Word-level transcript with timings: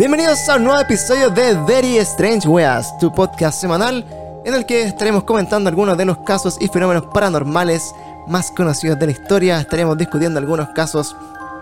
Bienvenidos 0.00 0.48
a 0.48 0.56
un 0.56 0.64
nuevo 0.64 0.80
episodio 0.80 1.28
de 1.28 1.52
Very 1.66 1.98
Strange 1.98 2.48
Weas, 2.48 2.96
tu 2.96 3.12
podcast 3.12 3.60
semanal 3.60 4.02
en 4.46 4.54
el 4.54 4.64
que 4.64 4.84
estaremos 4.84 5.24
comentando 5.24 5.68
algunos 5.68 5.98
de 5.98 6.06
los 6.06 6.16
casos 6.20 6.56
y 6.58 6.68
fenómenos 6.68 7.04
paranormales 7.12 7.94
más 8.26 8.50
conocidos 8.50 8.98
de 8.98 9.04
la 9.04 9.12
historia. 9.12 9.60
Estaremos 9.60 9.98
discutiendo 9.98 10.38
algunos 10.38 10.70
casos 10.70 11.14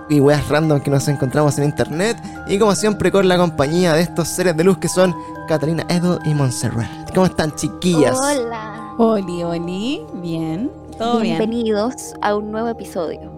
y 0.08 0.20
weas 0.20 0.46
random 0.48 0.78
que 0.78 0.88
nos 0.88 1.08
encontramos 1.08 1.58
en 1.58 1.64
internet. 1.64 2.16
Y 2.46 2.60
como 2.60 2.76
siempre, 2.76 3.10
con 3.10 3.26
la 3.26 3.36
compañía 3.38 3.94
de 3.94 4.02
estos 4.02 4.28
seres 4.28 4.56
de 4.56 4.62
luz 4.62 4.78
que 4.78 4.86
son 4.86 5.16
Catalina, 5.48 5.84
Edo 5.88 6.20
y 6.24 6.32
Montserrat. 6.32 7.12
¿Cómo 7.12 7.26
están, 7.26 7.52
chiquillas? 7.56 8.16
Hola. 8.16 8.94
Oli, 8.98 9.42
Oli, 9.42 10.06
bien, 10.14 10.70
todo 10.96 11.18
bien. 11.18 11.38
Bienvenidos 11.38 12.14
a 12.22 12.36
un 12.36 12.52
nuevo 12.52 12.68
episodio. 12.68 13.32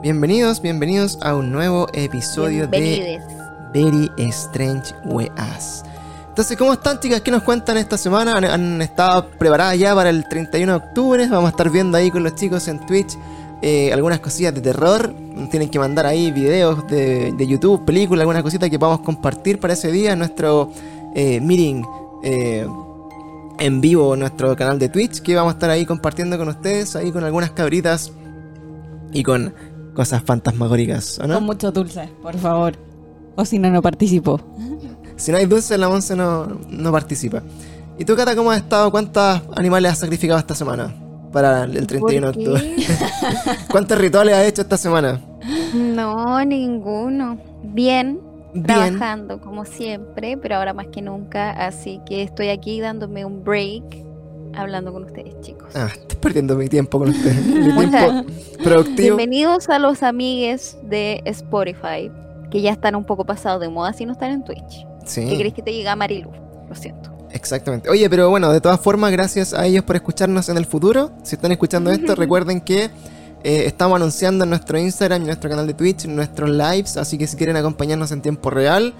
Bienvenidos, 0.00 0.60
bienvenidos 0.60 1.16
a 1.22 1.36
un 1.36 1.52
nuevo 1.52 1.86
episodio 1.92 2.66
de. 2.66 3.22
Very 3.72 4.10
Strange 4.16 4.94
Weas. 5.04 5.84
Entonces, 6.28 6.56
¿cómo 6.56 6.72
están, 6.72 6.98
chicas? 6.98 7.20
¿Qué 7.20 7.30
nos 7.30 7.42
cuentan 7.42 7.76
esta 7.76 7.98
semana? 7.98 8.36
¿Han, 8.36 8.80
estado 8.80 9.28
preparadas 9.38 9.78
ya 9.78 9.94
para 9.94 10.08
el 10.08 10.26
31 10.28 10.72
de 10.72 10.78
octubre? 10.78 11.28
Vamos 11.28 11.46
a 11.46 11.50
estar 11.50 11.68
viendo 11.68 11.98
ahí 11.98 12.10
con 12.10 12.22
los 12.22 12.34
chicos 12.34 12.68
en 12.68 12.84
Twitch 12.86 13.18
eh, 13.64 13.92
algunas 13.92 14.18
cosillas 14.18 14.52
de 14.52 14.60
terror. 14.60 15.14
Tienen 15.50 15.68
que 15.70 15.78
mandar 15.78 16.04
ahí 16.04 16.32
videos 16.32 16.84
de, 16.88 17.34
YouTube, 17.46 17.84
películas, 17.84 18.22
algunas 18.22 18.42
cositas 18.42 18.68
que 18.68 18.78
podamos 18.78 19.02
compartir 19.02 19.60
para 19.60 19.74
ese 19.74 19.92
día 19.92 20.14
en 20.14 20.18
nuestro 20.18 20.70
eh, 21.14 21.40
meeting 21.40 21.84
eh, 22.24 22.66
en 23.60 23.80
vivo 23.80 24.14
en 24.14 24.20
nuestro 24.20 24.56
canal 24.56 24.80
de 24.80 24.88
Twitch. 24.88 25.20
Que 25.20 25.36
vamos 25.36 25.52
a 25.52 25.54
estar 25.54 25.70
ahí 25.70 25.86
compartiendo 25.86 26.36
con 26.36 26.48
ustedes, 26.48 26.96
ahí 26.96 27.12
con 27.12 27.22
algunas 27.22 27.52
cabritas 27.52 28.10
y 29.12 29.22
con 29.22 29.54
cosas 29.94 30.24
fantasmagóricas. 30.24 31.20
Con 31.20 31.44
mucho 31.44 31.70
dulce, 31.70 32.08
por 32.20 32.36
favor. 32.36 32.91
O 33.36 33.44
si 33.44 33.58
no, 33.58 33.70
no 33.70 33.82
participo. 33.82 34.40
Si 35.16 35.30
no 35.30 35.38
hay 35.38 35.46
dulce, 35.46 35.78
la 35.78 35.88
Monse 35.88 36.16
no, 36.16 36.46
no 36.68 36.92
participa. 36.92 37.42
¿Y 37.98 38.04
tú, 38.04 38.16
Cata, 38.16 38.34
cómo 38.34 38.50
has 38.50 38.58
estado? 38.58 38.90
¿Cuántos 38.90 39.42
animales 39.54 39.92
has 39.92 39.98
sacrificado 39.98 40.38
esta 40.38 40.54
semana? 40.54 40.92
Para 41.32 41.64
el 41.64 41.86
31 41.86 42.32
de 42.32 42.32
¿Por 42.32 42.54
octubre. 42.54 42.76
¿Cuántos 43.70 43.98
rituales 43.98 44.34
has 44.34 44.46
hecho 44.46 44.62
esta 44.62 44.76
semana? 44.76 45.20
No, 45.74 46.44
ninguno. 46.44 47.38
Bien, 47.62 48.20
Bien. 48.52 48.66
trabajando 48.66 49.40
como 49.40 49.64
siempre, 49.64 50.36
pero 50.36 50.56
ahora 50.56 50.74
más 50.74 50.88
que 50.88 51.00
nunca, 51.00 51.50
así 51.52 52.00
que 52.04 52.22
estoy 52.22 52.48
aquí 52.48 52.80
dándome 52.80 53.24
un 53.24 53.44
break 53.44 53.84
hablando 54.54 54.92
con 54.92 55.04
ustedes, 55.04 55.40
chicos. 55.40 55.74
Ah, 55.74 55.88
estoy 55.92 56.18
perdiendo 56.18 56.56
mi 56.56 56.68
tiempo 56.68 56.98
con 56.98 57.08
ustedes. 57.08 57.46
Mi 57.46 57.86
tiempo 57.90 58.24
productivo. 58.62 59.16
Bienvenidos 59.16 59.68
a 59.68 59.78
los 59.78 60.02
amigues 60.02 60.76
de 60.82 61.22
Spotify, 61.24 62.10
que 62.52 62.60
ya 62.62 62.70
están 62.70 62.94
un 62.94 63.04
poco 63.04 63.24
pasados 63.24 63.60
de 63.60 63.68
moda 63.68 63.92
si 63.92 64.06
no 64.06 64.12
están 64.12 64.30
en 64.30 64.44
Twitch. 64.44 64.86
¿Qué 65.02 65.06
Sí, 65.06 65.36
querés 65.36 65.54
que 65.54 65.62
te 65.62 65.70
diga 65.72 65.96
Marilu? 65.96 66.30
Lo 66.68 66.74
siento. 66.76 67.10
exactamente. 67.32 67.88
Oye, 67.90 68.08
pero 68.10 68.30
bueno, 68.30 68.52
de 68.52 68.60
todas 68.60 68.78
formas, 68.78 69.10
gracias 69.10 69.52
a 69.54 69.66
ellos 69.66 69.82
por 69.84 69.96
escucharnos 69.96 70.48
en 70.48 70.56
el 70.58 70.66
futuro. 70.66 71.10
Si 71.24 71.34
están 71.34 71.50
escuchando 71.50 71.90
esto, 71.90 72.14
recuerden 72.14 72.60
que 72.60 72.84
eh, 73.44 73.64
estamos 73.66 73.96
anunciando 73.96 74.44
en 74.44 74.50
nuestro 74.50 74.78
Instagram 74.78 75.22
y 75.22 75.24
nuestro 75.26 75.50
canal 75.50 75.66
de 75.66 75.74
Twitch 75.74 76.06
nuestros 76.06 76.50
lives. 76.50 76.96
Así 76.98 77.18
que 77.18 77.26
si 77.26 77.36
quieren 77.36 77.56
acompañarnos 77.56 78.12
en 78.12 78.20
tiempo 78.22 78.50
real 78.50 78.92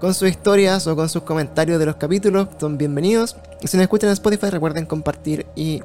con 0.00 0.12
sus 0.14 0.28
historias 0.28 0.86
o 0.86 0.96
con 0.96 1.08
sus 1.08 1.22
comentarios 1.22 1.78
de 1.78 1.86
los 1.86 1.96
capítulos, 1.96 2.48
son 2.58 2.76
bienvenidos. 2.78 3.36
Y 3.62 3.68
si 3.68 3.76
nos 3.76 3.82
escuchan 3.84 4.08
en 4.08 4.14
Spotify, 4.14 4.50
recuerden 4.50 4.84
compartir 4.86 5.46
y 5.54 5.82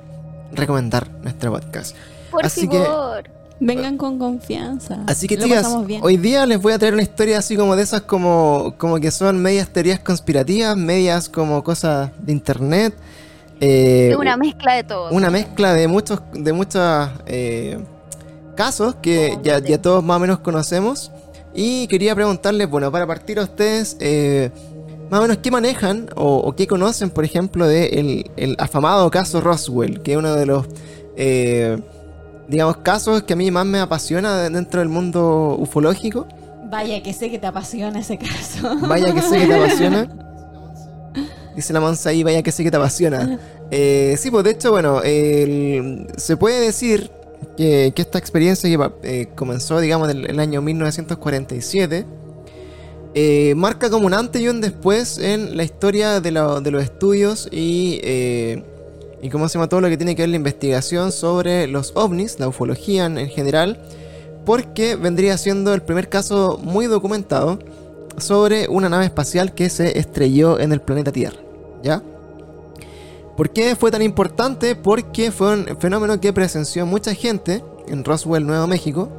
recomendar 0.53 1.09
nuestro 1.21 1.51
podcast. 1.51 1.95
Por 2.31 2.45
Así 2.45 2.67
que- 2.67 2.79
favor. 2.83 3.29
Vengan 3.63 3.95
con 3.95 4.17
confianza. 4.17 5.03
Así 5.05 5.27
que 5.27 5.37
Lo 5.37 5.43
chicas, 5.43 5.67
hoy 6.01 6.17
día 6.17 6.45
les 6.47 6.59
voy 6.59 6.73
a 6.73 6.79
traer 6.79 6.95
una 6.95 7.03
historia 7.03 7.37
así 7.37 7.55
como 7.55 7.75
de 7.75 7.83
esas 7.83 8.01
como, 8.01 8.73
como 8.77 8.99
que 8.99 9.11
son 9.11 9.39
medias 9.41 9.69
teorías 9.69 9.99
conspirativas, 9.99 10.75
medias 10.75 11.29
como 11.29 11.63
cosas 11.63 12.09
de 12.19 12.31
internet. 12.31 12.95
eh, 13.59 14.09
Es 14.11 14.17
una 14.17 14.35
mezcla 14.35 14.73
de 14.73 14.83
todo. 14.83 15.11
una 15.11 15.29
mezcla 15.29 15.73
de 15.73 15.87
muchos 15.87 16.21
de 16.33 16.51
muchos 16.53 17.09
eh, 17.27 17.77
casos 18.55 18.95
que 18.95 19.37
ya, 19.43 19.59
ya 19.59 19.79
todos 19.79 20.03
más 20.03 20.17
o 20.17 20.19
menos 20.21 20.39
conocemos. 20.39 21.11
Y 21.53 21.85
quería 21.87 22.15
preguntarles, 22.15 22.67
bueno, 22.69 22.91
para 22.91 23.05
partir 23.05 23.37
a 23.37 23.43
ustedes, 23.43 23.95
eh, 23.99 24.49
más 25.11 25.19
o 25.19 25.23
menos 25.23 25.37
qué 25.37 25.51
manejan 25.51 26.09
o, 26.15 26.37
o 26.37 26.55
qué 26.55 26.65
conocen, 26.65 27.11
por 27.11 27.25
ejemplo, 27.25 27.67
de 27.67 27.85
el, 27.87 28.31
el 28.37 28.55
afamado 28.57 29.11
caso 29.11 29.39
Roswell, 29.39 30.01
que 30.01 30.13
es 30.13 30.17
uno 30.17 30.33
de 30.35 30.45
los, 30.47 30.65
eh, 31.15 31.77
digamos, 32.47 32.77
casos 32.77 33.23
que 33.23 33.33
a 33.33 33.35
mí 33.35 33.49
más 33.51 33.65
me 33.65 33.79
apasiona 33.79 34.37
de- 34.43 34.49
dentro 34.49 34.79
del 34.79 34.89
mundo 34.89 35.55
ufológico. 35.59 36.27
Vaya 36.69 37.01
que 37.03 37.11
sé 37.13 37.29
que 37.29 37.37
te 37.39 37.47
apasiona 37.47 37.99
ese 37.99 38.17
caso. 38.17 38.77
Vaya 38.87 39.13
que 39.13 39.21
sé 39.21 39.39
que 39.39 39.47
te 39.47 39.53
apasiona. 39.55 40.09
Dice 41.55 41.73
la 41.73 41.81
Monza 41.81 42.09
ahí, 42.11 42.23
vaya 42.23 42.41
que 42.43 42.51
sé 42.51 42.63
que 42.63 42.71
te 42.71 42.77
apasiona. 42.77 43.37
Eh, 43.71 44.15
sí, 44.17 44.31
pues 44.31 44.43
de 44.45 44.51
hecho, 44.51 44.71
bueno, 44.71 45.01
el- 45.03 46.07
se 46.15 46.37
puede 46.37 46.61
decir 46.61 47.11
que, 47.57 47.91
que 47.93 48.01
esta 48.01 48.17
experiencia 48.17 48.69
que 48.69 48.91
eh, 49.03 49.29
comenzó, 49.35 49.79
digamos, 49.81 50.09
en 50.09 50.17
el, 50.19 50.29
el 50.29 50.39
año 50.39 50.61
1947, 50.61 52.05
eh, 53.13 53.53
marca 53.57 53.89
como 53.89 54.05
un 54.05 54.13
antes 54.13 54.41
y 54.41 54.47
un 54.47 54.61
después 54.61 55.17
en 55.17 55.57
la 55.57 55.63
historia 55.65 56.21
de, 56.21 56.31
lo- 56.31 56.61
de 56.61 56.71
los 56.71 56.81
estudios 56.83 57.49
y, 57.51 57.99
eh, 58.03 58.63
y 59.21 59.29
cómo 59.29 59.47
se 59.47 59.55
llama 59.55 59.69
todo 59.69 59.81
lo 59.81 59.89
que 59.89 59.97
tiene 59.97 60.15
que 60.15 60.23
ver 60.23 60.29
la 60.29 60.35
investigación 60.35 61.11
sobre 61.11 61.67
los 61.67 61.93
ovnis, 61.95 62.39
la 62.39 62.47
ufología 62.47 63.05
en, 63.05 63.17
en 63.17 63.29
general, 63.29 63.81
porque 64.45 64.95
vendría 64.95 65.37
siendo 65.37 65.73
el 65.73 65.81
primer 65.81 66.09
caso 66.09 66.59
muy 66.63 66.87
documentado 66.87 67.59
sobre 68.17 68.67
una 68.67 68.89
nave 68.89 69.05
espacial 69.05 69.53
que 69.53 69.69
se 69.69 69.97
estrelló 69.97 70.59
en 70.59 70.71
el 70.71 70.81
planeta 70.81 71.11
Tierra. 71.11 71.39
¿Ya? 71.83 72.01
¿Por 73.37 73.49
qué 73.49 73.75
fue 73.75 73.91
tan 73.91 74.01
importante? 74.01 74.75
Porque 74.75 75.31
fue 75.31 75.53
un 75.53 75.77
fenómeno 75.79 76.19
que 76.19 76.33
presenció 76.33 76.85
mucha 76.85 77.13
gente 77.13 77.63
en 77.87 78.03
Roswell, 78.03 78.45
Nuevo 78.45 78.67
México, 78.67 79.09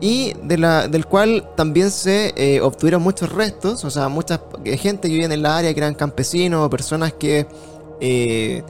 y 0.00 0.34
del 0.42 1.06
cual 1.06 1.48
también 1.56 1.90
se 1.90 2.34
eh, 2.36 2.60
obtuvieron 2.60 3.02
muchos 3.02 3.32
restos, 3.32 3.84
o 3.84 3.90
sea, 3.90 4.08
mucha 4.08 4.40
eh, 4.64 4.76
gente 4.76 5.08
que 5.08 5.14
vivía 5.14 5.32
en 5.32 5.42
la 5.42 5.56
área, 5.56 5.72
que 5.72 5.80
eran 5.80 5.94
campesinos 5.94 6.68
personas 6.68 7.12
que 7.12 7.46
eh, 8.00 8.62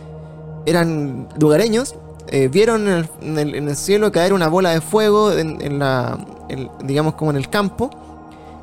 eran 0.67 1.29
lugareños, 1.39 1.95
eh, 2.29 2.49
vieron 2.49 2.89
en 2.89 3.39
el, 3.39 3.55
en 3.55 3.69
el- 3.69 3.77
cielo 3.77 4.11
caer 4.11 4.33
una 4.33 4.49
bola 4.49 4.71
de 4.71 4.81
fuego, 4.81 5.33
en, 5.33 5.79
la, 5.79 6.19
digamos 6.83 7.15
como 7.15 7.31
en 7.31 7.37
el 7.37 7.49
campo, 7.51 7.91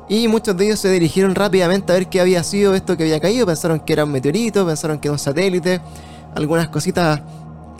y 0.08 0.28
muchos 0.28 0.56
de 0.56 0.66
ellos 0.66 0.80
se 0.80 0.90
dirigieron 0.90 1.34
rápidamente 1.34 1.92
a 1.92 1.94
ver 1.96 2.08
qué 2.08 2.20
había 2.20 2.42
sido 2.42 2.74
esto 2.74 2.96
que 2.96 3.04
había 3.04 3.20
caído. 3.20 3.46
Pensaron 3.46 3.80
que 3.80 3.92
era 3.94 4.04
un 4.04 4.10
meteorito, 4.12 4.66
pensaron 4.66 4.98
que 4.98 5.08
era 5.08 5.12
un 5.12 5.18
satélite, 5.18 5.80
algunas 6.34 6.68
cositas 6.68 7.20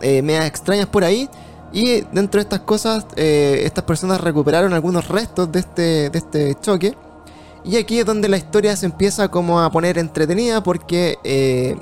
eh, 0.01 0.23
medias 0.23 0.47
extrañas 0.47 0.87
por 0.87 1.05
ahí. 1.05 1.29
Y 1.75 2.03
dentro 2.13 2.39
de 2.39 2.43
estas 2.43 2.61
cosas, 2.61 3.07
eh, 3.17 3.63
estas 3.65 3.85
personas 3.85 4.21
recuperaron 4.21 4.73
algunos 4.73 5.09
restos 5.09 5.51
de 5.53 5.61
este, 5.61 6.11
de 6.11 6.19
este 6.19 6.55
choque. 6.55 6.95
Y 7.65 7.77
aquí 7.77 7.99
es 7.99 8.07
donde 8.07 8.29
la 8.29 8.37
historia 8.39 8.77
se 8.77 8.87
empieza 8.87 9.29
como 9.29 9.61
a 9.61 9.71
poner 9.71 9.99
entretenida 9.99 10.63
porque 10.63 11.19
eh, 11.25 11.77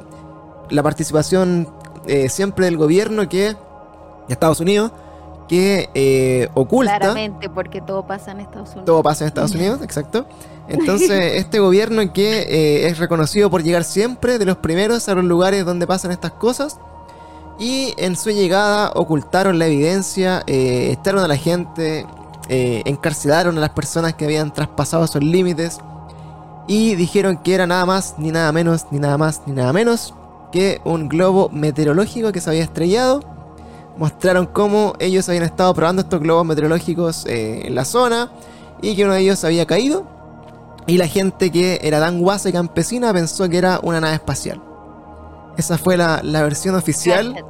la 0.70 0.82
participación 0.82 1.68
eh, 2.06 2.28
siempre 2.28 2.66
del 2.66 2.77
gobierno 2.77 3.28
que 3.28 3.49
de 3.49 3.56
Estados 4.28 4.61
Unidos 4.61 4.93
que 5.50 5.91
eh, 5.94 6.49
oculta 6.55 6.97
Claramente, 6.97 7.50
porque 7.50 7.81
todo 7.81 8.06
pasa 8.06 8.31
en 8.31 8.38
Estados 8.38 8.69
Unidos. 8.69 8.84
todo 8.87 9.03
pasa 9.03 9.25
en 9.25 9.28
Estados 9.28 9.50
Unidos, 9.56 9.81
exacto. 9.83 10.25
Entonces, 10.69 11.11
este 11.35 11.58
gobierno 11.58 12.12
que 12.12 12.43
eh, 12.43 12.87
es 12.87 12.99
reconocido 12.99 13.50
por 13.50 13.64
llegar 13.64 13.82
siempre 13.82 14.38
de 14.38 14.44
los 14.44 14.58
primeros 14.58 15.08
a 15.08 15.14
los 15.17 15.25
lugares 15.25 15.64
donde 15.64 15.88
pasan 15.88 16.12
estas 16.12 16.31
cosas. 16.32 16.79
Y 17.58 17.94
en 17.99 18.17
su 18.17 18.31
llegada 18.31 18.93
ocultaron 18.94 19.58
la 19.58 19.67
evidencia, 19.67 20.44
eh, 20.46 20.96
echaron 20.99 21.23
a 21.25 21.29
la 21.29 21.37
gente, 21.37 22.06
eh, 22.49 22.82
encarcelaron 22.87 23.58
a 23.58 23.61
las 23.61 23.70
personas 23.70 24.14
que 24.14 24.25
habían 24.25 24.53
traspasado 24.53 25.05
esos 25.05 25.23
límites. 25.23 25.81
Y 26.69 26.94
dijeron 26.94 27.37
que 27.38 27.55
era 27.55 27.67
nada 27.67 27.85
más, 27.85 28.14
ni 28.19 28.31
nada 28.31 28.53
menos, 28.53 28.87
ni 28.93 29.00
nada 29.00 29.19
más, 29.19 29.43
ni 29.46 29.53
nada 29.53 29.73
menos 29.73 30.14
que 30.52 30.81
un 30.85 31.08
globo 31.08 31.49
meteorológico 31.52 32.32
que 32.32 32.41
se 32.41 32.50
había 32.50 32.62
estrellado 32.64 33.20
mostraron 33.97 34.47
cómo 34.47 34.94
ellos 34.99 35.29
habían 35.29 35.44
estado 35.44 35.75
probando 35.75 36.02
estos 36.02 36.20
globos 36.20 36.47
meteorológicos 36.47 37.26
eh, 37.26 37.67
en 37.67 37.75
la 37.75 37.85
zona 37.85 38.31
y 38.82 38.97
que 38.97 39.05
uno 39.05 39.14
de 39.14 39.20
ellos 39.20 39.44
había 39.44 39.67
caído. 39.67 40.06
Y 40.87 40.97
la 40.97 41.06
gente 41.06 41.50
que 41.50 41.79
era 41.82 42.00
tan 42.00 42.19
guasa 42.20 42.49
y 42.49 42.52
campesina 42.52 43.12
pensó 43.12 43.49
que 43.49 43.58
era 43.58 43.79
una 43.82 44.00
nave 44.00 44.14
espacial. 44.14 44.61
Esa 45.56 45.76
fue 45.76 45.97
la, 45.97 46.20
la 46.23 46.43
versión 46.43 46.75
oficial. 46.75 47.44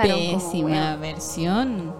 Pésima 0.00 0.96
versión. 0.96 1.92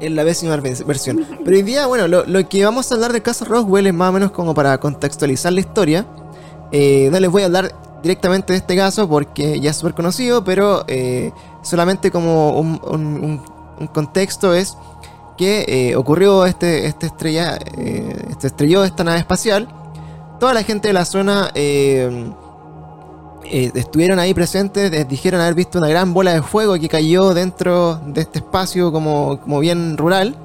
en 0.00 0.16
la 0.16 0.24
décima 0.24 0.56
ver- 0.56 0.84
versión. 0.84 1.26
Pero 1.44 1.56
hoy 1.56 1.62
día, 1.62 1.86
bueno, 1.86 2.08
lo, 2.08 2.24
lo 2.26 2.48
que 2.48 2.64
vamos 2.64 2.90
a 2.90 2.94
hablar 2.94 3.12
del 3.12 3.22
caso 3.22 3.44
Roswell 3.44 3.86
es 3.86 3.94
más 3.94 4.10
o 4.10 4.12
menos 4.12 4.30
como 4.30 4.54
para 4.54 4.78
contextualizar 4.78 5.52
la 5.52 5.60
historia. 5.60 6.06
Eh, 6.72 7.08
no 7.10 7.18
les 7.20 7.30
voy 7.30 7.42
a 7.42 7.46
hablar 7.46 7.74
directamente 8.02 8.52
de 8.52 8.58
este 8.58 8.76
caso 8.76 9.08
porque 9.08 9.60
ya 9.60 9.70
es 9.70 9.76
súper 9.76 9.94
conocido, 9.94 10.42
pero 10.44 10.84
eh, 10.88 11.32
solamente 11.62 12.10
como 12.10 12.58
un, 12.58 12.80
un- 12.82 13.60
contexto 13.94 14.52
es 14.54 14.76
que 15.38 15.64
eh, 15.66 15.96
ocurrió 15.96 16.44
este, 16.44 16.86
este 16.86 17.06
estrella, 17.06 17.56
este 17.56 18.46
estrelló 18.48 18.84
esta 18.84 19.04
nave 19.04 19.20
espacial 19.20 19.68
toda 20.38 20.52
la 20.52 20.62
gente 20.62 20.88
de 20.88 20.94
la 20.94 21.06
zona 21.06 21.50
estuvieron 23.44 24.18
ahí 24.18 24.34
presentes, 24.34 24.90
les 24.90 25.08
dijeron 25.08 25.40
haber 25.40 25.54
visto 25.54 25.78
una 25.78 25.88
gran 25.88 26.12
bola 26.14 26.32
de 26.34 26.42
fuego 26.42 26.78
que 26.78 26.88
cayó 26.88 27.32
dentro 27.34 27.96
de 28.06 28.20
este 28.20 28.38
espacio 28.40 28.92
como, 28.92 29.40
como 29.40 29.60
bien 29.60 29.96
rural. 29.96 30.36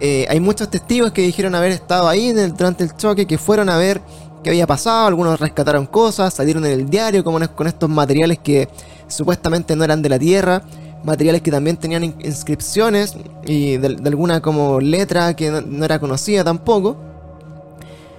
Hay 0.00 0.40
muchos 0.40 0.68
testigos 0.68 1.12
que 1.12 1.22
dijeron 1.22 1.54
haber 1.54 1.72
estado 1.72 2.08
ahí 2.08 2.32
durante 2.32 2.84
el 2.84 2.94
choque, 2.96 3.26
que 3.26 3.38
fueron 3.38 3.68
a 3.70 3.76
ver 3.78 4.00
qué 4.44 4.50
había 4.50 4.68
pasado, 4.68 5.08
algunos 5.08 5.40
rescataron 5.40 5.86
cosas, 5.86 6.32
salieron 6.32 6.64
en 6.66 6.72
el 6.72 6.88
diario 6.88 7.24
como 7.24 7.40
con 7.48 7.66
estos 7.66 7.90
materiales 7.90 8.38
que 8.38 8.68
supuestamente 9.08 9.74
no 9.74 9.82
eran 9.82 10.00
de 10.02 10.08
la 10.08 10.18
Tierra, 10.20 10.62
materiales 11.02 11.42
que 11.42 11.50
también 11.50 11.76
tenían 11.76 12.04
in- 12.04 12.14
inscripciones 12.22 13.16
y 13.44 13.76
de, 13.78 13.96
alguna 14.06 14.40
como 14.40 14.80
letra 14.80 15.34
que 15.34 15.50
no, 15.50 15.60
no 15.60 15.84
era 15.84 15.98
conocida 15.98 16.44
tampoco. 16.44 16.96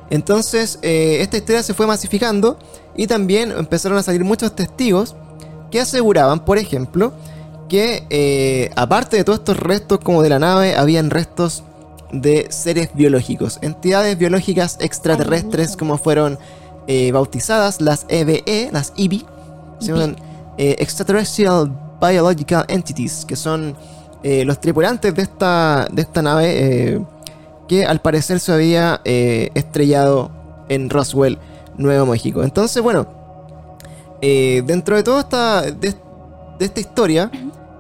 Entonces 0.10 0.80
eh, 0.82 1.18
esta 1.22 1.38
historia 1.38 1.64
se 1.64 1.74
fue 1.74 1.88
masificando 1.88 2.58
y 2.96 3.08
también 3.08 3.52
empezaron 3.52 3.98
a 3.98 4.04
salir 4.04 4.24
muchos 4.24 4.56
testigos 4.56 5.16
que 5.72 5.82
aseguraban, 5.82 6.44
por 6.46 6.58
ejemplo, 6.58 7.14
que 7.70 8.06
eh, 8.10 8.70
aparte 8.76 9.18
de 9.18 9.24
todos 9.24 9.40
estos 9.40 9.58
restos 9.58 10.00
como 10.04 10.22
de 10.22 10.30
la 10.30 10.40
nave, 10.40 10.76
habían 10.76 11.10
restos 11.10 11.64
de 12.22 12.48
seres 12.50 12.90
biológicos, 12.94 13.60
entidades 13.62 14.18
biológicas 14.18 14.78
extraterrestres 14.80 15.76
como 15.76 15.98
fueron 15.98 16.38
eh, 16.88 17.12
bautizadas 17.12 17.82
las 17.82 18.06
EBE, 18.10 18.70
las 18.72 18.94
EBI, 18.98 19.26
se 19.80 19.88
llaman 19.88 20.16
eh, 20.58 20.76
Extraterrestrial 20.80 21.72
Biological 22.00 22.66
Entities, 22.68 23.26
que 23.26 23.36
son 23.36 23.76
eh, 24.24 24.46
los 24.46 24.60
tripulantes 24.60 25.14
de 25.14 25.22
esta, 25.22 25.88
de 25.92 26.02
esta 26.02 26.22
nave 26.22 27.06
que 27.68 27.86
al 27.86 28.02
parecer 28.02 28.40
se 28.40 28.52
había 28.52 29.02
estrellado 29.04 30.30
en 30.70 30.90
Roswell, 30.90 31.40
Nuevo 31.78 32.06
México. 32.06 32.44
Entonces, 32.44 32.82
bueno, 32.82 33.08
dentro 34.22 34.96
de 34.96 35.04
toda 35.04 35.22
esta, 35.22 35.62
de, 35.64 35.96
de 36.60 36.66
esta 36.66 36.80
historia, 36.80 37.32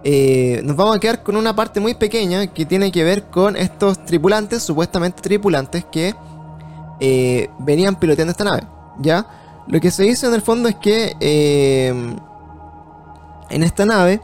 eh, 0.05 0.61
nos 0.63 0.75
vamos 0.77 0.95
a 0.95 0.99
quedar 0.99 1.23
con 1.23 1.35
una 1.35 1.53
parte 1.55 1.79
muy 1.81 1.95
pequeña 1.95 2.47
que 2.47 2.65
tiene 2.65 2.91
que 2.91 3.03
ver 3.03 3.23
con 3.25 3.57
estos 3.57 4.05
tripulantes, 4.05 4.63
supuestamente 4.63 5.21
tripulantes, 5.21 5.83
que 5.91 6.13
eh, 6.99 7.49
venían 7.59 7.95
piloteando 7.97 8.31
esta 8.31 8.43
nave. 8.45 8.63
¿Ya? 8.99 9.25
Lo 9.67 9.79
que 9.81 9.89
se 9.91 10.03
dice 10.03 10.27
en 10.27 10.33
el 10.35 10.41
fondo 10.41 10.69
es 10.69 10.75
que 10.75 11.15
eh, 11.19 11.89
en 13.49 13.63
esta 13.63 13.85
nave 13.85 14.21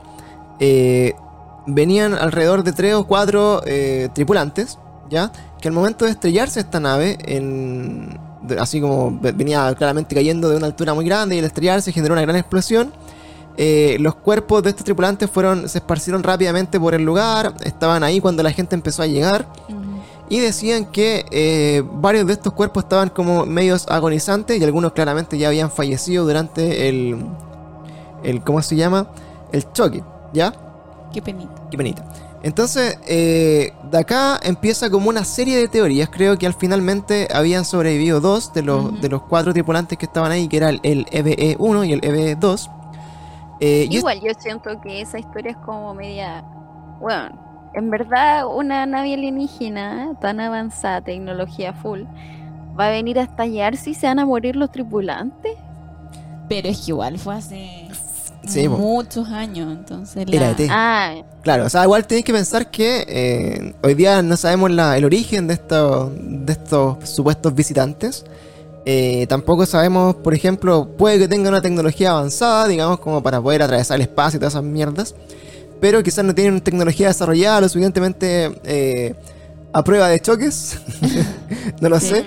venían 1.67 2.13
alrededor 2.13 2.63
de 2.63 2.71
3 2.73 2.93
o 2.95 3.07
4 3.07 3.61
tripulantes, 4.13 4.77
¿ya? 5.09 5.31
Que 5.59 5.67
al 5.67 5.73
momento 5.73 6.05
de 6.05 6.11
estrellarse 6.11 6.59
esta 6.59 6.79
nave, 6.79 7.17
en, 7.25 8.19
así 8.59 8.79
como 8.81 9.17
ve- 9.19 9.31
venía 9.31 9.73
claramente 9.75 10.15
cayendo 10.15 10.49
de 10.49 10.57
una 10.57 10.67
altura 10.67 10.93
muy 10.93 11.05
grande 11.05 11.35
y 11.35 11.39
al 11.39 11.45
estrellarse 11.45 11.91
generó 11.91 12.13
una 12.13 12.21
gran 12.21 12.35
explosión, 12.35 12.91
eh, 13.57 13.97
los 13.99 14.15
cuerpos 14.15 14.63
de 14.63 14.69
estos 14.69 14.85
tripulantes 14.85 15.29
fueron, 15.29 15.67
se 15.67 15.79
esparcieron 15.79 16.23
rápidamente 16.23 16.79
por 16.79 16.93
el 16.93 17.03
lugar, 17.03 17.53
estaban 17.63 18.03
ahí 18.03 18.19
cuando 18.19 18.43
la 18.43 18.51
gente 18.51 18.75
empezó 18.75 19.03
a 19.03 19.07
llegar 19.07 19.47
y 20.29 20.39
decían 20.39 20.85
que 20.85 21.25
eh, 21.31 21.83
varios 21.93 22.25
de 22.25 22.33
estos 22.33 22.53
cuerpos 22.53 22.83
estaban 22.83 23.09
como 23.09 23.45
medios 23.45 23.85
agonizantes 23.89 24.59
y 24.59 24.63
algunos 24.63 24.93
claramente 24.93 25.37
ya 25.37 25.49
habían 25.49 25.69
fallecido 25.69 26.25
durante 26.25 26.87
el, 26.87 27.17
el 28.23 28.41
¿cómo 28.41 28.61
se 28.61 28.77
llama? 28.77 29.07
El 29.51 29.69
choque, 29.73 30.03
¿ya? 30.31 30.53
Qué 31.11 31.21
penita. 31.21 31.53
Qué 31.69 31.77
penita. 31.77 32.05
Entonces, 32.43 32.97
eh, 33.07 33.73
de 33.91 33.97
acá 33.97 34.39
empieza 34.41 34.89
como 34.89 35.09
una 35.09 35.25
serie 35.25 35.57
de 35.57 35.67
teorías. 35.67 36.09
Creo 36.09 36.37
que 36.37 36.47
al 36.47 36.53
finalmente 36.53 37.27
habían 37.31 37.65
sobrevivido 37.65 38.19
dos 38.19 38.53
de 38.53 38.63
los, 38.63 38.99
de 39.01 39.09
los 39.09 39.21
cuatro 39.23 39.53
tripulantes 39.53 39.97
que 39.97 40.05
estaban 40.05 40.31
ahí, 40.31 40.47
que 40.47 40.57
era 40.57 40.69
el, 40.69 40.79
el 40.83 41.05
EVE-1 41.11 41.87
y 41.87 41.93
el 41.93 42.01
EVE-2. 42.01 42.69
Eh, 43.61 43.87
Igual 43.89 44.19
yo 44.21 44.31
siento 44.39 44.81
que 44.81 45.01
esa 45.01 45.19
historia 45.19 45.51
es 45.51 45.57
como 45.57 45.93
media. 45.93 46.43
Bueno, 46.99 47.69
en 47.73 47.89
verdad, 47.89 48.45
una 48.47 48.85
nave 48.85 49.13
alienígena 49.13 50.15
tan 50.19 50.39
avanzada, 50.39 51.01
tecnología 51.01 51.71
full, 51.73 52.01
va 52.77 52.87
a 52.87 52.89
venir 52.89 53.19
a 53.19 53.23
estallar 53.23 53.77
si 53.77 53.93
se 53.93 54.07
van 54.07 54.19
a 54.19 54.25
morir 54.25 54.55
los 54.55 54.71
tripulantes. 54.71 55.53
Pero 56.49 56.67
es 56.67 56.81
que 56.85 56.91
igual 56.91 57.17
fue 57.17 57.35
hace 57.35 57.87
Sí, 58.47 58.67
po. 58.67 58.77
muchos 58.77 59.29
años, 59.29 59.71
entonces 59.71 60.27
la-. 60.27 60.55
Ah, 60.69 61.13
Claro, 61.43 61.65
o 61.65 61.69
sea, 61.69 61.83
igual 61.83 62.05
tenéis 62.07 62.25
que 62.25 62.33
pensar 62.33 62.69
que 62.71 63.05
eh, 63.07 63.75
hoy 63.83 63.93
día 63.93 64.21
no 64.23 64.35
sabemos 64.37 64.71
la- 64.71 64.97
el 64.97 65.05
origen 65.05 65.47
de 65.47 65.53
estos, 65.53 66.11
de 66.19 66.51
estos 66.53 67.07
supuestos 67.09 67.53
visitantes. 67.53 68.25
Eh, 68.85 69.27
tampoco 69.27 69.65
sabemos, 69.65 70.15
por 70.15 70.33
ejemplo, 70.33 70.87
puede 70.97 71.19
que 71.19 71.27
tengan 71.27 71.53
una 71.53 71.61
tecnología 71.61 72.11
avanzada, 72.11 72.67
digamos, 72.67 72.99
como 72.99 73.21
para 73.21 73.39
poder 73.41 73.61
atravesar 73.61 73.95
el 73.97 74.01
espacio 74.01 74.37
y 74.37 74.39
todas 74.39 74.53
esas 74.53 74.63
mierdas. 74.63 75.13
Pero 75.79 76.01
quizás 76.03 76.23
no 76.25 76.33
tienen 76.33 76.61
tecnología 76.61 77.07
desarrollada 77.07 77.61
lo 77.61 77.69
suficientemente 77.69 78.51
eh, 78.63 79.15
a 79.73 79.83
prueba 79.83 80.07
de 80.09 80.19
choques. 80.19 80.79
no 81.81 81.89
lo 81.89 81.99
Sí. 81.99 82.07
sé. 82.07 82.25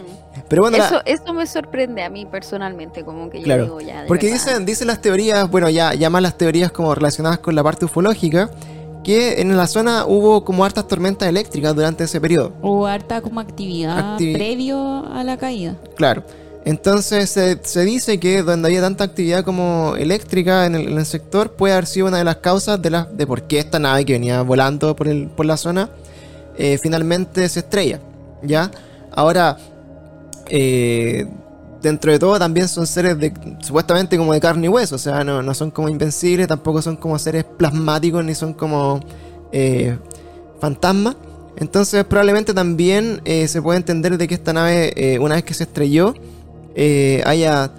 Pero 0.48 0.62
bueno, 0.62 0.76
la- 0.76 0.86
eso, 0.86 1.00
eso 1.06 1.32
me 1.32 1.46
sorprende 1.46 2.02
a 2.02 2.10
mí 2.10 2.26
personalmente, 2.26 3.02
como 3.04 3.30
que 3.30 3.38
yo 3.38 3.44
Claro, 3.44 3.64
digo 3.64 3.80
ya. 3.80 4.02
de 4.02 4.08
Porque 4.08 4.26
verdad. 4.26 4.44
dicen, 4.44 4.66
dicen 4.66 4.86
las 4.88 5.00
teorías, 5.00 5.50
bueno, 5.50 5.68
ya, 5.70 5.94
ya 5.94 6.10
más 6.10 6.22
las 6.22 6.36
teorías 6.36 6.70
como 6.70 6.94
relacionadas 6.94 7.38
con 7.38 7.54
la 7.54 7.62
parte 7.62 7.86
ufológica, 7.86 8.50
que 9.02 9.40
en 9.40 9.56
la 9.56 9.66
zona 9.66 10.04
hubo 10.06 10.44
como 10.44 10.64
hartas 10.64 10.86
tormentas 10.86 11.28
eléctricas 11.28 11.74
durante 11.74 12.04
ese 12.04 12.20
periodo. 12.20 12.52
Hubo 12.62 12.86
harta 12.86 13.20
como 13.22 13.40
actividad 13.40 14.16
Activi- 14.18 14.34
previo 14.34 15.04
a 15.12 15.24
la 15.24 15.36
caída. 15.36 15.76
Claro. 15.96 16.22
Entonces 16.64 17.28
se, 17.30 17.84
dice 17.84 18.18
que 18.18 18.42
donde 18.42 18.68
había 18.68 18.80
tanta 18.80 19.04
actividad 19.04 19.44
como 19.44 19.96
eléctrica 19.98 20.64
en 20.64 20.74
el, 20.74 21.04
sector 21.04 21.52
puede 21.52 21.74
haber 21.74 21.86
sido 21.86 22.06
una 22.06 22.16
de 22.16 22.24
las 22.24 22.36
causas 22.36 22.80
de, 22.80 22.88
la, 22.88 23.04
de 23.04 23.26
por 23.26 23.42
qué 23.42 23.58
esta 23.58 23.78
nave 23.78 24.06
que 24.06 24.14
venía 24.14 24.40
volando 24.40 24.96
por, 24.96 25.44
la 25.44 25.56
zona 25.58 25.90
eh, 26.56 26.78
finalmente 26.82 27.46
se 27.50 27.60
estrella. 27.60 28.00
¿Ya? 28.42 28.70
Ahora, 29.12 29.58
eh, 30.48 31.26
dentro 31.82 32.10
de 32.12 32.18
todo 32.18 32.38
también 32.38 32.66
son 32.66 32.86
seres 32.86 33.14
supuestamente 33.60 34.16
como 34.16 34.32
de 34.32 34.40
carne 34.40 34.64
y 34.66 34.68
hueso, 34.68 34.94
o 34.94 34.98
sea, 34.98 35.22
no, 35.22 35.54
son 35.54 35.70
como 35.70 35.90
invencibles, 35.90 36.48
tampoco 36.48 36.80
son 36.80 36.96
como 36.96 37.18
seres 37.18 37.44
plasmáticos 37.44 38.24
ni 38.24 38.34
son 38.34 38.54
como 38.54 39.00
eh, 39.52 39.98
fantasmas. 40.60 41.16
Entonces 41.56 42.04
probablemente 42.04 42.54
también 42.54 43.20
se 43.46 43.62
puede 43.62 43.76
entender 43.76 44.16
de 44.16 44.26
que 44.26 44.34
esta 44.34 44.54
nave, 44.54 45.18
una 45.20 45.36
vez 45.36 45.44
que 45.44 45.54
se 45.54 45.64
estrelló, 45.64 46.14
eh, 46.74 47.22
haya, 47.26 47.70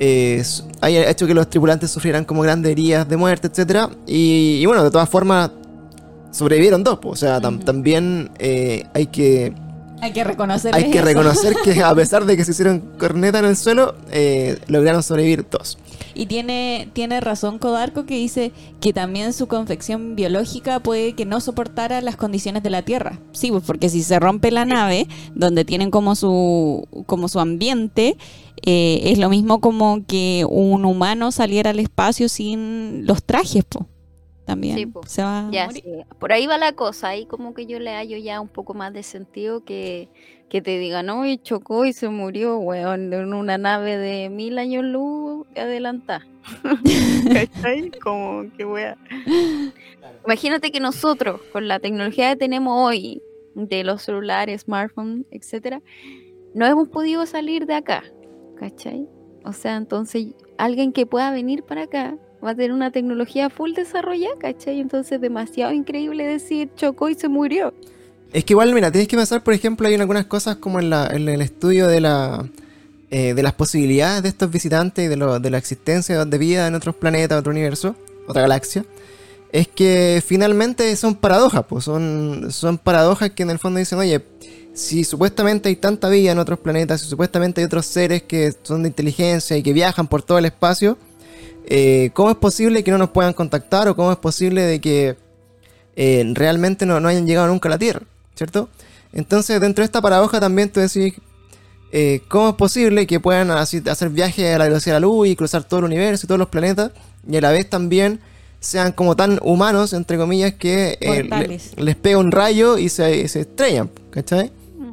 eh, 0.00 0.42
haya 0.80 1.10
hecho 1.10 1.26
que 1.26 1.34
los 1.34 1.48
tripulantes 1.48 1.90
sufrieran 1.90 2.24
como 2.24 2.42
grandes 2.42 2.72
heridas 2.72 3.08
de 3.08 3.16
muerte, 3.16 3.48
etc. 3.48 3.88
Y, 4.06 4.58
y 4.60 4.66
bueno, 4.66 4.82
de 4.84 4.90
todas 4.90 5.08
formas, 5.08 5.50
sobrevivieron 6.30 6.82
dos, 6.82 6.98
po, 6.98 7.10
o 7.10 7.16
sea, 7.16 7.40
tam- 7.40 7.62
también 7.64 8.30
eh, 8.38 8.84
hay 8.94 9.06
que 9.06 9.52
Hay 10.00 10.12
que 10.12 10.24
reconocer 10.24 10.74
hay 10.74 10.90
que 10.90 11.02
reconocer 11.02 11.54
que 11.62 11.82
a 11.82 11.94
pesar 11.94 12.24
de 12.24 12.36
que 12.36 12.44
se 12.44 12.52
hicieron 12.52 12.80
corneta 12.98 13.38
en 13.38 13.44
el 13.44 13.56
suelo, 13.56 13.94
lograron 14.68 15.02
sobrevivir 15.02 15.44
dos. 15.50 15.78
Y 16.14 16.26
tiene, 16.26 16.88
tiene 16.92 17.20
razón 17.20 17.58
Codarco 17.58 18.04
que 18.06 18.14
dice 18.16 18.52
que 18.80 18.92
también 18.92 19.32
su 19.32 19.46
confección 19.48 20.14
biológica 20.16 20.80
puede 20.80 21.14
que 21.14 21.24
no 21.24 21.40
soportara 21.40 22.00
las 22.00 22.16
condiciones 22.16 22.62
de 22.62 22.70
la 22.70 22.82
Tierra. 22.82 23.18
Sí, 23.32 23.50
pues 23.50 23.64
porque 23.66 23.88
si 23.88 24.02
se 24.02 24.18
rompe 24.20 24.50
la 24.50 24.64
nave, 24.64 25.06
donde 25.34 25.64
tienen 25.64 25.90
como 25.90 26.14
su, 26.14 26.86
como 27.06 27.28
su 27.28 27.40
ambiente, 27.40 28.16
eh, 28.64 29.00
es 29.04 29.18
lo 29.18 29.28
mismo 29.28 29.60
como 29.60 30.04
que 30.06 30.46
un 30.48 30.84
humano 30.84 31.32
saliera 31.32 31.70
al 31.70 31.80
espacio 31.80 32.28
sin 32.28 33.06
los 33.06 33.24
trajes, 33.24 33.64
po. 33.64 33.86
También 34.44 34.76
Sí, 34.76 34.86
po. 34.86 35.02
se 35.06 35.22
va 35.22 35.48
a 35.48 35.50
Ya, 35.52 35.66
morir. 35.66 35.82
sí. 35.84 35.90
Por 36.18 36.32
ahí 36.32 36.46
va 36.46 36.58
la 36.58 36.72
cosa. 36.72 37.08
Ahí 37.10 37.26
como 37.26 37.54
que 37.54 37.66
yo 37.66 37.78
le 37.78 37.92
hallo 37.94 38.16
ya 38.18 38.40
un 38.40 38.48
poco 38.48 38.74
más 38.74 38.92
de 38.92 39.02
sentido 39.04 39.64
que, 39.64 40.08
que 40.52 40.60
te 40.60 40.78
digan, 40.78 41.06
no, 41.06 41.24
y 41.24 41.38
chocó 41.38 41.86
y 41.86 41.94
se 41.94 42.10
murió, 42.10 42.58
weón, 42.58 43.10
en 43.10 43.32
una 43.32 43.56
nave 43.56 43.96
de 43.96 44.28
mil 44.28 44.58
años 44.58 44.84
luz 44.84 45.46
adelantada. 45.56 46.26
¿Cachai? 47.32 47.90
Como 48.02 48.52
que 48.54 48.66
wea. 48.66 48.98
Imagínate 50.26 50.70
que 50.70 50.78
nosotros, 50.78 51.40
con 51.54 51.68
la 51.68 51.80
tecnología 51.80 52.28
que 52.28 52.36
tenemos 52.36 52.74
hoy, 52.78 53.22
de 53.54 53.82
los 53.82 54.02
celulares, 54.02 54.60
smartphones, 54.60 55.24
etcétera, 55.30 55.80
no 56.52 56.66
hemos 56.66 56.88
podido 56.88 57.24
salir 57.24 57.64
de 57.64 57.76
acá. 57.76 58.04
¿Cachai? 58.56 59.08
O 59.46 59.54
sea, 59.54 59.76
entonces 59.76 60.34
alguien 60.58 60.92
que 60.92 61.06
pueda 61.06 61.30
venir 61.30 61.62
para 61.62 61.84
acá 61.84 62.18
va 62.44 62.50
a 62.50 62.54
tener 62.54 62.72
una 62.72 62.90
tecnología 62.90 63.48
full 63.48 63.72
desarrollada, 63.72 64.36
¿cachai? 64.38 64.80
Entonces 64.80 65.18
demasiado 65.18 65.72
increíble 65.72 66.26
decir 66.26 66.68
chocó 66.76 67.08
y 67.08 67.14
se 67.14 67.30
murió. 67.30 67.72
Es 68.32 68.44
que 68.44 68.54
igual, 68.54 68.72
mira, 68.72 68.90
tienes 68.90 69.08
que 69.08 69.16
pensar, 69.16 69.44
por 69.44 69.52
ejemplo, 69.52 69.86
hay 69.86 69.94
algunas 69.94 70.24
cosas 70.24 70.56
como 70.56 70.80
en, 70.80 70.88
la, 70.88 71.06
en 71.08 71.28
el 71.28 71.42
estudio 71.42 71.86
de 71.86 71.98
eh, 73.10 73.34
las 73.36 73.52
posibilidades 73.52 74.22
de 74.22 74.30
estos 74.30 74.50
visitantes 74.50 75.04
y 75.04 75.08
de, 75.08 75.16
la 75.18 75.58
existencia 75.58 76.24
de 76.24 76.38
vida 76.38 76.66
en 76.66 76.74
otros 76.74 76.96
planetas, 76.96 77.38
otro 77.38 77.52
universo, 77.52 77.94
otra 78.26 78.42
galaxia. 78.42 78.86
Es 79.52 79.68
que 79.68 80.22
finalmente 80.26 80.96
son 80.96 81.14
paradojas, 81.14 81.64
pues 81.68 81.84
son, 81.84 82.80
paradojas 82.82 83.32
que 83.32 83.42
en 83.42 83.50
el 83.50 83.58
fondo 83.58 83.78
dicen, 83.78 83.98
oye, 83.98 84.24
si 84.72 85.04
supuestamente 85.04 85.68
hay 85.68 85.76
tanta 85.76 86.08
vida 86.08 86.32
en 86.32 86.38
otros 86.38 86.58
planetas, 86.58 87.02
si 87.02 87.08
supuestamente 87.08 87.60
hay 87.60 87.66
otros 87.66 87.84
seres 87.84 88.22
que 88.22 88.54
son 88.62 88.82
de 88.82 88.88
inteligencia 88.88 89.58
y 89.58 89.62
que 89.62 89.74
viajan 89.74 90.08
por 90.08 90.22
todo 90.22 90.38
el 90.38 90.46
espacio, 90.46 90.96
eh, 91.66 92.10
¿cómo 92.14 92.30
es 92.30 92.36
posible 92.38 92.82
que 92.82 92.92
no 92.92 92.96
nos 92.96 93.10
puedan 93.10 93.34
contactar 93.34 93.88
o 93.88 93.94
cómo 93.94 94.10
es 94.10 94.16
posible 94.16 94.62
de 94.62 94.80
que 94.80 95.16
eh, 95.96 96.24
realmente 96.32 96.86
no 96.86 97.06
hayan 97.06 97.26
llegado 97.26 97.48
nunca 97.48 97.68
a 97.68 97.72
la 97.72 97.78
Tierra? 97.78 98.06
¿Cierto? 98.34 98.68
Entonces, 99.12 99.60
dentro 99.60 99.82
de 99.82 99.86
esta 99.86 100.00
paradoja 100.00 100.40
también 100.40 100.70
tú 100.70 100.80
decís, 100.80 101.14
eh, 101.92 102.22
¿cómo 102.28 102.50
es 102.50 102.54
posible 102.54 103.06
que 103.06 103.20
puedan 103.20 103.50
así, 103.50 103.82
hacer 103.90 104.08
viajes 104.08 104.54
a 104.54 104.58
la 104.58 104.64
velocidad 104.64 104.96
de 104.96 105.00
la 105.00 105.06
luz 105.06 105.28
y 105.28 105.36
cruzar 105.36 105.64
todo 105.64 105.80
el 105.80 105.84
universo 105.86 106.24
y 106.24 106.28
todos 106.28 106.38
los 106.38 106.48
planetas 106.48 106.92
y 107.28 107.36
a 107.36 107.40
la 107.42 107.50
vez 107.52 107.68
también 107.68 108.20
sean 108.60 108.92
como 108.92 109.14
tan 109.16 109.38
humanos, 109.42 109.92
entre 109.92 110.16
comillas, 110.16 110.54
que 110.54 110.96
eh, 111.00 111.24
le- 111.76 111.84
les 111.84 111.96
pega 111.96 112.18
un 112.18 112.30
rayo 112.32 112.78
y 112.78 112.88
se, 112.88 113.26
se 113.28 113.40
estrellan, 113.40 113.90
¿cachai? 114.10 114.50
Mm. 114.78 114.92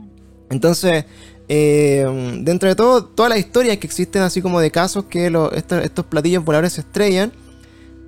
Entonces, 0.50 1.06
eh, 1.48 2.06
dentro 2.42 2.68
de 2.68 2.76
todo, 2.76 3.06
todas 3.06 3.30
las 3.30 3.40
historias 3.40 3.78
que 3.78 3.88
existen, 3.88 4.22
así 4.24 4.42
como 4.42 4.60
de 4.60 4.70
casos 4.72 5.06
que 5.06 5.30
lo- 5.30 5.52
estos, 5.54 5.84
estos 5.84 6.06
platillos 6.06 6.44
voladores 6.44 6.74
se 6.74 6.82
estrellan, 6.82 7.32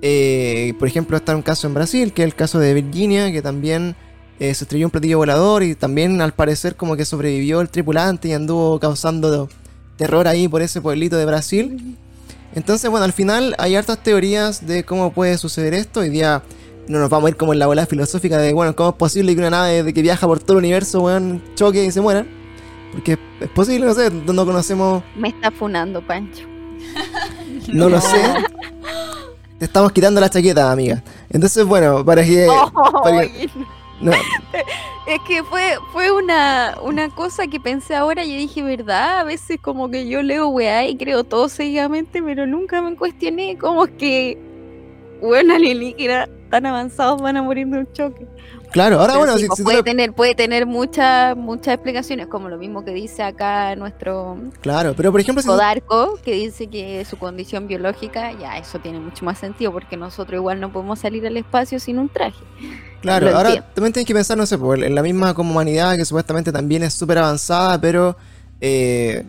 eh, 0.02 0.74
por 0.78 0.88
ejemplo, 0.88 1.16
está 1.16 1.34
un 1.34 1.42
caso 1.42 1.66
en 1.68 1.74
Brasil, 1.74 2.12
que 2.12 2.22
es 2.22 2.26
el 2.26 2.34
caso 2.34 2.58
de 2.58 2.74
Virginia, 2.74 3.30
que 3.32 3.40
también 3.40 3.94
eh, 4.42 4.52
se 4.54 4.64
estrelló 4.64 4.86
un 4.86 4.90
platillo 4.90 5.18
volador 5.18 5.62
y 5.62 5.76
también 5.76 6.20
al 6.20 6.32
parecer 6.32 6.74
como 6.74 6.96
que 6.96 7.04
sobrevivió 7.04 7.60
el 7.60 7.68
tripulante 7.68 8.26
y 8.26 8.32
anduvo 8.32 8.80
causando 8.80 9.48
terror 9.96 10.26
ahí 10.26 10.48
por 10.48 10.62
ese 10.62 10.80
pueblito 10.80 11.16
de 11.16 11.24
Brasil. 11.26 11.96
Entonces, 12.52 12.90
bueno, 12.90 13.04
al 13.04 13.12
final 13.12 13.54
hay 13.58 13.76
hartas 13.76 14.02
teorías 14.02 14.66
de 14.66 14.82
cómo 14.82 15.12
puede 15.12 15.38
suceder 15.38 15.74
esto. 15.74 16.00
Hoy 16.00 16.08
día 16.08 16.42
no 16.88 16.98
nos 16.98 17.08
vamos 17.08 17.28
a 17.28 17.30
ir 17.30 17.36
como 17.36 17.52
en 17.52 17.60
la 17.60 17.68
bola 17.68 17.86
filosófica 17.86 18.36
de, 18.38 18.52
bueno, 18.52 18.74
cómo 18.74 18.90
es 18.90 18.96
posible 18.96 19.32
que 19.32 19.38
una 19.38 19.50
nave 19.50 19.84
de 19.84 19.94
que 19.94 20.02
viaja 20.02 20.26
por 20.26 20.40
todo 20.40 20.54
el 20.54 20.64
universo, 20.64 21.02
weón, 21.02 21.40
choque 21.54 21.84
y 21.84 21.92
se 21.92 22.00
muera. 22.00 22.26
Porque 22.90 23.16
es 23.40 23.48
posible, 23.50 23.86
no 23.86 23.94
sé, 23.94 24.10
no 24.10 24.44
conocemos, 24.44 25.04
Me 25.14 25.28
está 25.28 25.52
funando, 25.52 26.04
Pancho. 26.04 26.48
no 27.72 27.88
lo 27.88 28.00
sé. 28.00 28.20
Te 29.60 29.66
estamos 29.66 29.92
quitando 29.92 30.20
la 30.20 30.28
chaqueta, 30.28 30.72
amiga. 30.72 31.00
Entonces, 31.30 31.64
bueno, 31.64 32.04
para 32.04 32.24
que... 32.24 32.48
para 33.04 33.22
que- 33.22 33.48
Es 35.06 35.20
que 35.26 35.42
fue, 35.42 35.62
fue 35.92 36.12
una, 36.12 36.76
una 36.80 37.10
cosa 37.10 37.48
que 37.48 37.58
pensé 37.58 37.96
ahora 37.96 38.24
y 38.24 38.36
dije, 38.36 38.62
¿verdad? 38.62 39.20
A 39.20 39.24
veces 39.24 39.58
como 39.60 39.90
que 39.90 40.06
yo 40.06 40.22
leo 40.22 40.48
weá 40.48 40.86
y 40.86 40.96
creo 40.96 41.24
todo 41.24 41.48
seguidamente, 41.48 42.22
pero 42.22 42.46
nunca 42.46 42.80
me 42.80 42.94
cuestioné 42.94 43.58
cómo 43.58 43.86
es 43.86 43.90
que, 43.92 44.38
bueno, 45.20 45.54
alienígenas 45.56 46.28
tan 46.50 46.66
avanzados 46.66 47.20
van 47.20 47.36
a 47.36 47.42
morir 47.42 47.66
de 47.66 47.78
un 47.78 47.92
choque. 47.92 48.26
Claro, 48.72 49.00
ahora 49.00 49.12
Pero 49.12 49.18
bueno, 49.18 49.34
sí, 49.36 49.42
si, 49.42 49.46
pues 49.48 49.58
si 49.58 49.62
puede, 49.62 49.82
tener, 49.82 50.12
puede 50.12 50.34
tener 50.34 50.66
muchas 50.66 51.36
muchas 51.36 51.74
explicaciones, 51.74 52.26
como 52.26 52.48
lo 52.48 52.58
mismo 52.58 52.84
que 52.84 52.92
dice 52.92 53.22
acá 53.22 53.76
nuestro 53.76 54.36
Claro, 54.60 54.94
pero 54.96 55.12
por 55.12 55.20
ejemplo, 55.20 55.42
si 55.42 55.48
Codarco, 55.48 56.18
que 56.24 56.32
dice 56.32 56.66
que 56.66 57.04
su 57.04 57.18
condición 57.18 57.68
biológica, 57.68 58.32
ya 58.32 58.58
eso 58.58 58.78
tiene 58.78 58.98
mucho 59.00 59.24
más 59.24 59.38
sentido, 59.38 59.72
porque 59.72 59.96
nosotros 59.96 60.38
igual 60.38 60.60
no 60.60 60.72
podemos 60.72 60.98
salir 60.98 61.26
al 61.26 61.36
espacio 61.36 61.78
sin 61.78 61.98
un 61.98 62.08
traje. 62.08 62.42
Claro, 63.00 63.30
Lo 63.30 63.36
ahora 63.36 63.48
entiendo. 63.50 63.70
también 63.74 63.92
tienes 63.92 64.06
que 64.06 64.14
pensar, 64.14 64.36
no 64.36 64.46
sé, 64.46 64.58
pues, 64.58 64.82
en 64.82 64.94
la 64.94 65.02
misma 65.02 65.34
como 65.34 65.52
humanidad 65.52 65.96
que 65.96 66.04
supuestamente 66.04 66.52
también 66.52 66.82
es 66.82 66.94
súper 66.94 67.18
avanzada, 67.18 67.80
pero 67.80 68.16
eh, 68.60 69.24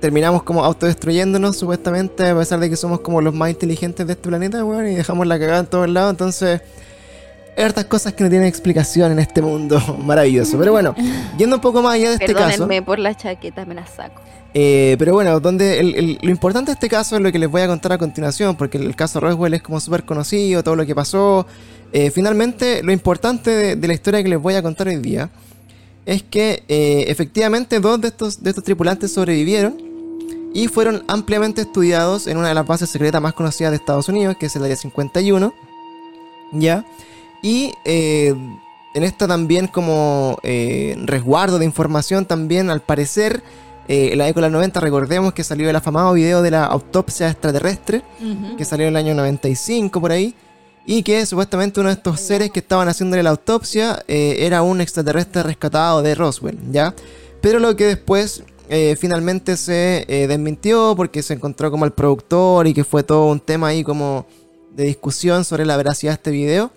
terminamos 0.00 0.42
como 0.42 0.64
autodestruyéndonos 0.64 1.56
supuestamente, 1.56 2.28
a 2.28 2.36
pesar 2.36 2.60
de 2.60 2.70
que 2.70 2.76
somos 2.76 3.00
como 3.00 3.20
los 3.20 3.34
más 3.34 3.50
inteligentes 3.50 4.06
de 4.06 4.12
este 4.12 4.28
planeta, 4.28 4.64
weón, 4.64 4.86
y 4.86 4.94
dejamos 4.94 5.26
la 5.26 5.38
cagada 5.38 5.60
en 5.60 5.66
todos 5.66 5.88
lados, 5.88 6.10
entonces... 6.10 6.62
Hay 7.56 7.64
hartas 7.64 7.84
cosas 7.84 8.12
que 8.14 8.24
no 8.24 8.30
tienen 8.30 8.48
explicación 8.48 9.12
en 9.12 9.18
este 9.18 9.40
mundo 9.42 9.80
maravilloso. 10.04 10.58
Pero 10.58 10.72
bueno, 10.72 10.94
yendo 11.38 11.56
un 11.56 11.62
poco 11.62 11.82
más 11.82 11.94
allá 11.94 12.08
de 12.10 12.14
este 12.14 12.26
caso. 12.50 12.84
Por 12.84 12.98
la 12.98 13.14
chaqueta, 13.16 13.64
me 13.64 13.74
la 13.74 13.86
saco. 13.86 14.20
Eh, 14.56 14.94
pero 14.98 15.12
bueno, 15.14 15.40
donde 15.40 15.80
el- 15.80 15.94
el- 15.96 16.18
lo 16.22 16.30
importante 16.30 16.70
de 16.70 16.74
este 16.74 16.88
caso 16.88 17.16
es 17.16 17.22
lo 17.22 17.32
que 17.32 17.38
les 17.40 17.50
voy 17.50 17.62
a 17.62 17.66
contar 17.66 17.92
a 17.92 17.98
continuación, 17.98 18.54
porque 18.56 18.78
el 18.78 18.94
caso 18.94 19.18
Roswell 19.20 19.54
es 19.54 19.62
como 19.62 19.80
súper 19.80 20.04
conocido, 20.04 20.62
todo 20.62 20.76
lo 20.76 20.86
que 20.86 20.94
pasó. 20.94 21.46
Eh, 21.92 22.10
finalmente, 22.10 22.82
lo 22.82 22.92
importante 22.92 23.50
de, 23.50 23.76
de 23.76 23.88
la 23.88 23.94
historia 23.94 24.22
que 24.22 24.28
les 24.28 24.40
voy 24.40 24.54
a 24.54 24.62
contar 24.62 24.86
hoy 24.88 24.96
día 24.96 25.30
es 26.06 26.22
que 26.22 26.62
eh, 26.68 27.04
efectivamente 27.08 27.80
dos 27.80 28.00
de 28.00 28.08
estos, 28.08 28.42
de 28.42 28.50
estos 28.50 28.62
tripulantes 28.64 29.12
sobrevivieron 29.12 29.76
y 30.52 30.68
fueron 30.68 31.02
ampliamente 31.08 31.62
estudiados 31.62 32.26
en 32.28 32.36
una 32.36 32.48
de 32.48 32.54
las 32.54 32.66
bases 32.66 32.90
secretas 32.90 33.20
más 33.20 33.32
conocidas 33.32 33.72
de 33.72 33.76
Estados 33.78 34.08
Unidos, 34.08 34.36
que 34.38 34.46
es 34.46 34.54
el 34.56 34.62
Área 34.64 34.76
51. 34.76 35.52
¿Ya? 36.52 36.84
Y 37.44 37.74
eh, 37.84 38.34
en 38.94 39.04
esta 39.04 39.28
también 39.28 39.68
como 39.68 40.38
eh, 40.42 40.96
resguardo 41.04 41.58
de 41.58 41.66
información 41.66 42.24
también, 42.24 42.70
al 42.70 42.80
parecer, 42.80 43.42
eh, 43.86 44.10
en 44.12 44.18
la 44.18 44.24
década 44.24 44.46
de 44.46 44.52
los 44.52 44.58
90, 44.60 44.80
recordemos 44.80 45.34
que 45.34 45.44
salió 45.44 45.68
el 45.68 45.76
afamado 45.76 46.14
video 46.14 46.40
de 46.40 46.50
la 46.50 46.64
autopsia 46.64 47.28
extraterrestre, 47.28 48.02
que 48.56 48.64
salió 48.64 48.86
en 48.86 48.92
el 48.92 48.96
año 48.96 49.14
95 49.14 50.00
por 50.00 50.10
ahí, 50.10 50.34
y 50.86 51.02
que 51.02 51.24
supuestamente 51.26 51.80
uno 51.80 51.90
de 51.90 51.96
estos 51.96 52.18
seres 52.18 52.50
que 52.50 52.60
estaban 52.60 52.88
haciéndole 52.88 53.22
la 53.22 53.30
autopsia 53.30 54.02
eh, 54.08 54.36
era 54.40 54.62
un 54.62 54.80
extraterrestre 54.80 55.42
rescatado 55.42 56.00
de 56.00 56.14
Roswell, 56.14 56.58
¿ya? 56.70 56.94
Pero 57.42 57.58
lo 57.58 57.76
que 57.76 57.84
después 57.84 58.42
eh, 58.70 58.96
finalmente 58.98 59.58
se 59.58 60.06
eh, 60.08 60.26
desmintió 60.26 60.94
porque 60.96 61.22
se 61.22 61.34
encontró 61.34 61.70
como 61.70 61.84
el 61.84 61.92
productor 61.92 62.66
y 62.66 62.72
que 62.72 62.84
fue 62.84 63.02
todo 63.02 63.26
un 63.26 63.40
tema 63.40 63.68
ahí 63.68 63.84
como 63.84 64.26
de 64.74 64.84
discusión 64.84 65.44
sobre 65.44 65.66
la 65.66 65.76
veracidad 65.76 66.12
de 66.12 66.16
este 66.16 66.30
video. 66.30 66.70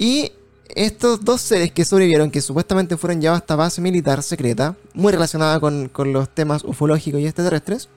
Y 0.00 0.32
estos 0.74 1.22
dos 1.22 1.42
seres 1.42 1.72
que 1.72 1.84
sobrevivieron, 1.84 2.30
que 2.30 2.40
supuestamente 2.40 2.96
fueron 2.96 3.20
llevados 3.20 3.42
a 3.42 3.44
esta 3.44 3.56
base 3.56 3.82
militar 3.82 4.22
secreta, 4.22 4.74
muy 4.94 5.12
relacionada 5.12 5.60
con, 5.60 5.90
con 5.90 6.14
los 6.14 6.30
temas 6.30 6.64
ufológicos 6.64 7.20
y 7.20 7.26
extraterrestres, 7.26 7.90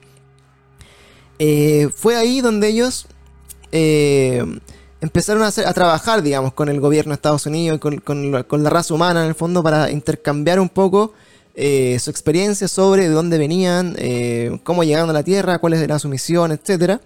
eh, 1.38 1.88
fue 1.94 2.16
ahí 2.16 2.42
donde 2.42 2.68
ellos 2.68 3.06
eh, 3.72 4.44
empezaron 5.00 5.42
a, 5.44 5.46
hacer- 5.46 5.66
a 5.66 5.72
trabajar, 5.72 6.20
digamos, 6.20 6.52
con 6.52 6.68
el 6.68 6.78
gobierno 6.78 7.12
de 7.12 7.14
Estados 7.14 7.46
Unidos 7.46 7.78
con, 7.80 7.96
con 8.00 8.62
la, 8.62 8.70
raza 8.70 8.92
humana, 8.92 9.22
en 9.22 9.28
el 9.28 9.34
fondo, 9.34 9.62
para 9.62 9.90
intercambiar 9.90 10.60
un 10.60 10.68
poco 10.68 11.14
eh, 11.54 11.96
su 12.00 12.10
experiencia 12.10 12.68
sobre 12.68 13.04
de 13.08 13.14
dónde 13.14 13.38
venían, 13.38 13.96
cómo 14.62 14.84
llegaron 14.84 15.08
a 15.08 15.14
la 15.14 15.22
Tierra, 15.22 15.58
cuál 15.58 15.72
era 15.72 15.98
su 15.98 16.10
misión, 16.10 16.52
etcétera. 16.52 17.00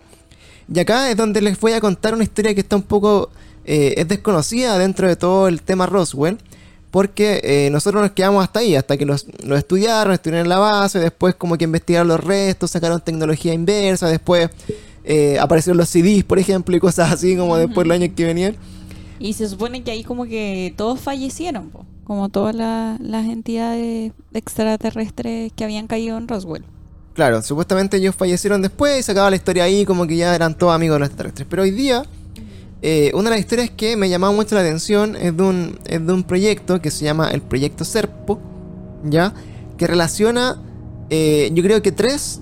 Y 0.74 0.80
acá 0.80 1.08
es 1.08 1.16
donde 1.16 1.40
les 1.40 1.58
voy 1.60 1.72
a 1.72 1.80
contar 1.80 2.14
una 2.14 2.24
historia 2.24 2.52
que 2.52 2.62
está 2.62 2.74
un 2.74 2.82
poco 2.82 3.30
eh, 3.68 3.94
es 3.98 4.08
desconocida 4.08 4.76
dentro 4.78 5.06
de 5.06 5.14
todo 5.16 5.46
el 5.46 5.62
tema 5.62 5.86
Roswell. 5.86 6.38
Porque 6.90 7.40
eh, 7.44 7.68
nosotros 7.70 8.00
nos 8.02 8.12
quedamos 8.12 8.42
hasta 8.42 8.60
ahí, 8.60 8.74
hasta 8.74 8.96
que 8.96 9.04
los, 9.04 9.26
los 9.44 9.58
estudiaron, 9.58 10.14
estudiaron 10.14 10.46
en 10.46 10.48
la 10.48 10.56
base, 10.58 10.98
después 10.98 11.34
como 11.34 11.58
que 11.58 11.64
investigaron 11.64 12.08
los 12.08 12.18
restos, 12.18 12.70
sacaron 12.70 12.98
tecnología 13.02 13.52
inversa, 13.52 14.08
después 14.08 14.48
eh, 15.04 15.38
aparecieron 15.38 15.76
los 15.76 15.90
CDs, 15.90 16.24
por 16.24 16.38
ejemplo, 16.38 16.74
y 16.74 16.80
cosas 16.80 17.12
así 17.12 17.36
como 17.36 17.58
después 17.58 17.86
los 17.86 17.94
años 17.94 18.10
que 18.16 18.24
venían. 18.24 18.56
Y 19.18 19.34
se 19.34 19.46
supone 19.50 19.82
que 19.82 19.90
ahí 19.90 20.02
como 20.02 20.24
que 20.24 20.72
todos 20.78 20.98
fallecieron, 20.98 21.68
po, 21.68 21.84
como 22.04 22.30
todas 22.30 22.54
la- 22.54 22.96
las 23.02 23.26
entidades 23.26 24.12
extraterrestres 24.32 25.52
que 25.54 25.64
habían 25.64 25.86
caído 25.88 26.16
en 26.16 26.26
Roswell. 26.26 26.64
Claro, 27.14 27.42
supuestamente 27.42 27.96
ellos 27.96 28.14
fallecieron 28.14 28.62
después 28.62 29.00
y 29.00 29.02
se 29.02 29.12
acaba 29.12 29.28
la 29.30 29.36
historia 29.36 29.64
ahí 29.64 29.84
como 29.84 30.06
que 30.06 30.16
ya 30.16 30.34
eran 30.34 30.56
todos 30.56 30.74
amigos 30.74 30.96
de 30.96 31.00
los 31.00 31.08
extraterrestres. 31.08 31.46
Pero 31.50 31.62
hoy 31.64 31.70
día, 31.72 32.04
eh, 32.82 33.10
una 33.14 33.24
de 33.24 33.36
las 33.36 33.40
historias 33.40 33.70
que 33.70 33.96
me 33.96 34.08
llamaba 34.08 34.32
mucho 34.32 34.54
la 34.54 34.60
atención 34.62 35.16
es 35.16 35.36
de, 35.36 35.42
un, 35.42 35.78
es 35.86 36.04
de 36.04 36.12
un 36.12 36.22
proyecto 36.24 36.80
que 36.80 36.90
se 36.90 37.04
llama 37.04 37.30
el 37.30 37.42
Proyecto 37.42 37.84
Serpo, 37.84 38.38
¿ya? 39.04 39.34
Que 39.76 39.86
relaciona, 39.86 40.60
eh, 41.10 41.50
yo 41.52 41.62
creo 41.62 41.82
que 41.82 41.92
tres, 41.92 42.40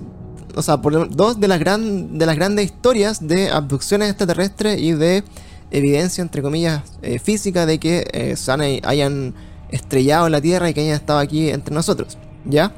o 0.55 0.61
sea, 0.61 0.81
por 0.81 1.09
dos 1.15 1.39
de 1.39 1.47
las, 1.47 1.59
gran, 1.59 2.17
de 2.17 2.25
las 2.25 2.35
grandes 2.35 2.65
historias 2.65 3.27
de 3.27 3.49
abducciones 3.49 4.09
extraterrestres 4.09 4.79
y 4.79 4.93
de 4.93 5.23
evidencia, 5.71 6.21
entre 6.21 6.41
comillas, 6.41 6.83
eh, 7.01 7.19
física 7.19 7.65
de 7.65 7.79
que 7.79 8.35
se 8.37 8.51
hayan 8.51 9.33
estrellado 9.69 10.29
la 10.29 10.41
Tierra 10.41 10.69
y 10.69 10.73
que 10.73 10.81
hayan 10.81 10.95
estado 10.95 11.19
aquí 11.19 11.49
entre 11.49 11.73
nosotros, 11.73 12.17
¿ya? 12.45 12.73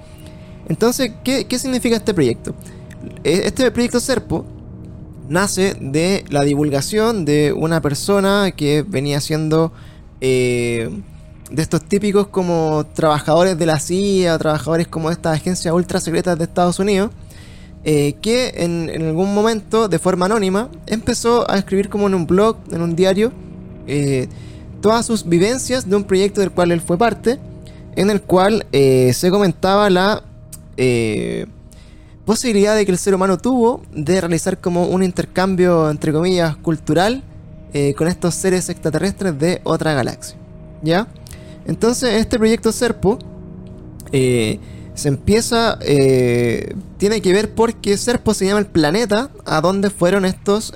Entonces, 0.68 1.12
¿qué, 1.24 1.46
qué 1.46 1.60
significa 1.60 1.96
este 1.96 2.14
proyecto? 2.14 2.54
Eh, 3.24 3.42
Este 3.46 3.70
proyecto 3.72 4.00
Serpo 4.00 4.46
nace 5.30 5.76
de 5.80 6.26
la 6.30 6.42
divulgación 6.42 7.24
de 7.24 7.54
una 7.54 7.82
persona 7.82 8.52
que 8.52 8.84
venía 8.86 9.22
siendo 9.22 9.72
eh, 10.20 10.90
de 11.52 11.62
estos 11.62 11.84
típicos 11.84 12.28
como 12.28 12.86
trabajadores 12.94 13.58
de 13.58 13.66
la 13.66 13.80
CIA, 13.80 14.38
trabajadores 14.38 14.88
como 14.88 15.10
de 15.10 15.14
estas 15.14 15.38
agencias 15.38 15.74
ultra 15.74 16.00
secretas 16.00 16.38
de 16.38 16.44
Estados 16.44 16.80
Unidos, 16.80 17.12
eh, 17.86 18.16
que 18.22 18.54
en, 18.58 18.90
algún 19.02 19.34
momento, 19.34 19.88
de 19.88 20.00
forma 20.00 20.26
anónima, 20.26 20.70
empezó 20.88 21.50
a 21.50 21.58
escribir 21.58 21.90
como 21.90 22.08
en 22.08 22.16
un 22.16 22.28
blog, 22.28 22.58
en 22.72 22.82
un 22.82 22.96
diario, 22.96 23.32
eh, 23.88 24.28
todas 24.82 25.06
sus 25.06 25.28
vivencias 25.28 25.90
de 25.90 25.96
un 25.96 26.04
proyecto 26.04 26.42
del 26.42 26.52
cual 26.52 26.72
él 26.72 26.82
fue 26.82 26.98
parte, 26.98 27.40
en 27.96 28.10
el 28.10 28.22
cual 28.22 28.66
se 28.72 29.30
comentaba 29.32 29.90
la 29.90 30.24
posibilidad 32.30 32.76
de 32.76 32.86
que 32.86 32.92
el 32.92 33.00
ser 33.00 33.16
humano 33.16 33.40
tuvo 33.40 33.82
de 33.92 34.22
realizar 34.22 34.60
como 34.60 34.86
un 34.86 35.02
intercambio, 35.02 35.90
entre 35.90 36.14
comillas, 36.14 36.56
cultural 36.58 37.24
eh, 37.74 37.96
con 37.96 38.08
estos 38.08 38.36
seres 38.36 38.70
extraterrestres 38.70 39.40
de 39.40 39.62
otra 39.64 39.96
galaxia. 39.96 40.38
¿Ya? 40.84 41.08
Entonces, 41.66 42.22
este 42.22 42.38
proyecto 42.38 42.72
Serpo 42.72 43.18
eh, 44.12 44.60
se 44.94 45.08
empieza, 45.08 45.80
eh, 45.82 46.76
tiene 47.00 47.20
que 47.20 47.34
ver 47.34 47.56
porque 47.56 47.98
Serpo 47.98 48.36
se 48.36 48.46
llama 48.46 48.60
el 48.60 48.68
planeta 48.68 49.32
a 49.44 49.60
donde 49.60 49.90
fueron 49.90 50.24
estos 50.24 50.72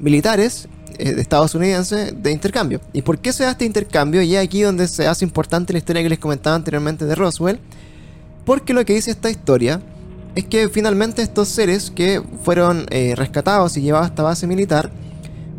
militares 0.00 0.66
eh, 0.98 1.14
estadounidenses 1.18 2.20
de 2.20 2.32
intercambio. 2.32 2.80
¿Y 2.92 3.02
por 3.02 3.20
qué 3.20 3.32
se 3.32 3.44
da 3.44 3.52
este 3.52 3.64
intercambio? 3.64 4.22
Y 4.22 4.34
es 4.34 4.42
aquí 4.42 4.62
donde 4.62 4.88
se 4.88 5.06
hace 5.06 5.24
importante 5.24 5.72
la 5.72 5.78
historia 5.78 6.02
que 6.02 6.08
les 6.08 6.18
comentaba 6.18 6.56
anteriormente 6.56 7.04
de 7.04 7.14
Roswell. 7.14 7.60
Porque 8.44 8.72
lo 8.72 8.84
que 8.84 8.94
dice 8.94 9.12
esta 9.12 9.30
historia 9.30 9.80
es 10.34 10.44
que 10.44 10.68
finalmente 10.68 11.22
estos 11.22 11.48
seres 11.48 11.90
que 11.90 12.22
fueron 12.42 12.86
eh, 12.90 13.14
rescatados 13.16 13.76
y 13.76 13.82
llevados 13.82 14.06
a 14.06 14.10
esta 14.10 14.22
base 14.22 14.46
militar, 14.46 14.90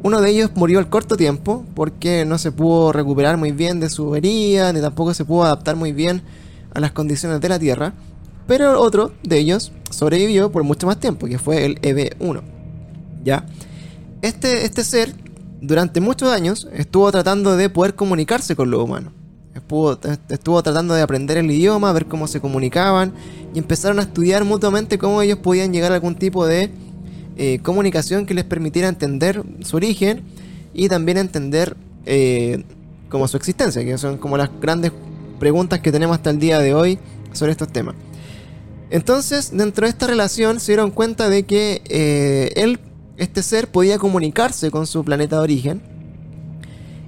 uno 0.01 0.21
de 0.21 0.29
ellos 0.29 0.51
murió 0.55 0.79
al 0.79 0.89
corto 0.89 1.17
tiempo 1.17 1.65
porque 1.75 2.23
no 2.25 2.37
se 2.37 2.51
pudo 2.51 2.93
recuperar 2.93 3.37
muy 3.37 3.51
bien 3.51 3.79
de 3.79 3.89
su 3.89 4.15
herida, 4.15 4.71
ni 4.71 4.79
tampoco 4.79 5.13
se 5.13 5.25
pudo 5.25 5.43
adaptar 5.43 5.75
muy 5.75 5.91
bien 5.91 6.21
a 6.73 6.79
las 6.79 6.91
condiciones 6.91 7.41
de 7.41 7.49
la 7.49 7.59
Tierra. 7.59 7.93
Pero 8.47 8.81
otro 8.81 9.11
de 9.23 9.37
ellos 9.37 9.71
sobrevivió 9.89 10.51
por 10.51 10.63
mucho 10.63 10.87
más 10.87 10.99
tiempo, 10.99 11.27
que 11.27 11.37
fue 11.37 11.65
el 11.65 11.81
EB1. 11.81 12.41
¿Ya? 13.23 13.45
Este, 14.21 14.65
este 14.65 14.83
ser, 14.83 15.13
durante 15.61 15.99
muchos 15.99 16.29
años, 16.29 16.67
estuvo 16.73 17.11
tratando 17.11 17.57
de 17.57 17.69
poder 17.69 17.95
comunicarse 17.95 18.55
con 18.55 18.71
los 18.71 18.81
humanos. 18.81 19.13
Estuvo, 19.59 20.63
tratando 20.63 20.93
de 20.93 21.01
aprender 21.01 21.37
el 21.37 21.49
idioma, 21.51 21.91
ver 21.91 22.05
cómo 22.05 22.27
se 22.27 22.39
comunicaban, 22.39 23.13
y 23.53 23.59
empezaron 23.59 23.99
a 23.99 24.03
estudiar 24.03 24.45
mutuamente 24.45 24.97
cómo 24.97 25.21
ellos 25.21 25.39
podían 25.39 25.73
llegar 25.73 25.91
a 25.91 25.95
algún 25.95 26.15
tipo 26.15 26.45
de 26.45 26.71
eh, 27.37 27.59
comunicación 27.63 28.25
que 28.25 28.33
les 28.33 28.45
permitiera 28.45 28.87
entender 28.87 29.43
su 29.61 29.77
origen 29.77 30.23
y 30.73 30.89
también 30.89 31.17
entender 31.17 31.75
eh, 32.05 32.63
como 33.09 33.27
su 33.27 33.37
existencia, 33.37 33.83
que 33.83 33.97
son 33.97 34.17
como 34.17 34.37
las 34.37 34.49
grandes 34.61 34.91
preguntas 35.39 35.79
que 35.79 35.91
tenemos 35.91 36.17
hasta 36.17 36.29
el 36.29 36.39
día 36.39 36.59
de 36.59 36.73
hoy 36.73 36.99
sobre 37.33 37.51
estos 37.51 37.69
temas. 37.69 37.95
Entonces, 38.91 39.51
dentro 39.53 39.85
de 39.85 39.91
esta 39.91 40.07
relación 40.07 40.59
se 40.59 40.71
dieron 40.71 40.91
cuenta 40.91 41.29
de 41.29 41.43
que 41.43 41.81
eh, 41.89 42.51
él, 42.55 42.79
este 43.17 43.43
ser, 43.43 43.67
podía 43.67 43.99
comunicarse 43.99 44.71
con 44.71 44.87
su 44.87 45.03
planeta 45.03 45.37
de 45.37 45.43
origen 45.43 45.81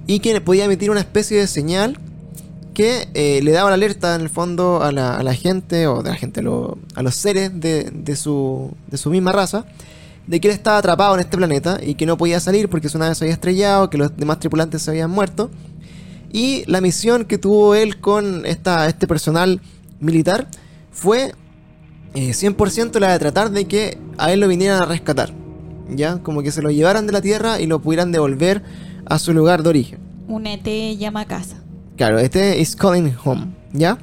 y 0.06 0.20
que 0.20 0.40
podía 0.40 0.64
emitir 0.64 0.90
una 0.90 1.00
especie 1.00 1.38
de 1.38 1.46
señal 1.46 1.98
que 2.72 3.08
eh, 3.14 3.40
le 3.42 3.52
daba 3.52 3.70
la 3.70 3.74
alerta 3.74 4.14
en 4.14 4.22
el 4.22 4.28
fondo 4.28 4.82
a 4.82 4.92
la, 4.92 5.16
a 5.16 5.22
la 5.22 5.34
gente, 5.34 5.86
o 5.86 6.02
de 6.02 6.10
la 6.10 6.16
gente, 6.16 6.40
a 6.40 7.02
los 7.02 7.14
seres 7.14 7.60
de, 7.60 7.90
de 7.92 8.16
su, 8.16 8.72
de 8.88 8.98
su 8.98 9.10
misma 9.10 9.32
raza, 9.32 9.64
de 10.26 10.40
que 10.40 10.48
él 10.48 10.54
estaba 10.54 10.78
atrapado 10.78 11.14
en 11.14 11.20
este 11.20 11.36
planeta 11.36 11.78
y 11.82 11.94
que 11.94 12.06
no 12.06 12.16
podía 12.16 12.40
salir 12.40 12.68
porque 12.68 12.88
su 12.88 12.98
nave 12.98 13.14
se 13.14 13.24
había 13.24 13.34
estrellado, 13.34 13.90
que 13.90 13.98
los 13.98 14.16
demás 14.16 14.38
tripulantes 14.38 14.82
se 14.82 14.90
habían 14.90 15.10
muerto. 15.10 15.50
Y 16.32 16.64
la 16.66 16.80
misión 16.80 17.24
que 17.24 17.38
tuvo 17.38 17.74
él 17.74 18.00
con 18.00 18.46
esta, 18.46 18.88
este 18.88 19.06
personal 19.06 19.60
militar 20.00 20.48
fue 20.90 21.34
eh, 22.14 22.30
100% 22.30 22.98
la 23.00 23.12
de 23.12 23.18
tratar 23.18 23.50
de 23.50 23.66
que 23.66 23.98
a 24.18 24.32
él 24.32 24.40
lo 24.40 24.48
vinieran 24.48 24.82
a 24.82 24.86
rescatar. 24.86 25.32
¿Ya? 25.90 26.18
Como 26.22 26.42
que 26.42 26.52
se 26.52 26.62
lo 26.62 26.70
llevaran 26.70 27.06
de 27.06 27.12
la 27.12 27.20
Tierra 27.20 27.60
y 27.60 27.66
lo 27.66 27.80
pudieran 27.80 28.12
devolver 28.12 28.62
a 29.04 29.18
su 29.18 29.34
lugar 29.34 29.62
de 29.62 29.68
origen. 29.68 29.98
Un 30.28 30.46
ET 30.46 30.66
llama 30.96 31.22
a 31.22 31.26
casa. 31.26 31.56
Claro, 32.02 32.18
este 32.18 32.60
es 32.60 32.74
Calling 32.74 33.14
Home, 33.22 33.54
¿ya? 33.72 33.96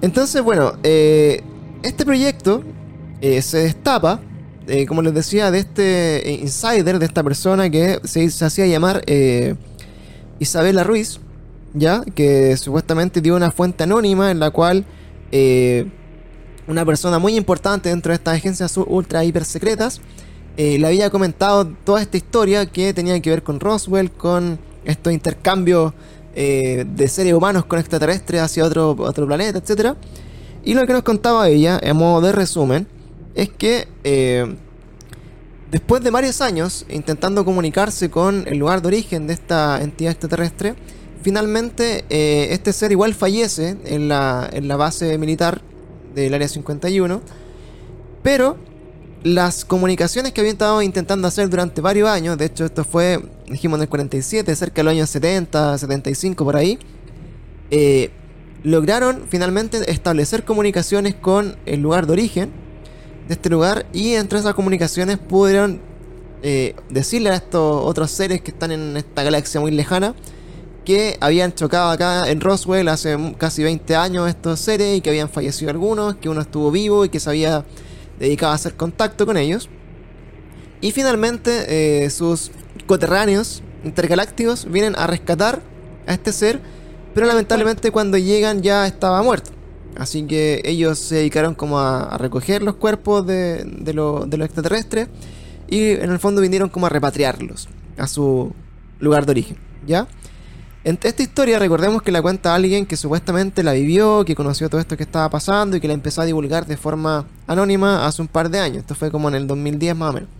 Entonces, 0.00 0.40
bueno, 0.40 0.72
eh, 0.82 1.42
este 1.82 2.06
proyecto 2.06 2.64
eh, 3.20 3.42
se 3.42 3.58
destapa, 3.58 4.20
eh, 4.66 4.86
como 4.86 5.02
les 5.02 5.12
decía, 5.12 5.50
de 5.50 5.58
este 5.58 6.38
insider, 6.40 6.98
de 6.98 7.04
esta 7.04 7.22
persona 7.22 7.68
que 7.68 8.00
se, 8.04 8.24
hacía 8.42 8.66
llamar 8.66 9.04
Isabela 10.38 10.82
Ruiz, 10.82 11.20
¿ya? 11.74 12.02
Que 12.14 12.56
supuestamente 12.56 13.20
dio 13.20 13.36
una 13.36 13.50
fuente 13.50 13.84
anónima 13.84 14.30
en 14.30 14.40
la 14.40 14.50
cual 14.50 14.86
una 16.66 16.86
persona 16.86 17.18
muy 17.18 17.36
importante 17.36 17.90
dentro 17.90 18.12
de 18.12 18.16
estas 18.16 18.38
agencias 18.38 18.74
ultra 18.78 19.22
hiper 19.24 19.44
secretas 19.44 20.00
le 20.56 20.86
había 20.86 21.10
comentado 21.10 21.66
toda 21.84 22.00
esta 22.00 22.16
historia 22.16 22.64
que 22.64 22.94
tenía 22.94 23.20
que 23.20 23.28
ver 23.28 23.42
con 23.42 23.60
Roswell, 23.60 24.10
con 24.10 24.58
estos 24.86 25.12
intercambios 25.12 25.92
eh, 26.38 26.84
de 26.86 27.08
seres 27.08 27.32
humanos 27.32 27.64
con 27.64 27.78
extraterrestres 27.78 28.42
hacia 28.42 28.62
otro, 28.62 28.94
otro 28.98 29.26
planeta, 29.26 29.58
etc. 29.58 29.94
Y 30.64 30.74
lo 30.74 30.86
que 30.86 30.92
nos 30.92 31.02
contaba 31.02 31.48
ella, 31.48 31.80
en 31.82 31.96
modo 31.96 32.20
de 32.20 32.32
resumen, 32.32 32.86
es 33.34 33.48
que 33.48 33.88
eh, 34.04 34.54
después 35.70 36.04
de 36.04 36.10
varios 36.10 36.42
años 36.42 36.84
intentando 36.90 37.42
comunicarse 37.46 38.10
con 38.10 38.44
el 38.46 38.58
lugar 38.58 38.82
de 38.82 38.88
origen 38.88 39.26
de 39.26 39.32
esta 39.32 39.82
entidad 39.82 40.12
extraterrestre, 40.12 40.74
finalmente 41.22 42.04
eh, 42.10 42.48
este 42.50 42.74
ser 42.74 42.92
igual 42.92 43.14
fallece 43.14 43.78
en 43.86 44.08
la, 44.08 44.46
en 44.52 44.68
la 44.68 44.76
base 44.76 45.16
militar 45.16 45.62
del 46.14 46.34
Área 46.34 46.48
51, 46.48 47.22
pero 48.22 48.58
las 49.26 49.64
comunicaciones 49.64 50.32
que 50.32 50.40
habían 50.40 50.54
estado 50.54 50.80
intentando 50.82 51.26
hacer 51.26 51.50
durante 51.50 51.80
varios 51.80 52.08
años, 52.08 52.38
de 52.38 52.44
hecho 52.44 52.64
esto 52.64 52.84
fue, 52.84 53.20
dijimos 53.48 53.78
en 53.78 53.82
el 53.82 53.88
47, 53.88 54.54
cerca 54.54 54.76
de 54.76 54.84
los 54.84 54.92
años 54.92 55.10
70, 55.10 55.78
75 55.78 56.44
por 56.44 56.54
ahí, 56.54 56.78
eh, 57.72 58.10
lograron 58.62 59.24
finalmente 59.28 59.90
establecer 59.90 60.44
comunicaciones 60.44 61.16
con 61.16 61.56
el 61.66 61.80
lugar 61.80 62.06
de 62.06 62.12
origen 62.12 62.52
de 63.26 63.34
este 63.34 63.50
lugar 63.50 63.86
y 63.92 64.14
entre 64.14 64.38
esas 64.38 64.54
comunicaciones 64.54 65.18
pudieron 65.18 65.80
eh, 66.44 66.76
decirle 66.88 67.30
a 67.30 67.34
estos 67.34 67.84
otros 67.84 68.12
seres 68.12 68.42
que 68.42 68.52
están 68.52 68.70
en 68.70 68.96
esta 68.96 69.24
galaxia 69.24 69.60
muy 69.60 69.72
lejana 69.72 70.14
que 70.84 71.16
habían 71.20 71.52
chocado 71.52 71.90
acá 71.90 72.30
en 72.30 72.40
Roswell 72.40 72.86
hace 72.86 73.16
casi 73.38 73.64
20 73.64 73.96
años 73.96 74.28
estos 74.28 74.60
seres 74.60 74.96
y 74.96 75.00
que 75.00 75.10
habían 75.10 75.28
fallecido 75.28 75.72
algunos, 75.72 76.14
que 76.14 76.28
uno 76.28 76.42
estuvo 76.42 76.70
vivo 76.70 77.04
y 77.04 77.08
que 77.08 77.18
se 77.18 77.28
había 77.28 77.64
dedicado 78.18 78.52
a 78.52 78.54
hacer 78.54 78.74
contacto 78.74 79.26
con 79.26 79.36
ellos. 79.36 79.68
Y 80.80 80.92
finalmente 80.92 82.04
eh, 82.04 82.10
sus 82.10 82.50
coterráneos 82.86 83.62
intergalácticos 83.84 84.70
vienen 84.70 84.94
a 84.96 85.06
rescatar 85.06 85.62
a 86.06 86.12
este 86.12 86.32
ser, 86.32 86.60
pero 87.14 87.26
lamentablemente 87.26 87.90
cuando 87.90 88.18
llegan 88.18 88.62
ya 88.62 88.86
estaba 88.86 89.22
muerto. 89.22 89.50
Así 89.96 90.26
que 90.26 90.60
ellos 90.64 90.98
se 90.98 91.16
dedicaron 91.16 91.54
como 91.54 91.80
a, 91.80 92.18
recoger 92.18 92.62
los 92.62 92.76
cuerpos 92.76 93.26
de, 93.26 93.64
de 93.64 93.94
los 93.94 94.26
extraterrestres 94.30 95.08
y 95.68 95.92
en 95.92 96.10
el 96.10 96.18
fondo 96.18 96.40
vinieron 96.42 96.68
como 96.68 96.86
a 96.86 96.90
repatriarlos 96.90 97.68
a 97.96 98.06
su 98.06 98.52
lugar 99.00 99.24
de 99.26 99.32
origen, 99.32 99.56
¿ya? 99.86 100.06
En 100.86 100.98
esta 101.02 101.22
historia 101.22 101.58
recordemos 101.58 102.00
que 102.00 102.12
la 102.12 102.22
cuenta 102.22 102.54
alguien 102.54 102.86
que 102.86 102.96
supuestamente 102.96 103.62
la 103.62 103.72
vivió, 103.74 104.24
que 104.24 104.34
conoció 104.34 104.70
todo 104.70 104.80
esto 104.80 104.96
que 104.96 105.02
estaba 105.02 105.28
pasando 105.28 105.76
y 105.76 105.80
que 105.80 105.88
la 105.88 105.94
empezó 105.94 106.22
a 106.22 106.24
divulgar 106.24 106.64
de 106.66 106.78
forma 106.78 107.26
anónima 107.46 108.06
hace 108.06 108.22
un 108.22 108.28
par 108.28 108.48
de 108.50 108.60
años. 108.60 108.78
Esto 108.78 108.94
fue 108.94 109.10
como 109.10 109.28
en 109.28 109.34
el 109.34 109.46
2010 109.46 109.96
más 109.96 110.10
o 110.10 110.12
menos. 110.14 110.30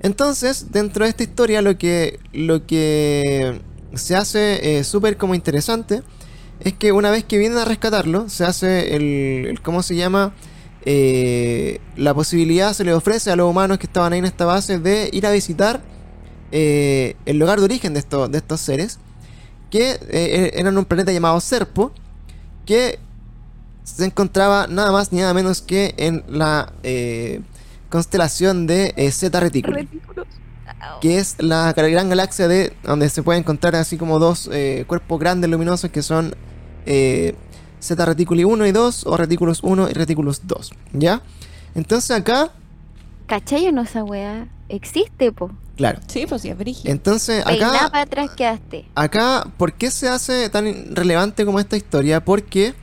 Entonces, 0.00 0.72
dentro 0.72 1.04
de 1.04 1.10
esta 1.10 1.22
historia 1.22 1.62
lo 1.62 1.78
que, 1.78 2.18
lo 2.32 2.66
que 2.66 3.60
se 3.94 4.16
hace 4.16 4.78
eh, 4.78 4.84
súper 4.84 5.16
como 5.16 5.34
interesante 5.34 6.02
es 6.60 6.72
que 6.74 6.92
una 6.92 7.10
vez 7.10 7.24
que 7.24 7.38
vienen 7.38 7.58
a 7.58 7.64
rescatarlo, 7.64 8.28
se 8.28 8.44
hace 8.44 8.96
el, 8.96 9.46
el- 9.48 9.62
¿cómo 9.62 9.82
se 9.82 9.94
llama? 9.96 10.34
Eh, 10.84 11.80
la 11.96 12.14
posibilidad 12.14 12.72
se 12.72 12.84
le 12.84 12.92
ofrece 12.94 13.30
a 13.30 13.36
los 13.36 13.48
humanos 13.48 13.78
que 13.78 13.86
estaban 13.86 14.12
ahí 14.12 14.18
en 14.18 14.24
esta 14.24 14.44
base 14.44 14.78
de 14.80 15.08
ir 15.12 15.26
a 15.26 15.30
visitar 15.30 15.80
eh, 16.52 17.16
el 17.26 17.38
lugar 17.38 17.58
de 17.58 17.64
origen 17.64 17.94
de 17.94 18.00
estos, 18.00 18.30
de 18.30 18.38
estos 18.38 18.60
seres, 18.60 18.98
que 19.70 19.98
eh, 20.08 20.52
eran 20.54 20.76
un 20.78 20.84
planeta 20.84 21.12
llamado 21.12 21.40
Serpo, 21.40 21.92
que 22.66 22.98
se 23.84 24.04
encontraba 24.04 24.66
nada 24.68 24.92
más 24.92 25.12
ni 25.12 25.20
nada 25.20 25.34
menos 25.34 25.60
que 25.62 25.94
en 25.96 26.24
la 26.28 26.72
eh, 26.82 27.40
constelación 27.90 28.66
de 28.66 28.94
eh, 28.96 29.10
Zeta 29.10 29.40
Reticuli 29.40 29.82
Retículos. 29.82 30.26
Que 31.00 31.18
es 31.18 31.36
la 31.38 31.72
gran 31.72 32.08
galaxia 32.08 32.48
de 32.48 32.72
donde 32.82 33.08
se 33.08 33.22
puede 33.22 33.38
encontrar 33.38 33.76
así 33.76 33.96
como 33.96 34.18
dos 34.18 34.48
eh, 34.52 34.84
cuerpos 34.86 35.20
grandes 35.20 35.48
luminosos 35.48 35.90
que 35.90 36.02
son 36.02 36.34
eh, 36.86 37.34
Zeta 37.80 38.06
Reticuli 38.06 38.44
1 38.44 38.66
y 38.66 38.72
2 38.72 39.06
o 39.06 39.16
Reticulus 39.16 39.62
1 39.62 39.90
y 39.90 39.92
Reticulus 39.92 40.40
2, 40.44 40.72
¿ya? 40.92 41.22
Entonces 41.74 42.10
acá, 42.10 42.50
¿Cachai 43.26 43.68
o 43.68 43.72
no 43.72 43.82
esa 43.82 44.02
weá? 44.04 44.48
Existe, 44.68 45.30
po. 45.32 45.50
Claro. 45.76 46.00
Sí, 46.06 46.26
pues 46.28 46.42
sí, 46.42 46.48
es 46.50 46.58
brígido. 46.58 46.92
Entonces 46.92 47.44
Peiná 47.44 47.68
acá 47.68 47.90
para 47.90 48.02
atrás 48.02 48.30
quedaste. 48.36 48.84
Acá, 48.94 49.46
¿por 49.56 49.72
qué 49.74 49.90
se 49.90 50.08
hace 50.08 50.48
tan 50.50 50.94
relevante 50.94 51.44
como 51.44 51.58
esta 51.60 51.76
historia? 51.76 52.24
Porque 52.24 52.74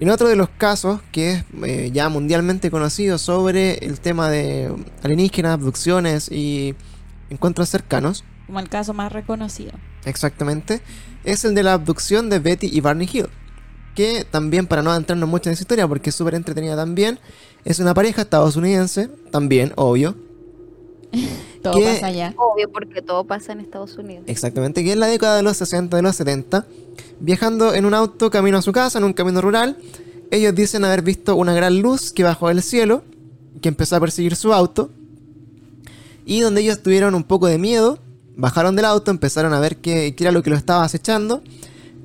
en 0.00 0.10
otro 0.10 0.28
de 0.28 0.36
los 0.36 0.48
casos 0.50 1.00
que 1.12 1.32
es 1.32 1.44
eh, 1.64 1.90
ya 1.92 2.08
mundialmente 2.08 2.70
conocido 2.70 3.16
sobre 3.18 3.74
el 3.84 4.00
tema 4.00 4.28
de 4.30 4.74
alienígenas, 5.02 5.52
abducciones 5.54 6.30
y 6.30 6.74
encuentros 7.30 7.68
cercanos, 7.68 8.24
Como 8.46 8.60
el 8.60 8.68
caso 8.68 8.92
más 8.92 9.12
reconocido. 9.12 9.72
exactamente, 10.04 10.82
es 11.24 11.44
el 11.44 11.54
de 11.54 11.62
la 11.62 11.72
abducción 11.74 12.28
de 12.30 12.38
Betty 12.38 12.68
y 12.72 12.80
Barney 12.80 13.08
Hill. 13.10 13.28
Que 13.94 14.26
también, 14.28 14.66
para 14.66 14.82
no 14.82 14.90
adentrarnos 14.90 15.28
mucho 15.28 15.48
en 15.48 15.52
esa 15.52 15.62
historia, 15.62 15.86
porque 15.86 16.10
es 16.10 16.16
súper 16.16 16.34
entretenida 16.34 16.74
también, 16.74 17.20
es 17.64 17.78
una 17.78 17.94
pareja 17.94 18.22
estadounidense, 18.22 19.08
también, 19.30 19.72
obvio, 19.76 20.16
Todo 21.62 21.78
¿Qué? 21.78 21.84
pasa 21.84 22.06
allá. 22.06 22.34
Obvio, 22.36 22.70
porque 22.70 23.00
todo 23.00 23.24
pasa 23.24 23.52
en 23.52 23.60
Estados 23.60 23.96
Unidos. 23.96 24.24
Exactamente, 24.26 24.84
que 24.84 24.92
en 24.92 25.00
la 25.00 25.06
década 25.06 25.36
de 25.36 25.42
los 25.42 25.56
60, 25.56 25.96
de 25.96 26.02
los 26.02 26.14
70, 26.16 26.66
viajando 27.20 27.74
en 27.74 27.86
un 27.86 27.94
auto 27.94 28.30
camino 28.30 28.58
a 28.58 28.62
su 28.62 28.72
casa, 28.72 28.98
en 28.98 29.04
un 29.04 29.14
camino 29.14 29.40
rural, 29.40 29.78
ellos 30.30 30.54
dicen 30.54 30.84
haber 30.84 31.02
visto 31.02 31.36
una 31.36 31.54
gran 31.54 31.80
luz 31.80 32.12
que 32.12 32.22
bajó 32.22 32.48
del 32.48 32.62
cielo, 32.62 33.02
que 33.62 33.68
empezó 33.68 33.96
a 33.96 34.00
perseguir 34.00 34.36
su 34.36 34.52
auto, 34.52 34.90
y 36.26 36.40
donde 36.40 36.60
ellos 36.60 36.82
tuvieron 36.82 37.14
un 37.14 37.24
poco 37.24 37.46
de 37.46 37.56
miedo, 37.56 37.98
bajaron 38.36 38.76
del 38.76 38.84
auto, 38.84 39.10
empezaron 39.10 39.54
a 39.54 39.60
ver 39.60 39.76
qué, 39.76 40.14
qué 40.14 40.24
era 40.24 40.32
lo 40.32 40.42
que 40.42 40.50
lo 40.50 40.56
estaba 40.56 40.84
acechando. 40.84 41.42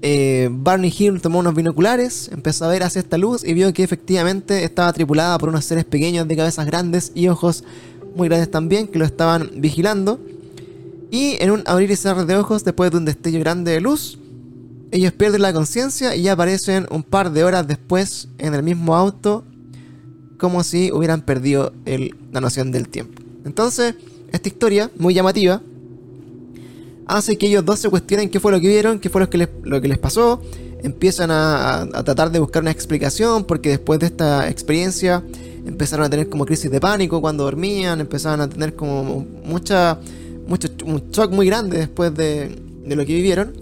Eh, 0.01 0.47
Barney 0.51 0.93
Hill 0.97 1.21
tomó 1.21 1.39
unos 1.39 1.55
binoculares, 1.55 2.29
empezó 2.31 2.65
a 2.65 2.69
ver 2.69 2.83
hacia 2.83 2.99
esta 2.99 3.17
luz 3.17 3.43
y 3.43 3.53
vio 3.53 3.73
que 3.73 3.83
efectivamente 3.83 4.63
estaba 4.63 4.93
tripulada 4.93 5.37
por 5.37 5.49
unos 5.49 5.65
seres 5.65 5.83
pequeños 5.83 6.27
de 6.27 6.37
cabezas 6.37 6.65
grandes 6.65 7.11
y 7.15 7.27
ojos 7.27 7.65
muy 8.15 8.27
grandes 8.27 8.51
también 8.51 8.87
que 8.87 8.99
lo 8.99 9.05
estaban 9.05 9.49
vigilando. 9.55 10.19
Y 11.11 11.37
en 11.39 11.51
un 11.51 11.63
abrir 11.65 11.89
y 11.91 11.95
cerrar 11.95 12.25
de 12.25 12.35
ojos, 12.35 12.63
después 12.63 12.91
de 12.91 12.97
un 12.97 13.05
destello 13.05 13.39
grande 13.39 13.71
de 13.71 13.81
luz, 13.81 14.19
ellos 14.91 15.11
pierden 15.13 15.41
la 15.41 15.53
conciencia 15.53 16.15
y 16.15 16.27
aparecen 16.27 16.87
un 16.91 17.03
par 17.03 17.31
de 17.31 17.43
horas 17.43 17.67
después 17.67 18.27
en 18.37 18.53
el 18.53 18.63
mismo 18.63 18.95
auto, 18.95 19.43
como 20.37 20.63
si 20.63 20.91
hubieran 20.91 21.21
perdido 21.21 21.73
el- 21.85 22.15
la 22.31 22.41
noción 22.41 22.71
del 22.71 22.87
tiempo. 22.87 23.21
Entonces, 23.45 23.95
esta 24.31 24.47
historia, 24.47 24.89
muy 24.97 25.13
llamativa, 25.13 25.61
hace 27.07 27.37
que 27.37 27.47
ellos 27.47 27.65
dos 27.65 27.79
se 27.79 27.89
cuestionen 27.89 28.29
qué 28.29 28.39
fue 28.39 28.51
lo 28.51 28.59
que 28.59 28.67
vieron, 28.67 28.99
qué 28.99 29.09
fue 29.09 29.21
lo 29.21 29.29
que 29.29 29.37
les, 29.39 29.49
lo 29.63 29.81
que 29.81 29.87
les 29.87 29.97
pasó. 29.97 30.41
Empiezan 30.83 31.31
a- 31.31 31.81
a 31.81 32.03
tratar 32.03 32.31
de 32.31 32.39
buscar 32.39 32.61
una 32.61 32.71
explicación, 32.71 33.43
porque 33.45 33.69
después 33.69 33.99
de 33.99 34.05
esta 34.07 34.47
experiencia 34.49 35.23
empezaron 35.69 36.05
a 36.05 36.09
tener 36.09 36.29
como 36.29 36.45
crisis 36.45 36.69
de 36.69 36.79
pánico 36.79 37.21
cuando 37.21 37.43
dormían, 37.43 38.01
empezaron 38.01 38.41
a 38.41 38.49
tener 38.49 38.75
como 38.75 39.25
mucha, 39.43 39.99
mucho, 40.47 40.67
un 40.85 41.09
shock 41.11 41.31
muy 41.31 41.45
grande 41.45 41.77
después 41.77 42.13
de, 42.13 42.55
de 42.85 42.95
lo 42.95 43.05
que 43.05 43.13
vivieron, 43.13 43.53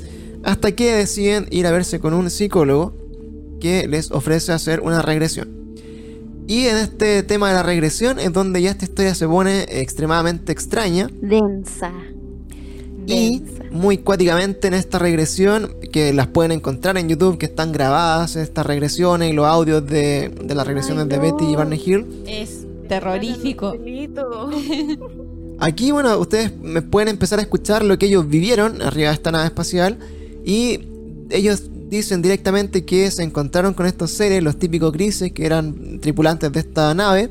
hasta 0.43 0.71
que 0.71 0.93
deciden 0.93 1.47
ir 1.51 1.67
a 1.67 1.71
verse 1.71 1.99
con 1.99 2.13
un 2.13 2.29
psicólogo 2.29 2.93
que 3.59 3.87
les 3.87 4.11
ofrece 4.11 4.51
hacer 4.51 4.79
una 4.81 5.01
regresión. 5.01 5.49
Y 6.47 6.67
en 6.67 6.77
este 6.77 7.23
tema 7.23 7.49
de 7.49 7.55
la 7.55 7.63
regresión 7.63 8.19
es 8.19 8.31
donde 8.31 8.61
ya 8.61 8.71
esta 8.71 8.85
historia 8.85 9.13
se 9.13 9.27
pone 9.27 9.65
extremadamente 9.69 10.53
extraña. 10.53 11.09
Densa. 11.21 11.91
Y 13.07 13.43
muy 13.71 13.99
cuáticamente 13.99 14.67
en 14.67 14.73
esta 14.73 14.99
regresión, 14.99 15.75
que 15.91 16.13
las 16.13 16.27
pueden 16.27 16.51
encontrar 16.51 16.97
en 16.97 17.07
YouTube, 17.07 17.37
que 17.37 17.45
están 17.45 17.71
grabadas 17.71 18.35
estas 18.35 18.65
regresiones 18.65 19.31
y 19.31 19.33
los 19.33 19.45
audios 19.45 19.85
de, 19.85 20.29
de 20.29 20.55
las 20.55 20.67
regresiones 20.67 21.03
Ay, 21.03 21.09
de. 21.09 21.19
Betty 21.19 21.45
y 21.45 21.55
Barney 21.55 21.81
Hill. 21.83 22.05
Es 22.27 22.65
terrorífico. 22.87 23.73
Aquí, 25.59 25.91
bueno, 25.91 26.17
ustedes 26.17 26.55
me 26.61 26.81
pueden 26.81 27.09
empezar 27.09 27.39
a 27.39 27.41
escuchar 27.41 27.83
lo 27.83 27.97
que 27.97 28.05
ellos 28.05 28.27
vivieron 28.27 28.81
arriba 28.81 29.09
de 29.09 29.15
esta 29.15 29.31
nave 29.31 29.45
espacial. 29.45 29.97
Y 30.45 30.79
ellos 31.29 31.63
dicen 31.89 32.21
directamente 32.21 32.85
que 32.85 33.09
se 33.11 33.23
encontraron 33.23 33.73
con 33.73 33.85
estos 33.85 34.11
seres, 34.11 34.43
los 34.43 34.57
típicos 34.57 34.91
grises, 34.91 35.31
que 35.31 35.45
eran 35.45 35.99
tripulantes 35.99 36.51
de 36.51 36.59
esta 36.59 36.93
nave. 36.93 37.29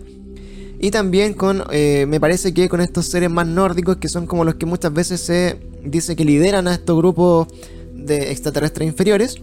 Y 0.79 0.91
también 0.91 1.35
con, 1.35 1.65
eh, 1.71 2.05
me 2.07 2.21
parece 2.21 2.53
que 2.53 2.69
con 2.69 2.81
estos 2.81 3.07
seres 3.07 3.31
más 3.31 3.47
nórdicos, 3.47 3.97
que 3.97 4.09
son 4.09 4.27
como 4.27 4.45
los 4.45 4.57
que 4.57 4.67
muchas 4.67 4.93
veces 4.93 5.21
se 5.21 5.59
dice 5.85 6.17
que 6.17 6.25
lideran 6.25 6.69
a 6.69 6.75
estos 6.75 6.97
grupos 6.97 7.49
de 7.95 8.31
extraterrestres 8.31 8.87
inferiores. 8.89 9.37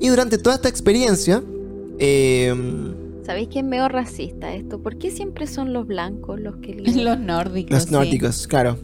Y 0.00 0.08
durante 0.08 0.38
toda 0.38 0.56
esta 0.56 0.68
experiencia, 0.68 1.42
eh, 1.98 2.54
¿Sabéis 3.26 3.48
que 3.48 3.58
es 3.58 3.64
medio 3.64 3.88
racista 3.88 4.54
esto? 4.54 4.78
¿Por 4.78 4.98
qué 4.98 5.10
siempre 5.10 5.48
son 5.48 5.72
los 5.72 5.88
blancos 5.88 6.38
los 6.38 6.56
que 6.58 6.74
lideran? 6.74 7.04
Los 7.04 7.18
nórdicos. 7.18 7.72
los 7.72 7.82
sí. 7.84 7.90
nórdicos, 7.90 8.46
claro. 8.46 8.78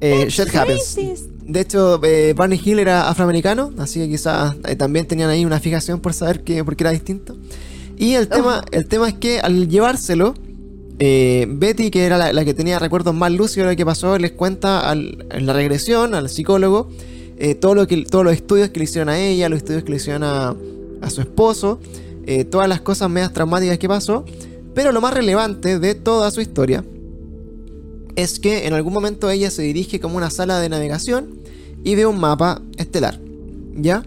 Eh, 0.00 0.28
shit 0.30 0.48
happens. 0.54 0.96
Racist. 0.96 1.30
De 1.44 1.60
hecho, 1.60 2.00
eh, 2.02 2.32
Barney 2.34 2.58
Hill 2.64 2.78
era 2.78 3.10
afroamericano, 3.10 3.72
así 3.76 4.00
que 4.00 4.08
quizás 4.08 4.56
eh, 4.66 4.76
también 4.76 5.06
tenían 5.06 5.28
ahí 5.28 5.44
una 5.44 5.60
fijación 5.60 6.00
por 6.00 6.14
saber 6.14 6.42
que, 6.42 6.64
por 6.64 6.74
qué 6.74 6.84
era 6.84 6.90
distinto. 6.90 7.36
Y 7.98 8.14
el 8.14 8.28
tema, 8.28 8.64
el 8.70 8.86
tema 8.86 9.08
es 9.08 9.14
que 9.14 9.40
al 9.40 9.68
llevárselo, 9.68 10.34
eh, 11.00 11.46
Betty, 11.48 11.90
que 11.90 12.04
era 12.04 12.32
la, 12.32 12.44
que 12.44 12.52
tenía 12.52 12.78
recuerdos 12.78 13.14
más 13.14 13.32
lúcidos 13.32 13.66
de 13.66 13.72
lo 13.72 13.76
que 13.76 13.86
pasó, 13.86 14.18
les 14.18 14.32
cuenta 14.32 14.92
en 14.92 15.46
la 15.46 15.52
regresión 15.54 16.14
al 16.14 16.28
psicólogo 16.28 16.90
eh, 17.38 17.54
todo 17.54 17.74
lo 17.74 17.86
que, 17.86 18.04
todos 18.04 18.22
los 18.22 18.34
estudios 18.34 18.68
que 18.68 18.80
le 18.80 18.84
hicieron 18.84 19.08
a 19.08 19.18
ella, 19.18 19.48
los 19.48 19.56
estudios 19.56 19.82
que 19.82 19.90
le 19.92 19.96
hicieron 19.96 20.24
a, 20.24 20.54
a 21.00 21.10
su 21.10 21.22
esposo, 21.22 21.80
eh, 22.26 22.44
todas 22.44 22.68
las 22.68 22.82
cosas 22.82 23.08
medias 23.08 23.32
traumáticas 23.32 23.78
que 23.78 23.88
pasó. 23.88 24.26
Pero 24.74 24.92
lo 24.92 25.00
más 25.00 25.14
relevante 25.14 25.78
de 25.78 25.94
toda 25.94 26.30
su 26.30 26.42
historia 26.42 26.84
es 28.14 28.38
que 28.38 28.66
en 28.66 28.74
algún 28.74 28.92
momento 28.92 29.30
ella 29.30 29.50
se 29.50 29.62
dirige 29.62 30.00
como 30.00 30.18
una 30.18 30.28
sala 30.28 30.60
de 30.60 30.68
navegación 30.68 31.40
y 31.82 31.94
ve 31.94 32.04
un 32.04 32.20
mapa 32.20 32.60
estelar. 32.76 33.18
¿Ya? 33.74 34.04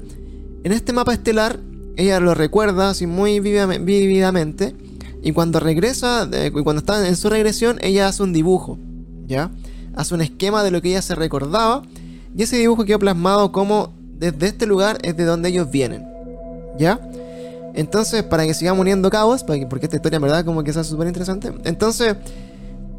En 0.63 0.71
este 0.71 0.93
mapa 0.93 1.13
estelar, 1.13 1.59
ella 1.97 2.19
lo 2.19 2.35
recuerda 2.35 2.91
así 2.91 3.07
muy 3.07 3.39
vívidamente. 3.39 4.75
Y 5.23 5.31
cuando 5.31 5.59
regresa, 5.59 6.29
cuando 6.51 6.81
está 6.81 7.07
en 7.07 7.15
su 7.15 7.29
regresión, 7.29 7.79
ella 7.81 8.09
hace 8.09 8.21
un 8.21 8.33
dibujo. 8.33 8.77
¿Ya? 9.25 9.49
Hace 9.95 10.13
un 10.13 10.21
esquema 10.21 10.63
de 10.63 10.71
lo 10.71 10.81
que 10.81 10.89
ella 10.89 11.01
se 11.01 11.15
recordaba. 11.15 11.81
Y 12.35 12.43
ese 12.43 12.57
dibujo 12.57 12.83
quedó 12.83 12.99
plasmado 12.99 13.51
como 13.51 13.93
desde 14.19 14.47
este 14.47 14.65
lugar 14.65 14.97
es 15.01 15.15
de 15.15 15.23
donde 15.23 15.49
ellos 15.49 15.71
vienen. 15.71 16.05
¿Ya? 16.77 16.99
Entonces, 17.73 18.23
para 18.23 18.45
que 18.45 18.53
sigamos 18.53 18.81
uniendo 18.81 19.09
cabos, 19.09 19.43
porque 19.43 19.67
esta 19.81 19.95
historia 19.95 20.17
en 20.17 20.21
verdad 20.21 20.45
como 20.45 20.63
que 20.63 20.71
es 20.71 20.87
súper 20.87 21.07
interesante. 21.07 21.51
Entonces, 21.63 22.15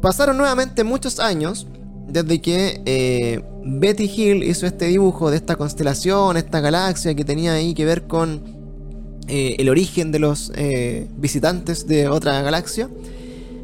pasaron 0.01 0.35
nuevamente 0.37 0.83
muchos 0.83 1.19
años 1.19 1.67
desde 2.07 2.41
que 2.41 2.81
eh, 2.85 3.43
Betty 3.63 4.05
Hill 4.05 4.43
hizo 4.43 4.65
este 4.65 4.85
dibujo 4.85 5.29
de 5.29 5.37
esta 5.37 5.55
constelación, 5.55 6.37
esta 6.37 6.59
galaxia 6.59 7.15
que 7.15 7.23
tenía 7.23 7.53
ahí 7.53 7.73
que 7.73 7.85
ver 7.85 8.07
con 8.07 8.54
eh, 9.27 9.55
el 9.59 9.69
origen 9.69 10.11
de 10.11 10.19
los 10.19 10.51
eh, 10.55 11.07
visitantes 11.17 11.87
de 11.87 12.07
otra 12.07 12.41
galaxia. 12.41 12.89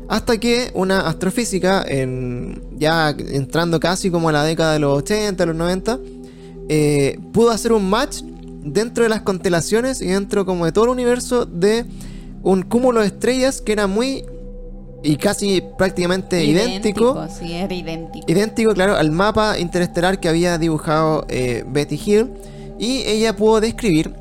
Hasta 0.07 0.37
que 0.39 0.71
una 0.73 1.07
astrofísica, 1.07 1.83
en- 1.87 2.61
ya 2.77 3.09
entrando 3.11 3.79
casi 3.79 4.09
como 4.11 4.29
a 4.29 4.31
la 4.31 4.43
década 4.43 4.73
de 4.73 4.79
los 4.79 4.97
80, 4.97 5.45
los 5.45 5.55
90, 5.55 5.99
eh, 6.67 7.17
pudo 7.31 7.51
hacer 7.51 7.71
un 7.73 7.89
match 7.89 8.21
dentro 8.63 9.03
de 9.03 9.09
las 9.09 9.21
constelaciones 9.21 10.01
y 10.01 10.07
dentro 10.07 10.45
como 10.45 10.65
de 10.65 10.71
todo 10.71 10.85
el 10.85 10.89
universo 10.91 11.45
de 11.45 11.85
un 12.43 12.63
cúmulo 12.63 13.01
de 13.01 13.07
estrellas 13.07 13.61
que 13.61 13.71
era 13.71 13.87
muy 13.87 14.23
y 15.03 15.15
casi 15.15 15.63
prácticamente 15.77 16.43
idéntico. 16.43 17.25
Sí, 17.39 17.53
era 17.53 17.73
idéntico. 17.73 18.25
Idéntico, 18.31 18.73
claro, 18.73 18.95
al 18.97 19.11
mapa 19.11 19.57
interestelar 19.59 20.19
que 20.19 20.27
había 20.29 20.57
dibujado 20.57 21.25
Betty 21.67 21.99
Hill. 22.05 22.27
Y 22.77 23.03
ella 23.05 23.35
pudo 23.35 23.61
describir 23.61 24.11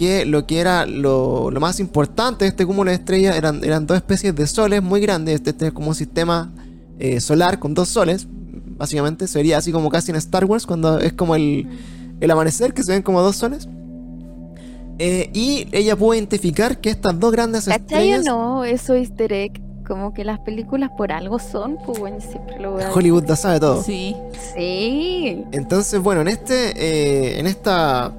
que 0.00 0.24
lo 0.24 0.46
que 0.46 0.60
era 0.60 0.86
lo, 0.86 1.50
lo 1.50 1.60
más 1.60 1.78
importante 1.78 2.46
de 2.46 2.48
este 2.48 2.64
cúmulo 2.64 2.90
de 2.90 2.96
estrellas 2.96 3.36
eran, 3.36 3.62
eran 3.62 3.86
dos 3.86 3.98
especies 3.98 4.34
de 4.34 4.46
soles 4.46 4.82
muy 4.82 4.98
grandes. 5.02 5.34
Este, 5.34 5.50
este 5.50 5.66
es 5.66 5.72
como 5.74 5.88
un 5.90 5.94
sistema 5.94 6.50
eh, 6.98 7.20
solar 7.20 7.58
con 7.58 7.74
dos 7.74 7.90
soles. 7.90 8.26
Básicamente 8.78 9.28
sería 9.28 9.58
así 9.58 9.72
como 9.72 9.90
casi 9.90 10.10
en 10.10 10.16
Star 10.16 10.46
Wars, 10.46 10.64
cuando 10.64 10.98
es 11.00 11.12
como 11.12 11.34
el, 11.34 11.68
el 12.18 12.30
amanecer, 12.30 12.72
que 12.72 12.82
se 12.82 12.92
ven 12.92 13.02
como 13.02 13.20
dos 13.20 13.36
soles. 13.36 13.68
Eh, 14.98 15.28
y 15.34 15.66
ella 15.72 15.96
pudo 15.96 16.14
identificar 16.14 16.78
que 16.80 16.88
estas 16.88 17.20
dos 17.20 17.30
grandes 17.30 17.66
¿Cachai 17.66 17.80
o 17.80 17.82
estrellas. 17.82 18.24
no? 18.24 18.64
Eso 18.64 18.94
easter 18.94 19.30
egg. 19.34 19.60
Como 19.86 20.14
que 20.14 20.24
las 20.24 20.38
películas 20.40 20.90
por 20.96 21.12
algo 21.12 21.38
son, 21.38 21.76
pues 21.84 21.98
bueno, 21.98 22.16
siempre 22.22 22.58
lo 22.58 22.70
voy 22.72 22.84
a 22.84 22.90
Hollywood 22.90 23.24
lo 23.28 23.36
sabe 23.36 23.60
todo. 23.60 23.82
Sí. 23.82 24.16
Sí. 24.56 25.44
Entonces, 25.52 26.00
bueno, 26.00 26.22
en 26.22 26.28
este. 26.28 26.70
eh, 26.76 27.38
en 27.38 27.46
esta 27.46 28.14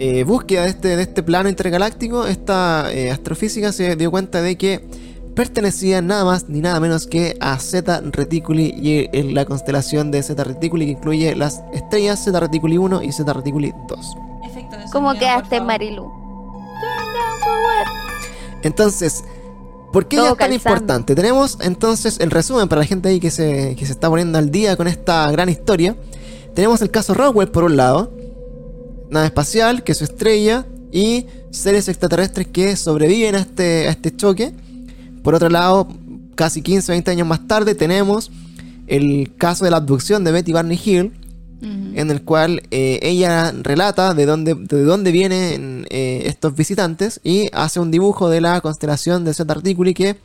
eh, 0.00 0.24
búsqueda 0.24 0.62
de 0.62 0.70
este, 0.70 0.96
de 0.96 1.02
este 1.02 1.22
plano 1.22 1.50
intergaláctico, 1.50 2.26
esta 2.26 2.90
eh, 2.90 3.10
astrofísica 3.10 3.70
se 3.70 3.96
dio 3.96 4.10
cuenta 4.10 4.40
de 4.40 4.56
que 4.56 4.80
pertenecía 5.34 6.00
nada 6.00 6.24
más 6.24 6.48
ni 6.48 6.60
nada 6.60 6.80
menos 6.80 7.06
que 7.06 7.36
a 7.38 7.58
Zeta 7.58 8.00
Reticuli 8.02 8.74
y 8.76 9.10
en 9.12 9.34
la 9.34 9.44
constelación 9.44 10.10
de 10.10 10.22
Zeta 10.22 10.44
Reticuli 10.44 10.86
que 10.86 10.92
incluye 10.92 11.36
las 11.36 11.62
estrellas 11.74 12.24
Zeta 12.24 12.40
Reticuli 12.40 12.78
1 12.78 13.02
y 13.02 13.12
Zeta 13.12 13.34
Reticuli 13.34 13.74
2. 13.88 14.16
¿Cómo 14.90 15.12
quedaste, 15.12 15.60
Marilu? 15.60 16.10
Entonces, 18.62 19.22
¿por 19.92 20.08
qué 20.08 20.16
Todo 20.16 20.26
ella 20.26 20.32
es 20.32 20.38
tan 20.38 20.50
calzando. 20.50 20.54
importante? 20.54 21.14
Tenemos 21.14 21.58
entonces 21.60 22.20
el 22.20 22.30
resumen 22.30 22.68
para 22.68 22.80
la 22.80 22.86
gente 22.86 23.10
ahí 23.10 23.20
que 23.20 23.30
se, 23.30 23.76
que 23.76 23.84
se 23.84 23.92
está 23.92 24.08
poniendo 24.08 24.38
al 24.38 24.50
día 24.50 24.78
con 24.78 24.88
esta 24.88 25.30
gran 25.30 25.50
historia. 25.50 25.94
Tenemos 26.54 26.80
el 26.80 26.90
caso 26.90 27.12
Roswell 27.12 27.50
por 27.50 27.64
un 27.64 27.76
lado, 27.76 28.12
nave 29.10 29.26
espacial, 29.26 29.82
que 29.82 29.92
es 29.92 29.98
su 29.98 30.04
estrella, 30.04 30.66
y 30.92 31.26
seres 31.50 31.88
extraterrestres 31.88 32.48
que 32.48 32.76
sobreviven 32.76 33.34
a 33.34 33.40
este, 33.40 33.88
a 33.88 33.90
este 33.90 34.14
choque. 34.14 34.52
Por 35.22 35.34
otro 35.34 35.48
lado, 35.48 35.88
casi 36.34 36.62
15 36.62 36.90
o 36.90 36.94
20 36.94 37.10
años 37.10 37.26
más 37.26 37.46
tarde, 37.46 37.74
tenemos 37.74 38.30
el 38.86 39.32
caso 39.36 39.64
de 39.64 39.70
la 39.70 39.78
abducción 39.78 40.24
de 40.24 40.32
Betty 40.32 40.52
Barney 40.52 40.80
Hill, 40.82 41.12
en 41.62 42.10
el 42.10 42.22
cual 42.22 42.62
eh, 42.70 42.98
ella 43.02 43.52
relata 43.52 44.14
de 44.14 44.24
dónde, 44.24 44.54
de 44.54 44.82
dónde 44.82 45.12
vienen 45.12 45.86
eh, 45.90 46.22
estos 46.24 46.54
visitantes 46.54 47.20
y 47.22 47.50
hace 47.52 47.80
un 47.80 47.90
dibujo 47.90 48.30
de 48.30 48.40
la 48.40 48.62
constelación 48.62 49.26
de 49.26 49.34
Zeta 49.34 49.52
Reticuli 49.52 49.92
que 49.92 50.16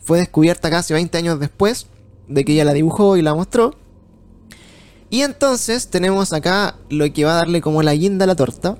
fue 0.00 0.18
descubierta 0.18 0.68
casi 0.68 0.92
20 0.92 1.16
años 1.16 1.38
después 1.38 1.86
de 2.26 2.44
que 2.44 2.54
ella 2.54 2.64
la 2.64 2.72
dibujó 2.72 3.16
y 3.16 3.22
la 3.22 3.34
mostró. 3.34 3.76
Y 5.10 5.22
entonces 5.22 5.88
tenemos 5.88 6.32
acá 6.32 6.76
lo 6.88 7.12
que 7.12 7.24
va 7.24 7.32
a 7.32 7.36
darle 7.36 7.60
como 7.60 7.82
la 7.82 7.94
guinda 7.94 8.24
a 8.24 8.28
la 8.28 8.36
torta, 8.36 8.76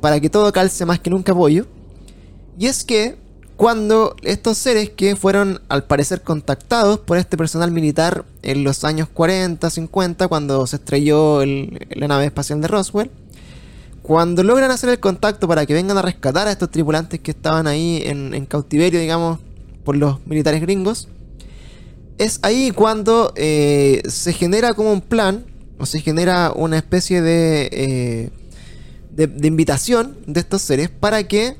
para 0.00 0.20
que 0.20 0.30
todo 0.30 0.52
calce 0.52 0.86
más 0.86 1.00
que 1.00 1.10
nunca 1.10 1.34
pollo. 1.34 1.66
Y 2.58 2.66
es 2.66 2.84
que 2.84 3.16
cuando 3.56 4.14
estos 4.22 4.58
seres 4.58 4.90
que 4.90 5.14
fueron 5.16 5.60
al 5.68 5.84
parecer 5.84 6.22
contactados 6.22 6.98
por 7.00 7.18
este 7.18 7.36
personal 7.36 7.70
militar 7.70 8.24
en 8.42 8.64
los 8.64 8.84
años 8.84 9.08
40, 9.12 9.70
50, 9.70 10.28
cuando 10.28 10.66
se 10.66 10.76
estrelló 10.76 11.42
el- 11.42 11.86
la 11.94 12.08
nave 12.08 12.26
espacial 12.26 12.60
de 12.60 12.68
Roswell, 12.68 13.10
cuando 14.02 14.42
logran 14.42 14.70
hacer 14.70 14.90
el 14.90 14.98
contacto 15.00 15.46
para 15.46 15.64
que 15.66 15.74
vengan 15.74 15.98
a 15.98 16.02
rescatar 16.02 16.48
a 16.48 16.52
estos 16.52 16.70
tripulantes 16.70 17.20
que 17.20 17.30
estaban 17.30 17.66
ahí 17.68 18.02
en, 18.04 18.34
en 18.34 18.46
cautiverio, 18.46 18.98
digamos, 19.00 19.38
por 19.84 19.96
los 19.96 20.24
militares 20.26 20.60
gringos, 20.60 21.08
es 22.18 22.40
ahí 22.42 22.70
cuando 22.72 23.32
eh, 23.36 24.02
se 24.08 24.32
genera 24.32 24.74
como 24.74 24.92
un 24.92 25.00
plan, 25.00 25.44
o 25.78 25.86
se 25.86 26.00
genera 26.00 26.52
una 26.54 26.76
especie 26.76 27.22
de, 27.22 27.68
eh, 27.72 28.30
de, 29.10 29.26
de 29.26 29.48
invitación 29.48 30.16
de 30.26 30.40
estos 30.40 30.62
seres 30.62 30.88
para 30.88 31.26
que 31.26 31.56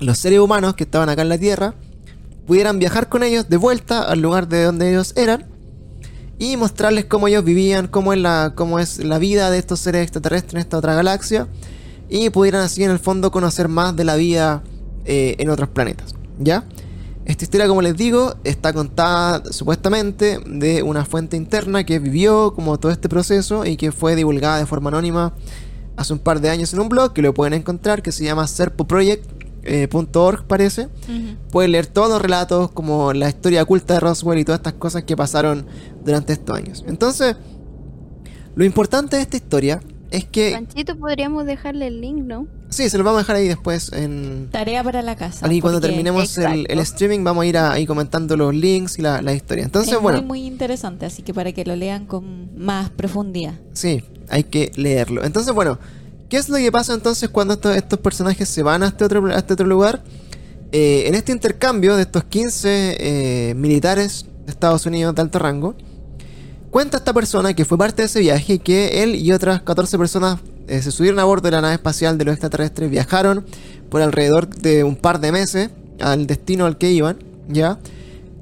los 0.00 0.18
seres 0.18 0.40
humanos 0.40 0.74
que 0.74 0.84
estaban 0.84 1.08
acá 1.08 1.22
en 1.22 1.28
la 1.28 1.38
Tierra 1.38 1.74
pudieran 2.46 2.78
viajar 2.78 3.08
con 3.08 3.22
ellos 3.22 3.48
de 3.48 3.56
vuelta 3.56 4.02
al 4.02 4.20
lugar 4.20 4.48
de 4.48 4.64
donde 4.64 4.90
ellos 4.90 5.12
eran 5.16 5.46
y 6.38 6.56
mostrarles 6.56 7.04
cómo 7.06 7.28
ellos 7.28 7.44
vivían, 7.44 7.88
cómo 7.88 8.12
es 8.12 8.20
la, 8.20 8.52
cómo 8.54 8.78
es 8.78 9.04
la 9.04 9.18
vida 9.18 9.50
de 9.50 9.58
estos 9.58 9.80
seres 9.80 10.02
extraterrestres 10.02 10.54
en 10.54 10.60
esta 10.60 10.78
otra 10.78 10.94
galaxia 10.94 11.48
y 12.08 12.30
pudieran 12.30 12.62
así 12.62 12.84
en 12.84 12.90
el 12.90 12.98
fondo 12.98 13.30
conocer 13.30 13.68
más 13.68 13.94
de 13.96 14.04
la 14.04 14.16
vida 14.16 14.62
eh, 15.04 15.36
en 15.38 15.50
otros 15.50 15.68
planetas. 15.68 16.14
¿Ya? 16.38 16.64
Esta 17.28 17.44
historia, 17.44 17.68
como 17.68 17.82
les 17.82 17.94
digo, 17.94 18.34
está 18.42 18.72
contada 18.72 19.52
supuestamente 19.52 20.40
de 20.46 20.82
una 20.82 21.04
fuente 21.04 21.36
interna 21.36 21.84
que 21.84 21.98
vivió 21.98 22.54
como 22.54 22.78
todo 22.78 22.90
este 22.90 23.10
proceso 23.10 23.66
y 23.66 23.76
que 23.76 23.92
fue 23.92 24.16
divulgada 24.16 24.56
de 24.56 24.64
forma 24.64 24.88
anónima 24.88 25.34
hace 25.98 26.14
un 26.14 26.20
par 26.20 26.40
de 26.40 26.48
años 26.48 26.72
en 26.72 26.80
un 26.80 26.88
blog 26.88 27.12
que 27.12 27.20
lo 27.20 27.34
pueden 27.34 27.52
encontrar 27.52 28.00
que 28.00 28.12
se 28.12 28.24
llama 28.24 28.46
serpoproject.org 28.46 30.46
parece. 30.46 30.88
Pueden 31.52 31.72
leer 31.72 31.86
todos 31.86 32.08
los 32.08 32.22
relatos 32.22 32.70
como 32.70 33.12
la 33.12 33.28
historia 33.28 33.62
oculta 33.62 33.92
de 33.92 34.00
Roswell 34.00 34.38
y 34.38 34.46
todas 34.46 34.60
estas 34.60 34.72
cosas 34.72 35.02
que 35.02 35.14
pasaron 35.14 35.66
durante 36.02 36.32
estos 36.32 36.56
años. 36.56 36.82
Entonces, 36.88 37.36
lo 38.54 38.64
importante 38.64 39.16
de 39.16 39.22
esta 39.22 39.36
historia 39.36 39.82
es 40.10 40.24
que... 40.24 40.52
Panchito, 40.52 40.96
podríamos 40.96 41.44
dejarle 41.46 41.86
el 41.88 42.00
link, 42.00 42.18
¿no? 42.24 42.46
Sí, 42.70 42.88
se 42.90 42.98
lo 42.98 43.04
vamos 43.04 43.18
a 43.18 43.22
dejar 43.22 43.36
ahí 43.36 43.48
después 43.48 43.92
en... 43.92 44.48
Tarea 44.50 44.82
para 44.84 45.02
la 45.02 45.16
casa. 45.16 45.46
Aquí 45.46 45.60
cuando 45.60 45.80
terminemos 45.80 46.36
el, 46.38 46.66
el 46.68 46.78
streaming 46.80 47.24
vamos 47.24 47.42
a 47.42 47.46
ir 47.46 47.56
a- 47.58 47.72
ahí 47.72 47.86
comentando 47.86 48.36
los 48.36 48.54
links 48.54 48.98
y 48.98 49.02
la, 49.02 49.22
la 49.22 49.32
historia. 49.34 49.64
Entonces, 49.64 49.94
es 49.94 50.00
bueno, 50.00 50.18
muy, 50.20 50.26
muy 50.40 50.46
interesante, 50.46 51.06
así 51.06 51.22
que 51.22 51.32
para 51.34 51.52
que 51.52 51.64
lo 51.64 51.76
lean 51.76 52.06
con 52.06 52.56
más 52.58 52.90
profundidad. 52.90 53.54
sí, 53.72 54.02
hay 54.30 54.44
que 54.44 54.70
leerlo. 54.76 55.24
Entonces, 55.24 55.54
bueno, 55.54 55.78
¿qué 56.28 56.36
es 56.36 56.50
lo 56.50 56.56
que 56.58 56.70
pasa 56.70 56.92
entonces 56.92 57.30
cuando 57.30 57.54
estos, 57.54 57.74
estos 57.74 57.98
personajes 57.98 58.46
se 58.48 58.62
van 58.62 58.82
a 58.82 58.88
este 58.88 59.04
otro, 59.04 59.24
a 59.26 59.38
este 59.38 59.54
otro 59.54 59.66
lugar? 59.66 60.02
Eh, 60.70 61.04
en 61.06 61.14
este 61.14 61.32
intercambio 61.32 61.96
de 61.96 62.02
estos 62.02 62.24
15 62.24 62.96
eh, 63.50 63.54
militares 63.54 64.26
de 64.44 64.52
Estados 64.52 64.84
Unidos 64.84 65.14
de 65.14 65.22
alto 65.22 65.38
rango, 65.38 65.74
cuenta 66.78 66.98
esta 66.98 67.12
persona 67.12 67.54
que 67.54 67.64
fue 67.64 67.76
parte 67.76 68.02
de 68.02 68.06
ese 68.06 68.20
viaje 68.20 68.60
que 68.60 69.02
él 69.02 69.16
y 69.16 69.32
otras 69.32 69.62
14 69.62 69.98
personas 69.98 70.38
eh, 70.68 70.80
se 70.80 70.92
subieron 70.92 71.18
a 71.18 71.24
bordo 71.24 71.46
de 71.48 71.50
la 71.50 71.60
nave 71.60 71.74
espacial 71.74 72.16
de 72.18 72.24
los 72.24 72.34
extraterrestres, 72.34 72.88
viajaron 72.88 73.44
por 73.90 74.00
alrededor 74.00 74.48
de 74.48 74.84
un 74.84 74.94
par 74.94 75.18
de 75.18 75.32
meses 75.32 75.70
al 75.98 76.28
destino 76.28 76.66
al 76.66 76.78
que 76.78 76.92
iban, 76.92 77.16
¿ya? 77.48 77.80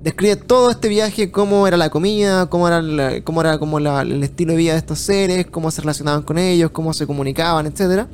Describe 0.03 0.37
todo 0.37 0.71
este 0.71 0.89
viaje, 0.89 1.31
cómo 1.31 1.67
era 1.67 1.79
la 1.79 1.89
comida, 1.89 2.45
cómo 2.51 2.69
era, 2.69 2.83
la- 2.83 3.23
cómo 3.25 3.41
era 3.41 3.59
como 3.59 3.81
la- 3.81 4.03
el 4.03 4.23
estilo 4.23 4.53
de 4.53 4.59
vida 4.59 4.73
de 4.73 4.81
estos 4.81 4.99
seres, 4.99 5.47
cómo 5.51 5.71
se 5.71 5.81
relacionaban 5.81 6.21
con 6.23 6.37
ellos, 6.37 6.73
cómo 6.73 6.93
se 6.93 7.07
comunicaban, 7.07 7.65
etcétera. 7.65 8.07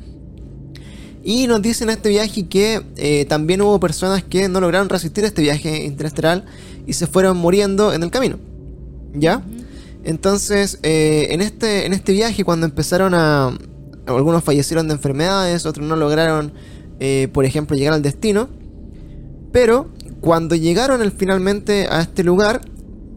Y 1.21 1.47
nos 1.47 1.61
dicen 1.61 1.89
en 1.89 1.97
este 1.97 2.07
viaje 2.07 2.47
que 2.47 2.81
eh, 2.95 3.25
también 3.25 3.61
hubo 3.61 3.77
personas 3.77 4.23
que 4.23 4.47
no 4.47 4.61
lograron 4.61 4.87
resistir 4.87 5.25
este 5.25 5.41
viaje 5.41 5.83
interestelar 5.83 6.45
y 6.87 6.93
se 6.93 7.07
fueron 7.07 7.35
muriendo 7.35 7.91
en 7.91 8.03
el 8.03 8.09
camino. 8.09 8.37
¿Ya? 9.15 9.41
Entonces, 10.03 10.79
eh, 10.83 11.27
en, 11.31 11.41
este, 11.41 11.85
en 11.85 11.93
este 11.93 12.11
viaje, 12.11 12.43
cuando 12.43 12.65
empezaron 12.65 13.13
a. 13.13 13.57
Algunos 14.05 14.43
fallecieron 14.43 14.89
de 14.89 14.95
enfermedades, 14.95 15.65
otros 15.65 15.87
no 15.87 15.95
lograron, 15.95 16.51
eh, 16.99 17.29
por 17.31 17.45
ejemplo, 17.45 17.77
llegar 17.77 17.93
al 17.93 18.01
destino. 18.01 18.49
Pero 19.51 19.87
cuando 20.19 20.55
llegaron 20.55 21.01
el- 21.01 21.11
finalmente 21.11 21.87
a 21.89 22.01
este 22.01 22.23
lugar, 22.23 22.61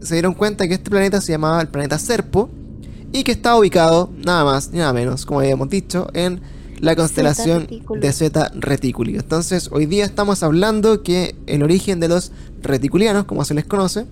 se 0.01 0.15
dieron 0.15 0.33
cuenta 0.33 0.67
que 0.67 0.75
este 0.75 0.89
planeta 0.89 1.19
se 1.19 1.31
llamaba 1.33 1.59
el 1.61 1.67
planeta 1.67 1.99
Serpo 1.99 2.49
y 3.11 3.23
que 3.23 3.31
estaba 3.33 3.57
ubicado, 3.59 4.09
nada 4.25 4.45
más 4.45 4.71
ni 4.71 4.79
nada 4.79 4.93
menos, 4.93 5.25
como 5.25 5.39
habíamos 5.41 5.69
dicho, 5.69 6.07
en 6.13 6.39
la 6.79 6.95
constelación 6.95 7.67
de 7.99 8.13
Zeta 8.13 8.51
Reticuli. 8.55 9.15
Entonces, 9.15 9.69
hoy 9.71 9.87
día 9.87 10.05
estamos 10.05 10.43
hablando 10.43 11.01
que 11.03 11.35
el 11.47 11.63
origen 11.63 11.99
de 11.99 12.07
los 12.07 12.31
reticulianos, 12.61 13.25
como 13.25 13.43
se 13.43 13.55
les 13.55 13.65
conoce, 13.65 14.05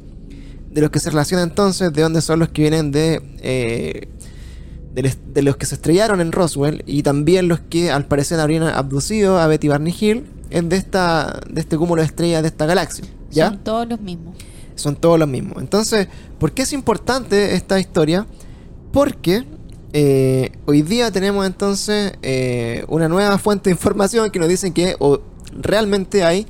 de 0.76 0.82
los 0.82 0.90
que 0.92 1.00
se 1.00 1.10
relaciona 1.10 1.42
entonces, 1.42 1.92
de 1.94 2.02
dónde 2.02 2.20
son 2.22 2.38
los 2.40 2.50
que 2.50 2.64
vienen 2.64 2.92
de, 2.92 3.22
eh, 3.42 4.10
de, 4.94 5.02
les- 5.04 5.18
de 5.34 5.42
los 5.42 5.56
que 5.56 5.66
se 5.66 5.76
estrellaron 5.76 6.20
en 6.20 6.34
Roswell 6.34 6.84
y 6.86 7.02
también 7.02 7.48
los 7.48 7.62
que 7.62 7.92
al 7.92 8.06
parecer 8.08 8.40
habrían 8.42 8.64
abducido 8.64 9.40
a 9.40 9.48
Betty 9.48 9.70
Barney 9.70 9.96
Hill, 9.98 10.26
es 10.50 10.68
de, 10.68 10.76
esta, 10.76 11.40
de 11.50 11.62
este 11.62 11.78
cúmulo 11.78 12.02
de 12.02 12.08
estrellas 12.08 12.42
de 12.42 12.50
esta 12.50 12.66
galaxia. 12.66 13.06
¿Ya? 13.32 13.50
Son 13.50 13.64
todos 13.64 13.88
los 13.88 14.00
mismos. 14.02 14.36
son 14.76 14.96
todos 14.98 15.18
los 15.18 15.28
mismos. 15.30 15.58
Entonces, 15.62 16.08
¿por 16.40 16.52
qué 16.52 16.64
es 16.64 16.74
importante 16.74 17.56
esta 17.56 17.80
historia? 17.80 18.28
Porque 18.92 19.46
eh, 19.94 20.52
hoy 20.66 20.82
día 20.82 21.10
tenemos 21.10 21.46
entonces 21.46 22.14
eh, 22.22 22.84
una 22.90 23.08
nueva 23.08 23.38
fuente 23.38 23.70
de 23.70 23.76
información 23.76 24.30
que 24.30 24.40
nos 24.40 24.50
dicen 24.50 24.74
que 24.74 24.96
o, 25.00 25.22
realmente 25.58 26.24
hay 26.26 26.46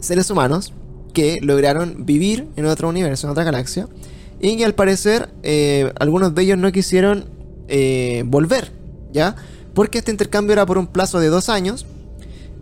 seres 0.00 0.28
humanos 0.30 0.72
que 1.12 1.38
lograron 1.42 2.04
vivir 2.04 2.48
en 2.56 2.66
otro 2.66 2.88
universo, 2.88 3.26
en 3.26 3.32
otra 3.32 3.44
galaxia, 3.44 3.88
y 4.40 4.56
que 4.56 4.64
al 4.64 4.74
parecer 4.74 5.28
eh, 5.42 5.92
algunos 5.98 6.34
de 6.34 6.42
ellos 6.42 6.58
no 6.58 6.70
quisieron 6.72 7.26
eh, 7.68 8.22
volver, 8.26 8.72
¿ya? 9.12 9.36
Porque 9.74 9.98
este 9.98 10.10
intercambio 10.10 10.52
era 10.52 10.66
por 10.66 10.78
un 10.78 10.86
plazo 10.86 11.20
de 11.20 11.28
dos 11.28 11.48
años, 11.48 11.86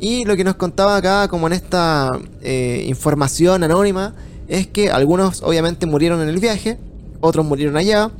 y 0.00 0.24
lo 0.24 0.36
que 0.36 0.44
nos 0.44 0.56
contaba 0.56 0.96
acá, 0.96 1.28
como 1.28 1.46
en 1.46 1.54
esta 1.54 2.18
eh, 2.42 2.84
información 2.88 3.64
anónima, 3.64 4.14
es 4.48 4.66
que 4.66 4.90
algunos 4.90 5.42
obviamente 5.42 5.86
murieron 5.86 6.20
en 6.20 6.28
el 6.28 6.38
viaje, 6.38 6.78
otros 7.20 7.46
murieron 7.46 7.76
allá, 7.76 8.10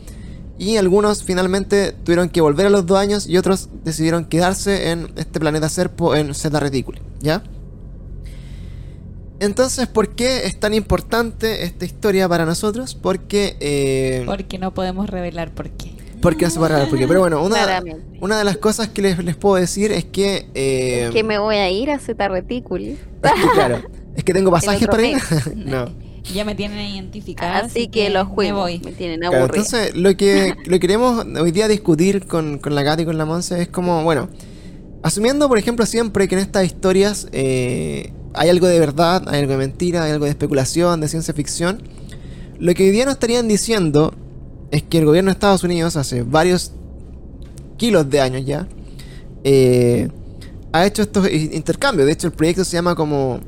y 0.59 0.77
algunos 0.77 1.23
finalmente 1.23 1.93
tuvieron 1.93 2.29
que 2.31 2.41
volver 2.41 2.67
a 2.67 2.71
los 2.71 2.87
dos 2.87 2.99
años 2.99 3.29
y 3.29 3.37
otros 3.37 3.69
decidieron 3.85 4.25
quedarse 4.25 4.91
en 4.91 5.13
este 5.17 5.39
planeta 5.39 5.69
Serpo 5.69 6.15
en 6.15 6.35
Zeta 6.35 6.61
Reticuli, 6.61 7.01
¿ya? 7.21 7.43
Entonces, 9.41 9.87
¿por 9.87 10.15
qué 10.15 10.47
es 10.47 10.59
tan 10.59 10.73
importante 10.75 11.65
esta 11.65 11.85
historia 11.85 12.29
para 12.29 12.45
nosotros? 12.47 12.95
Porque... 12.95 13.57
eh, 13.61 14.23
Porque 14.27 14.59
no 14.59 14.73
podemos 14.73 15.11
revelar 15.11 15.53
por 15.55 15.71
qué. 15.71 15.93
porque 16.23 16.47
no 16.47 16.51
se 16.51 16.59
puede 16.59 16.71
revelar 16.71 16.89
por 16.91 16.99
qué. 16.99 17.07
Pero 17.07 17.21
bueno, 17.21 17.43
una, 17.45 17.83
una 18.21 18.39
de 18.39 18.45
las 18.45 18.57
cosas 18.57 18.89
que 18.89 19.03
les, 19.03 19.23
les 19.23 19.37
puedo 19.37 19.57
decir 19.57 19.93
es 19.93 20.05
que... 20.07 20.49
eh, 20.55 21.11
que 21.13 21.23
me 21.23 21.39
voy 21.39 21.57
a 21.57 21.71
ir 21.71 21.91
a 21.91 21.99
Zeta 21.99 22.29
Reticuli. 22.29 22.93
es 22.93 23.33
que, 23.33 23.49
claro, 23.53 23.83
es 24.17 24.25
que 24.25 24.33
tengo 24.33 24.51
pasajes 24.59 24.89
para 24.89 25.05
ir. 25.07 25.19
no. 25.55 25.91
Ya 26.35 26.45
me 26.45 26.57
tienen 26.57 26.81
identificada. 26.81 27.59
Así 27.59 27.87
que 27.89 28.11
los 28.11 28.27
me 28.29 28.35
juegos 28.35 28.63
voy. 28.63 28.81
me 28.81 28.93
tienen 28.93 29.21
Claro, 29.21 29.45
entonces, 29.45 29.95
lo 29.95 30.17
que, 30.17 30.55
lo 30.65 30.71
que 30.73 30.81
queremos 30.81 31.25
hoy 31.39 31.53
día 31.53 31.69
discutir 31.69 32.27
con, 32.27 32.59
con 32.59 32.75
la 32.75 32.83
Katy 32.83 33.03
y 33.03 33.07
con 33.07 33.19
la 33.19 33.27
Monse 33.27 33.63
es 33.63 33.69
como, 33.69 34.03
bueno, 34.03 34.29
asumiendo, 35.03 35.47
por 35.49 35.59
ejemplo, 35.59 35.87
siempre 35.87 36.27
que 36.27 36.35
en 36.35 36.41
estas 36.41 36.65
historias 36.65 37.29
eh, 37.31 38.13
hay 38.37 38.49
algo 38.49 38.67
de 38.67 38.79
verdad, 38.79 39.25
hay 39.29 39.41
algo 39.41 39.53
de 39.53 39.59
mentira, 39.59 40.05
hay 40.05 40.13
algo 40.13 40.25
de 40.25 40.31
especulación, 40.31 41.01
de 41.01 41.09
ciencia 41.09 41.35
ficción, 41.35 41.83
lo 42.59 42.73
que 42.75 42.85
hoy 42.85 42.91
día 42.91 43.05
nos 43.05 43.15
estarían 43.15 43.49
diciendo 43.49 44.15
es 44.71 44.83
que 44.83 44.99
el 44.99 45.05
gobierno 45.05 45.29
de 45.29 45.33
Estados 45.33 45.63
Unidos 45.63 45.97
hace 45.97 46.23
varios 46.23 46.73
kilos 47.77 48.09
de 48.09 48.21
años 48.21 48.45
ya 48.47 48.67
eh, 49.45 50.09
ha 50.73 50.87
hecho 50.87 51.03
estos 51.03 51.31
intercambios. 51.31 52.07
De 52.07 52.13
hecho, 52.13 52.27
el 52.27 52.33
proyecto 52.33 52.65
se 52.65 52.73
llama 52.73 52.95
como 52.95 53.41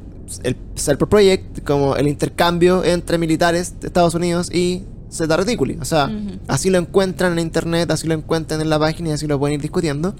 el 0.43 0.57
Serpo 0.75 1.07
Project, 1.07 1.65
como 1.65 1.97
el 1.97 2.07
intercambio 2.07 2.85
entre 2.85 3.19
militares 3.19 3.81
de 3.81 3.87
Estados 3.87 4.15
Unidos 4.15 4.53
y 4.53 4.85
Zeta 5.11 5.37
Reticuli. 5.37 5.79
O 5.81 5.85
sea, 5.85 6.11
así 6.47 6.71
lo 6.71 6.79
encuentran 6.79 7.33
en 7.33 7.39
internet, 7.41 7.91
así 7.91 8.07
lo 8.07 8.15
encuentran 8.15 8.61
en 8.61 8.69
la 8.69 8.79
página 8.79 9.11
y 9.11 9.13
así 9.13 9.27
lo 9.27 9.39
pueden 9.39 9.55
ir 9.55 9.63
discutiendo. 9.63 10.15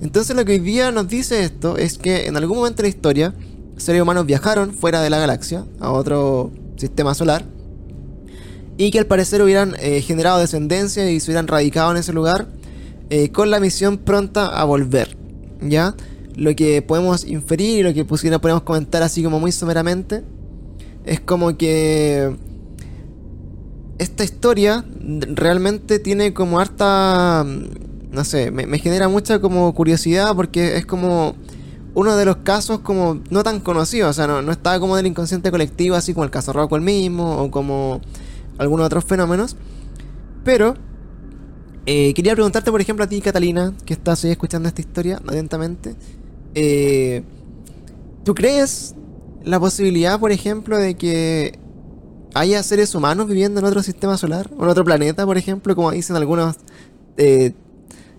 Entonces, 0.00 0.36
lo 0.36 0.44
que 0.44 0.52
hoy 0.52 0.58
día 0.58 0.90
nos 0.90 1.08
dice 1.08 1.42
esto 1.42 1.78
es 1.78 1.96
que 1.96 2.26
en 2.26 2.36
algún 2.36 2.58
momento 2.58 2.78
de 2.78 2.82
la 2.82 2.88
historia, 2.88 3.34
seres 3.76 4.02
humanos 4.02 4.26
viajaron 4.26 4.72
fuera 4.72 5.00
de 5.02 5.10
la 5.10 5.18
galaxia, 5.18 5.64
a 5.80 5.92
otro 5.92 6.50
sistema 6.76 7.14
solar, 7.14 7.44
y 8.76 8.90
que 8.90 8.98
al 8.98 9.06
parecer 9.06 9.42
hubieran 9.42 9.74
eh, 9.80 10.00
generado 10.00 10.38
descendencia 10.38 11.10
y 11.10 11.20
se 11.20 11.30
hubieran 11.30 11.46
radicado 11.46 11.90
en 11.90 11.96
ese 11.98 12.12
lugar 12.12 12.48
eh, 13.08 13.30
con 13.30 13.50
la 13.50 13.60
misión 13.60 13.98
pronta 13.98 14.46
a 14.46 14.64
volver. 14.64 15.16
¿Ya? 15.60 15.94
Lo 16.36 16.54
que 16.54 16.82
podemos 16.82 17.24
inferir 17.24 17.78
y 17.78 17.82
lo 17.82 17.94
que 17.94 18.04
pusiera, 18.04 18.38
podemos 18.38 18.62
comentar 18.62 19.02
así 19.02 19.22
como 19.22 19.40
muy 19.40 19.52
someramente 19.52 20.22
es 21.06 21.20
como 21.20 21.56
que 21.56 22.36
esta 23.98 24.24
historia 24.24 24.84
realmente 25.00 25.98
tiene 25.98 26.34
como 26.34 26.60
harta, 26.60 27.46
no 28.10 28.24
sé, 28.24 28.50
me, 28.50 28.66
me 28.66 28.78
genera 28.78 29.08
mucha 29.08 29.38
como 29.38 29.72
curiosidad 29.72 30.34
porque 30.34 30.76
es 30.76 30.84
como 30.84 31.36
uno 31.96 32.14
de 32.14 32.26
los 32.26 32.36
casos 32.36 32.80
como 32.80 33.22
no 33.30 33.42
tan 33.42 33.58
conocidos, 33.58 34.10
o 34.10 34.12
sea, 34.12 34.26
no, 34.26 34.42
no 34.42 34.52
está 34.52 34.78
como 34.78 34.96
del 34.96 35.06
inconsciente 35.06 35.50
colectivo, 35.50 35.96
así 35.96 36.12
como 36.12 36.24
el 36.24 36.30
caso 36.30 36.52
Rockwell 36.52 36.82
mismo 36.82 37.42
o 37.42 37.50
como 37.50 38.02
algunos 38.58 38.84
otros 38.84 39.02
fenómenos. 39.06 39.56
Pero 40.44 40.74
eh, 41.86 42.12
quería 42.12 42.34
preguntarte, 42.34 42.70
por 42.70 42.82
ejemplo, 42.82 43.02
a 43.02 43.08
ti, 43.08 43.22
Catalina, 43.22 43.72
que 43.86 43.94
estás 43.94 44.22
ahí 44.24 44.30
escuchando 44.30 44.68
esta 44.68 44.82
historia 44.82 45.22
atentamente. 45.26 45.96
eh, 46.54 47.24
¿Tú 48.24 48.34
crees 48.34 48.94
la 49.42 49.58
posibilidad, 49.58 50.20
por 50.20 50.32
ejemplo, 50.32 50.76
de 50.76 50.96
que 50.96 51.58
haya 52.34 52.62
seres 52.62 52.94
humanos 52.94 53.26
viviendo 53.26 53.60
en 53.60 53.64
otro 53.64 53.82
sistema 53.82 54.18
solar? 54.18 54.50
¿O 54.58 54.64
en 54.64 54.68
otro 54.68 54.84
planeta, 54.84 55.24
por 55.24 55.38
ejemplo? 55.38 55.74
Como 55.74 55.92
dicen 55.92 56.16
algunos, 56.16 56.56
eh, 57.16 57.54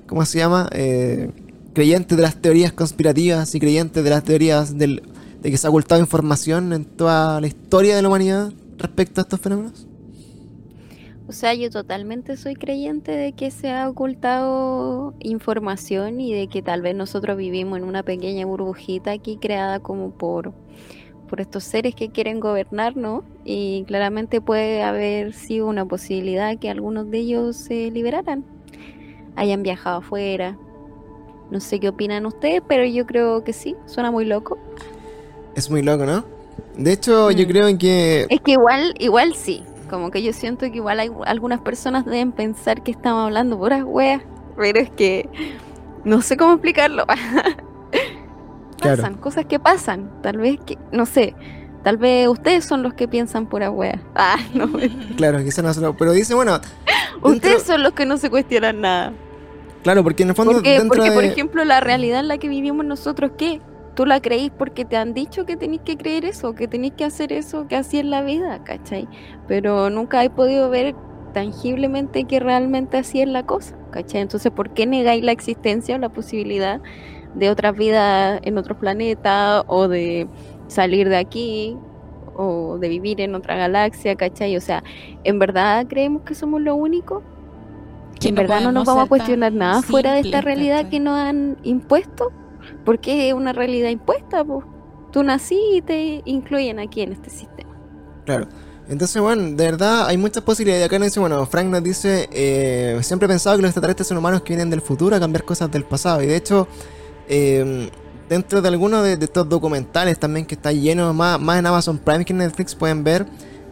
¿cómo 0.08 0.26
se 0.26 0.40
llama? 0.40 0.68
Eh, 0.72 1.30
creyentes 1.78 2.18
de 2.18 2.24
las 2.24 2.42
teorías 2.42 2.74
conspirativas 2.74 3.54
y 3.54 3.60
creyentes 3.60 4.04
de 4.04 4.10
las 4.10 4.24
teorías 4.24 4.76
del- 4.80 5.04
de 5.44 5.52
que 5.52 5.58
se 5.58 5.68
ha 5.68 5.70
ocultado 5.70 6.02
información 6.02 6.74
en 6.74 6.86
toda 6.86 7.40
la 7.40 7.46
historia 7.46 7.96
de 7.96 8.02
la 8.02 8.08
humanidad 8.08 8.52
respecto 8.80 9.22
a 9.22 9.26
estos 9.26 9.40
fenómenos. 9.40 9.86
O 11.28 11.32
sea, 11.34 11.54
yo 11.54 11.70
totalmente 11.70 12.36
soy 12.36 12.56
creyente 12.56 13.12
de 13.12 13.34
que 13.34 13.52
se 13.52 13.70
ha 13.70 13.88
ocultado 13.90 15.14
información 15.20 16.20
y 16.20 16.34
de 16.34 16.48
que 16.48 16.64
tal 16.64 16.82
vez 16.82 16.96
nosotros 16.96 17.38
vivimos 17.38 17.78
en 17.78 17.84
una 17.84 18.02
pequeña 18.02 18.48
burbujita 18.48 19.12
aquí 19.12 19.38
creada 19.38 19.80
como 19.80 20.10
por, 20.18 20.54
por 21.30 21.42
estos 21.42 21.64
seres 21.64 21.94
que 21.94 22.10
quieren 22.10 22.40
gobernarnos 22.40 23.24
y 23.46 23.84
claramente 23.86 24.42
puede 24.42 24.82
haber 24.82 25.34
sido 25.34 25.68
una 25.68 25.86
posibilidad 25.86 26.58
que 26.58 26.72
algunos 26.72 27.12
de 27.12 27.20
ellos 27.20 27.56
se 27.56 27.92
liberaran, 27.92 28.44
hayan 29.36 29.62
viajado 29.62 29.98
afuera. 29.98 30.58
No 31.52 31.60
sé 31.60 31.80
qué 31.80 31.90
opinan 31.90 32.26
ustedes, 32.26 32.62
pero 32.68 32.86
yo 32.86 33.06
creo 33.06 33.44
que 33.44 33.54
sí, 33.54 33.76
suena 33.86 34.12
muy 34.12 34.26
loco. 34.26 34.58
Es 35.56 35.70
muy 35.72 35.82
loco, 35.82 36.06
¿no? 36.06 36.24
De 36.76 36.92
hecho, 36.94 37.32
yo 37.32 37.46
Mm. 37.46 37.50
creo 37.50 37.78
que... 37.78 38.28
Es 38.30 38.42
que 38.42 38.52
igual, 38.52 38.94
igual 39.00 39.34
sí. 39.36 39.64
Como 39.90 40.12
que 40.12 40.22
yo 40.22 40.34
siento 40.34 40.70
que 40.70 40.76
igual 40.78 41.00
hay 41.00 41.10
algunas 41.26 41.62
personas 41.62 42.06
deben 42.06 42.32
pensar 42.34 42.84
que 42.84 42.92
estamos 42.92 43.24
hablando 43.26 43.58
puras 43.58 43.84
weas, 43.86 44.22
pero 44.58 44.80
es 44.80 44.90
que 44.90 45.30
no 46.04 46.22
sé 46.22 46.36
cómo 46.38 46.54
explicarlo. 46.54 47.06
Claro. 48.80 48.98
pasan, 49.02 49.16
cosas 49.18 49.46
que 49.46 49.60
pasan. 49.60 50.12
Tal 50.22 50.38
vez 50.38 50.60
que, 50.64 50.78
no 50.92 51.08
sé, 51.08 51.34
tal 51.84 51.98
vez 51.98 52.28
ustedes 52.28 52.64
son 52.64 52.84
los 52.84 52.94
que 52.94 53.08
piensan 53.08 53.48
puras 53.48 53.72
weas. 53.74 54.00
Ah, 54.16 54.38
no. 54.54 54.70
Claro, 55.16 55.44
quizás 55.44 55.64
no 55.64 55.74
solo... 55.74 55.96
Pero 55.98 56.12
dice, 56.12 56.36
bueno... 56.36 56.60
Ustedes 57.24 57.42
dentro- 57.42 57.60
son 57.74 57.82
los 57.84 57.94
que 57.94 58.06
no 58.06 58.18
se 58.18 58.30
cuestionan 58.30 58.82
nada. 58.82 59.14
Claro, 59.88 60.04
porque 60.04 60.24
en 60.24 60.30
el 60.30 60.36
fondo 60.36 60.52
Porque, 60.52 60.72
dentro 60.72 60.98
porque 60.98 61.12
por 61.14 61.24
de... 61.24 61.30
ejemplo, 61.30 61.64
la 61.64 61.80
realidad 61.80 62.20
en 62.20 62.28
la 62.28 62.38
que 62.38 62.50
vivimos 62.50 62.86
nosotros, 62.86 63.32
¿qué? 63.38 63.62
¿Tú 63.96 64.06
la 64.06 64.20
creís 64.20 64.52
porque 64.52 64.84
te 64.84 64.98
han 64.98 65.14
dicho 65.14 65.46
que 65.46 65.56
tenéis 65.56 65.80
que 65.86 65.96
creer 65.96 66.26
eso, 66.26 66.56
que 66.56 66.68
tenéis 66.68 66.96
que 66.98 67.06
hacer 67.06 67.32
eso, 67.32 67.70
que 67.70 67.78
así 67.78 68.00
es 68.00 68.04
la 68.04 68.22
vida, 68.22 68.62
¿cachai? 68.66 69.08
Pero 69.48 69.90
nunca 69.90 70.26
he 70.26 70.30
podido 70.30 70.70
ver 70.70 70.94
tangiblemente 71.34 72.26
que 72.26 72.42
realmente 72.42 72.98
así 72.98 73.22
es 73.22 73.30
la 73.30 73.46
cosa, 73.46 73.78
¿cachai? 73.92 74.20
Entonces, 74.20 74.52
¿por 74.52 74.72
qué 74.72 74.86
negáis 74.86 75.24
la 75.24 75.32
existencia 75.32 75.96
o 75.96 76.00
la 76.00 76.10
posibilidad 76.10 76.82
de 77.36 77.50
otras 77.50 77.74
vidas 77.74 78.42
en 78.44 78.58
otros 78.58 78.78
planetas 78.80 79.64
o 79.68 79.88
de 79.88 80.28
salir 80.68 81.08
de 81.08 81.16
aquí 81.16 81.78
o 82.36 82.78
de 82.78 82.90
vivir 82.90 83.22
en 83.22 83.36
otra 83.36 83.56
galaxia, 83.56 84.18
¿cachai? 84.18 84.58
O 84.58 84.62
sea, 84.62 84.84
¿en 85.24 85.40
verdad 85.40 85.88
creemos 85.88 86.24
que 86.24 86.36
somos 86.36 86.60
lo 86.60 86.76
único? 86.76 87.24
Que 88.20 88.30
en 88.30 88.36
no 88.36 88.42
verdad 88.42 88.62
no 88.62 88.72
nos 88.72 88.86
vamos 88.86 89.06
a 89.06 89.08
cuestionar 89.08 89.54
nada 89.54 89.82
fuera 89.82 90.14
de 90.14 90.22
esta 90.22 90.42
realidad 90.42 90.78
¿cachai? 90.78 90.90
que 90.92 91.00
nos 91.00 91.18
han 91.18 91.58
impuesto, 91.64 92.32
porque 92.86 93.30
es 93.30 93.34
una 93.34 93.54
realidad 93.54 93.90
impuesta, 93.90 94.44
pues. 94.44 94.66
Tú 95.12 95.24
nací 95.24 95.60
y 95.74 95.82
te 95.82 96.22
incluyen 96.26 96.80
aquí 96.80 97.02
en 97.02 97.14
este 97.14 97.30
sistema. 97.30 97.74
Claro. 98.26 98.48
Entonces, 98.90 99.22
bueno, 99.22 99.44
de 99.44 99.66
verdad 99.66 100.08
hay 100.08 100.18
muchas 100.18 100.44
posibilidades. 100.44 100.86
Acá 100.86 101.00
nos 101.00 101.08
dice, 101.08 101.20
bueno, 101.20 101.46
Frank 101.46 101.68
nos 101.68 101.84
dice, 101.84 102.30
eh, 102.32 102.98
siempre 103.02 103.26
he 103.26 103.30
pensado 103.30 103.56
que 103.56 103.62
los 103.62 103.70
extraterrestres 103.70 104.08
son 104.08 104.18
humanos 104.18 104.42
que 104.42 104.50
vienen 104.54 104.70
del 104.70 104.82
futuro 104.82 105.16
a 105.16 105.20
cambiar 105.20 105.44
cosas 105.44 105.72
del 105.72 105.84
pasado. 105.84 106.22
Y 106.22 106.28
de 106.28 106.36
hecho, 106.36 106.68
eh, 107.28 107.90
dentro 108.30 108.62
de 108.62 108.68
algunos 108.68 109.04
de, 109.04 109.18
de 109.18 109.26
estos 109.26 109.48
documentales 109.48 110.20
también 110.20 110.46
que 110.46 110.56
está 110.56 110.72
lleno, 110.72 111.14
más, 111.14 111.40
más 111.40 111.60
en 111.60 111.66
Amazon 111.66 111.98
Prime 111.98 112.26
que 112.26 112.34
en 112.34 112.40
Netflix, 112.40 112.76
pueden 112.76 113.04
ver, 113.04 113.26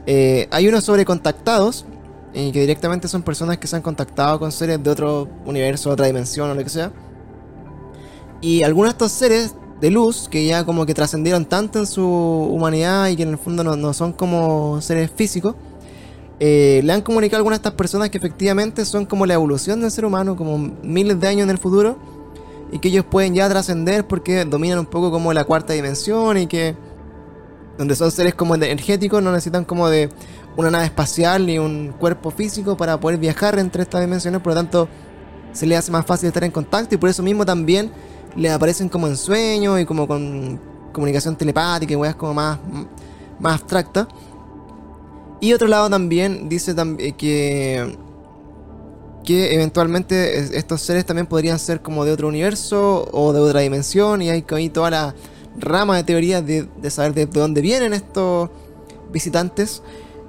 eh, 0.05 0.47
hay 0.51 0.67
uno 0.67 0.81
sobre 0.81 1.05
contactados, 1.05 1.85
y 2.35 2.51
que 2.51 2.59
directamente 2.59 3.07
son 3.07 3.23
personas 3.23 3.57
que 3.57 3.65
se 3.65 3.77
han 3.77 3.81
contactado 3.81 4.37
con 4.39 4.51
seres 4.51 4.83
de 4.83 4.89
otro 4.89 5.29
universo, 5.45 5.89
otra 5.89 6.05
dimensión 6.05 6.49
o 6.49 6.53
lo 6.53 6.63
que 6.63 6.69
sea. 6.69 6.91
Y 8.41 8.63
algunos 8.63 8.89
de 8.89 8.91
estos 8.91 9.11
seres 9.13 9.55
de 9.79 9.89
luz 9.89 10.27
que 10.29 10.45
ya 10.45 10.65
como 10.65 10.85
que 10.85 10.93
trascendieron 10.93 11.45
tanto 11.45 11.79
en 11.79 11.87
su 11.87 12.05
humanidad 12.05 13.07
y 13.07 13.15
que 13.15 13.23
en 13.23 13.29
el 13.29 13.37
fondo 13.37 13.63
no, 13.63 13.77
no 13.77 13.93
son 13.93 14.11
como 14.11 14.81
seres 14.81 15.09
físicos, 15.15 15.55
eh, 16.41 16.81
le 16.83 16.91
han 16.91 17.01
comunicado 17.01 17.37
a 17.37 17.39
algunas 17.39 17.59
de 17.59 17.69
estas 17.69 17.77
personas 17.77 18.09
que 18.09 18.17
efectivamente 18.17 18.83
son 18.83 19.05
como 19.05 19.25
la 19.25 19.35
evolución 19.35 19.79
del 19.79 19.89
ser 19.89 20.03
humano, 20.03 20.35
como 20.35 20.57
miles 20.57 21.17
de 21.19 21.27
años 21.27 21.43
en 21.43 21.51
el 21.51 21.57
futuro, 21.57 21.97
y 22.69 22.79
que 22.79 22.89
ellos 22.89 23.05
pueden 23.09 23.33
ya 23.33 23.47
trascender 23.47 24.05
porque 24.05 24.43
dominan 24.43 24.79
un 24.79 24.85
poco 24.85 25.09
como 25.09 25.31
la 25.31 25.45
cuarta 25.45 25.71
dimensión 25.71 26.37
y 26.37 26.47
que 26.47 26.75
donde 27.77 27.95
son 27.95 28.11
seres 28.11 28.35
como 28.35 28.55
energéticos, 28.55 29.23
no 29.23 29.31
necesitan 29.31 29.63
como 29.63 29.89
de 29.89 30.09
una 30.57 30.71
nave 30.71 30.85
espacial 30.85 31.45
ni 31.45 31.59
un 31.59 31.93
cuerpo 31.99 32.31
físico 32.31 32.77
para 32.77 32.99
poder 32.99 33.19
viajar 33.19 33.59
entre 33.59 33.83
estas 33.83 34.01
dimensiones, 34.01 34.41
por 34.41 34.53
lo 34.53 34.59
tanto 34.59 34.87
se 35.53 35.65
les 35.65 35.79
hace 35.79 35.91
más 35.91 36.05
fácil 36.05 36.27
estar 36.27 36.43
en 36.43 36.51
contacto 36.51 36.95
y 36.95 36.97
por 36.97 37.09
eso 37.09 37.23
mismo 37.23 37.45
también 37.45 37.91
le 38.35 38.49
aparecen 38.49 38.89
como 38.89 39.07
en 39.07 39.15
sueños 39.17 39.79
y 39.79 39.85
como 39.85 40.07
con 40.07 40.59
comunicación 40.91 41.35
telepática 41.35 41.93
y 41.93 41.95
weas 41.95 42.15
como 42.15 42.33
más, 42.33 42.59
más 43.39 43.53
abstracta. 43.61 44.07
Y 45.41 45.53
otro 45.53 45.67
lado 45.67 45.89
también 45.89 46.47
dice 46.49 46.73
eh, 46.99 47.11
que, 47.13 47.97
que 49.23 49.53
eventualmente 49.55 50.39
es- 50.39 50.51
estos 50.51 50.81
seres 50.81 51.05
también 51.05 51.27
podrían 51.27 51.59
ser 51.59 51.81
como 51.81 52.05
de 52.05 52.11
otro 52.11 52.27
universo 52.27 53.07
o 53.11 53.33
de 53.33 53.39
otra 53.39 53.59
dimensión 53.61 54.21
y 54.21 54.29
hay 54.29 54.45
ahí 54.49 54.69
toda 54.69 54.89
la 54.89 55.15
rama 55.57 55.97
de 55.97 56.03
teorías 56.03 56.45
de, 56.45 56.63
de 56.81 56.89
saber 56.89 57.13
de 57.13 57.25
dónde 57.25 57.61
vienen 57.61 57.93
estos 57.93 58.49
visitantes. 59.11 59.81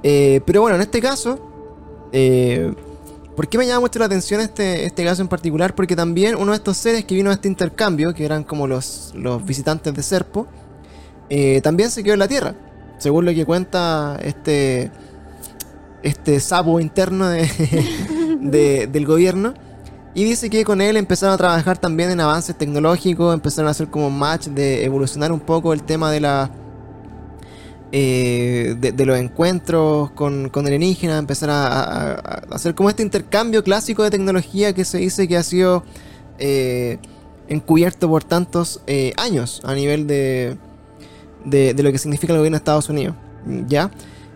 Eh, 0.08 0.40
pero 0.46 0.60
bueno, 0.60 0.76
en 0.76 0.82
este 0.82 1.00
caso, 1.00 1.38
eh, 2.12 2.72
¿Por 3.34 3.48
qué 3.48 3.58
me 3.58 3.66
llama 3.66 3.80
mucho 3.80 3.98
la 3.98 4.04
atención 4.06 4.40
este, 4.40 4.86
este 4.86 5.04
caso 5.04 5.20
en 5.20 5.28
particular? 5.28 5.74
Porque 5.74 5.94
también 5.96 6.36
uno 6.36 6.52
de 6.52 6.56
estos 6.58 6.76
seres 6.78 7.04
que 7.04 7.14
vino 7.16 7.28
a 7.28 7.32
este 7.34 7.48
intercambio, 7.48 8.14
que 8.14 8.24
eran 8.24 8.44
como 8.44 8.66
los, 8.66 9.12
los 9.14 9.44
visitantes 9.44 9.92
de 9.92 10.02
Serpo, 10.02 10.46
eh, 11.28 11.60
también 11.60 11.90
se 11.90 12.02
quedó 12.04 12.14
en 12.14 12.20
la 12.20 12.28
Tierra. 12.28 12.54
Según 12.98 13.26
lo 13.26 13.34
que 13.34 13.44
cuenta 13.44 14.16
este, 14.22 14.90
este 16.02 16.40
sapo 16.40 16.80
interno 16.80 17.28
de- 17.28 17.50
de- 18.40 18.86
del 18.86 19.04
gobierno. 19.04 19.52
Y 20.14 20.24
dice 20.24 20.48
que 20.48 20.64
con 20.64 20.80
él 20.80 20.96
empezaron 20.96 21.34
a 21.34 21.36
trabajar 21.36 21.76
también 21.76 22.10
en 22.10 22.20
avances 22.20 22.56
tecnológicos, 22.56 23.34
empezaron 23.34 23.68
a 23.68 23.72
hacer 23.72 23.88
como 23.88 24.08
match 24.08 24.46
de 24.46 24.82
evolucionar 24.84 25.30
un 25.30 25.40
poco 25.40 25.74
el 25.74 25.82
tema 25.82 26.10
de 26.10 26.20
la 26.20 26.50
eh, 27.92 28.74
de, 28.78 28.92
de 28.92 29.06
los 29.06 29.18
encuentros 29.18 30.10
con, 30.12 30.48
con 30.50 30.66
alienígenas, 30.66 31.18
empezar 31.18 31.50
a, 31.50 31.66
a- 31.66 32.12
a 32.14 32.54
hacer 32.54 32.74
como 32.74 32.90
este 32.90 33.02
intercambio 33.02 33.62
clásico 33.62 34.02
de 34.02 34.10
tecnología 34.10 34.72
que 34.74 34.84
se 34.84 34.98
dice 34.98 35.28
que 35.28 35.36
ha 35.36 35.42
sido 35.42 35.84
eh, 36.38 36.98
encubierto 37.48 38.08
por 38.08 38.24
tantos 38.24 38.80
eh, 38.86 39.12
años 39.16 39.60
a 39.64 39.74
nivel 39.74 40.06
de, 40.06 40.56
de, 41.44 41.74
de 41.74 41.82
lo 41.82 41.92
que 41.92 41.98
significa 41.98 42.32
el 42.32 42.38
gobierno 42.38 42.56
de 42.56 42.60
Estados 42.60 42.88
Unidos. 42.88 43.14
¿Ya? 43.68 43.90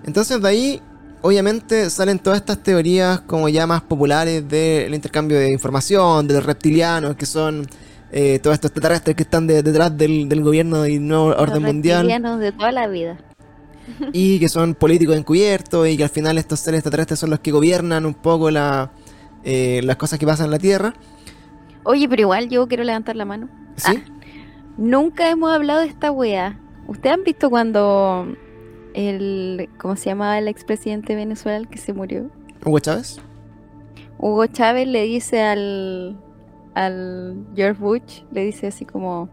Entonces 0.05 0.41
de 0.41 0.49
ahí, 0.49 0.83
obviamente, 1.21 1.91
salen 1.91 2.21
todas 2.21 2.39
estas 2.39 2.63
teorías 2.63 3.21
como 3.23 3.49
ya 3.49 3.67
más 3.67 3.83
populares 3.83 4.49
del 4.49 4.95
intercambio 4.95 5.37
de 5.39 5.51
información, 5.51 6.29
de 6.29 6.35
los 6.35 6.47
reptilianos, 6.47 7.17
que 7.17 7.27
son 7.27 7.67
eh, 8.13 8.39
todos 8.41 8.55
estos 8.55 8.71
extraterrestres 8.71 9.17
que 9.17 9.25
están 9.25 9.47
de- 9.49 9.63
detrás 9.65 9.97
del, 9.99 10.29
del 10.29 10.41
gobierno 10.43 10.87
y 10.87 10.99
nuevo 11.01 11.27
orden 11.27 11.63
Los 11.65 11.73
mundial 11.73 11.99
reptilianos 12.07 12.39
de 12.41 12.53
toda 12.53 12.71
la 12.73 12.87
vida. 12.87 13.19
Y 14.13 14.39
que 14.39 14.49
son 14.49 14.75
políticos 14.75 15.17
encubiertos 15.17 15.89
y 15.89 15.97
que 15.97 16.05
al 16.05 16.11
final 16.11 16.39
estos 16.39 16.61
seres 16.61 16.79
extraterrestres 16.79 17.19
son 17.19 17.31
los 17.31 17.41
que 17.41 17.51
gobiernan 17.51 18.07
un 18.07 18.15
poco 18.15 18.51
la, 18.51 18.93
eh, 19.45 19.81
las 19.85 19.97
cosas 19.97 20.19
que 20.19 20.27
pasan 20.27 20.47
en 20.47 20.51
la 20.53 20.59
Tierra. 20.59 20.95
Oye, 21.85 22.09
pero 22.09 22.23
igual 22.23 22.49
yo 22.49 22.67
quiero 22.69 22.85
levantar 22.85 23.17
la 23.17 23.25
mano. 23.25 23.49
¿Sí? 23.77 24.03
Nunca 24.77 25.31
hemos 25.31 25.53
hablado 25.53 25.81
de 25.81 25.87
esta 25.87 26.11
wea. 26.11 26.59
¿Ustedes 26.87 27.15
han 27.15 27.25
visto 27.25 27.51
cuando 27.51 28.35
el, 28.95 29.69
¿cómo 29.79 29.97
se 29.97 30.07
llamaba 30.07 30.39
el 30.39 30.49
expresidente 30.49 31.15
de 31.15 31.17
Venezuela 31.17 31.59
el 31.59 31.69
que 31.69 31.79
se 31.79 31.93
murió? 31.93 32.31
Hugo 32.65 32.79
Chávez. 32.81 33.21
Hugo 34.19 34.47
Chávez 34.47 34.87
le 34.89 35.05
dice 35.05 35.41
al, 35.43 36.21
al 36.75 37.47
George 37.55 37.81
Bush, 37.81 38.23
le 38.33 38.45
dice 38.45 38.67
así 38.67 38.85
como, 38.85 39.31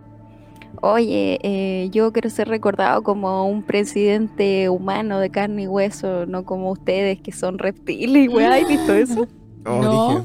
oye, 0.81 1.39
eh, 1.43 1.89
yo 1.91 2.11
quiero 2.13 2.29
ser 2.29 2.47
recordado 2.47 3.03
como 3.03 3.47
un 3.49 3.63
presidente 3.63 4.69
humano 4.69 5.19
de 5.19 5.29
carne 5.29 5.63
y 5.63 5.67
hueso, 5.67 6.25
no 6.25 6.43
como 6.45 6.71
ustedes 6.71 7.21
que 7.21 7.31
son 7.31 7.57
reptiles 7.59 8.29
weá, 8.29 8.53
¿has 8.55 8.67
visto 8.67 8.93
eso? 8.93 9.27
Oh, 9.65 9.81
No. 9.81 9.91
dije. 9.91 10.21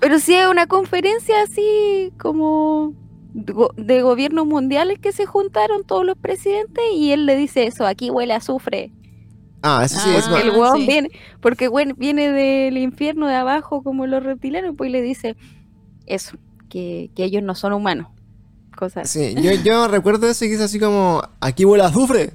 Pero 0.00 0.18
sí 0.18 0.34
es 0.34 0.46
una 0.48 0.66
conferencia 0.66 1.42
así 1.42 2.12
como 2.18 2.94
de 3.34 3.52
go- 3.52 3.72
de 3.76 4.00
gobiernos 4.02 4.46
mundiales 4.46 4.98
que 4.98 5.12
se 5.12 5.26
juntaron 5.26 5.84
todos 5.84 6.04
los 6.06 6.16
presidentes 6.16 6.82
y 6.94 7.12
él 7.12 7.26
le 7.26 7.36
dice 7.36 7.66
eso, 7.66 7.86
aquí 7.86 8.10
huele 8.10 8.32
a 8.32 8.36
azufre. 8.38 8.90
Ah, 9.62 9.82
eso 9.84 9.98
sí, 9.98 10.08
Ah, 10.14 10.18
es 10.18 10.28
Porque 10.28 10.42
el 10.42 10.52
sí. 10.52 10.58
hueón 10.60 10.86
viene, 10.86 11.10
porque 11.40 11.68
güey, 11.68 11.92
viene 11.96 12.30
del 12.32 12.76
infierno 12.78 13.26
de 13.26 13.34
abajo 13.34 13.82
como 13.82 14.06
los 14.06 14.22
reptilianos, 14.22 14.74
pues 14.76 14.88
y 14.88 14.92
le 14.92 15.02
dice 15.02 15.36
eso, 16.06 16.36
que, 16.68 17.10
que 17.14 17.24
ellos 17.24 17.42
no 17.42 17.54
son 17.54 17.72
humanos. 17.74 18.08
Cosas. 18.74 19.08
Sí, 19.10 19.34
yo, 19.40 19.52
yo 19.52 19.88
recuerdo 19.88 20.28
ese 20.28 20.48
que 20.48 20.54
es 20.54 20.60
así 20.60 20.78
como, 20.78 21.22
aquí 21.40 21.64
huele 21.64 21.84
a 21.84 21.88
azufre. 21.88 22.32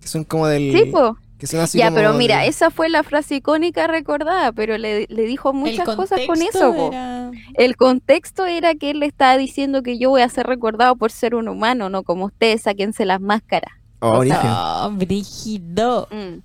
Que 0.00 0.08
son 0.08 0.24
como 0.24 0.46
del... 0.46 0.72
Sí, 0.72 0.84
po. 0.90 1.16
Que 1.38 1.46
son 1.46 1.60
así 1.60 1.76
Ya, 1.78 1.86
como 1.86 1.96
pero 1.96 2.14
mira, 2.14 2.40
de- 2.40 2.48
esa 2.48 2.70
fue 2.70 2.88
la 2.88 3.02
frase 3.02 3.36
icónica 3.36 3.86
recordada, 3.86 4.52
pero 4.52 4.78
le, 4.78 5.06
le 5.10 5.22
dijo 5.24 5.52
muchas 5.52 5.84
cosas 5.94 6.20
con 6.26 6.40
eso. 6.40 6.74
era- 6.88 7.30
El 7.54 7.76
contexto 7.76 8.46
era 8.46 8.74
que 8.74 8.90
él 8.90 9.00
le 9.00 9.06
estaba 9.06 9.36
diciendo 9.36 9.82
que 9.82 9.98
yo 9.98 10.08
voy 10.10 10.22
a 10.22 10.28
ser 10.30 10.46
recordado 10.46 10.96
por 10.96 11.10
ser 11.12 11.34
un 11.34 11.48
humano, 11.48 11.90
no 11.90 12.04
como 12.04 12.24
ustedes, 12.26 12.62
sáquense 12.62 13.04
las 13.04 13.20
máscaras. 13.20 13.70
Oh. 14.00 14.22
Oh, 14.24 14.90
brígido. 14.92 16.08
Mm. 16.10 16.40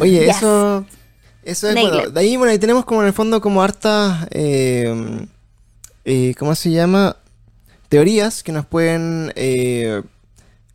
Oye, 0.00 0.24
Yes. 0.26 0.36
eso... 0.38 0.84
Eso 1.42 1.68
es, 1.68 1.74
Nailed 1.74 1.92
bueno, 1.92 2.10
de 2.10 2.20
ahí, 2.20 2.36
bueno, 2.38 2.52
ahí 2.52 2.58
tenemos 2.58 2.86
como 2.86 3.02
en 3.02 3.08
el 3.08 3.12
fondo 3.12 3.42
como 3.42 3.62
hartas... 3.62 4.26
eh, 4.30 5.26
eh, 6.04 6.34
¿Cómo 6.38 6.54
se 6.54 6.70
llama? 6.70 7.16
Teorías 7.88 8.42
que 8.42 8.52
nos 8.52 8.66
pueden... 8.66 9.32
eh, 9.36 10.02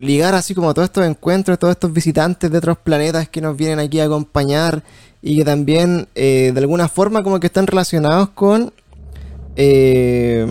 ligar 0.02 0.34
así 0.34 0.56
como 0.56 0.74
todos 0.74 0.86
estos 0.88 1.06
encuentros, 1.06 1.60
todos 1.60 1.74
estos 1.74 1.92
visitantes 1.92 2.50
de 2.50 2.58
otros 2.58 2.78
planetas 2.78 3.28
que 3.28 3.42
nos 3.42 3.58
vienen 3.58 3.80
aquí 3.80 4.00
a 4.00 4.06
acompañar 4.06 4.82
y 5.22 5.38
que 5.38 5.44
también 5.44 6.08
eh, 6.16 6.52
de 6.54 6.60
alguna 6.62 6.88
forma 6.88 7.22
como 7.22 7.40
que 7.42 7.48
están 7.48 7.68
relacionados 7.68 8.30
con... 8.30 8.72
eh, 9.58 10.48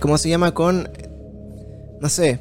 ¿Cómo 0.00 0.16
se 0.16 0.30
llama? 0.30 0.52
Con... 0.54 0.88
No 2.00 2.08
sé. 2.08 2.40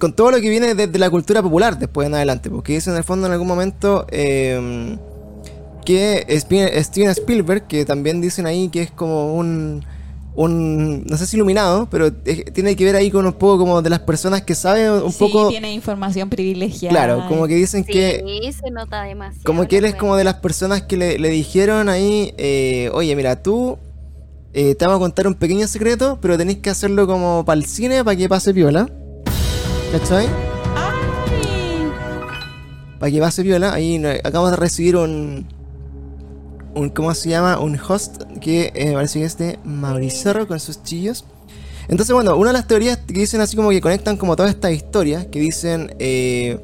Con 0.00 0.12
todo 0.16 0.32
lo 0.32 0.40
que 0.40 0.50
viene 0.50 0.74
desde 0.74 0.98
la 0.98 1.08
cultura 1.08 1.40
popular 1.40 1.78
después 1.78 2.08
en 2.08 2.14
adelante. 2.14 2.50
Porque 2.50 2.72
dice 2.72 2.90
en 2.90 2.96
el 2.96 3.04
fondo 3.04 3.28
en 3.28 3.32
algún 3.32 3.46
momento... 3.46 4.06
que 5.84 6.26
Steven 6.40 7.10
Spielberg, 7.10 7.68
que 7.68 7.84
también 7.84 8.20
dicen 8.20 8.46
ahí 8.46 8.68
que 8.70 8.82
es 8.82 8.90
como 8.90 9.34
un, 9.36 9.84
un 10.36 11.04
no 11.04 11.16
sé 11.16 11.26
si 11.26 11.36
iluminado, 11.36 11.88
pero 11.90 12.08
es- 12.24 12.52
tiene 12.52 12.74
que 12.76 12.84
ver 12.84 12.96
ahí 12.96 13.10
con 13.10 13.24
un 13.26 13.32
poco 13.34 13.58
como 13.58 13.82
de 13.82 13.90
las 13.90 14.00
personas 14.00 14.42
que 14.42 14.54
saben 14.54 14.90
un 14.90 15.12
sí, 15.12 15.18
poco, 15.20 15.48
tiene 15.48 15.72
información 15.72 16.28
privilegiada. 16.28 16.90
claro, 16.92 17.24
como 17.28 17.46
que 17.46 17.54
dicen 17.54 17.84
que, 17.84 18.22
Sí, 18.42 18.52
se 18.52 18.70
nota 18.70 19.02
demasiado. 19.02 19.44
como 19.44 19.66
que 19.68 19.78
él 19.78 19.84
es 19.84 19.94
como 19.94 20.16
de 20.16 20.24
las 20.24 20.34
personas 20.34 20.82
que 20.82 20.96
le, 20.96 21.18
le 21.18 21.28
dijeron 21.28 21.88
ahí, 21.88 22.34
eh, 22.36 22.90
oye, 22.94 23.14
mira, 23.14 23.42
tú 23.42 23.78
eh, 24.52 24.74
te 24.76 24.84
vamos 24.86 24.98
a 24.98 25.00
contar 25.04 25.26
un 25.26 25.34
pequeño 25.34 25.66
secreto, 25.66 26.18
pero 26.20 26.36
tenés 26.38 26.58
que 26.58 26.70
hacerlo 26.70 27.06
como 27.06 27.44
para 27.44 27.58
el 27.58 27.66
cine 27.66 28.04
para 28.04 28.16
que 28.16 28.28
pase 28.28 28.52
viola. 28.52 28.88
¿Cachai? 29.92 30.26
Ay, 30.76 31.88
Para 32.98 33.10
que 33.12 33.20
pase 33.20 33.42
viola, 33.42 33.72
ahí 33.74 34.02
acabamos 34.24 34.50
de 34.52 34.56
recibir 34.56 34.96
un, 34.96 35.46
un 36.74 36.90
¿cómo 36.90 37.14
se 37.14 37.28
llama? 37.28 37.58
Un 37.58 37.78
host 37.78 38.22
que 38.40 38.72
eh, 38.74 38.92
parece 38.94 39.20
que 39.20 39.24
es 39.24 39.38
de 39.38 39.58
Mauricerro 39.64 40.46
con 40.46 40.60
sus 40.60 40.82
chillos. 40.82 41.24
Entonces, 41.88 42.14
bueno, 42.14 42.36
una 42.36 42.50
de 42.50 42.54
las 42.54 42.66
teorías 42.66 42.98
que 42.98 43.12
dicen 43.12 43.40
así 43.40 43.56
como 43.56 43.70
que 43.70 43.80
conectan 43.80 44.16
como 44.16 44.36
todas 44.36 44.50
estas 44.50 44.72
historias, 44.72 45.26
que 45.26 45.38
dicen, 45.38 45.94
eh, 45.98 46.58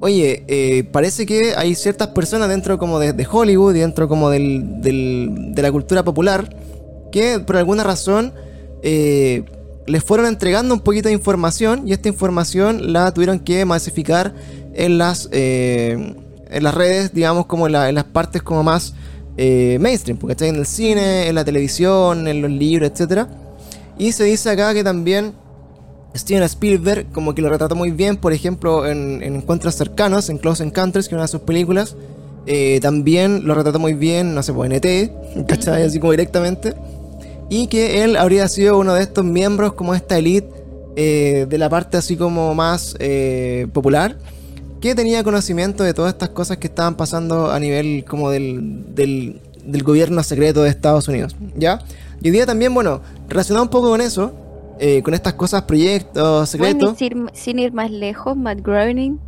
oye, 0.00 0.44
eh, 0.46 0.84
parece 0.84 1.26
que 1.26 1.54
hay 1.56 1.74
ciertas 1.74 2.08
personas 2.08 2.48
dentro 2.48 2.78
como 2.78 3.00
de, 3.00 3.26
Hollywood 3.28 3.74
dentro 3.74 4.08
como 4.08 4.30
del, 4.30 4.80
de 4.80 5.62
la 5.62 5.72
cultura 5.72 6.04
popular, 6.04 6.54
que 7.10 7.40
por 7.40 7.56
alguna 7.56 7.82
razón 7.84 8.32
les 8.82 10.04
fueron 10.04 10.26
entregando 10.26 10.74
un 10.74 10.80
poquito 10.80 11.08
de 11.08 11.14
información 11.14 11.88
y 11.88 11.92
esta 11.92 12.08
información 12.08 12.92
la 12.92 13.12
tuvieron 13.12 13.40
que 13.40 13.64
masificar 13.64 14.34
en 14.74 14.98
las, 14.98 15.28
en 15.32 16.16
las 16.48 16.74
redes, 16.74 17.12
digamos, 17.12 17.46
como 17.46 17.66
en 17.66 17.94
las 17.94 18.04
partes 18.04 18.42
como 18.42 18.62
más 18.62 18.94
eh, 19.36 19.78
mainstream, 19.80 20.18
porque 20.18 20.32
está 20.32 20.46
en 20.46 20.56
el 20.56 20.66
cine, 20.66 21.28
en 21.28 21.34
la 21.34 21.44
televisión, 21.44 22.28
en 22.28 22.42
los 22.42 22.50
libros, 22.50 22.90
etc. 22.90 23.26
Y 23.98 24.12
se 24.12 24.24
dice 24.24 24.50
acá 24.50 24.74
que 24.74 24.84
también 24.84 25.32
Steven 26.16 26.42
Spielberg 26.44 27.06
como 27.12 27.34
que 27.34 27.42
lo 27.42 27.48
retrató 27.48 27.74
muy 27.74 27.90
bien, 27.90 28.16
por 28.16 28.32
ejemplo, 28.32 28.86
en, 28.86 29.22
en 29.22 29.36
Encuentros 29.36 29.74
Cercanos, 29.74 30.28
en 30.28 30.38
Close 30.38 30.62
Encounters, 30.62 31.08
que 31.08 31.14
es 31.14 31.16
una 31.16 31.22
de 31.22 31.28
sus 31.28 31.40
películas. 31.40 31.96
Eh, 32.46 32.78
también 32.82 33.46
lo 33.46 33.54
retrató 33.54 33.78
muy 33.78 33.94
bien, 33.94 34.34
no 34.34 34.42
sé, 34.42 34.52
pues 34.52 34.70
en 34.70 34.76
ET, 34.76 35.46
¿cachai? 35.46 35.82
Así 35.82 35.98
como 35.98 36.12
directamente. 36.12 36.74
Y 37.48 37.66
que 37.68 38.04
él 38.04 38.16
habría 38.16 38.48
sido 38.48 38.78
uno 38.78 38.94
de 38.94 39.02
estos 39.02 39.24
miembros 39.24 39.74
como 39.74 39.94
esta 39.94 40.18
elite 40.18 40.48
eh, 40.96 41.46
de 41.48 41.58
la 41.58 41.68
parte 41.68 41.96
así 41.96 42.16
como 42.16 42.54
más 42.54 42.94
eh, 43.00 43.66
popular 43.72 44.16
que 44.84 44.94
tenía 44.94 45.24
conocimiento 45.24 45.82
de 45.82 45.94
todas 45.94 46.12
estas 46.12 46.28
cosas 46.28 46.58
que 46.58 46.66
estaban 46.66 46.94
pasando 46.94 47.50
a 47.50 47.58
nivel 47.58 48.04
como 48.04 48.28
del, 48.30 48.94
del, 48.94 49.40
del 49.64 49.82
gobierno 49.82 50.22
secreto 50.22 50.62
de 50.62 50.68
Estados 50.68 51.08
Unidos, 51.08 51.34
¿ya? 51.56 51.78
Y 52.20 52.26
hoy 52.28 52.32
día 52.32 52.44
también, 52.44 52.74
bueno, 52.74 53.00
relacionado 53.26 53.62
un 53.64 53.70
poco 53.70 53.88
con 53.88 54.02
eso, 54.02 54.32
eh, 54.78 55.02
con 55.02 55.14
estas 55.14 55.32
cosas, 55.34 55.62
proyectos 55.62 56.50
secretos, 56.50 56.98
Bueno, 56.98 57.30
sin, 57.30 57.30
sin 57.32 57.58
ir 57.60 57.72
más 57.72 57.90
lejos, 57.90 58.36
Matt 58.36 58.58
Groening, 58.60 59.18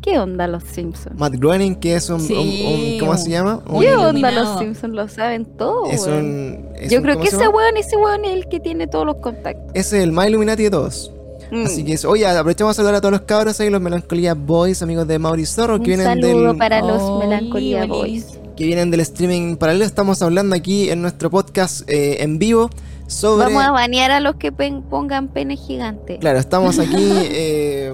¿qué 0.00 0.18
onda 0.18 0.46
los 0.48 0.62
Simpsons? 0.64 1.18
Matt 1.18 1.34
Groening, 1.34 1.74
que 1.74 1.96
es 1.96 2.08
un, 2.08 2.14
un- 2.14 2.20
Sí, 2.26 2.94
un- 2.94 3.00
¿cómo 3.00 3.18
se 3.18 3.28
llama? 3.28 3.60
Un- 3.66 3.74
un 3.76 3.80
¿Qué 3.82 3.94
onda 3.94 4.30
los 4.30 4.58
Simpsons? 4.58 4.94
Lo 4.94 5.06
saben 5.08 5.44
todo, 5.44 5.84
es 5.90 6.06
un, 6.06 6.66
es 6.76 6.90
Yo 6.90 6.96
un- 6.96 7.02
creo 7.02 7.16
¿cómo 7.16 7.24
que 7.26 7.30
se 7.30 7.36
ese 7.36 7.48
weón, 7.48 7.76
ese 7.76 7.96
weón 7.98 8.24
es 8.24 8.32
el 8.32 8.48
que 8.48 8.58
tiene 8.58 8.86
todos 8.86 9.04
los 9.04 9.16
contactos. 9.16 9.70
Ese 9.74 9.98
es 9.98 10.04
el 10.04 10.12
más 10.12 10.28
Illuminati 10.28 10.62
de 10.62 10.70
todos. 10.70 11.12
Mm. 11.50 11.66
Así 11.66 11.84
que. 11.84 11.98
Oye, 12.06 12.26
aprovechamos 12.26 12.72
a 12.72 12.74
saludar 12.74 12.94
a 12.96 13.00
todos 13.00 13.12
los 13.12 13.20
cabros 13.22 13.60
ahí, 13.60 13.70
los 13.70 13.80
Melancolía 13.80 14.34
Boys, 14.34 14.82
amigos 14.82 15.06
de 15.06 15.18
Mauricio 15.18 15.54
Zorro, 15.62 15.74
que 15.74 15.80
Un 15.80 15.86
vienen 15.98 16.06
saludo 16.06 16.48
del, 16.48 16.56
para 16.58 16.80
los 16.80 17.18
Melancolía. 17.18 17.86
Boys. 17.86 18.26
que 18.56 18.66
vienen 18.66 18.90
del 18.90 19.00
streaming 19.00 19.56
paralelo. 19.56 19.84
Estamos 19.84 20.22
hablando 20.22 20.54
aquí 20.56 20.90
en 20.90 21.02
nuestro 21.02 21.30
podcast 21.30 21.88
eh, 21.88 22.22
en 22.22 22.38
vivo 22.38 22.70
sobre. 23.06 23.46
Vamos 23.46 23.64
a 23.64 23.70
banear 23.72 24.10
a 24.10 24.20
los 24.20 24.36
que 24.36 24.52
pen- 24.52 24.82
pongan 24.82 25.28
pene 25.28 25.56
gigante. 25.56 26.18
Claro, 26.18 26.38
estamos 26.38 26.78
aquí. 26.78 26.94
eh, 26.98 27.92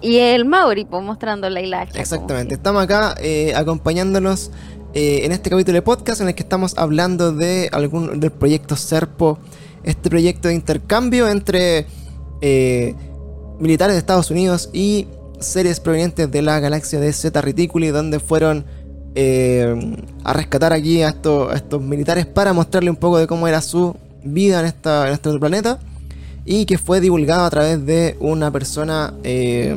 Y 0.00 0.18
el 0.18 0.44
Mauri, 0.44 0.84
pues, 0.84 1.02
mostrando 1.02 1.48
la 1.50 1.60
hilacha. 1.60 1.90
como 1.92 2.02
exactamente. 2.02 2.54
Estamos 2.54 2.82
acá 2.82 3.14
eh, 3.20 3.52
acompañándolos 3.56 4.50
eh, 4.94 5.20
en 5.24 5.32
este 5.32 5.50
capítulo 5.50 5.74
de 5.74 5.82
podcast 5.82 6.20
en 6.20 6.28
el 6.28 6.34
que 6.34 6.42
estamos 6.42 6.76
hablando 6.78 7.32
de 7.32 7.68
algún 7.72 8.20
del 8.20 8.30
proyecto 8.30 8.76
Serpo. 8.76 9.38
Este 9.84 10.10
proyecto 10.10 10.48
de 10.48 10.54
intercambio 10.54 11.28
entre 11.28 11.86
eh, 12.40 12.94
militares 13.58 13.94
de 13.94 13.98
Estados 13.98 14.30
Unidos 14.30 14.70
y 14.72 15.08
seres 15.40 15.80
provenientes 15.80 16.30
de 16.30 16.42
la 16.42 16.60
galaxia 16.60 17.00
de 17.00 17.12
Zeta 17.12 17.40
Reticuli, 17.40 17.88
donde 17.88 18.20
fueron 18.20 18.64
eh, 19.14 19.96
a 20.24 20.32
rescatar 20.32 20.72
aquí 20.72 21.02
a 21.02 21.08
estos, 21.08 21.54
estos 21.54 21.82
militares 21.82 22.26
para 22.26 22.52
mostrarle 22.52 22.90
un 22.90 22.96
poco 22.96 23.18
de 23.18 23.26
cómo 23.26 23.48
era 23.48 23.60
su 23.60 23.96
vida 24.22 24.60
en, 24.60 24.66
esta, 24.66 25.08
en 25.08 25.14
este 25.14 25.28
otro 25.28 25.40
planeta 25.40 25.78
y 26.44 26.66
que 26.66 26.78
fue 26.78 27.00
divulgado 27.00 27.44
a 27.44 27.50
través 27.50 27.84
de 27.84 28.16
una 28.20 28.50
persona, 28.50 29.14
eh, 29.22 29.74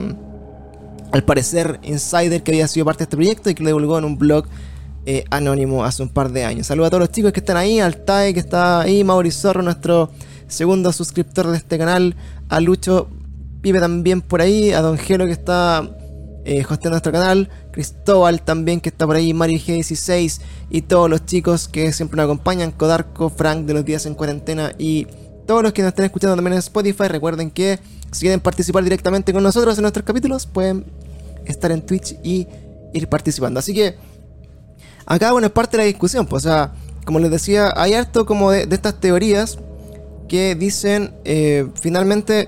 al 1.11 1.23
parecer 1.23 1.79
insider, 1.83 2.43
que 2.43 2.51
había 2.51 2.67
sido 2.67 2.85
parte 2.85 2.99
de 2.99 3.03
este 3.05 3.17
proyecto 3.17 3.49
y 3.49 3.55
que 3.55 3.63
lo 3.63 3.69
divulgó 3.69 3.97
en 3.97 4.05
un 4.05 4.17
blog 4.17 4.45
anónimo 5.31 5.83
hace 5.83 6.03
un 6.03 6.09
par 6.09 6.31
de 6.31 6.45
años. 6.45 6.67
Saludos 6.67 6.87
a 6.87 6.89
todos 6.91 7.01
los 7.01 7.11
chicos 7.11 7.31
que 7.31 7.39
están 7.39 7.57
ahí, 7.57 7.79
al 7.79 7.97
TAE 8.05 8.35
que 8.35 8.39
está 8.39 8.81
ahí, 8.81 9.03
Mauri 9.03 9.31
Zorro, 9.31 9.63
nuestro 9.63 10.11
segundo 10.51 10.91
suscriptor 10.91 11.47
de 11.47 11.57
este 11.57 11.77
canal, 11.77 12.15
a 12.51 12.59
Lucho 12.59 13.07
Pipe 13.61 13.79
también 13.79 14.21
por 14.21 14.41
ahí, 14.41 14.71
a 14.71 14.81
Don 14.81 14.97
Gelo 14.97 15.25
que 15.25 15.31
está 15.31 15.89
eh, 16.43 16.61
hosteando 16.61 16.91
nuestro 16.91 17.11
canal, 17.13 17.49
Cristóbal 17.71 18.41
también 18.41 18.81
que 18.81 18.89
está 18.89 19.07
por 19.07 19.15
ahí, 19.15 19.33
Mario 19.33 19.57
G16 19.57 20.41
y 20.69 20.81
todos 20.81 21.09
los 21.09 21.25
chicos 21.25 21.69
que 21.69 21.93
siempre 21.93 22.17
nos 22.17 22.25
acompañan, 22.25 22.71
Codarco, 22.71 23.29
Frank 23.29 23.65
de 23.65 23.73
los 23.73 23.85
días 23.85 24.05
en 24.05 24.15
cuarentena 24.15 24.73
y 24.77 25.07
todos 25.47 25.63
los 25.63 25.71
que 25.71 25.81
nos 25.81 25.89
estén 25.89 26.05
escuchando 26.05 26.35
también 26.35 26.53
en 26.53 26.59
Spotify, 26.59 27.07
recuerden 27.07 27.49
que 27.51 27.79
si 28.11 28.21
quieren 28.21 28.41
participar 28.41 28.83
directamente 28.83 29.31
con 29.31 29.43
nosotros 29.43 29.77
en 29.77 29.83
nuestros 29.83 30.05
capítulos, 30.05 30.45
pueden 30.45 30.85
estar 31.45 31.71
en 31.71 31.81
Twitch 31.85 32.17
y 32.21 32.47
ir 32.93 33.07
participando. 33.07 33.59
Así 33.59 33.73
que 33.73 33.95
acá, 35.05 35.31
bueno, 35.31 35.47
es 35.47 35.53
parte 35.53 35.77
de 35.77 35.83
la 35.83 35.87
discusión. 35.87 36.25
Pues, 36.25 36.45
o 36.45 36.49
sea, 36.49 36.73
como 37.05 37.19
les 37.19 37.31
decía, 37.31 37.71
hay 37.75 37.93
harto 37.93 38.25
como 38.25 38.51
de, 38.51 38.65
de 38.65 38.75
estas 38.75 38.99
teorías 38.99 39.57
que 40.31 40.55
dicen 40.55 41.11
eh, 41.25 41.67
finalmente 41.81 42.47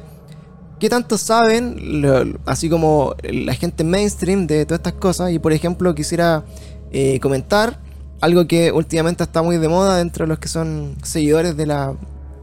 qué 0.79 0.87
tanto 0.89 1.17
saben, 1.17 2.01
lo- 2.01 2.39
así 2.45 2.69
como 2.69 3.13
la 3.23 3.53
gente 3.55 3.83
mainstream 3.83 4.47
de 4.47 4.65
todas 4.65 4.79
estas 4.79 4.93
cosas. 4.93 5.31
Y 5.33 5.39
por 5.39 5.51
ejemplo, 5.51 5.93
quisiera 5.93 6.45
eh, 6.93 7.19
comentar 7.19 7.81
algo 8.21 8.47
que 8.47 8.71
últimamente 8.71 9.21
está 9.25 9.41
muy 9.43 9.57
de 9.57 9.67
moda 9.67 9.97
dentro 9.97 10.23
de 10.23 10.29
los 10.29 10.39
que 10.39 10.47
son 10.47 10.95
seguidores 11.03 11.57
de 11.57 11.65
la, 11.65 11.93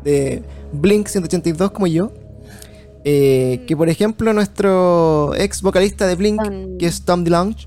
de 0.04 0.42
Blink 0.74 1.06
182 1.08 1.70
como 1.70 1.86
yo. 1.86 2.12
Eh, 3.02 3.64
que 3.66 3.74
por 3.78 3.88
ejemplo 3.88 4.34
nuestro 4.34 5.32
ex 5.34 5.62
vocalista 5.62 6.06
de 6.06 6.16
Blink, 6.16 6.42
que 6.78 6.84
es 6.84 7.00
Tom 7.06 7.24
DeLonge, 7.24 7.66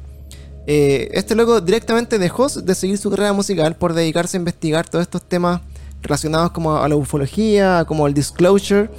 eh, 0.68 1.10
este 1.14 1.34
loco 1.34 1.60
directamente 1.60 2.20
dejó 2.20 2.48
de 2.50 2.76
seguir 2.76 3.00
su 3.00 3.10
carrera 3.10 3.34
musical 3.34 3.76
por 3.76 3.94
dedicarse 3.94 4.38
a 4.38 4.42
investigar 4.42 4.88
todos 4.88 5.02
estos 5.02 5.24
temas 5.24 5.62
relacionados 6.04 6.52
como 6.52 6.78
a 6.78 6.88
la 6.88 6.96
ufología, 6.96 7.84
como 7.88 8.06
el 8.08 8.14
disclosure. 8.14 8.90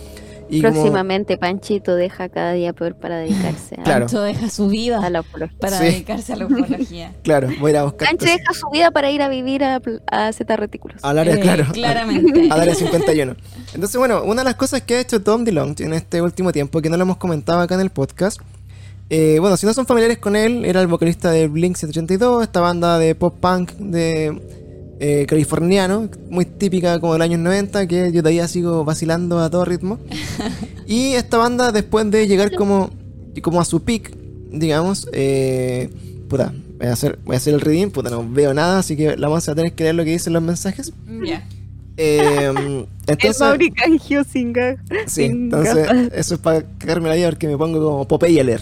Y 0.50 0.60
como- 0.60 0.74
Próximamente 0.74 1.38
Panchito 1.38 1.96
deja 1.96 2.28
cada 2.28 2.52
día 2.52 2.74
peor 2.74 2.96
para 2.96 3.16
dedicarse 3.16 3.76
a, 3.80 3.82
Claro. 3.82 4.00
Pancho 4.06 4.20
deja 4.20 4.50
su 4.50 4.68
vida 4.68 4.98
a 5.04 5.08
la 5.08 5.20
ufología. 5.20 5.56
para 5.58 5.78
Sí. 5.78 5.84
dedicarse 5.84 6.32
a 6.34 6.36
la 6.36 6.46
ufología. 6.46 7.12
claro, 7.22 7.48
voy 7.60 7.68
a 7.68 7.70
ir 7.70 7.76
a 7.78 7.84
buscar 7.84 8.08
Pancho 8.08 8.26
deja 8.26 8.52
su 8.52 8.68
vida 8.70 8.90
para 8.90 9.10
ir 9.10 9.22
a 9.22 9.28
vivir 9.28 9.64
a 9.64 10.32
Z 10.32 10.56
Retículos. 10.56 11.02
al 11.02 11.18
área, 11.18 11.34
Eh, 11.36 11.40
claro. 11.40 11.64
Claramente. 11.72 12.48
al 12.50 12.60
área 12.60 12.74
51. 12.74 13.36
Entonces, 13.72 13.96
bueno, 13.96 14.22
una 14.24 14.42
de 14.42 14.44
las 14.44 14.56
cosas 14.56 14.82
que 14.82 14.96
ha 14.96 15.00
hecho 15.00 15.22
Tom 15.22 15.44
DeLonge 15.44 15.82
en 15.82 15.94
este 15.94 16.20
último 16.20 16.52
tiempo, 16.52 16.82
que 16.82 16.90
no 16.90 16.96
lo 16.98 17.02
hemos 17.04 17.16
comentado 17.16 17.60
acá 17.60 17.74
en 17.76 17.80
el 17.80 17.90
podcast, 17.90 18.40
eh, 19.10 19.38
bueno, 19.40 19.56
si 19.56 19.64
no 19.66 19.72
son 19.72 19.86
familiares 19.86 20.18
con 20.18 20.36
él, 20.36 20.64
era 20.66 20.80
el 20.82 20.86
vocalista 20.88 21.30
de 21.30 21.48
Blink 21.48 21.76
182, 21.76 22.42
esta 22.42 22.60
banda 22.60 22.98
de 22.98 23.14
pop 23.14 23.34
punk 23.40 23.72
de 23.72 24.40
eh, 25.00 25.26
californiano, 25.28 26.08
muy 26.30 26.44
típica 26.44 27.00
como 27.00 27.14
de 27.14 27.18
los 27.18 27.24
años 27.24 27.40
90, 27.40 27.86
que 27.86 28.12
yo 28.12 28.22
todavía 28.22 28.46
sigo 28.48 28.84
vacilando 28.84 29.40
a 29.40 29.50
todo 29.50 29.64
ritmo. 29.64 29.98
Y 30.86 31.14
esta 31.14 31.38
banda, 31.38 31.72
después 31.72 32.10
de 32.10 32.28
llegar 32.28 32.54
como, 32.54 32.90
como 33.40 33.58
a 33.58 33.64
su 33.64 33.82
peak, 33.82 34.14
digamos, 34.50 35.08
eh, 35.14 35.88
puta, 36.28 36.52
voy 36.78 36.88
a, 36.88 36.92
hacer, 36.92 37.18
voy 37.24 37.34
a 37.34 37.38
hacer 37.38 37.54
el 37.54 37.62
reading, 37.62 37.88
puta, 37.88 38.10
no 38.10 38.28
veo 38.28 38.52
nada, 38.52 38.80
así 38.80 38.94
que 38.94 39.16
la 39.16 39.28
vamos 39.28 39.48
a 39.48 39.54
tener 39.54 39.72
que 39.72 39.84
leer 39.84 39.94
lo 39.94 40.04
que 40.04 40.10
dicen 40.10 40.34
los 40.34 40.42
mensajes. 40.42 40.92
Ya. 41.26 41.42
Eh, 41.96 42.52
entonces, 43.06 43.72
canjeó 43.74 44.24
sin 44.24 44.52
gag. 44.52 44.78
sí, 45.06 45.24
entonces 45.24 45.88
eso 46.12 46.34
es 46.34 46.40
para 46.40 46.64
cagarme 46.78 47.08
la 47.08 47.14
vida 47.14 47.30
porque 47.30 47.48
me 47.48 47.56
pongo 47.56 47.82
como 47.82 48.06
Popeye 48.06 48.40
a 48.40 48.44
leer, 48.44 48.60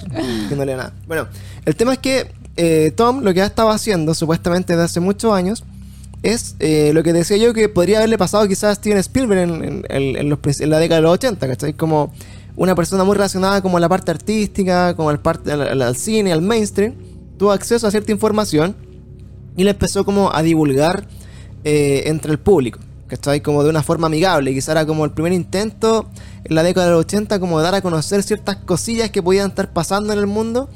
que 0.48 0.54
no 0.54 0.64
leo 0.64 0.76
nada. 0.76 0.92
Bueno, 1.06 1.26
el 1.64 1.74
tema 1.74 1.94
es 1.94 1.98
que 1.98 2.26
eh, 2.56 2.92
Tom 2.94 3.22
lo 3.22 3.32
que 3.32 3.42
ha 3.42 3.46
estado 3.46 3.70
haciendo 3.70 4.14
supuestamente 4.14 4.74
desde 4.74 4.84
hace 4.84 5.00
muchos 5.00 5.32
años 5.32 5.64
es 6.22 6.54
eh, 6.60 6.92
lo 6.94 7.02
que 7.02 7.12
decía 7.12 7.36
yo 7.36 7.52
que 7.52 7.68
podría 7.68 7.98
haberle 7.98 8.16
pasado 8.16 8.46
quizás 8.46 8.64
a 8.64 8.74
Steven 8.76 8.98
Spielberg 8.98 9.40
en, 9.88 10.28
la 10.30 10.78
década 10.78 11.00
de 11.00 11.02
los 11.02 11.12
80, 11.12 11.48
¿cachai? 11.48 11.74
Como 11.74 12.12
una 12.54 12.74
persona 12.74 13.02
muy 13.04 13.14
relacionada 13.14 13.60
como 13.60 13.76
a 13.76 13.80
la 13.80 13.88
parte 13.88 14.10
artística, 14.10 14.94
como 14.94 15.10
al, 15.10 15.20
parte, 15.20 15.50
al, 15.52 15.96
cine, 15.96 16.32
al 16.32 16.42
mainstream, 16.42 16.94
tuvo 17.38 17.50
acceso 17.50 17.86
a 17.86 17.90
cierta 17.90 18.12
información 18.12 18.76
y 19.56 19.64
le 19.64 19.70
empezó 19.70 20.04
como 20.04 20.32
a 20.32 20.42
divulgar 20.42 21.08
eh, 21.64 22.04
entre 22.06 22.30
el 22.30 22.38
público, 22.38 22.78
¿cachai? 23.08 23.40
Como 23.40 23.64
de 23.64 23.70
una 23.70 23.82
forma 23.82 24.06
amigable, 24.06 24.54
quizá 24.54 24.72
era 24.72 24.86
como 24.86 25.04
el 25.04 25.10
primer 25.10 25.32
intento 25.32 26.06
en 26.44 26.54
la 26.54 26.62
década 26.62 26.86
de 26.86 26.92
los 26.92 27.00
80 27.00 27.40
como 27.40 27.60
dar 27.60 27.74
a 27.74 27.82
conocer 27.82 28.22
ciertas 28.22 28.56
cosillas 28.56 29.10
que 29.10 29.22
podían 29.22 29.50
estar 29.50 29.72
pasando 29.72 30.12
en 30.12 30.20
el 30.20 30.28
mundo, 30.28 30.68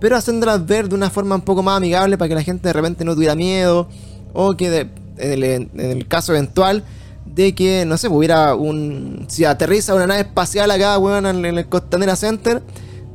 pero 0.00 0.16
haciéndolas 0.16 0.66
ver 0.66 0.88
de 0.88 0.96
una 0.96 1.08
forma 1.08 1.36
un 1.36 1.42
poco 1.42 1.62
más 1.62 1.76
amigable 1.76 2.18
para 2.18 2.28
que 2.28 2.34
la 2.34 2.42
gente 2.42 2.68
de 2.68 2.72
repente 2.72 3.04
no 3.04 3.14
tuviera 3.14 3.36
miedo 3.36 3.88
o 4.32 4.56
que 4.56 4.70
de- 4.70 4.90
en, 5.18 5.32
el, 5.32 5.44
en 5.44 5.70
el 5.80 6.06
caso 6.08 6.32
eventual 6.32 6.84
de 7.26 7.54
que, 7.54 7.84
no 7.84 7.96
sé, 7.98 8.08
hubiera 8.08 8.54
un... 8.54 9.26
Si 9.28 9.44
aterriza 9.44 9.94
una 9.94 10.06
nave 10.06 10.20
espacial 10.22 10.70
acá, 10.70 10.98
weón, 10.98 11.26
en, 11.26 11.44
el 11.44 11.68
Costanera 11.68 12.16
Center, 12.16 12.62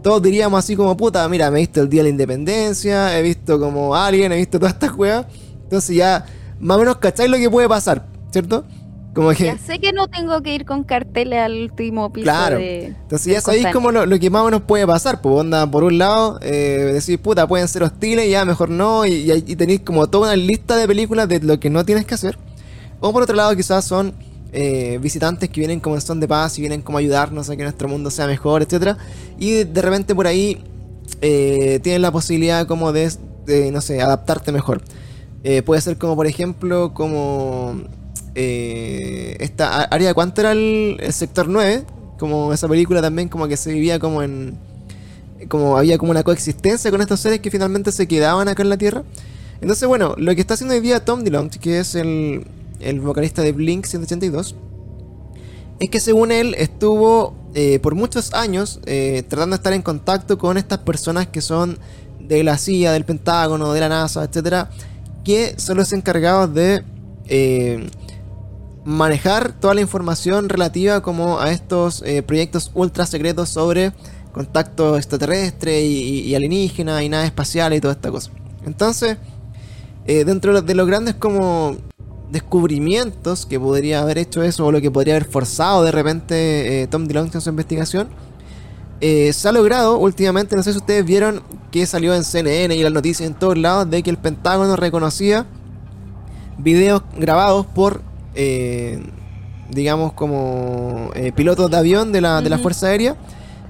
todos 0.02 0.22
diríamos 0.22 0.60
así 0.60 0.76
como, 0.76 0.96
puta, 0.98 1.28
mira, 1.30 1.50
me 1.50 1.60
he 1.60 1.62
visto 1.62 1.82
el 1.82 1.90
Día 1.90 2.00
de 2.02 2.04
la 2.04 2.10
Independencia, 2.10 3.18
he 3.18 3.22
visto 3.22 3.60
como 3.60 3.96
Alien, 3.96 4.32
he 4.32 4.38
visto 4.38 4.60
todas 4.60 4.74
estas 4.74 4.92
juegas. 4.92 5.26
Entonces 5.64 5.96
ya, 5.96 6.26
más 6.60 6.78
o 6.78 6.80
menos, 6.82 6.98
¿cacháis 6.98 7.30
lo 7.30 7.38
que 7.38 7.50
puede 7.50 7.68
pasar? 7.68 8.06
¿Cierto? 8.32 8.66
Como 9.14 9.32
que... 9.32 9.46
Ya 9.46 9.58
sé 9.58 9.80
que 9.80 9.94
no 9.94 10.08
tengo 10.08 10.42
que 10.42 10.56
ir 10.56 10.66
con 10.66 10.84
carteles 10.84 11.40
al 11.40 11.54
último 11.62 12.12
piso 12.12 12.24
Claro. 12.24 12.58
de... 12.58 12.86
Entonces 12.88 13.34
ya 13.34 13.42
sabéis 13.42 13.68
como 13.72 13.92
lo, 13.92 14.06
lo 14.06 14.20
que 14.20 14.30
más 14.30 14.42
o 14.42 14.46
menos 14.46 14.62
puede 14.62 14.88
pasar. 14.88 15.22
Pues 15.22 15.36
onda, 15.36 15.70
por 15.70 15.84
un 15.84 15.98
lado, 16.00 16.40
eh, 16.42 16.92
decir, 16.94 17.20
puta, 17.20 17.48
pueden 17.48 17.68
ser 17.68 17.84
hostiles, 17.84 18.30
ya 18.30 18.44
mejor 18.44 18.70
no. 18.70 19.06
Y, 19.06 19.32
y, 19.32 19.32
y 19.32 19.56
tenéis 19.56 19.82
como 19.82 20.08
toda 20.08 20.34
una 20.34 20.36
lista 20.36 20.76
de 20.76 20.88
películas 20.88 21.28
de 21.30 21.40
lo 21.42 21.60
que 21.60 21.70
no 21.70 21.86
tienes 21.86 22.06
que 22.06 22.16
hacer. 22.16 22.38
O 23.00 23.14
por 23.14 23.22
otro 23.22 23.36
lado, 23.36 23.56
quizás 23.56 23.86
son 23.86 24.14
eh, 24.52 24.98
visitantes 25.02 25.50
que 25.50 25.60
vienen 25.62 25.80
como 25.80 25.96
en 25.96 26.02
son 26.02 26.20
de 26.20 26.28
paz 26.28 26.58
y 26.58 26.62
vienen 26.62 26.82
como 26.82 26.98
a 26.98 27.02
ayudarnos 27.02 27.50
a 27.50 27.56
que 27.56 27.64
nuestro 27.64 27.88
mundo 27.90 28.12
sea 28.12 28.28
mejor, 28.28 28.62
etcétera 28.62 28.98
Y 29.40 29.64
de 29.64 29.82
repente 29.82 30.14
por 30.14 30.28
ahí 30.28 30.64
eh, 31.22 31.80
tienen 31.84 32.02
la 32.02 32.12
posibilidad 32.12 32.66
como 32.68 32.92
de, 32.92 33.12
de, 33.46 33.72
no 33.72 33.82
sé, 33.82 34.02
adaptarte 34.02 34.52
mejor. 34.52 34.82
Eh, 35.44 35.62
puede 35.62 35.82
ser 35.82 35.98
como, 35.98 36.16
por 36.16 36.28
ejemplo, 36.28 36.94
como 36.94 37.82
eh, 38.36 39.38
esta 39.40 39.84
área, 39.84 40.14
¿cuánto 40.14 40.42
era 40.42 40.52
el, 40.52 40.98
sector 41.12 41.48
9? 41.48 41.84
Como 42.18 42.54
esa 42.54 42.68
película 42.68 43.02
también, 43.02 43.30
como 43.30 43.48
que 43.48 43.58
se 43.58 43.74
vivía 43.74 44.00
como 44.00 44.24
en... 44.24 44.58
Como 45.50 45.78
había 45.78 45.98
como 45.98 46.12
una 46.12 46.24
coexistencia 46.24 46.90
con 46.90 47.02
estos 47.02 47.20
seres 47.20 47.42
que 47.42 47.52
finalmente 47.52 47.92
se 47.92 48.08
quedaban 48.08 48.48
acá 48.48 48.64
en 48.64 48.70
la 48.70 48.78
Tierra. 48.78 49.04
Entonces, 49.60 49.88
bueno, 49.88 50.16
lo 50.18 50.34
que 50.36 50.42
está 50.42 50.54
haciendo 50.54 50.74
hoy 50.74 50.80
día 50.80 51.04
Tom 51.04 51.24
DeLonge, 51.24 51.60
que 51.60 51.80
es 51.80 51.96
el, 51.96 52.46
el 52.80 53.02
vocalista 53.02 53.42
de 53.42 53.52
Blink 53.52 53.86
182, 53.86 54.56
es 55.80 55.90
que 55.90 56.00
según 56.00 56.32
él 56.32 56.56
estuvo 56.58 57.34
eh, 57.56 57.80
por 57.80 57.94
muchos 57.94 58.34
años 58.34 58.80
eh, 58.86 59.24
tratando 59.28 59.56
de 59.56 59.60
estar 59.60 59.74
en 59.74 59.82
contacto 59.82 60.38
con 60.38 60.58
estas 60.58 60.80
personas 60.80 61.28
que 61.28 61.42
son 61.42 61.78
de 62.20 62.44
la 62.44 62.58
CIA, 62.58 62.94
del 62.94 63.04
Pentágono, 63.04 63.74
de 63.74 63.82
la 63.82 63.90
NASA, 63.90 64.24
etcétera, 64.24 64.70
que 65.26 65.56
son 65.58 65.78
los 65.78 65.92
encargados 65.92 66.54
de 66.54 66.84
manejar 68.86 69.54
toda 69.54 69.74
la 69.74 69.82
información 69.82 70.50
relativa 70.50 71.02
como 71.02 71.40
a 71.40 71.52
estos 71.52 72.02
eh, 72.06 72.22
proyectos 72.22 72.72
ultra 72.74 73.06
secretos 73.06 73.50
sobre 73.50 73.94
contacto 74.34 74.98
extraterrestre 74.98 75.82
y, 75.86 76.20
y- 76.22 76.36
alienígena 76.36 77.04
y 77.04 77.10
naves 77.10 77.28
espaciales 77.28 77.78
y 77.78 77.82
toda 77.82 77.94
esta 77.94 78.12
cosa. 78.12 78.32
Entonces, 78.66 79.18
eh, 80.06 80.26
dentro 80.26 80.52
de 80.52 80.60
los- 80.60 80.66
de 80.66 80.76
los 80.76 80.88
grandes 80.88 81.16
como 81.16 81.78
descubrimientos 82.32 83.46
que 83.46 83.60
podría 83.60 84.02
haber 84.02 84.18
hecho 84.18 84.42
eso 84.44 84.66
o 84.66 84.72
lo 84.72 84.82
que 84.82 84.90
podría 84.92 85.16
haber 85.16 85.30
forzado 85.30 85.84
de 85.84 85.92
repente 85.92 86.82
eh, 86.84 86.88
Tom 86.88 87.06
DeLonge 87.06 87.36
en 87.36 87.42
su 87.42 87.50
investigación, 87.50 88.10
se 89.02 89.50
ha 89.50 89.52
logrado 89.52 89.98
últimamente, 89.98 90.56
no 90.56 90.64
sé 90.64 90.72
si 90.72 90.78
ustedes 90.78 91.04
vieron 91.04 91.44
que 91.72 91.86
salió 91.86 92.16
en 92.16 92.24
CNN 92.24 92.74
y 92.74 92.82
las 92.84 92.92
noticias 92.94 93.28
en 93.30 93.36
todos 93.36 93.58
lados 93.58 93.90
de 93.90 94.02
que 94.02 94.10
el 94.10 94.18
Pentágono 94.18 94.78
reconocía 94.78 95.46
videos 96.58 97.02
grabados 97.18 97.66
por, 97.66 98.02
eh, 98.36 99.02
digamos, 99.70 100.14
como 100.14 101.10
eh, 101.16 101.32
pilotos 101.32 101.70
de 101.72 101.78
avión 101.78 102.12
de 102.12 102.22
la, 102.22 102.42
de 102.42 102.50
la. 102.50 102.58
Fuerza 102.60 102.88
Aérea, 102.88 103.16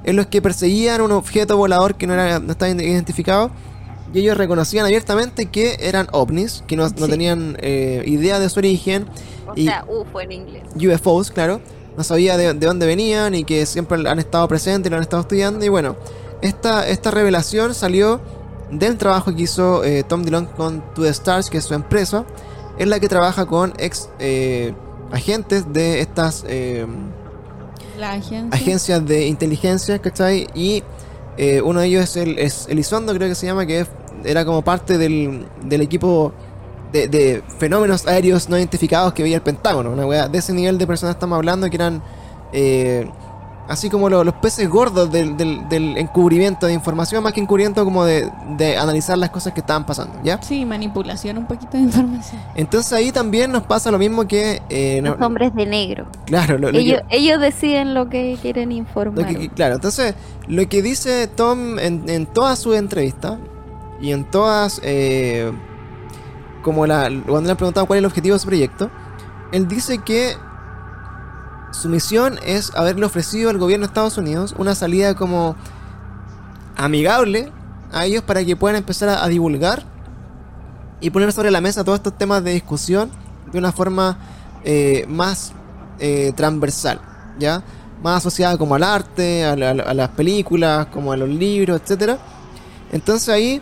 en 0.04 0.16
los 0.16 0.28
que 0.28 0.42
perseguían 0.42 1.02
un 1.02 1.12
objeto 1.12 1.58
volador 1.58 1.96
que 1.96 2.08
no, 2.08 2.14
era, 2.14 2.40
no 2.40 2.52
estaba 2.52 2.70
identificado. 2.72 3.52
Y 4.14 4.20
ellos 4.20 4.38
reconocían 4.38 4.86
abiertamente 4.86 5.48
que 5.48 5.78
eran 5.80 6.08
ovnis, 6.12 6.64
que 6.68 6.76
no, 6.76 6.88
no 6.88 7.08
tenían 7.08 7.58
eh, 7.62 8.04
idea 8.06 8.40
de 8.40 8.48
su 8.50 8.60
origen. 8.60 9.08
O 9.48 9.54
y- 9.56 9.66
sea, 9.66 9.86
UFO 9.88 10.22
en 10.22 10.32
inglés. 10.32 10.64
UFOs, 10.76 11.32
claro. 11.32 11.62
No 11.98 12.04
sabía 12.04 12.38
de, 12.38 12.54
de 12.54 12.66
dónde 12.68 12.86
venían 12.86 13.34
y 13.34 13.44
que 13.44 13.66
siempre 13.66 14.08
han 14.08 14.20
estado 14.20 14.48
presentes 14.48 14.88
y 14.88 14.92
lo 14.92 14.98
han 14.98 15.02
estado 15.04 15.22
estudiando. 15.22 15.66
Y 15.66 15.70
bueno, 15.70 15.96
esta, 16.42 16.88
esta 16.88 17.10
revelación 17.12 17.74
salió 17.74 18.22
del 18.72 18.98
trabajo 18.98 19.34
que 19.36 19.44
hizo 19.44 19.84
eh, 19.84 20.04
Tom 20.04 20.24
DeLonge 20.24 20.52
con 20.56 20.82
To 20.94 21.02
The 21.04 21.10
Stars, 21.10 21.50
que 21.50 21.58
es 21.60 21.64
su 21.64 21.74
empresa, 21.74 22.24
en 22.78 22.90
la 22.90 23.00
que 23.00 23.08
trabaja 23.08 23.46
con 23.46 23.74
ex 23.78 24.10
eh, 24.20 24.74
agentes 25.12 25.72
de 25.74 26.00
estas 26.02 26.44
eh, 26.48 26.86
agencia. 28.02 28.48
agencias 28.52 29.06
de 29.06 29.28
inteligencia, 29.28 30.00
¿cachai? 30.00 30.48
Y 30.56 30.84
eh, 31.38 31.62
uno 31.62 31.80
de 31.82 31.88
ellos 31.88 32.04
es, 32.04 32.16
el, 32.18 32.40
es 32.40 32.68
Elizondo, 32.68 33.14
creo 33.14 33.28
que 33.30 33.36
se 33.36 33.46
llama, 33.46 33.66
que 33.66 33.82
es- 33.82 33.88
era 34.24 34.46
como 34.46 34.62
parte 34.62 34.98
del, 34.98 35.46
del 35.64 35.82
equipo 35.82 36.32
de, 36.92 37.08
de 37.08 37.44
fenómenos 37.58 38.06
aéreos 38.08 38.50
no 38.50 38.58
identificados 38.58 39.14
que 39.14 39.24
veía 39.24 39.38
el 39.38 39.42
Pentágono. 39.42 39.92
Una 39.92 40.06
wea 40.06 40.28
de 40.28 40.38
ese 40.38 40.54
nivel 40.54 40.78
de 40.78 40.88
personas 40.88 41.16
estamos 41.16 41.36
hablando 41.38 41.70
que 41.70 41.76
eran 41.76 42.02
eh, 42.54 43.10
así 43.68 43.90
como 43.90 44.10
lo- 44.10 44.24
los 44.24 44.34
peces 44.36 44.70
gordos 44.70 45.10
del, 45.12 45.38
del- 45.38 45.68
del 45.70 45.98
encubrimiento 45.98 46.68
de 46.68 46.74
información, 46.74 47.24
más 47.24 47.32
que 47.34 47.40
encubrimiento 47.42 47.84
como 47.86 48.04
de, 48.04 48.30
de 48.58 48.78
analizar 48.78 49.18
las 49.18 49.30
cosas 49.30 49.54
que 49.54 49.62
estaban 49.62 49.86
pasando, 49.86 50.20
¿ya? 50.24 50.42
Sí, 50.42 50.66
manipulación 50.66 51.38
un 51.38 51.46
poquito 51.48 51.78
de 51.78 51.84
información. 51.84 52.42
Entonces 52.56 52.92
ahí 52.94 53.12
también 53.12 53.52
nos 53.52 53.64
pasa 53.64 53.90
lo 53.90 53.98
mismo 53.98 54.28
que... 54.28 54.62
eh, 54.70 55.00
no- 55.02 55.12
Los 55.16 55.22
hombres 55.22 55.56
de 55.56 55.66
negro. 55.66 56.06
claro, 56.26 56.58
lo- 56.58 56.68
lo 56.68 56.74
que- 56.74 56.80
Ellos, 56.80 57.02
ellos 57.10 57.40
deciden 57.40 57.94
lo 57.94 58.10
que 58.10 58.38
quieren 58.42 58.72
informar. 58.72 59.28
que- 59.28 59.50
claro, 59.50 59.76
entonces 59.76 60.14
lo 60.48 60.68
que 60.68 60.82
dice 60.82 61.28
Tom 61.28 61.80
en, 61.80 62.04
en 62.10 62.26
todas 62.26 62.60
sus 62.60 62.76
entrevistas 62.76 63.38
y 64.02 64.12
en 64.12 64.26
todas, 64.26 64.82
eh, 64.84 65.52
como 66.62 66.86
la, 66.86 67.04
cuando 67.26 67.42
le 67.42 67.52
han 67.52 67.58
preguntado 67.58 67.86
cuál 67.86 67.98
es 67.98 68.02
el 68.02 68.06
objetivo 68.06 68.34
de 68.36 68.40
su 68.40 68.48
proyecto, 68.48 68.90
él 69.54 69.68
dice 69.68 70.00
que 70.00 70.34
su 71.74 71.90
misión 71.90 72.40
es 72.46 72.72
haberle 72.76 73.06
ofrecido 73.06 73.50
al 73.50 73.58
gobierno 73.58 73.86
de 73.86 73.90
Estados 73.90 74.18
Unidos 74.18 74.56
una 74.58 74.76
salida 74.76 75.16
como 75.16 75.56
amigable 76.78 77.52
a 77.92 78.06
ellos 78.06 78.24
para 78.24 78.44
que 78.44 78.56
puedan 78.56 78.76
empezar 78.78 79.10
a, 79.10 79.28
divulgar 79.28 79.84
y 81.02 81.10
poner 81.10 81.32
sobre 81.34 81.52
la 81.52 81.62
mesa 81.62 81.84
todos 81.84 81.98
estos 82.00 82.18
temas 82.18 82.44
de 82.44 82.52
discusión 82.54 83.10
de 83.52 83.60
una 83.60 83.72
forma 83.72 84.18
eh, 84.64 85.06
más 85.10 85.52
eh, 86.00 86.32
transversal, 86.36 87.00
¿ya? 87.38 87.62
Más 88.02 88.18
asociada 88.18 88.58
como 88.58 88.76
al 88.76 88.84
arte, 88.84 89.46
a, 89.46 89.56
la- 89.56 89.72
a 89.72 89.94
las 89.94 90.10
películas, 90.10 90.88
como 90.88 91.12
a 91.12 91.18
los 91.18 91.30
libros, 91.30 91.82
etcétera. 91.82 92.18
Entonces 92.92 93.30
ahí 93.30 93.62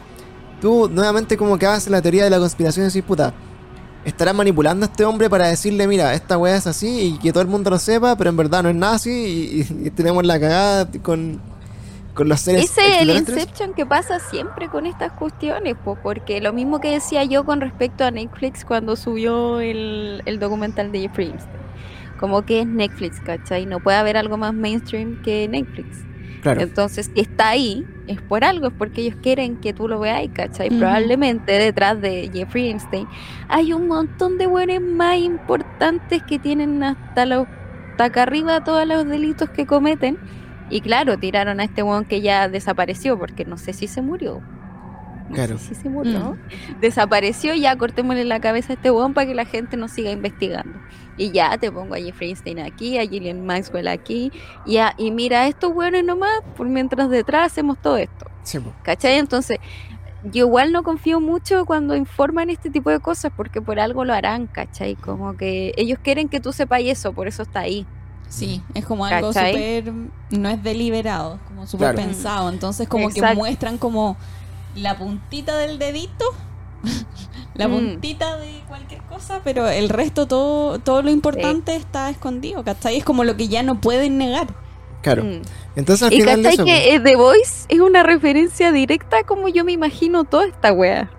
tú 0.61 0.89
nuevamente 0.89 1.35
como 1.37 1.57
que 1.57 1.65
haces 1.65 1.89
la 1.89 2.01
teoría 2.01 2.23
de 2.23 2.29
la 2.29 2.39
conspiración 2.39 2.85
y 2.85 2.87
decís, 2.89 3.03
puta, 3.03 3.33
estará 4.05 4.33
manipulando 4.33 4.85
a 4.85 4.89
este 4.89 5.05
hombre 5.05 5.29
para 5.29 5.47
decirle, 5.47 5.87
mira, 5.87 6.13
esta 6.13 6.37
weá 6.37 6.55
es 6.55 6.67
así 6.67 7.15
y 7.15 7.19
que 7.19 7.31
todo 7.31 7.41
el 7.41 7.49
mundo 7.49 7.69
lo 7.69 7.79
sepa, 7.79 8.15
pero 8.15 8.29
en 8.29 8.37
verdad 8.37 8.63
no 8.63 8.69
es 8.69 8.75
nada 8.75 8.95
así 8.95 9.65
y, 9.69 9.89
tenemos 9.91 10.25
la 10.25 10.39
cagada 10.39 10.89
con, 11.03 11.39
con 12.13 12.29
los 12.29 12.41
seres 12.41 12.65
Ese 12.65 12.87
es 12.87 13.01
el. 13.01 13.09
Inception 13.11 13.73
que 13.73 13.85
pasa 13.85 14.19
siempre 14.19 14.69
con 14.69 14.85
estas 14.85 15.11
cuestiones, 15.13 15.75
po, 15.83 15.97
porque 16.01 16.41
lo 16.41 16.53
mismo 16.53 16.79
que 16.79 16.91
decía 16.91 17.23
yo 17.23 17.43
con 17.45 17.61
respecto 17.61 18.03
a 18.03 18.11
Netflix 18.11 18.65
cuando 18.65 18.95
subió 18.95 19.59
el, 19.59 20.21
el 20.25 20.39
documental 20.39 20.91
de 20.91 21.01
Jeffrey 21.01 21.29
Epstein. 21.29 21.61
Como 22.19 22.43
que 22.43 22.61
es 22.61 22.67
Netflix, 22.67 23.19
¿cachai? 23.19 23.65
No 23.65 23.79
puede 23.79 23.97
haber 23.97 24.15
algo 24.15 24.37
más 24.37 24.53
mainstream 24.53 25.21
que 25.23 25.47
Netflix. 25.47 26.10
Claro, 26.41 26.61
Entonces, 26.61 27.11
si 27.13 27.21
está 27.21 27.49
ahí, 27.49 27.85
es 28.07 28.21
por 28.21 28.43
algo, 28.43 28.67
es 28.67 28.73
porque 28.73 29.01
ellos 29.01 29.15
quieren 29.21 29.57
que 29.57 29.73
tú 29.73 29.87
lo 29.87 29.99
veas, 29.99 30.27
¿cachai? 30.33 30.69
Ujú. 30.69 30.79
Probablemente 30.79 31.51
detrás 31.51 32.01
de 32.01 32.29
Jeffrey 32.33 32.69
Epstein 32.69 33.07
hay 33.47 33.73
un 33.73 33.87
montón 33.87 34.37
de 34.37 34.47
buenos 34.47 34.81
más 34.81 35.17
importantes 35.17 36.23
que 36.23 36.39
tienen 36.39 36.83
hasta 36.83 37.25
los 37.25 37.47
hasta 37.91 38.05
acá 38.05 38.23
arriba 38.23 38.63
todos 38.63 38.87
los 38.87 39.05
delitos 39.05 39.49
que 39.49 39.65
cometen. 39.65 40.17
Y 40.69 40.81
claro, 40.81 41.17
tiraron 41.17 41.59
a 41.59 41.65
este 41.65 41.83
weón 41.83 42.05
que 42.05 42.21
ya 42.21 42.47
desapareció, 42.47 43.19
porque 43.19 43.43
no 43.45 43.57
sé 43.57 43.73
si 43.73 43.87
se 43.87 44.01
murió. 44.01 44.41
No 45.31 45.35
Claro. 45.35 45.57
sé 45.57 45.73
si 45.75 45.81
se 45.83 45.89
murió. 45.89 46.37
Desapareció, 46.79 47.53
ya 47.55 47.75
cortémosle 47.77 48.25
la 48.25 48.39
cabeza 48.39 48.73
a 48.73 48.75
este 48.75 48.91
weón 48.91 49.13
para 49.13 49.27
que 49.27 49.33
la 49.35 49.45
gente 49.45 49.77
nos 49.77 49.91
siga 49.91 50.11
investigando. 50.11 50.79
Y 51.17 51.31
ya 51.31 51.57
te 51.57 51.71
pongo 51.71 51.93
a 51.95 51.97
Jeffrey 51.99 52.31
Epstein 52.31 52.59
aquí, 52.59 52.97
a 52.97 53.01
Gillian 53.07 53.45
Maxwell 53.45 53.87
aquí, 53.87 54.31
y, 54.65 54.77
a- 54.77 54.93
y 54.97 55.11
mira, 55.11 55.47
estos 55.47 55.71
weones 55.73 56.03
nomás, 56.03 56.31
por 56.55 56.67
mientras 56.67 57.09
detrás 57.09 57.51
hacemos 57.51 57.77
todo 57.81 57.97
esto. 57.97 58.25
sí. 58.43 58.59
¿Cachai? 58.83 59.17
Entonces, 59.19 59.59
yo 60.23 60.45
igual 60.45 60.71
no 60.71 60.83
confío 60.83 61.19
mucho 61.19 61.65
cuando 61.65 61.95
informan 61.95 62.49
este 62.49 62.69
tipo 62.69 62.89
de 62.89 62.99
cosas 62.99 63.31
porque 63.35 63.61
por 63.61 63.79
algo 63.79 64.05
lo 64.05 64.13
harán, 64.13 64.47
¿cachai? 64.47 64.95
Como 64.95 65.35
que 65.37 65.73
ellos 65.77 65.97
quieren 66.01 66.27
que 66.29 66.39
tú 66.39 66.51
sepas 66.53 66.81
eso, 66.83 67.13
por 67.13 67.27
eso 67.27 67.43
está 67.43 67.61
ahí. 67.61 67.85
Sí, 68.29 68.61
es 68.73 68.85
como 68.85 69.05
algo 69.05 69.33
súper, 69.33 69.91
no 70.31 70.49
es 70.49 70.63
deliberado, 70.63 71.39
como 71.47 71.67
súper 71.67 71.93
Claro. 71.93 72.07
pensado. 72.07 72.49
Entonces 72.49 72.87
como 72.87 73.09
que 73.09 73.21
muestran 73.35 73.77
como 73.77 74.15
la 74.75 74.97
puntita 74.97 75.57
del 75.57 75.79
dedito, 75.79 76.25
la 77.55 77.67
Mm. 77.67 77.71
puntita 77.71 78.37
de 78.37 78.61
cualquier 78.67 79.01
cosa, 79.03 79.41
pero 79.43 79.67
el 79.67 79.89
resto, 79.89 80.27
todo, 80.27 80.79
todo 80.79 81.01
lo 81.01 81.11
importante 81.11 81.75
está 81.75 82.09
escondido, 82.09 82.63
¿cachai? 82.63 82.97
Es 82.97 83.03
como 83.03 83.23
lo 83.23 83.35
que 83.37 83.47
ya 83.47 83.63
no 83.63 83.79
pueden 83.81 84.17
negar. 84.17 84.47
Claro. 85.01 85.23
Mm. 85.23 85.41
Entonces 85.75 86.07
al 86.07 86.13
Y 86.13 86.21
final 86.21 86.37
cachai 86.43 86.53
eso, 86.55 86.65
que 86.65 86.95
eh, 86.95 86.99
The 86.99 87.15
Voice 87.15 87.65
es 87.69 87.79
una 87.79 88.03
referencia 88.03 88.71
directa 88.71 89.19
a 89.19 89.23
como 89.23 89.47
yo 89.47 89.63
me 89.65 89.71
imagino 89.71 90.23
toda 90.25 90.45
esta 90.47 90.71
wea. 90.73 91.09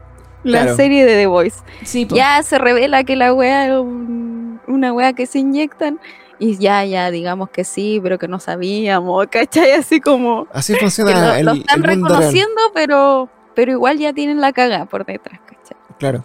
La 0.45 0.63
Claro. 0.63 0.77
serie 0.77 1.05
de 1.05 1.15
The 1.17 1.27
Voice. 1.27 1.59
Sí. 1.85 2.07
Ya 2.11 2.43
se 2.43 2.59
revela 2.59 3.05
que 3.05 3.15
la 3.17 3.33
wea 3.33 3.67
es 3.67 3.73
un- 3.79 4.61
una 4.67 4.93
wea 4.93 5.13
que 5.13 5.27
se 5.27 5.39
inyectan. 5.39 6.01
Y 6.39 6.57
ya, 6.59 6.85
ya, 6.85 7.11
digamos 7.13 7.51
que 7.51 7.63
sí, 7.63 8.01
pero 8.03 8.19
que 8.19 8.27
no 8.27 8.41
sabíamos, 8.41 9.27
¿cachai? 9.31 9.73
Así 9.73 10.01
como 10.01 10.49
así 10.53 10.73
que 10.75 10.81
funciona 10.81 11.13
lo, 11.13 11.35
el, 11.35 11.47
lo 11.47 11.53
están 11.53 11.85
el 11.85 11.91
mundo 11.99 12.09
real. 12.09 12.19
reconociendo, 12.21 12.61
pero, 12.75 13.29
pero 13.55 13.73
igual 13.73 13.99
ya 13.99 14.13
tienen 14.13 14.41
la 14.41 14.53
caga 14.53 14.85
por 14.87 15.05
detrás, 15.07 15.41
¿cachai? 15.47 15.77
Claro. 15.99 16.25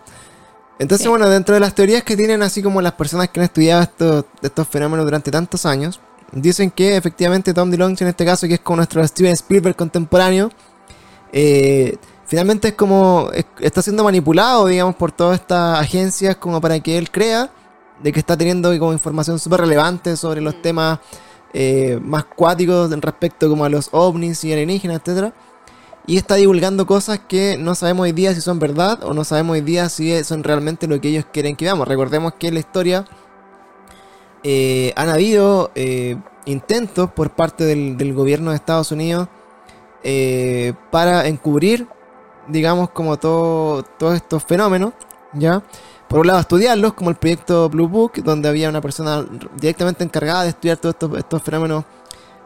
Entonces, 0.80 1.04
Sí. 1.06 1.10
bueno, 1.10 1.28
dentro 1.30 1.54
de 1.56 1.60
las 1.60 1.74
teorías 1.74 2.04
que 2.04 2.16
tienen, 2.16 2.44
así 2.44 2.62
como 2.62 2.82
las 2.82 2.94
personas 2.94 3.30
que 3.30 3.40
han 3.40 3.46
estudiado 3.46 3.82
estos, 3.82 4.26
estos 4.42 4.68
fenómenos 4.68 5.06
durante 5.06 5.32
tantos 5.32 5.66
años, 5.66 6.00
dicen 6.32 6.70
que 6.72 6.96
efectivamente 6.98 7.54
Tom 7.54 7.72
DeLonge, 7.72 8.04
en 8.04 8.10
este 8.10 8.26
caso, 8.26 8.48
que 8.48 8.56
es 8.56 8.60
como 8.60 8.78
nuestro 8.78 9.06
Steven 9.08 9.32
Spielberg 9.34 9.76
contemporáneo, 9.76 10.52
eh, 11.32 11.98
finalmente 12.26 12.70
es 12.70 12.74
como 12.76 13.30
es- 13.34 13.46
está 13.60 13.82
siendo 13.82 14.04
manipulado, 14.04 14.68
digamos, 14.68 14.96
por 14.96 15.12
todas 15.12 15.40
estas 15.40 15.80
agencias 15.80 16.36
como 16.36 16.62
para 16.62 16.80
que 16.80 16.98
él 16.98 17.10
crea 17.12 17.50
de 18.02 18.12
que 18.12 18.20
está 18.20 18.38
teniendo 18.38 18.78
como 18.78 18.94
información 18.94 19.40
súper 19.40 19.62
relevante 19.62 20.16
sobre 20.16 20.42
los 20.42 20.56
Mm. 20.56 20.62
temas 20.62 21.00
eh, 21.54 21.98
más 22.04 22.26
cuáticos 22.26 22.92
en 22.92 23.02
respecto 23.02 23.50
como 23.50 23.64
a 23.66 23.70
los 23.70 23.90
ovnis 23.94 24.44
y 24.44 24.52
alienígenas, 24.52 24.98
etcétera 24.98 25.34
y 26.08 26.16
está 26.16 26.36
divulgando 26.36 26.88
cosas 26.88 27.20
que 27.20 27.58
no 27.58 27.76
sabemos 27.76 28.06
hoy 28.06 28.14
día 28.14 28.34
si 28.34 28.40
son 28.40 28.60
verdad 28.60 29.04
o 29.04 29.14
no 29.14 29.26
sabemos 29.26 29.56
hoy 29.56 29.62
día 29.62 29.90
si 29.90 30.24
son 30.24 30.42
realmente 30.42 30.88
lo 30.88 31.00
que 31.02 31.10
ellos 31.10 31.26
quieren 31.32 31.58
que 31.58 31.66
veamos. 31.66 31.86
Recordemos 31.86 32.34
que 32.40 32.48
en 32.48 32.54
la 32.54 32.62
historia 32.62 33.06
eh, 34.42 34.94
han 34.96 35.10
habido 35.10 35.72
eh, 35.76 36.16
intentos 36.46 37.12
por 37.12 37.32
parte 37.32 37.66
del, 37.66 38.14
gobierno 38.14 38.52
de 38.52 38.56
Estados 38.56 38.94
Unidos 38.94 39.28
eh, 40.02 40.74
para 40.92 41.28
encubrir, 41.28 41.88
digamos, 42.48 42.90
como 42.92 43.18
todo, 43.18 43.84
todos 43.84 44.16
estos 44.16 44.46
fenómenos, 44.46 44.94
¿ya? 45.34 45.62
Por 46.08 46.22
un 46.22 46.28
lado, 46.28 46.40
estudiarlos, 46.40 46.94
como 46.94 47.10
el 47.10 47.18
proyecto 47.18 47.68
Blue 47.68 47.90
Book, 47.90 48.24
donde 48.24 48.48
había 48.48 48.70
una 48.70 48.80
persona 48.80 49.26
directamente 49.60 50.06
encargada 50.06 50.44
de 50.44 50.50
estudiar 50.50 50.78
todos 50.78 50.96
estos, 50.96 51.18
estos 51.18 51.44
fenómenos 51.44 51.84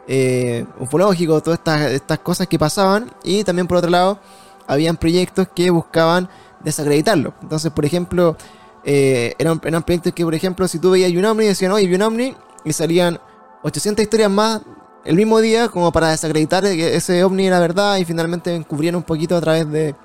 eh, 0.07 0.65
ufológicos, 0.79 1.43
todas 1.43 1.59
estas, 1.91 2.19
cosas 2.19 2.47
que 2.47 2.59
pasaban. 2.59 3.11
Y 3.23 3.43
también, 3.43 3.67
por 3.67 3.77
otro 3.77 3.89
lado, 3.89 4.19
habían 4.67 4.97
proyectos 4.97 5.47
que 5.53 5.69
buscaban 5.69 6.29
desacreditarlo. 6.63 7.33
Entonces, 7.41 7.71
por 7.71 7.85
ejemplo, 7.85 8.35
eh, 8.83 9.33
eran, 9.37 9.61
eran 9.63 9.83
proyectos 9.83 10.13
que, 10.13 10.23
por 10.23 10.35
ejemplo, 10.35 10.67
si 10.67 10.79
tú 10.79 10.91
veías 10.91 11.11
un 11.11 11.25
ovni, 11.25 11.45
decían, 11.45 11.71
oye, 11.71 11.93
un 11.93 12.01
ovni, 12.01 12.35
y 12.63 12.73
salían 12.73 13.19
800 13.63 14.03
historias 14.03 14.29
más 14.29 14.61
el 15.03 15.15
mismo 15.15 15.39
día, 15.39 15.69
como 15.69 15.91
para 15.91 16.09
desacreditar 16.09 16.63
que 16.63 16.95
ese 16.95 17.23
ovni 17.23 17.47
era 17.47 17.59
verdad, 17.59 17.97
y 17.97 18.05
finalmente 18.05 18.53
encubrieron 18.53 18.97
un 18.97 19.03
poquito 19.03 19.35
a 19.35 19.41
través 19.41 19.69
de 19.69 19.95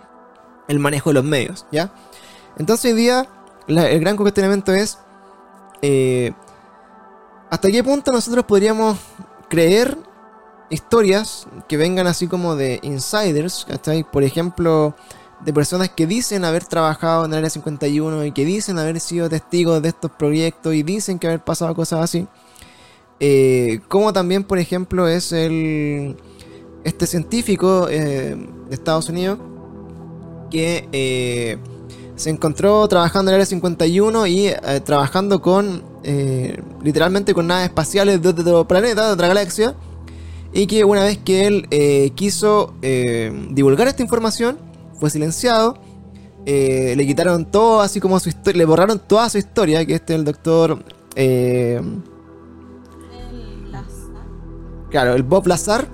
el 0.68 0.78
manejo 0.78 1.10
de 1.10 1.14
los 1.14 1.24
medios, 1.24 1.66
¿ya? 1.70 1.92
Entonces, 2.58 2.92
hoy 2.92 2.98
día, 2.98 3.28
el 3.68 4.00
gran 4.00 4.16
cuestionamiento 4.16 4.72
es. 4.72 4.98
eh, 5.82 6.32
¿Hasta 7.48 7.70
qué 7.70 7.84
punto 7.84 8.10
nosotros 8.10 8.44
podríamos 8.44 8.98
creer 9.48 9.98
historias 10.70 11.46
que 11.68 11.76
vengan 11.76 12.06
así 12.06 12.26
como 12.26 12.56
de 12.56 12.80
insiders. 12.82 13.66
Por 14.12 14.22
ejemplo, 14.22 14.94
de 15.44 15.52
personas 15.52 15.90
que 15.90 16.06
dicen 16.06 16.44
haber 16.44 16.64
trabajado 16.64 17.24
en 17.24 17.32
el 17.32 17.38
área 17.38 17.50
51 17.50 18.24
y 18.24 18.32
que 18.32 18.44
dicen 18.44 18.78
haber 18.78 19.00
sido 19.00 19.28
testigos 19.28 19.82
de 19.82 19.88
estos 19.88 20.10
proyectos 20.10 20.74
y 20.74 20.82
dicen 20.82 21.18
que 21.18 21.26
haber 21.26 21.44
pasado 21.44 21.74
cosas 21.74 22.00
así. 22.00 22.26
Eh, 23.20 23.80
como 23.88 24.12
también, 24.12 24.44
por 24.44 24.58
ejemplo, 24.58 25.08
es 25.08 25.32
el 25.32 26.16
este 26.84 27.06
científico 27.06 27.88
eh, 27.90 28.36
de 28.68 28.74
Estados 28.74 29.08
Unidos 29.08 29.38
que 30.50 30.88
eh, 30.92 31.58
se 32.16 32.30
encontró 32.30 32.88
trabajando 32.88 33.30
en 33.30 33.34
el 33.34 33.42
área 33.42 33.46
51 33.46 34.26
y 34.26 34.46
eh, 34.48 34.56
trabajando 34.84 35.40
con 35.40 35.82
eh, 36.02 36.60
literalmente 36.82 37.34
con 37.34 37.46
naves 37.46 37.66
espaciales 37.66 38.20
de 38.22 38.28
otro 38.30 38.66
planeta, 38.66 39.06
de 39.06 39.12
otra 39.12 39.28
galaxia. 39.28 39.74
Y 40.52 40.66
que 40.66 40.84
una 40.84 41.04
vez 41.04 41.18
que 41.18 41.46
él 41.46 41.66
eh, 41.70 42.10
quiso 42.14 42.74
divulgar 43.50 43.88
esta 43.88 44.02
información, 44.02 44.58
fue 44.98 45.10
silenciado. 45.10 45.78
le 46.46 47.06
quitaron 47.06 47.44
todo, 47.44 47.82
así 47.82 48.00
como 48.00 48.18
su 48.20 48.30
historia, 48.30 48.58
le 48.58 48.64
borraron 48.64 48.98
toda 48.98 49.28
su 49.28 49.36
historia, 49.36 49.84
que 49.84 49.94
este 49.94 50.14
es 50.14 50.18
el 50.18 50.24
doctor... 50.24 50.82
eh, 51.14 51.82
claro, 54.88 55.14
el 55.14 55.24
Bob 55.24 55.46
Lazar. 55.46 55.88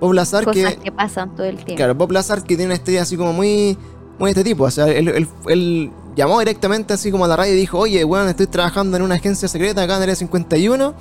Bob 0.00 0.12
Lazar 0.14 0.44
Cosas 0.44 0.76
que... 0.76 0.80
que 0.80 0.92
pasan 0.92 1.34
todo 1.34 1.44
el 1.44 1.56
tiempo. 1.56 1.74
Claro, 1.74 1.94
Bob 1.94 2.12
Lazar 2.12 2.42
que 2.42 2.56
tiene 2.56 2.66
una 2.66 2.74
historia 2.74 3.02
así 3.02 3.16
como 3.18 3.34
muy, 3.34 3.76
muy 4.18 4.30
este 4.30 4.44
tipo. 4.44 4.64
O 4.64 4.70
sea, 4.70 4.88
él, 4.88 5.08
él- 5.08 5.28
él 5.48 5.90
llamó 6.16 6.38
directamente 6.38 6.94
así 6.94 7.10
como 7.10 7.24
a 7.24 7.28
la 7.28 7.36
radio 7.36 7.52
y 7.54 7.56
dijo, 7.56 7.78
oye, 7.78 8.02
bueno, 8.04 8.28
estoy 8.28 8.46
trabajando 8.46 8.96
en 8.96 9.02
una 9.02 9.16
agencia 9.16 9.48
secreta 9.48 9.82
acá 9.82 9.92
en 9.94 9.98
el 9.98 10.02
área 10.04 10.16
51. 10.16 10.94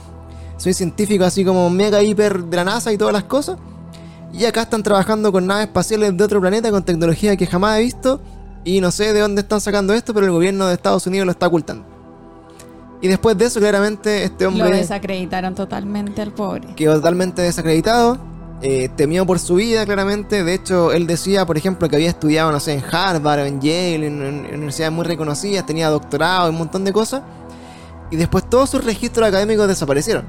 Soy 0.57 0.73
científico 0.73 1.23
así 1.25 1.43
como 1.43 1.69
mega 1.69 2.01
hiper 2.01 2.43
de 2.45 2.55
la 2.57 2.63
NASA 2.63 2.91
y 2.93 2.97
todas 2.97 3.13
las 3.13 3.23
cosas. 3.25 3.57
Y 4.33 4.45
acá 4.45 4.63
están 4.63 4.83
trabajando 4.83 5.31
con 5.31 5.45
naves 5.47 5.67
espaciales 5.67 6.15
de 6.17 6.23
otro 6.23 6.41
planeta 6.41 6.69
con 6.71 6.83
tecnología 6.83 7.35
que 7.37 7.47
jamás 7.47 7.77
he 7.79 7.81
visto. 7.83 8.19
Y 8.65 8.81
no 8.81 8.89
sé 8.91 9.13
de 9.13 9.19
dónde 9.19 9.41
están 9.41 9.61
sacando 9.61 9.93
esto, 9.93 10.13
pero 10.13 10.25
el 10.25 10.31
gobierno 10.31 10.67
de 10.67 10.73
Estados 10.73 11.05
Unidos 11.07 11.25
lo 11.25 11.31
está 11.31 11.47
ocultando. 11.47 11.85
Y 13.01 13.07
después 13.07 13.37
de 13.37 13.45
eso, 13.45 13.59
claramente, 13.59 14.23
este 14.23 14.45
Lo 14.45 14.49
hombre 14.49 14.77
desacreditaron 14.77 15.53
totalmente 15.53 16.21
al 16.21 16.31
pobre. 16.31 16.67
quedó 16.75 16.95
totalmente 16.95 17.41
desacreditado. 17.43 18.17
Eh, 18.61 18.89
temió 18.95 19.25
por 19.25 19.39
su 19.39 19.55
vida, 19.55 19.85
claramente. 19.85 20.43
De 20.43 20.53
hecho, 20.53 20.91
él 20.91 21.07
decía, 21.07 21.45
por 21.45 21.57
ejemplo, 21.57 21.89
que 21.89 21.95
había 21.97 22.09
estudiado, 22.09 22.51
no 22.51 22.59
sé, 22.59 22.73
en 22.73 22.83
Harvard 22.89 23.45
en 23.45 23.59
Yale, 23.61 24.07
en, 24.07 24.45
universidades 24.53 24.93
muy 24.93 25.05
reconocidas, 25.05 25.65
tenía 25.65 25.89
doctorado, 25.89 26.49
un 26.49 26.57
montón 26.57 26.83
de 26.85 26.93
cosas. 26.93 27.21
Y 28.11 28.15
después 28.15 28.49
todos 28.49 28.69
sus 28.69 28.83
registros 28.83 29.27
académicos 29.27 29.67
desaparecieron. 29.67 30.25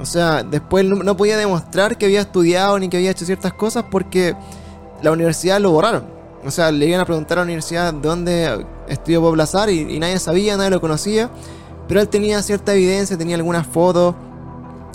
O 0.00 0.06
sea, 0.06 0.42
después 0.42 0.84
no, 0.84 1.16
podía 1.16 1.36
demostrar 1.36 1.98
que 1.98 2.06
había 2.06 2.22
estudiado 2.22 2.78
ni 2.78 2.88
que 2.88 2.96
había 2.96 3.10
hecho 3.10 3.26
ciertas 3.26 3.52
cosas 3.52 3.84
porque 3.90 4.34
la 5.02 5.12
universidad 5.12 5.60
lo 5.60 5.72
borraron. 5.72 6.04
O 6.44 6.50
sea, 6.50 6.70
le 6.72 6.86
iban 6.86 7.00
a 7.00 7.04
preguntar 7.04 7.38
a 7.38 7.42
la 7.42 7.44
universidad 7.44 7.92
de 7.92 8.00
dónde 8.00 8.66
estudió 8.88 9.20
Bob 9.20 9.36
Lazar 9.36 9.68
y, 9.68 9.80
y 9.94 9.98
nadie 9.98 10.18
sabía, 10.18 10.56
nadie 10.56 10.70
lo 10.70 10.80
conocía. 10.80 11.30
pero 11.86 12.00
él 12.00 12.08
tenía 12.08 12.42
cierta 12.42 12.72
evidencia, 12.72 13.18
tenía 13.18 13.36
algunas 13.36 13.66
fotos. 13.66 14.14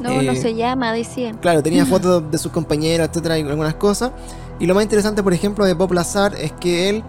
No, 0.02 0.22
no 0.22 0.32
Eh, 0.34 0.36
se 0.36 0.54
llama, 0.56 0.92
decían. 0.94 1.38
Claro, 1.38 1.62
tenía 1.64 1.86
fotos 1.86 2.30
de 2.32 2.38
sus 2.38 2.52
compañeros, 2.52 3.08
etcétera, 3.10 3.38
y 3.40 3.44
algunas 3.44 3.76
cosas. 3.76 4.12
Y 4.60 4.66
lo 4.66 4.74
más 4.76 4.84
interesante, 4.84 5.22
por 5.24 5.34
ejemplo, 5.34 5.66
de 5.66 5.74
Bob 5.74 5.94
Lazar 5.94 6.34
es 6.40 6.52
que 6.54 6.90
él, 6.90 7.04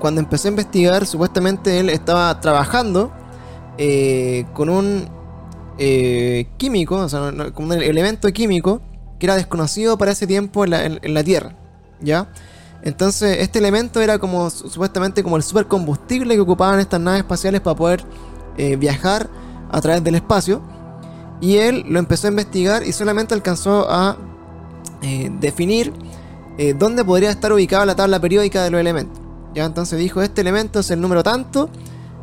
cuando 0.00 0.20
empezó 0.20 0.48
a 0.48 0.50
investigar, 0.50 1.06
supuestamente 1.06 1.78
él 1.80 1.88
estaba 1.90 2.40
trabajando 2.40 3.12
eh, 3.78 4.44
con 4.54 4.68
un 4.68 5.08
eh, 5.78 6.46
químico, 6.56 6.96
o 6.96 7.08
sea, 7.08 7.32
con 7.52 7.66
un 7.66 7.72
elemento 7.72 8.28
químico 8.32 8.80
que 9.18 9.26
era 9.26 9.36
desconocido 9.36 9.96
para 9.98 10.12
ese 10.12 10.26
tiempo 10.26 10.64
en 10.64 10.70
la, 10.70 10.84
en- 10.84 11.00
en 11.02 11.14
la 11.14 11.24
Tierra, 11.24 11.56
¿ya? 12.00 12.28
Entonces, 12.82 13.38
este 13.40 13.58
elemento 13.60 14.00
era 14.00 14.18
como 14.18 14.50
su- 14.50 14.68
supuestamente 14.68 15.22
como 15.22 15.36
el 15.36 15.42
supercombustible 15.42 16.34
que 16.34 16.40
ocupaban 16.40 16.78
estas 16.80 17.00
naves 17.00 17.20
espaciales 17.20 17.60
para 17.60 17.74
poder 17.76 18.04
eh, 18.56 18.76
viajar 18.76 19.28
a 19.70 19.80
través 19.80 20.04
del 20.04 20.14
espacio. 20.16 20.60
Y 21.44 21.58
él 21.58 21.84
lo 21.86 21.98
empezó 21.98 22.26
a 22.26 22.30
investigar 22.30 22.86
y 22.86 22.92
solamente 22.92 23.34
alcanzó 23.34 23.86
a 23.90 24.16
eh, 25.02 25.30
definir 25.40 25.92
eh, 26.56 26.72
dónde 26.72 27.04
podría 27.04 27.28
estar 27.28 27.52
ubicada 27.52 27.84
la 27.84 27.94
tabla 27.94 28.18
periódica 28.18 28.64
de 28.64 28.70
los 28.70 28.80
elementos. 28.80 29.20
Ya 29.54 29.66
entonces 29.66 29.98
dijo, 29.98 30.22
este 30.22 30.40
elemento 30.40 30.80
es 30.80 30.90
el 30.90 31.02
número 31.02 31.22
tanto, 31.22 31.68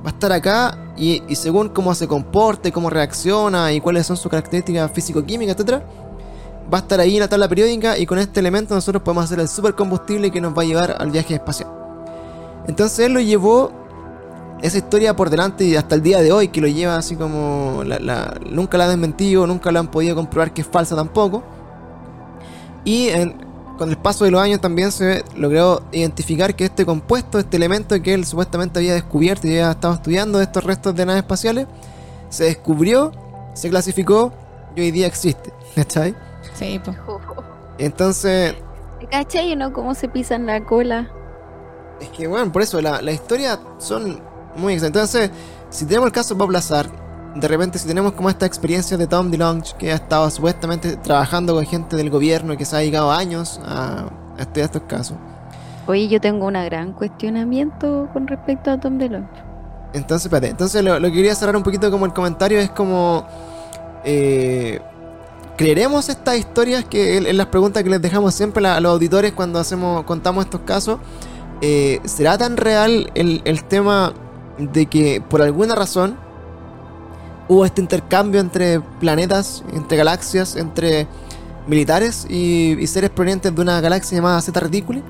va 0.03 0.09
a 0.09 0.13
estar 0.13 0.31
acá 0.31 0.95
y, 0.97 1.21
según 1.35 1.69
cómo 1.69 1.93
se 1.93 2.07
comporte, 2.07 2.71
cómo 2.71 2.89
reacciona 2.89 3.71
y 3.71 3.79
cuáles 3.79 4.07
son 4.07 4.17
sus 4.17 4.31
características 4.31 4.91
físico-químicas, 4.91 5.55
etc. 5.55 5.83
Va 6.73 6.79
a 6.79 6.81
estar 6.81 6.99
ahí 6.99 7.13
en 7.13 7.19
la 7.19 7.29
tabla 7.29 7.47
periódica 7.47 7.99
y 7.99 8.07
con 8.07 8.17
este 8.17 8.39
elemento 8.39 8.73
nosotros 8.73 9.03
podemos 9.03 9.25
hacer 9.25 9.39
el 9.39 9.47
supercombustible 9.47 10.31
que 10.31 10.41
nos 10.41 10.57
va 10.57 10.63
a 10.63 10.65
llevar 10.65 10.95
al 10.97 11.11
viaje 11.11 11.35
espacial. 11.35 11.69
Entonces 12.65 13.05
él 13.05 13.13
lo 13.13 13.19
llevó 13.19 13.71
esa 14.61 14.77
historia 14.77 15.15
por 15.15 15.29
delante 15.29 15.63
y 15.65 15.75
hasta 15.75 15.95
el 15.95 16.01
día 16.03 16.21
de 16.21 16.31
hoy 16.31 16.49
que 16.49 16.61
lo 16.61 16.67
lleva 16.67 16.95
así 16.95 17.15
como 17.15 17.83
la- 17.85 17.99
la- 17.99 18.33
nunca 18.49 18.77
la 18.77 18.83
han 18.85 18.91
desmentido, 18.91 19.47
nunca 19.47 19.71
lo 19.71 19.79
han 19.79 19.87
podido 19.89 20.15
comprobar 20.15 20.53
que 20.53 20.61
es 20.61 20.67
falsa 20.67 20.95
tampoco. 20.95 21.43
Y 22.83 23.09
en- 23.09 23.35
con 23.77 23.89
el 23.89 23.97
paso 23.97 24.25
de 24.25 24.31
los 24.31 24.39
años 24.41 24.61
también 24.61 24.91
se 24.91 25.23
logró 25.35 25.81
identificar 25.91 26.55
que 26.55 26.65
este 26.65 26.85
compuesto, 26.85 27.39
este 27.39 27.57
elemento 27.57 27.99
que 28.01 28.13
él 28.13 28.25
supuestamente 28.25 28.77
había 28.79 28.93
descubierto 28.93 29.47
y 29.47 29.51
había 29.51 29.71
estado 29.71 29.95
estudiando 29.95 30.37
de 30.37 30.43
estos 30.43 30.63
restos 30.63 30.93
de 30.95 31.05
naves 31.05 31.21
espaciales, 31.23 31.65
se 32.29 32.43
descubrió, 32.43 33.11
se 33.55 33.69
clasificó 33.69 34.31
y 34.75 34.81
hoy 34.81 34.91
día 34.91 35.07
existe. 35.07 35.51
¿Cachai? 35.75 36.15
Sí, 36.53 36.79
pues. 36.83 36.95
Entonces, 37.79 38.53
¿Cachai 39.09 39.53
o 39.53 39.55
no? 39.55 39.73
¿Cómo 39.73 39.95
se 39.95 40.07
pisan 40.07 40.45
la 40.45 40.63
cola? 40.63 41.09
Es 41.99 42.09
que, 42.09 42.27
bueno, 42.27 42.51
por 42.51 42.61
eso, 42.61 42.79
la, 42.81 43.01
la 43.01 43.11
historia 43.11 43.59
son 43.79 44.21
muy 44.55 44.73
excelentes. 44.73 45.15
Entonces, 45.15 45.31
si 45.69 45.85
tenemos 45.85 46.07
el 46.07 46.11
caso 46.13 46.33
de 46.33 46.39
Bob 46.39 46.51
Lazar, 46.51 46.87
de 47.35 47.47
repente 47.47 47.79
si 47.79 47.87
tenemos 47.87 48.11
como 48.11 48.29
esta 48.29 48.45
experiencia 48.45 48.97
de 48.97 49.07
Tom 49.07 49.31
DeLonge, 49.31 49.73
que 49.77 49.91
ha 49.91 49.95
estado 49.95 50.29
supuestamente 50.29 50.97
trabajando 50.97 51.53
con 51.55 51.65
gente 51.65 51.95
del 51.95 52.09
gobierno 52.09 52.53
y 52.53 52.57
que 52.57 52.65
se 52.65 52.75
ha 52.75 52.79
dedicado 52.79 53.11
años 53.11 53.59
a, 53.65 54.05
a 54.37 54.41
estudiar 54.41 54.65
estos 54.65 54.81
casos. 54.83 55.17
Oye, 55.87 56.07
yo 56.07 56.19
tengo 56.21 56.45
un 56.47 56.53
gran 56.53 56.93
cuestionamiento 56.93 58.09
con 58.13 58.27
respecto 58.27 58.69
a 58.71 58.79
Tom 58.79 58.97
DeLonge. 58.97 59.29
Entonces, 59.93 60.25
espérate, 60.25 60.49
entonces 60.49 60.83
lo, 60.83 60.99
lo 60.99 61.07
que 61.07 61.13
quería 61.15 61.35
cerrar 61.35 61.55
un 61.55 61.63
poquito 61.63 61.89
como 61.91 62.05
el 62.05 62.13
comentario 62.13 62.59
es 62.59 62.69
como... 62.69 63.25
eh, 64.03 64.79
¿Creeremos 65.57 66.09
estas 66.09 66.37
historias 66.37 66.85
que 66.85 67.17
en, 67.17 67.27
en 67.27 67.37
las 67.37 67.47
preguntas 67.47 67.83
que 67.83 67.89
les 67.89 68.01
dejamos 68.01 68.33
siempre 68.33 68.65
a 68.65 68.79
los 68.79 68.91
auditores 68.93 69.33
cuando 69.33 69.59
hacemos 69.59 70.03
contamos 70.05 70.45
estos 70.45 70.61
casos? 70.61 70.97
eh, 71.61 71.99
¿Será 72.05 72.37
tan 72.37 72.57
real 72.57 73.11
el, 73.13 73.41
el 73.45 73.63
tema 73.65 74.13
de 74.71 74.85
que 74.85 75.21
por 75.21 75.41
alguna 75.41 75.75
razón 75.75 76.17
hubo 77.47 77.65
este 77.65 77.81
intercambio 77.81 78.39
entre 78.39 78.79
planetas, 78.99 79.63
entre 79.73 79.97
galaxias, 79.97 80.55
entre 80.55 81.07
militares 81.67 82.25
y, 82.29 82.77
y 82.79 82.87
seres 82.87 83.09
provenientes 83.09 83.53
de 83.53 83.61
una 83.61 83.81
galaxia 83.81 84.17
llamada 84.17 84.41
Zeta 84.41 84.59
Reticuli? 84.59 85.03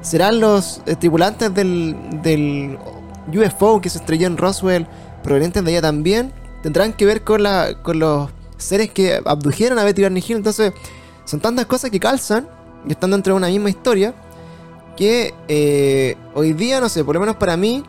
¿Serán 0.00 0.40
los 0.40 0.82
eh, 0.86 0.96
tripulantes 0.96 1.54
del, 1.54 1.96
del 2.22 2.78
UFO 3.28 3.80
que 3.80 3.88
se 3.88 3.98
estrelló 3.98 4.26
en 4.26 4.36
Roswell 4.36 4.86
provenientes 5.22 5.64
de 5.64 5.70
allá 5.70 5.82
también? 5.82 6.32
¿Tendrán 6.62 6.92
que 6.92 7.06
ver 7.06 7.22
con, 7.22 7.42
la, 7.42 7.82
con 7.82 7.98
los 7.98 8.30
seres 8.56 8.90
que 8.90 9.20
abdujeron 9.24 9.78
a 9.78 9.84
Betty 9.84 10.02
Barney? 10.02 10.22
Entonces, 10.28 10.72
son 11.24 11.40
tantas 11.40 11.66
cosas 11.66 11.90
que 11.90 12.00
calzan 12.00 12.48
y 12.86 12.92
están 12.92 13.10
dentro 13.10 13.34
de 13.34 13.38
una 13.38 13.48
misma 13.48 13.70
historia 13.70 14.14
que 14.96 15.34
eh, 15.48 16.16
hoy 16.34 16.52
día, 16.52 16.80
no 16.80 16.88
sé, 16.88 17.02
por 17.02 17.14
lo 17.14 17.20
menos 17.20 17.36
para 17.36 17.56
mí, 17.56 17.82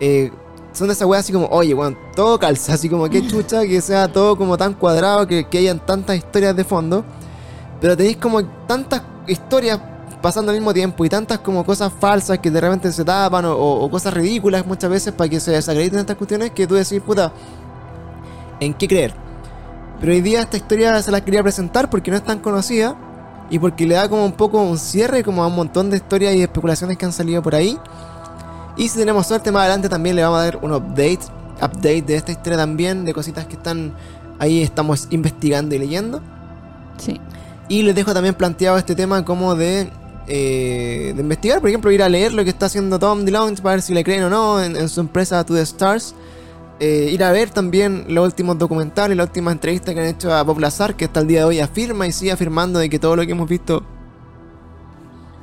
eh, 0.00 0.32
son 0.72 0.86
de 0.88 0.94
esa 0.94 1.06
wea 1.06 1.20
así 1.20 1.32
como, 1.32 1.46
oye, 1.46 1.74
weón, 1.74 1.96
todo 2.14 2.38
calza, 2.38 2.74
así 2.74 2.88
como 2.88 3.08
que 3.08 3.26
chucha, 3.28 3.62
que 3.66 3.80
sea 3.80 4.08
todo 4.08 4.36
como 4.36 4.56
tan 4.56 4.74
cuadrado, 4.74 5.26
que, 5.26 5.44
que 5.48 5.58
hayan 5.58 5.78
tantas 5.84 6.16
historias 6.16 6.56
de 6.56 6.64
fondo, 6.64 7.04
pero 7.80 7.96
tenéis 7.96 8.16
como 8.16 8.42
tantas 8.66 9.02
historias 9.26 9.78
pasando 10.22 10.50
al 10.52 10.58
mismo 10.58 10.74
tiempo 10.74 11.02
y 11.04 11.08
tantas 11.08 11.38
como 11.38 11.64
cosas 11.64 11.90
falsas 11.98 12.38
que 12.40 12.50
de 12.50 12.60
repente 12.60 12.92
se 12.92 13.04
tapan 13.04 13.46
o, 13.46 13.52
o- 13.54 13.84
o 13.84 13.90
cosas 13.90 14.12
ridículas 14.12 14.66
muchas 14.66 14.90
veces 14.90 15.12
para 15.14 15.30
que 15.30 15.40
se 15.40 15.52
desacrediten 15.52 16.00
estas 16.00 16.16
cuestiones 16.16 16.50
que 16.50 16.66
tú 16.66 16.74
decís, 16.74 17.00
puta, 17.00 17.32
¿en 18.60 18.74
qué 18.74 18.86
creer? 18.88 19.14
Pero 20.00 20.12
hoy 20.12 20.20
día 20.20 20.40
esta 20.42 20.56
historia 20.56 21.00
se 21.02 21.10
la 21.10 21.22
quería 21.22 21.42
presentar 21.42 21.90
porque 21.90 22.10
no 22.10 22.16
es 22.16 22.24
tan 22.24 22.38
conocida 22.38 22.96
y 23.50 23.58
porque 23.58 23.86
le 23.86 23.94
da 23.96 24.08
como 24.08 24.24
un 24.24 24.32
poco 24.32 24.60
un 24.62 24.78
cierre 24.78 25.22
como 25.24 25.42
a 25.42 25.46
un 25.46 25.54
montón 25.56 25.90
de 25.90 25.96
historias 25.96 26.34
y 26.34 26.42
especulaciones 26.42 26.96
que 26.96 27.04
han 27.06 27.12
salido 27.12 27.42
por 27.42 27.54
ahí. 27.54 27.78
Y 28.76 28.88
si 28.88 28.98
tenemos 28.98 29.26
suerte 29.26 29.52
más 29.52 29.62
adelante 29.62 29.88
también 29.88 30.16
le 30.16 30.22
vamos 30.22 30.38
a 30.40 30.44
dar 30.44 30.58
un 30.62 30.72
update, 30.72 31.20
update 31.56 32.02
de 32.02 32.16
esta 32.16 32.32
historia 32.32 32.58
también, 32.58 33.04
de 33.04 33.12
cositas 33.12 33.46
que 33.46 33.54
están 33.56 33.94
ahí 34.38 34.62
estamos 34.62 35.08
investigando 35.10 35.74
y 35.74 35.78
leyendo. 35.78 36.20
Sí. 36.98 37.20
Y 37.68 37.82
les 37.82 37.94
dejo 37.94 38.12
también 38.12 38.34
planteado 38.34 38.78
este 38.78 38.94
tema 38.94 39.24
como 39.24 39.54
de, 39.54 39.90
eh, 40.26 41.12
de 41.14 41.22
investigar, 41.22 41.60
por 41.60 41.68
ejemplo, 41.68 41.90
ir 41.90 42.02
a 42.02 42.08
leer 42.08 42.32
lo 42.32 42.42
que 42.42 42.50
está 42.50 42.66
haciendo 42.66 42.98
Tom 42.98 43.24
DeLonge 43.24 43.62
para 43.62 43.76
ver 43.76 43.82
si 43.82 43.94
le 43.94 44.02
creen 44.02 44.24
o 44.24 44.30
no 44.30 44.62
en, 44.62 44.76
en 44.76 44.88
su 44.88 45.00
empresa 45.00 45.44
To 45.44 45.54
The 45.54 45.62
Stars. 45.62 46.14
Eh, 46.82 47.10
ir 47.12 47.22
a 47.22 47.30
ver 47.30 47.50
también 47.50 48.06
los 48.08 48.24
últimos 48.24 48.56
documentales, 48.56 49.14
la 49.14 49.24
última 49.24 49.52
entrevista 49.52 49.92
que 49.92 50.00
han 50.00 50.06
hecho 50.06 50.32
a 50.32 50.42
Bob 50.42 50.60
Lazar, 50.60 50.96
que 50.96 51.04
hasta 51.04 51.20
el 51.20 51.26
día 51.26 51.40
de 51.40 51.44
hoy 51.44 51.60
afirma 51.60 52.06
y 52.06 52.12
sigue 52.12 52.32
afirmando 52.32 52.78
de 52.78 52.88
que 52.88 52.98
todo 52.98 53.16
lo 53.16 53.26
que 53.26 53.32
hemos 53.32 53.46
visto 53.46 53.84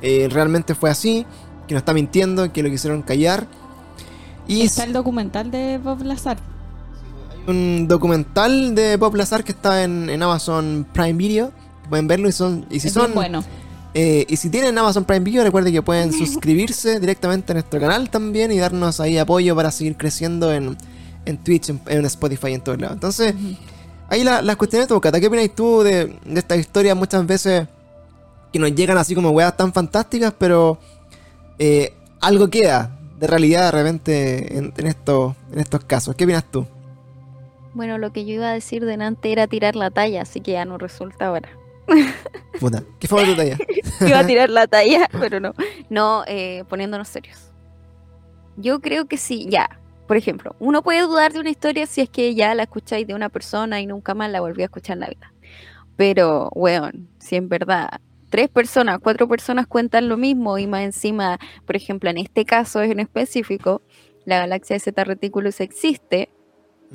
eh, 0.02 0.28
realmente 0.32 0.74
fue 0.74 0.90
así, 0.90 1.24
que 1.68 1.74
no 1.74 1.78
está 1.78 1.92
mintiendo, 1.94 2.52
que 2.52 2.62
lo 2.64 2.70
quisieron 2.70 3.02
callar. 3.02 3.46
Y 4.48 4.62
Está 4.62 4.84
el 4.84 4.92
documental 4.92 5.50
de 5.50 5.78
Bob 5.78 6.02
Lazar. 6.02 6.38
un 7.46 7.86
documental 7.88 8.74
de 8.74 8.96
Bob 8.96 9.14
Lazar 9.14 9.44
que 9.44 9.52
está 9.52 9.84
en, 9.84 10.10
en 10.10 10.22
Amazon 10.22 10.86
Prime 10.92 11.12
Video. 11.14 11.52
Pueden 11.88 12.06
verlo 12.08 12.28
y 12.28 12.32
son 12.32 12.66
y 12.70 12.80
si 12.80 12.88
es 12.88 12.94
son 12.94 13.14
bueno. 13.14 13.42
eh, 13.94 14.26
y 14.28 14.36
si 14.36 14.50
tienen 14.50 14.76
Amazon 14.76 15.04
Prime 15.04 15.20
Video 15.20 15.42
recuerden 15.44 15.72
que 15.72 15.82
pueden 15.82 16.12
suscribirse 16.24 17.00
directamente 17.00 17.52
a 17.52 17.54
nuestro 17.54 17.80
canal 17.80 18.10
también 18.10 18.52
y 18.52 18.58
darnos 18.58 19.00
ahí 19.00 19.16
apoyo 19.18 19.54
para 19.56 19.70
seguir 19.70 19.96
creciendo 19.96 20.52
en, 20.52 20.76
en 21.24 21.38
Twitch, 21.38 21.70
en, 21.70 21.80
en 21.86 22.04
Spotify, 22.06 22.52
en 22.54 22.60
todos 22.60 22.78
lados. 22.80 22.94
Entonces 22.96 23.34
ahí 24.10 24.24
la- 24.24 24.42
las 24.42 24.56
cuestiones 24.56 24.88
de 24.88 24.94
tu 24.94 25.00
¿qué 25.00 25.26
opinas 25.26 25.50
tú 25.54 25.82
de, 25.82 26.18
de 26.24 26.38
estas 26.40 26.58
historias 26.58 26.96
muchas 26.96 27.26
veces 27.26 27.66
que 28.52 28.58
nos 28.58 28.74
llegan 28.74 28.96
así 28.98 29.14
como 29.14 29.30
weas 29.30 29.56
tan 29.56 29.72
fantásticas, 29.72 30.32
pero 30.38 30.78
eh, 31.58 31.94
algo 32.20 32.48
queda 32.48 32.98
de 33.18 33.26
realidad 33.26 33.64
de 33.66 33.70
repente 33.70 34.58
en, 34.58 34.72
en 34.76 34.86
estos, 34.86 35.34
en 35.52 35.58
estos 35.58 35.84
casos? 35.84 36.14
¿Qué 36.14 36.24
opinas 36.24 36.44
tú? 36.50 36.66
Bueno, 37.74 37.98
lo 37.98 38.12
que 38.12 38.24
yo 38.24 38.34
iba 38.34 38.50
a 38.50 38.52
decir 38.52 38.84
delante 38.84 39.30
era 39.30 39.46
tirar 39.46 39.76
la 39.76 39.90
talla, 39.90 40.22
así 40.22 40.40
que 40.40 40.52
ya 40.52 40.64
no 40.64 40.78
resulta 40.78 41.26
ahora. 41.26 41.48
Puta, 42.60 42.82
¿qué 42.98 43.08
fue 43.08 43.24
tu 43.24 43.36
talla? 43.36 43.56
Iba 44.06 44.18
a 44.18 44.26
tirar 44.26 44.50
la 44.50 44.66
talla, 44.66 45.08
pero 45.18 45.40
no. 45.40 45.54
No, 45.88 46.24
eh, 46.26 46.64
poniéndonos 46.68 47.08
serios. 47.08 47.50
Yo 48.56 48.80
creo 48.80 49.06
que 49.06 49.16
sí, 49.16 49.46
ya. 49.48 49.80
Por 50.06 50.16
ejemplo, 50.16 50.56
uno 50.58 50.82
puede 50.82 51.02
dudar 51.02 51.32
de 51.32 51.40
una 51.40 51.50
historia 51.50 51.86
si 51.86 52.00
es 52.00 52.08
que 52.08 52.34
ya 52.34 52.54
la 52.54 52.64
escucháis 52.64 53.06
de 53.06 53.14
una 53.14 53.28
persona 53.28 53.80
y 53.80 53.86
nunca 53.86 54.14
más 54.14 54.30
la 54.30 54.40
volví 54.40 54.62
a 54.62 54.66
escuchar 54.66 54.94
en 54.94 55.00
la 55.00 55.08
vida. 55.08 55.32
Pero, 55.96 56.50
weón, 56.54 57.08
si 57.18 57.36
en 57.36 57.48
verdad 57.48 58.00
tres 58.28 58.48
personas, 58.48 58.98
cuatro 59.02 59.28
personas 59.28 59.66
cuentan 59.66 60.08
lo 60.08 60.16
mismo 60.16 60.58
y 60.58 60.66
más 60.66 60.82
encima, 60.82 61.38
por 61.66 61.76
ejemplo, 61.76 62.10
en 62.10 62.18
este 62.18 62.44
caso 62.44 62.82
en 62.82 63.00
específico, 63.00 63.82
la 64.24 64.38
galaxia 64.38 64.74
de 64.74 64.80
Zeta 64.80 65.04
Reticulus 65.04 65.60
existe. 65.60 66.30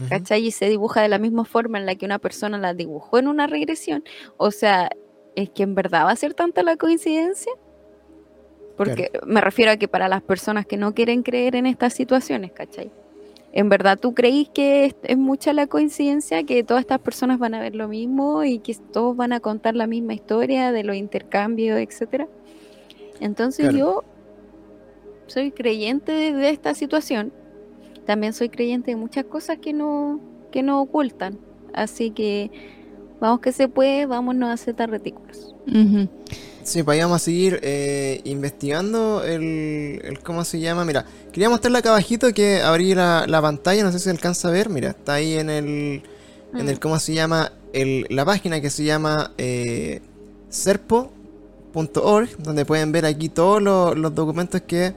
¿cachai? 0.10 0.48
Y 0.48 0.52
se 0.52 0.68
dibuja 0.70 1.02
de 1.02 1.08
la 1.08 1.20
misma 1.20 1.46
forma 1.46 1.78
en 1.78 1.86
la 1.86 1.96
que 1.96 2.06
una 2.06 2.20
persona 2.20 2.58
la 2.58 2.74
dibujó 2.74 3.20
en 3.20 3.28
una 3.28 3.48
regresión. 3.48 4.04
O 4.38 4.52
sea, 4.52 4.90
¿es 5.36 5.50
que 5.52 5.64
en 5.64 5.76
verdad 5.76 6.06
va 6.06 6.12
a 6.12 6.16
ser 6.16 6.34
tanta 6.34 6.64
la 6.64 6.78
coincidencia? 6.78 7.52
Porque 8.76 9.12
me 9.26 9.40
refiero 9.40 9.72
a 9.72 9.78
que 9.78 9.88
para 9.88 10.08
las 10.08 10.24
personas 10.24 10.66
que 10.66 10.78
no 10.78 10.94
quieren 10.94 11.22
creer 11.22 11.56
en 11.56 11.68
estas 11.68 11.94
situaciones, 11.94 12.52
¿cachai? 12.54 12.92
¿En 13.54 13.70
verdad 13.70 14.00
tú 14.00 14.14
creís 14.14 14.50
que 14.50 14.86
es, 14.86 14.96
es 15.04 15.18
mucha 15.18 15.54
la 15.54 15.68
coincidencia 15.68 16.44
que 16.44 16.64
todas 16.64 16.82
estas 16.82 17.00
personas 17.00 17.40
van 17.40 17.54
a 17.54 17.62
ver 17.62 17.76
lo 17.76 17.88
mismo 17.88 18.44
y 18.44 18.60
que 18.60 18.76
todos 18.92 19.16
van 19.16 19.32
a 19.32 19.40
contar 19.40 19.76
la 19.76 19.88
misma 19.88 20.14
historia 20.14 20.72
de 20.72 20.84
los 20.84 20.96
intercambios, 20.96 21.80
etcétera? 21.80 22.28
Entonces 23.20 23.70
Claro. 23.70 23.78
yo 23.78 24.04
soy 25.28 25.52
creyente 25.52 26.12
de, 26.12 26.50
esta 26.50 26.74
situación 26.74 27.32
también 28.06 28.34
soy 28.34 28.50
creyente 28.50 28.92
de 28.92 28.98
muchas 28.98 29.26
cosas 29.26 29.58
que 29.60 29.74
no, 29.74 30.20
que 30.52 30.64
no 30.64 30.82
ocultan. 30.82 31.40
Así 31.74 32.12
que 32.12 32.52
vamos 33.20 33.40
que 33.40 33.52
se 33.52 33.68
puede, 33.68 34.06
vámonos 34.06 34.68
a 34.68 34.86
retículos. 34.86 35.48
Ujú. 35.48 35.53
Sí, 36.64 36.82
pues 36.82 36.96
ahí 36.96 37.02
vamos 37.02 37.22
a 37.22 37.26
seguir 37.26 37.60
eh, 37.62 38.22
investigando 38.24 39.24
el, 39.24 40.02
el- 40.04 40.20
¿Cómo 40.24 40.44
se 40.46 40.60
llama? 40.60 40.86
Mira, 40.86 41.06
quería 41.32 41.50
mostrarle 41.50 41.80
acá 41.80 41.90
abajito 41.90 42.32
que 42.34 42.62
abrí 42.62 42.96
la, 42.96 43.26
la 43.28 43.42
pantalla, 43.42 43.84
no 43.84 43.92
sé 43.92 44.00
si 44.00 44.10
alcanza 44.10 44.48
a 44.48 44.52
ver. 44.52 44.70
Mira, 44.70 44.92
está 44.92 45.16
ahí 45.16 45.34
en 45.38 45.50
el. 45.50 46.04
En 46.56 46.70
el 46.70 46.80
¿Cómo 46.80 47.00
se 47.00 47.14
llama? 47.14 47.52
El, 47.74 48.06
la 48.10 48.24
página 48.26 48.62
que 48.62 48.70
se 48.70 48.84
llama 48.84 49.32
eh, 49.38 50.02
serpo.org, 50.50 52.38
donde 52.38 52.66
pueden 52.66 52.92
ver 52.92 53.06
aquí 53.06 53.28
todos 53.30 53.62
los, 53.62 53.98
los 53.98 54.14
documentos 54.14 54.62
que 54.62 54.94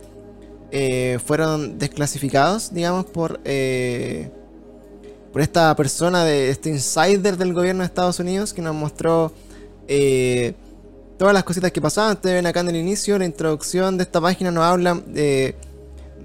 eh, 0.70 1.18
fueron 1.24 1.78
desclasificados, 1.78 2.72
digamos, 2.72 3.06
por. 3.06 3.40
eh, 3.44 4.30
por 5.32 5.42
esta 5.42 5.74
persona, 5.76 6.24
de 6.24 6.48
este 6.50 6.70
insider 6.70 7.36
del 7.36 7.52
gobierno 7.52 7.82
de 7.82 7.86
Estados 7.88 8.18
Unidos 8.20 8.54
que 8.54 8.62
nos 8.62 8.74
mostró 8.74 9.32
eh, 9.88 10.54
todas 11.18 11.34
las 11.34 11.44
cositas 11.44 11.72
que 11.72 11.80
pasaban. 11.80 12.16
Ustedes 12.16 12.36
ven 12.36 12.46
acá 12.46 12.60
en 12.60 12.68
el 12.68 12.76
inicio, 12.76 13.18
la 13.18 13.24
introducción 13.24 13.96
de 13.96 14.04
esta 14.04 14.20
página 14.20 14.50
nos 14.50 14.64
habla 14.64 14.94
de, 15.06 15.54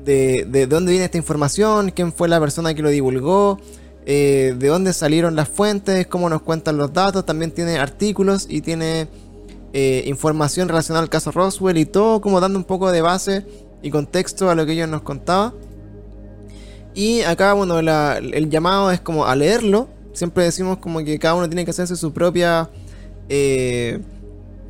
de, 0.03 0.45
de 0.49 0.67
dónde 0.67 0.91
viene 0.91 1.05
esta 1.05 1.17
información, 1.17 1.91
quién 1.91 2.11
fue 2.13 2.27
la 2.27 2.39
persona 2.39 2.73
que 2.73 2.81
lo 2.81 2.89
divulgó, 2.89 3.59
eh, 4.05 4.55
de 4.57 4.67
dónde 4.67 4.93
salieron 4.93 5.35
las 5.35 5.47
fuentes, 5.47 6.07
cómo 6.07 6.29
nos 6.29 6.41
cuentan 6.41 6.77
los 6.77 6.91
datos. 6.93 7.25
También 7.25 7.51
tiene 7.51 7.77
artículos 7.77 8.47
y 8.49 8.61
tiene 8.61 9.07
eh, 9.73 10.03
información 10.07 10.67
relacionada 10.67 11.03
al 11.03 11.09
caso 11.09 11.31
Roswell 11.31 11.77
y 11.77 11.85
todo 11.85 12.19
como 12.19 12.41
dando 12.41 12.59
un 12.59 12.65
poco 12.65 12.91
de 12.91 13.01
base 13.01 13.45
y 13.81 13.89
contexto 13.89 14.49
a 14.49 14.55
lo 14.55 14.65
que 14.65 14.73
ellos 14.73 14.89
nos 14.89 15.01
contaban. 15.01 15.53
Y 16.93 17.21
acá, 17.21 17.53
bueno, 17.53 17.79
el 17.79 18.49
llamado 18.49 18.91
es 18.91 18.99
como 18.99 19.25
a 19.25 19.35
leerlo. 19.35 19.87
Siempre 20.13 20.43
decimos 20.43 20.79
como 20.79 21.03
que 21.03 21.17
cada 21.19 21.35
uno 21.35 21.47
tiene 21.47 21.63
que 21.63 21.71
hacerse 21.71 21.95
su 21.95 22.11
propia. 22.11 22.69
Eh, 23.33 23.99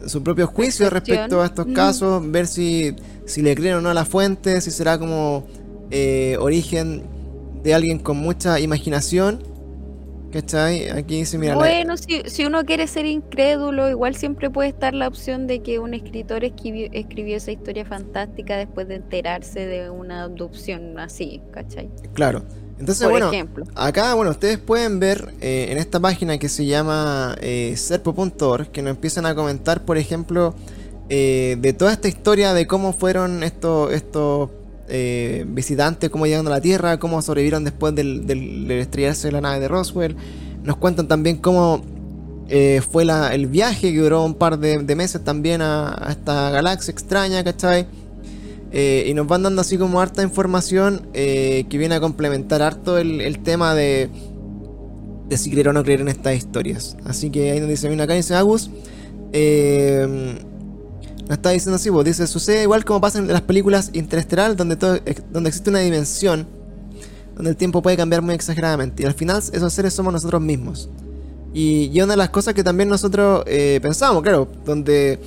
su 0.05 0.21
propio 0.21 0.45
juicio 0.47 0.87
respecto 0.89 1.41
a 1.41 1.45
estos 1.47 1.65
Mm. 1.67 1.73
casos. 1.73 2.31
Ver 2.31 2.45
si, 2.45 2.95
si 3.25 3.41
le 3.41 3.55
creen 3.55 3.75
o 3.75 3.81
no 3.81 3.89
a 3.89 3.93
la 3.95 4.05
fuente. 4.05 4.61
Si 4.61 4.69
será 4.69 4.97
como 4.99 5.47
eh, 5.89 6.37
origen 6.39 7.03
de 7.63 7.73
alguien 7.73 7.97
con 7.99 8.17
mucha 8.17 8.59
imaginación. 8.59 9.39
¿Cachai? 10.31 10.87
Aquí 10.89 11.17
dice, 11.17 11.37
mira. 11.37 11.53
la- 11.55 11.59
Bueno, 11.59 11.97
si, 11.97 12.21
si 12.27 12.45
uno 12.45 12.63
quiere 12.63 12.87
ser 12.87 13.05
incrédulo, 13.05 13.89
igual 13.89 14.15
siempre 14.15 14.49
puede 14.49 14.69
estar 14.69 14.93
la 14.93 15.09
opción 15.09 15.45
de 15.45 15.61
que 15.61 15.79
un 15.79 15.93
escritor 15.93 16.45
escribió, 16.45 16.87
escribió 16.93 17.35
esa 17.35 17.51
historia 17.51 17.83
fantástica 17.83 18.55
después 18.55 18.87
de 18.87 18.95
enterarse 18.95 19.65
de 19.67 19.89
una 19.89 20.23
abducción 20.23 20.97
así, 20.99 21.41
¿cachai? 21.51 21.89
Claro. 22.13 22.43
Entonces, 22.81 23.03
Por 23.03 23.11
bueno. 23.11 23.29
ejemplo. 23.31 23.63
Acá, 23.75 24.13
bueno, 24.15 24.31
ustedes 24.31 24.57
pueden 24.57 24.99
ver 24.99 25.33
eh, 25.39 25.67
en 25.69 25.77
esta 25.77 25.99
página 25.99 26.37
que 26.37 26.49
se 26.49 26.65
llama 26.65 27.35
eh, 27.39 27.73
serpo.org 27.77 28.69
que 28.71 28.81
nos 28.81 28.91
empiezan 28.91 29.25
a 29.25 29.33
comentar, 29.35 29.85
por 29.85 29.97
ejemplo, 29.97 30.53
eh, 31.09 31.57
de 31.59 31.73
toda 31.73 31.93
esta 31.93 32.07
historia 32.07 32.53
de 32.53 32.67
cómo 32.67 32.91
fueron 32.91 33.43
estos, 33.43 33.93
estos 33.93 34.49
eh, 34.89 35.45
visitantes, 35.47 36.09
cómo 36.09 36.25
llegaron 36.25 36.47
a 36.47 36.49
la 36.51 36.61
Tierra, 36.61 36.97
cómo 36.99 37.21
sobrevivieron 37.21 37.63
después 37.63 37.95
del, 37.95 38.25
del- 38.27 38.67
del 38.67 38.79
estrellarse 38.79 39.27
de 39.27 39.31
la 39.33 39.41
nave 39.41 39.59
de 39.59 39.67
Roswell. 39.67 40.15
Nos 40.63 40.77
cuentan 40.77 41.07
también 41.07 41.37
cómo 41.37 41.83
fue 42.91 43.05
la- 43.05 43.33
el 43.33 43.47
viaje 43.47 43.93
que 43.93 43.97
duró 43.99 44.23
un 44.25 44.33
par 44.33 44.59
de, 44.59 44.79
de 44.79 44.95
meses 44.95 45.23
también 45.23 45.61
a, 45.61 45.95
a 46.07 46.11
esta 46.11 46.49
galaxia 46.49 46.91
extraña, 46.91 47.43
¿cachai? 47.45 47.87
Eh, 48.73 49.05
y 49.07 49.13
nos 49.13 49.27
van 49.27 49.43
dando 49.43 49.61
así 49.61 49.77
como 49.77 49.99
harta 49.99 50.23
información 50.23 51.07
eh, 51.13 51.65
que 51.69 51.77
viene 51.77 51.95
a 51.95 51.99
complementar 51.99 52.61
harto 52.61 52.97
el, 52.97 53.19
el 53.19 53.39
tema 53.39 53.75
de, 53.75 54.09
de 55.27 55.37
si 55.37 55.51
creer 55.51 55.69
o 55.69 55.73
no 55.73 55.83
creer 55.83 56.01
en 56.01 56.07
estas 56.07 56.35
historias. 56.35 56.95
Así 57.03 57.29
que 57.29 57.51
ahí 57.51 57.59
nos 57.59 57.67
dice, 57.67 57.89
mira 57.89 58.05
acá 58.05 58.13
dice 58.13 58.33
Agus. 58.33 58.69
Eh, 59.33 60.37
nos 61.23 61.31
está 61.31 61.49
diciendo 61.49 61.75
así, 61.75 61.91
pues 61.91 62.05
dice, 62.05 62.27
sucede 62.27 62.63
igual 62.63 62.85
como 62.85 63.01
pasa 63.01 63.19
en 63.19 63.27
las 63.27 63.41
películas 63.41 63.89
Interestelar, 63.93 64.55
donde, 64.55 64.77
todo, 64.77 64.99
donde 65.31 65.49
existe 65.49 65.69
una 65.69 65.79
dimensión, 65.79 66.47
donde 67.35 67.51
el 67.51 67.57
tiempo 67.57 67.81
puede 67.81 67.97
cambiar 67.97 68.21
muy 68.21 68.35
exageradamente. 68.35 69.03
Y 69.03 69.05
al 69.05 69.13
final 69.13 69.37
esos 69.37 69.73
seres 69.73 69.93
somos 69.93 70.13
nosotros 70.13 70.41
mismos. 70.41 70.89
Y, 71.53 71.89
y 71.93 72.01
una 72.01 72.13
de 72.13 72.17
las 72.17 72.29
cosas 72.29 72.53
que 72.53 72.63
también 72.63 72.87
nosotros 72.87 73.43
pensamos, 73.81 74.23
claro, 74.23 74.47
donde 74.65 75.19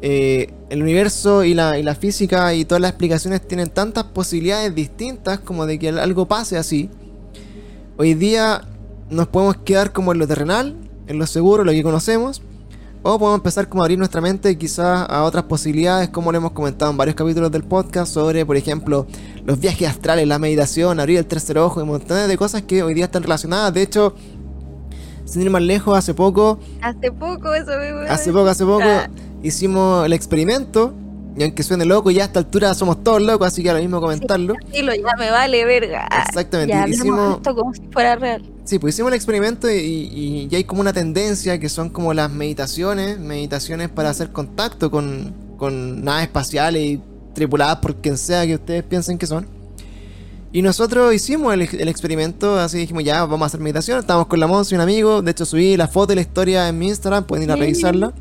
eh, 0.00 0.52
el 0.70 0.82
universo 0.82 1.42
y 1.44 1.54
la, 1.54 1.78
y 1.78 1.82
la 1.82 1.94
física 1.94 2.54
y 2.54 2.64
todas 2.64 2.80
las 2.80 2.90
explicaciones 2.90 3.46
tienen 3.46 3.68
tantas 3.68 4.04
posibilidades 4.04 4.74
distintas 4.74 5.40
como 5.40 5.66
de 5.66 5.78
que 5.78 5.88
algo 5.88 6.26
pase 6.26 6.56
así. 6.56 6.88
Hoy 7.96 8.14
día 8.14 8.62
nos 9.10 9.26
podemos 9.28 9.56
quedar 9.56 9.92
como 9.92 10.12
en 10.12 10.18
lo 10.18 10.26
terrenal, 10.26 10.76
en 11.08 11.18
lo 11.18 11.26
seguro, 11.26 11.64
lo 11.64 11.72
que 11.72 11.82
conocemos, 11.82 12.42
o 13.02 13.18
podemos 13.18 13.38
empezar 13.38 13.68
como 13.68 13.82
a 13.82 13.86
abrir 13.86 13.98
nuestra 13.98 14.20
mente 14.20 14.56
quizás 14.56 15.08
a 15.08 15.24
otras 15.24 15.44
posibilidades, 15.44 16.08
como 16.10 16.30
lo 16.30 16.38
hemos 16.38 16.52
comentado 16.52 16.90
en 16.90 16.96
varios 16.96 17.16
capítulos 17.16 17.50
del 17.50 17.64
podcast, 17.64 18.12
sobre, 18.12 18.46
por 18.46 18.56
ejemplo, 18.56 19.06
los 19.44 19.58
viajes 19.58 19.88
astrales, 19.88 20.28
la 20.28 20.38
meditación, 20.38 21.00
abrir 21.00 21.18
el 21.18 21.26
tercer 21.26 21.58
ojo 21.58 21.80
y 21.80 21.84
montones 21.84 22.28
de 22.28 22.36
cosas 22.36 22.62
que 22.62 22.82
hoy 22.82 22.94
día 22.94 23.06
están 23.06 23.22
relacionadas. 23.22 23.72
De 23.72 23.82
hecho, 23.82 24.14
sin 25.24 25.42
ir 25.42 25.50
más 25.50 25.62
lejos, 25.62 25.96
hace 25.96 26.14
poco 26.14 26.58
Hace 26.80 27.10
poco 27.10 27.54
eso 27.54 27.72
me 27.78 28.08
Hace 28.08 28.32
poco, 28.32 28.48
hace 28.48 28.64
poco 28.64 28.84
Ah. 28.84 29.08
Hicimos 29.42 30.04
el 30.06 30.12
experimento. 30.12 30.94
Y 31.36 31.44
aunque 31.44 31.62
suene 31.62 31.84
loco, 31.84 32.10
ya 32.10 32.24
a 32.24 32.26
esta 32.26 32.40
altura 32.40 32.74
somos 32.74 33.04
todos 33.04 33.22
locos, 33.22 33.46
así 33.46 33.62
que 33.62 33.68
ahora 33.70 33.80
mismo 33.80 34.00
comentarlo. 34.00 34.54
Dilo, 34.72 34.92
ya 34.92 35.14
me 35.16 35.30
vale 35.30 35.64
verga. 35.64 36.08
Exactamente, 36.26 36.72
Ya 36.74 36.88
hicimos- 36.88 37.36
esto 37.36 37.54
como 37.54 37.72
si 37.72 37.80
fuera 37.92 38.16
real. 38.16 38.42
Sí, 38.64 38.80
pues 38.80 38.94
hicimos 38.96 39.12
el 39.12 39.16
experimento 39.16 39.70
y, 39.70 39.76
y 39.76 40.48
ya 40.48 40.58
hay 40.58 40.64
como 40.64 40.80
una 40.80 40.92
tendencia 40.92 41.60
que 41.60 41.68
son 41.68 41.90
como 41.90 42.12
las 42.12 42.28
meditaciones, 42.32 43.20
meditaciones 43.20 43.88
para 43.88 44.10
hacer 44.10 44.32
contacto 44.32 44.90
con, 44.90 45.32
con 45.56 46.02
naves 46.02 46.24
espaciales 46.24 46.82
y 46.82 47.00
tripuladas 47.34 47.76
por 47.76 47.94
quien 47.96 48.18
sea 48.18 48.44
que 48.44 48.56
ustedes 48.56 48.82
piensen 48.82 49.16
que 49.16 49.26
son. 49.28 49.46
Y 50.50 50.62
nosotros 50.62 51.14
hicimos 51.14 51.54
el, 51.54 51.60
el 51.62 51.88
experimento, 51.88 52.58
así 52.58 52.78
dijimos, 52.78 53.04
ya 53.04 53.20
vamos 53.26 53.42
a 53.42 53.46
hacer 53.46 53.60
meditación. 53.60 54.00
Estábamos 54.00 54.26
con 54.26 54.40
la 54.40 54.48
Monza 54.48 54.74
y 54.74 54.76
un 54.76 54.80
amigo. 54.80 55.22
De 55.22 55.30
hecho, 55.30 55.44
subí 55.44 55.76
la 55.76 55.86
foto 55.86 56.14
y 56.14 56.16
la 56.16 56.22
historia 56.22 56.68
en 56.68 56.78
mi 56.78 56.88
Instagram, 56.88 57.24
pueden 57.24 57.44
ir 57.44 57.52
a 57.52 57.54
Sí. 57.54 57.60
revisarla. 57.60 58.12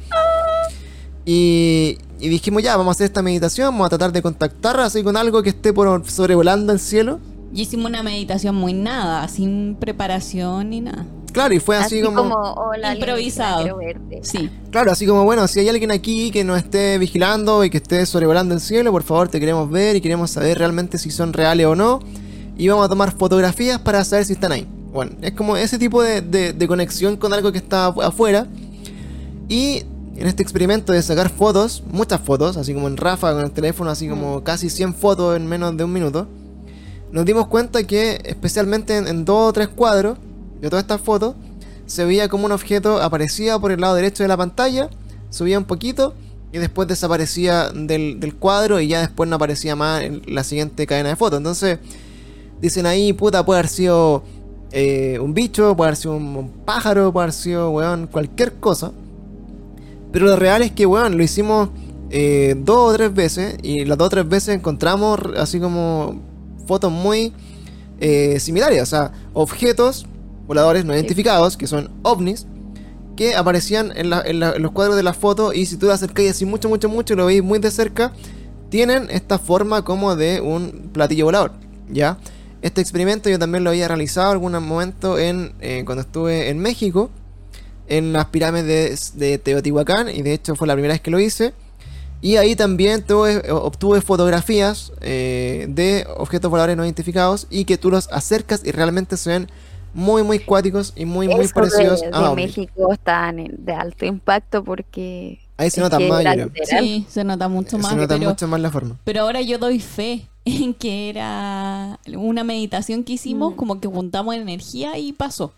Y, 1.29 1.97
y 2.21 2.29
dijimos, 2.29 2.63
ya, 2.63 2.77
vamos 2.77 2.91
a 2.91 2.95
hacer 2.95 3.05
esta 3.07 3.21
meditación, 3.21 3.67
vamos 3.73 3.87
a 3.87 3.89
tratar 3.89 4.13
de 4.13 4.21
contactar 4.21 4.79
así 4.79 5.03
con 5.03 5.17
algo 5.17 5.43
que 5.43 5.49
esté 5.49 5.73
por 5.73 6.09
sobrevolando 6.09 6.71
el 6.71 6.79
cielo. 6.79 7.19
Y 7.53 7.63
hicimos 7.63 7.87
una 7.87 8.01
meditación 8.01 8.55
muy 8.55 8.71
nada, 8.71 9.27
sin 9.27 9.75
preparación 9.77 10.69
ni 10.69 10.79
nada. 10.79 11.05
Claro, 11.33 11.53
y 11.53 11.59
fue 11.59 11.75
así, 11.75 11.97
Así, 11.97 12.01
como, 12.05 12.17
como, 12.23 12.35
hola, 12.53 12.95
Improvisado. 12.95 13.75
verte. 13.75 14.21
Sí. 14.23 14.49
Claro, 14.71 14.89
así 14.93 15.05
como, 15.05 15.25
bueno, 15.25 15.45
si 15.49 15.59
hay 15.59 15.67
alguien 15.67 15.91
aquí 15.91 16.31
que 16.31 16.45
nos 16.45 16.57
esté 16.59 16.97
vigilando 16.97 17.63
y 17.65 17.69
que 17.69 17.77
esté 17.77 18.05
sobrevolando 18.05 18.55
el 18.55 18.61
cielo, 18.61 18.91
por 18.93 19.03
favor, 19.03 19.27
te 19.27 19.39
queremos 19.41 19.69
ver 19.69 19.97
y 19.97 20.01
queremos 20.01 20.31
saber 20.31 20.57
realmente 20.59 20.97
si 20.97 21.11
son 21.11 21.33
reales 21.33 21.65
o 21.67 21.75
no. 21.75 21.99
Y 22.57 22.69
vamos 22.69 22.85
a 22.85 22.89
tomar 22.89 23.11
fotografías 23.11 23.79
para 23.79 24.03
saber 24.05 24.23
si 24.25 24.33
están 24.33 24.53
ahí. 24.53 24.65
Bueno, 24.93 25.11
es 25.21 25.33
como 25.33 25.57
ese 25.57 25.77
tipo 25.77 26.01
de, 26.01 26.21
de- 26.21 26.53
de 26.53 26.67
conexión 26.69 27.17
con 27.17 27.33
algo 27.33 27.51
que 27.51 27.57
está 27.59 27.93
afu- 27.93 28.01
afuera. 28.03 28.47
Y 29.49 29.83
en 30.17 30.25
este 30.25 30.41
experimento 30.41 30.93
de 30.93 31.01
sacar 31.03 31.29
fotos, 31.29 31.83
muchas 31.91 32.19
fotos, 32.21 32.57
así 32.57 32.73
como 32.73 32.87
en 32.87 32.97
Rafa 32.97 33.33
con 33.33 33.43
el 33.43 33.51
teléfono, 33.51 33.91
así 33.91 34.09
como 34.09 34.43
casi 34.43 34.69
100 34.69 34.95
fotos 34.95 35.37
en 35.37 35.45
menos 35.45 35.77
de 35.77 35.83
un 35.83 35.93
minuto, 35.93 36.27
nos 37.11 37.23
dimos 37.23 37.47
cuenta 37.47 37.83
que, 37.83 38.19
especialmente 38.25 38.97
en, 38.97 39.07
en 39.07 39.25
dos 39.25 39.49
o 39.49 39.53
tres 39.53 39.67
cuadros 39.67 40.17
de 40.59 40.69
todas 40.69 40.83
estas 40.83 41.01
fotos, 41.01 41.35
se 41.85 42.03
veía 42.03 42.27
como 42.29 42.45
un 42.45 42.51
objeto 42.51 43.01
aparecía 43.01 43.59
por 43.59 43.71
el 43.71 43.79
lado 43.79 43.95
derecho 43.95 44.23
de 44.23 44.27
la 44.27 44.37
pantalla, 44.37 44.89
subía 45.29 45.59
un 45.59 45.65
poquito 45.65 46.15
y 46.51 46.57
después 46.57 46.87
desaparecía 46.87 47.69
del, 47.69 48.19
del 48.19 48.35
cuadro 48.35 48.79
y 48.79 48.87
ya 48.87 49.01
después 49.01 49.29
no 49.29 49.35
aparecía 49.35 49.75
más 49.75 50.01
en 50.01 50.23
la 50.27 50.43
siguiente 50.43 50.87
cadena 50.87 51.09
de 51.09 51.15
fotos. 51.15 51.37
Entonces, 51.37 51.77
dicen 52.59 52.87
ahí, 52.87 53.13
puta, 53.13 53.45
puede 53.45 53.59
haber 53.59 53.69
sido 53.69 54.23
eh, 54.71 55.19
un 55.21 55.33
bicho, 55.33 55.77
puede 55.77 55.89
haber 55.89 55.97
sido 55.97 56.15
un, 56.15 56.35
un 56.35 56.49
pájaro, 56.65 57.13
puede 57.13 57.25
haber 57.25 57.33
sido, 57.33 57.69
weón, 57.69 58.07
cualquier 58.07 58.55
cosa. 58.55 58.91
Pero 60.17 60.31
lo 60.31 60.35
real 60.35 60.63
es 60.63 60.71
que, 60.71 60.87
weón, 60.87 61.15
lo 61.15 61.21
hicimos 61.21 61.69
eh, 62.09 62.55
dos 62.57 62.91
o 62.91 62.93
tres 62.95 63.13
veces 63.13 63.55
y 63.61 63.85
las 63.85 63.99
dos 63.99 64.07
o 64.07 64.09
tres 64.09 64.27
veces 64.27 64.55
encontramos 64.55 65.19
así 65.37 65.59
como 65.59 66.19
fotos 66.65 66.91
muy 66.91 67.33
eh, 67.99 68.39
similares, 68.39 68.81
o 68.81 68.85
sea, 68.87 69.11
objetos 69.35 70.07
voladores 70.47 70.85
no 70.85 70.95
identificados, 70.95 71.55
que 71.55 71.67
son 71.67 71.91
ovnis, 72.01 72.47
que 73.15 73.35
aparecían 73.35 73.93
en, 73.95 74.09
la- 74.09 74.23
en 74.25 74.39
la- 74.39 74.53
en 74.53 74.63
los 74.63 74.71
cuadros 74.71 74.95
de 74.95 75.03
la 75.03 75.13
foto 75.13 75.53
y 75.53 75.67
si 75.67 75.77
tú 75.77 75.85
te 75.85 75.91
acercas 75.93 76.25
así 76.31 76.45
mucho, 76.45 76.67
mucho, 76.67 76.89
mucho 76.89 77.13
y 77.13 77.17
lo 77.17 77.27
veis 77.27 77.43
muy 77.43 77.59
de 77.59 77.69
cerca, 77.69 78.11
tienen 78.69 79.09
esta 79.11 79.37
forma 79.37 79.83
como 79.85 80.15
de 80.15 80.41
un 80.41 80.89
platillo 80.93 81.25
volador, 81.25 81.51
¿ya? 81.91 82.17
Este 82.63 82.81
experimento 82.81 83.29
yo 83.29 83.37
también 83.37 83.63
lo 83.63 83.69
había 83.69 83.87
realizado 83.87 84.31
en 84.31 84.33
algún 84.55 84.67
momento 84.67 85.19
en, 85.19 85.53
eh, 85.61 85.83
cuando 85.85 86.01
estuve 86.01 86.49
en 86.49 86.57
México, 86.57 87.11
en 87.87 88.13
las 88.13 88.25
pirámides 88.25 89.17
de, 89.17 89.27
de 89.29 89.37
Teotihuacán, 89.37 90.09
y 90.09 90.21
de 90.21 90.33
hecho 90.33 90.55
fue 90.55 90.67
la 90.67 90.73
primera 90.73 90.93
vez 90.93 91.01
que 91.01 91.11
lo 91.11 91.19
hice. 91.19 91.53
Y 92.19 92.37
ahí 92.37 92.55
también 92.55 93.05
tuve- 93.05 93.47
obtuve 93.51 94.01
fotografías 94.01 94.91
eh, 95.01 95.67
de 95.69 96.07
objetos 96.17 96.49
voladores 96.49 96.75
no 96.75 96.83
identificados 96.83 97.45
y 97.51 97.65
que 97.65 97.77
tú 97.77 97.91
los 97.91 98.07
acercas 98.11 98.61
y 98.65 98.71
realmente 98.71 99.17
se 99.17 99.29
ven 99.29 99.47
muy, 99.93 100.23
muy 100.23 100.39
cuáticos 100.39 100.93
y 100.95 101.05
muy, 101.05 101.27
muy 101.27 101.45
Eso 101.45 101.53
parecidos 101.53 102.01
de, 102.01 102.09
a 102.11 102.29
de. 102.29 102.35
México 102.35 102.91
están 102.91 103.37
de 103.59 103.73
alto 103.73 104.05
impacto 104.05 104.63
porque 104.63 105.39
Ahí 105.57 105.69
se 105.69 105.79
nota 105.81 105.99
más. 105.99 106.23
Sí, 106.65 107.05
se 107.09 107.23
nota 107.23 107.47
mucho 107.47 107.77
más. 107.77 107.91
Se 107.91 107.95
nota 107.97 108.15
pero, 108.17 108.29
mucho 108.29 108.47
más 108.47 108.59
la 108.61 108.71
forma. 108.71 108.95
pero 109.03 109.21
ahora 109.21 109.41
yo 109.41 109.57
doy 109.59 109.79
fe 109.79 110.27
en 110.45 110.73
que 110.73 111.09
era 111.09 111.99
una 112.15 112.43
meditación 112.43 113.03
que 113.03 113.13
hicimos, 113.13 113.53
Mm. 113.53 113.55
como 113.57 113.79
que 113.79 113.87
juntamos 113.87 114.33
energía 114.35 114.97
y 114.97 115.13
pasó. 115.13 115.53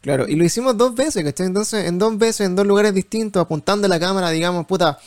Claro, 0.00 0.28
y 0.28 0.36
lo 0.36 0.44
hicimos 0.44 0.76
dos 0.76 0.94
veces, 0.94 1.24
¿cachai? 1.24 1.46
Entonces, 1.46 1.86
en 1.86 1.98
dos 1.98 2.16
veces, 2.16 2.46
en 2.46 2.54
dos 2.54 2.66
lugares 2.66 2.94
distintos, 2.94 3.42
apuntando 3.42 3.88
la 3.88 3.98
cámara, 3.98 4.30
digamos, 4.30 4.66
puta, 4.66 4.98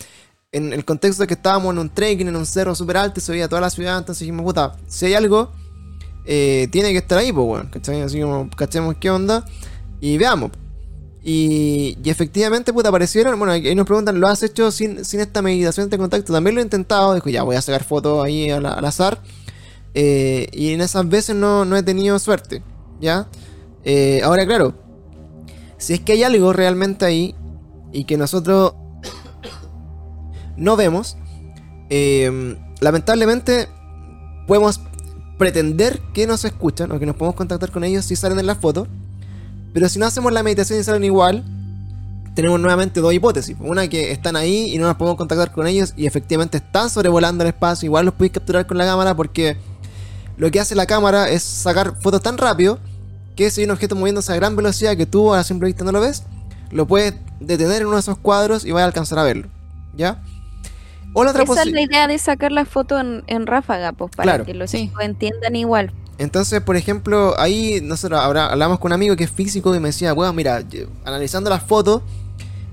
en 0.52 0.74
el 0.74 0.84
contexto 0.84 1.24
de 1.24 1.28
que 1.28 1.36
estábamos 1.36 1.72
en 1.74 1.80
un 1.80 1.90
trekking, 1.90 2.28
en 2.28 2.36
un 2.36 2.46
cerro 2.46 2.76
súper 2.76 2.98
alto, 2.98 3.22
se 3.22 3.32
veía 3.32 3.48
toda 3.48 3.62
la 3.62 3.70
ciudad, 3.70 3.98
entonces 3.98 4.20
dijimos, 4.20 4.44
puta, 4.44 4.76
si 4.88 5.06
hay 5.06 5.14
algo, 5.14 5.52
eh, 6.26 6.68
tiene 6.72 6.92
que 6.92 6.98
estar 6.98 7.18
ahí, 7.18 7.32
pues, 7.32 7.48
weón, 7.48 7.68
¿cachai? 7.68 8.02
Así 8.02 8.20
como, 8.20 8.50
cachemos 8.50 8.96
qué 9.00 9.10
onda, 9.10 9.46
y 10.02 10.18
veamos. 10.18 10.52
Y, 11.24 11.98
y 12.04 12.10
efectivamente, 12.10 12.74
puta, 12.74 12.90
aparecieron, 12.90 13.40
bueno, 13.40 13.54
ahí 13.54 13.74
nos 13.76 13.86
preguntan, 13.86 14.20
¿lo 14.20 14.28
has 14.28 14.44
hecho 14.44 14.72
sin, 14.72 15.06
sin 15.06 15.22
esta 15.22 15.42
meditación 15.42 15.90
de 15.90 15.98
contacto? 15.98 16.34
También 16.34 16.56
lo 16.56 16.62
he 16.62 16.64
intentado, 16.64 17.14
dijo, 17.14 17.30
ya, 17.30 17.44
voy 17.44 17.56
a 17.56 17.62
sacar 17.62 17.86
fotos 17.86 18.26
ahí 18.26 18.50
al, 18.50 18.66
al 18.66 18.84
azar, 18.84 19.22
eh, 19.94 20.50
y 20.52 20.74
en 20.74 20.82
esas 20.82 21.08
veces 21.08 21.36
no, 21.36 21.64
no 21.64 21.78
he 21.78 21.84
tenido 21.84 22.20
suerte, 22.20 22.62
¿ya? 23.00 23.28
Eh, 23.84 24.22
ahora, 24.24 24.46
claro, 24.46 24.74
si 25.78 25.94
es 25.94 26.00
que 26.00 26.14
hay 26.14 26.24
algo 26.24 26.54
realmente 26.54 27.06
ahí 27.06 27.36
y 27.92 28.04
que 28.04 28.18
nosotros 28.18 28.74
no 30.58 30.76
vemos, 30.76 31.18
eh, 31.90 32.56
lamentablemente 32.80 33.68
podemos 34.48 34.82
pretender 35.38 36.00
que 36.14 36.28
nos 36.28 36.46
escuchan 36.46 36.92
o 36.92 37.00
que 37.00 37.06
nos 37.06 37.16
podemos 37.16 37.36
contactar 37.36 37.72
con 37.72 37.84
ellos 37.84 38.06
si 38.06 38.16
salen 38.16 38.40
en 38.40 38.46
las 38.46 38.60
fotos, 38.60 38.88
pero 39.74 39.90
si 39.90 39.98
no 39.98 40.06
hacemos 40.06 40.32
la 40.32 40.44
meditación 40.44 40.80
y 40.80 40.84
salen 40.84 41.04
igual, 41.04 41.44
tenemos 42.36 42.60
nuevamente 42.60 43.00
dos 43.02 43.14
hipótesis. 43.14 43.58
Una 43.60 43.88
que 43.88 44.12
están 44.12 44.36
ahí 44.36 44.74
y 44.74 44.78
no 44.78 44.88
nos 44.88 44.98
podemos 44.98 45.18
contactar 45.18 45.52
con 45.52 45.68
ellos 45.68 45.94
y 45.98 46.06
efectivamente 46.06 46.58
están 46.58 46.90
sobrevolando 46.90 47.44
el 47.44 47.50
espacio, 47.50 47.88
igual 47.88 48.06
los 48.06 48.14
podéis 48.14 48.34
capturar 48.34 48.68
con 48.68 48.78
la 48.78 48.86
cámara 48.86 49.16
porque 49.16 49.58
lo 50.38 50.50
que 50.52 50.60
hace 50.60 50.76
la 50.76 50.86
cámara 50.86 51.30
es 51.30 51.44
sacar 51.44 51.96
fotos 52.02 52.22
tan 52.22 52.38
rápido 52.38 52.80
que 53.36 53.50
si 53.52 53.62
hay 53.62 53.66
un 53.66 53.72
objeto 53.72 53.96
moviéndose 53.96 54.32
a 54.32 54.36
gran 54.36 54.56
velocidad 54.56 54.96
que 54.98 55.06
tú 55.06 55.34
a 55.34 55.38
la 55.38 55.44
simple 55.44 55.68
vista 55.68 55.84
no 55.84 55.92
lo 55.92 56.02
ves, 56.02 56.24
lo 56.72 56.86
puedes 56.88 57.14
detener 57.40 57.82
en 57.82 57.88
uno 57.88 57.96
de 57.96 58.02
esos 58.02 58.18
cuadros 58.18 58.66
y 58.66 58.72
vas 58.72 58.82
a 58.82 58.86
alcanzar 58.86 59.20
a 59.20 59.24
verlo. 59.24 59.48
¿Ya? 59.96 60.22
O 61.14 61.24
la 61.26 61.32
otra 61.32 61.44
Esa 61.44 61.64
es 61.64 61.72
la 61.72 61.82
idea 61.82 62.08
de 62.08 62.18
sacar 62.18 62.52
la 62.54 62.64
foto 62.66 62.98
en, 63.00 63.24
en 63.28 63.46
ráfaga, 63.46 63.92
pues 63.92 64.12
para 64.16 64.24
Claro. 64.32 64.46
que 64.46 64.54
los 64.54 64.72
Sí. 64.72 64.88
chicos 64.88 65.04
entiendan 65.04 65.56
igual. 65.56 65.92
Entonces, 66.18 66.62
por 66.62 66.78
ejemplo, 66.78 67.38
ahí 67.40 67.82
nosotros 67.82 68.20
habrá- 68.22 68.48
hablamos 68.48 68.80
con 68.80 68.90
un 68.90 68.94
amigo 68.94 69.16
que 69.18 69.24
es 69.26 69.32
físico 69.32 69.76
y 69.76 69.80
me 69.80 69.90
decía, 69.90 70.14
bueno, 70.14 70.32
mira, 70.34 70.62
yo- 70.62 70.86
analizando 71.04 71.50
las 71.50 71.64
fotos, 71.64 72.02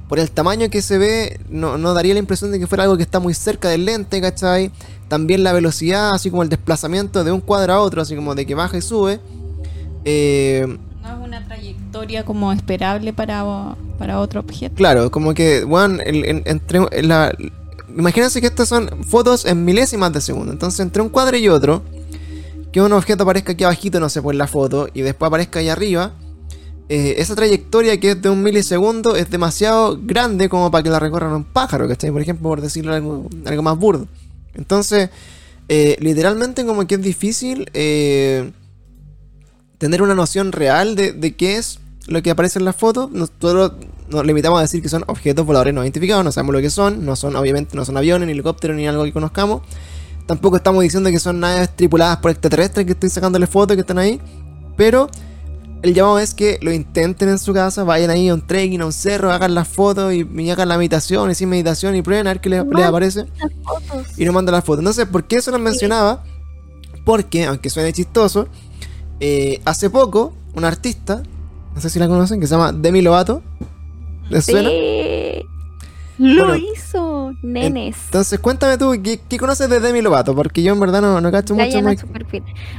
por 0.08 0.18
el 0.18 0.30
tamaño 0.30 0.70
que 0.70 0.80
se 0.82 0.96
ve, 0.98 1.40
no, 1.50 1.76
no 1.78 1.92
daría 1.94 2.14
la 2.14 2.20
impresión 2.20 2.50
de 2.52 2.58
que 2.58 2.66
fuera 2.66 2.84
algo 2.84 2.96
que 2.96 3.02
está 3.02 3.18
muy 3.20 3.34
cerca 3.34 3.68
del 3.68 3.84
lente, 3.84 4.20
¿cachai? 4.20 4.70
También 5.08 5.42
la 5.42 5.52
velocidad, 5.52 6.12
así 6.14 6.30
como 6.30 6.42
el 6.42 6.48
desplazamiento 6.48 7.24
de 7.24 7.32
un 7.32 7.40
cuadro 7.40 7.74
a 7.74 7.80
otro, 7.80 8.00
así 8.02 8.14
como 8.16 8.34
de 8.34 8.46
que 8.46 8.54
baja 8.54 8.76
y 8.78 8.82
sube. 8.82 9.20
Eh, 10.04 10.66
No 11.02 11.08
es 11.08 11.24
una 11.24 11.44
trayectoria 11.44 12.24
como 12.24 12.52
esperable 12.52 13.12
para, 13.12 13.44
para 13.98 14.20
otro 14.20 14.40
objeto. 14.40 14.74
Claro, 14.76 15.10
como 15.10 15.34
que, 15.34 15.64
el- 16.04 16.24
en- 16.24 16.42
entre 16.44 16.80
la, 17.02 17.34
imagínense 17.96 18.40
que 18.40 18.46
estas 18.46 18.68
son 18.68 18.88
fotos 19.04 19.44
en 19.44 19.64
milésimas 19.64 20.12
de 20.12 20.20
segundo. 20.20 20.52
Entonces, 20.52 20.80
entre 20.80 21.02
un 21.02 21.08
cuadro 21.08 21.36
y 21.36 21.48
otro, 21.48 21.82
que 22.72 22.82
un 22.82 22.92
objeto 22.92 23.22
aparezca 23.22 23.52
aquí 23.52 23.64
abajito, 23.64 23.98
no 24.00 24.08
sé, 24.08 24.20
por 24.20 24.34
la 24.34 24.46
foto, 24.46 24.88
y 24.92 25.00
después 25.00 25.26
aparezca 25.28 25.58
ahí 25.60 25.68
arriba, 25.70 26.12
eh, 26.90 27.14
esa 27.18 27.34
trayectoria 27.34 27.98
que 28.00 28.12
es 28.12 28.22
de 28.22 28.30
un 28.30 28.42
milisegundo 28.42 29.16
es 29.16 29.30
demasiado 29.30 29.98
grande 30.02 30.48
como 30.48 30.70
para 30.70 30.82
que 30.82 30.90
la 30.90 30.98
recorran 30.98 31.32
un 31.32 31.44
pájaro, 31.44 31.86
¿cachai? 31.88 32.10
Por 32.10 32.22
ejemplo, 32.22 32.48
por 32.48 32.60
decirlo 32.60 32.94
algo, 32.94 33.26
algo 33.46 33.62
más 33.62 33.78
burdo. 33.78 34.06
Entonces, 34.54 35.10
eh, 35.68 35.96
literalmente 36.00 36.64
como 36.64 36.86
que 36.86 36.94
es 36.96 37.02
difícil 37.02 37.68
eh, 37.74 38.52
tener 39.78 40.02
una 40.02 40.14
noción 40.14 40.52
real 40.52 40.94
de, 40.96 41.12
de 41.12 41.34
qué 41.36 41.56
es 41.56 41.78
lo 42.06 42.22
que 42.22 42.30
aparece 42.30 42.58
en 42.58 42.64
la 42.64 42.72
foto. 42.72 43.10
Nosotros 43.12 43.72
nos 44.08 44.24
limitamos 44.26 44.58
a 44.58 44.62
decir 44.62 44.82
que 44.82 44.88
son 44.88 45.04
objetos 45.06 45.44
voladores 45.46 45.74
no 45.74 45.82
identificados, 45.82 46.24
no 46.24 46.32
sabemos 46.32 46.54
lo 46.54 46.60
que 46.60 46.70
son, 46.70 47.04
no 47.04 47.16
son 47.16 47.36
obviamente 47.36 47.76
no 47.76 47.84
son 47.84 47.96
aviones, 47.96 48.26
ni 48.26 48.32
helicópteros, 48.32 48.76
ni 48.76 48.86
algo 48.86 49.04
que 49.04 49.12
conozcamos. 49.12 49.62
Tampoco 50.26 50.56
estamos 50.56 50.82
diciendo 50.82 51.10
que 51.10 51.18
son 51.20 51.40
naves 51.40 51.70
tripuladas 51.74 52.18
por 52.18 52.30
extraterrestres 52.30 52.84
que 52.86 52.92
estoy 52.92 53.08
sacándole 53.10 53.46
fotos 53.46 53.76
que 53.76 53.80
están 53.80 53.98
ahí. 53.98 54.20
Pero 54.76 55.08
el 55.82 55.94
llamado 55.94 56.18
es 56.18 56.34
que 56.34 56.58
lo 56.60 56.72
intenten 56.72 57.28
en 57.28 57.38
su 57.38 57.52
casa, 57.54 57.84
vayan 57.84 58.10
ahí 58.10 58.28
a 58.28 58.34
un 58.34 58.46
trekking, 58.46 58.80
a 58.82 58.86
un 58.86 58.92
cerro, 58.92 59.30
hagan 59.32 59.54
las 59.54 59.68
fotos 59.68 60.12
y, 60.12 60.26
y 60.36 60.50
hagan 60.50 60.68
la 60.68 60.76
meditación 60.76 61.30
y 61.30 61.34
sin 61.34 61.48
meditación 61.48 61.94
y 61.96 62.02
prueben 62.02 62.26
a 62.26 62.30
ver 62.30 62.40
qué 62.40 62.48
les, 62.50 62.64
les 62.66 62.84
aparece 62.84 63.26
Las 63.38 63.52
fotos. 63.64 64.06
y 64.18 64.24
nos 64.24 64.34
manda 64.34 64.52
la 64.52 64.60
foto. 64.60 64.80
Entonces, 64.80 65.06
¿por 65.06 65.24
qué 65.24 65.36
eso 65.36 65.50
lo 65.50 65.58
mencionaba? 65.58 66.24
Porque, 67.04 67.44
aunque 67.46 67.70
suene 67.70 67.92
chistoso, 67.92 68.48
eh, 69.20 69.60
hace 69.64 69.90
poco, 69.90 70.32
un 70.54 70.64
artista, 70.64 71.22
no 71.74 71.80
sé 71.80 71.90
si 71.90 71.98
la 71.98 72.08
conocen, 72.08 72.40
que 72.40 72.46
se 72.46 72.54
llama 72.54 72.72
Demi 72.72 73.02
Lovato. 73.02 73.42
¿Les 74.30 74.44
suena? 74.44 74.68
Lo 76.18 76.46
Bueno, 76.46 76.56
hizo, 76.56 77.32
nenes. 77.42 77.96
Entonces, 78.06 78.40
cuéntame 78.40 78.76
tú, 78.76 78.92
¿qué, 79.02 79.20
qué 79.28 79.38
conoces 79.38 79.70
de 79.70 79.78
Demi 79.78 80.02
Lovato? 80.02 80.34
Porque 80.34 80.64
yo 80.64 80.72
en 80.72 80.80
verdad 80.80 81.00
no, 81.00 81.20
no 81.20 81.30
cacho 81.30 81.54
mucho 81.54 81.80
más. 81.80 82.04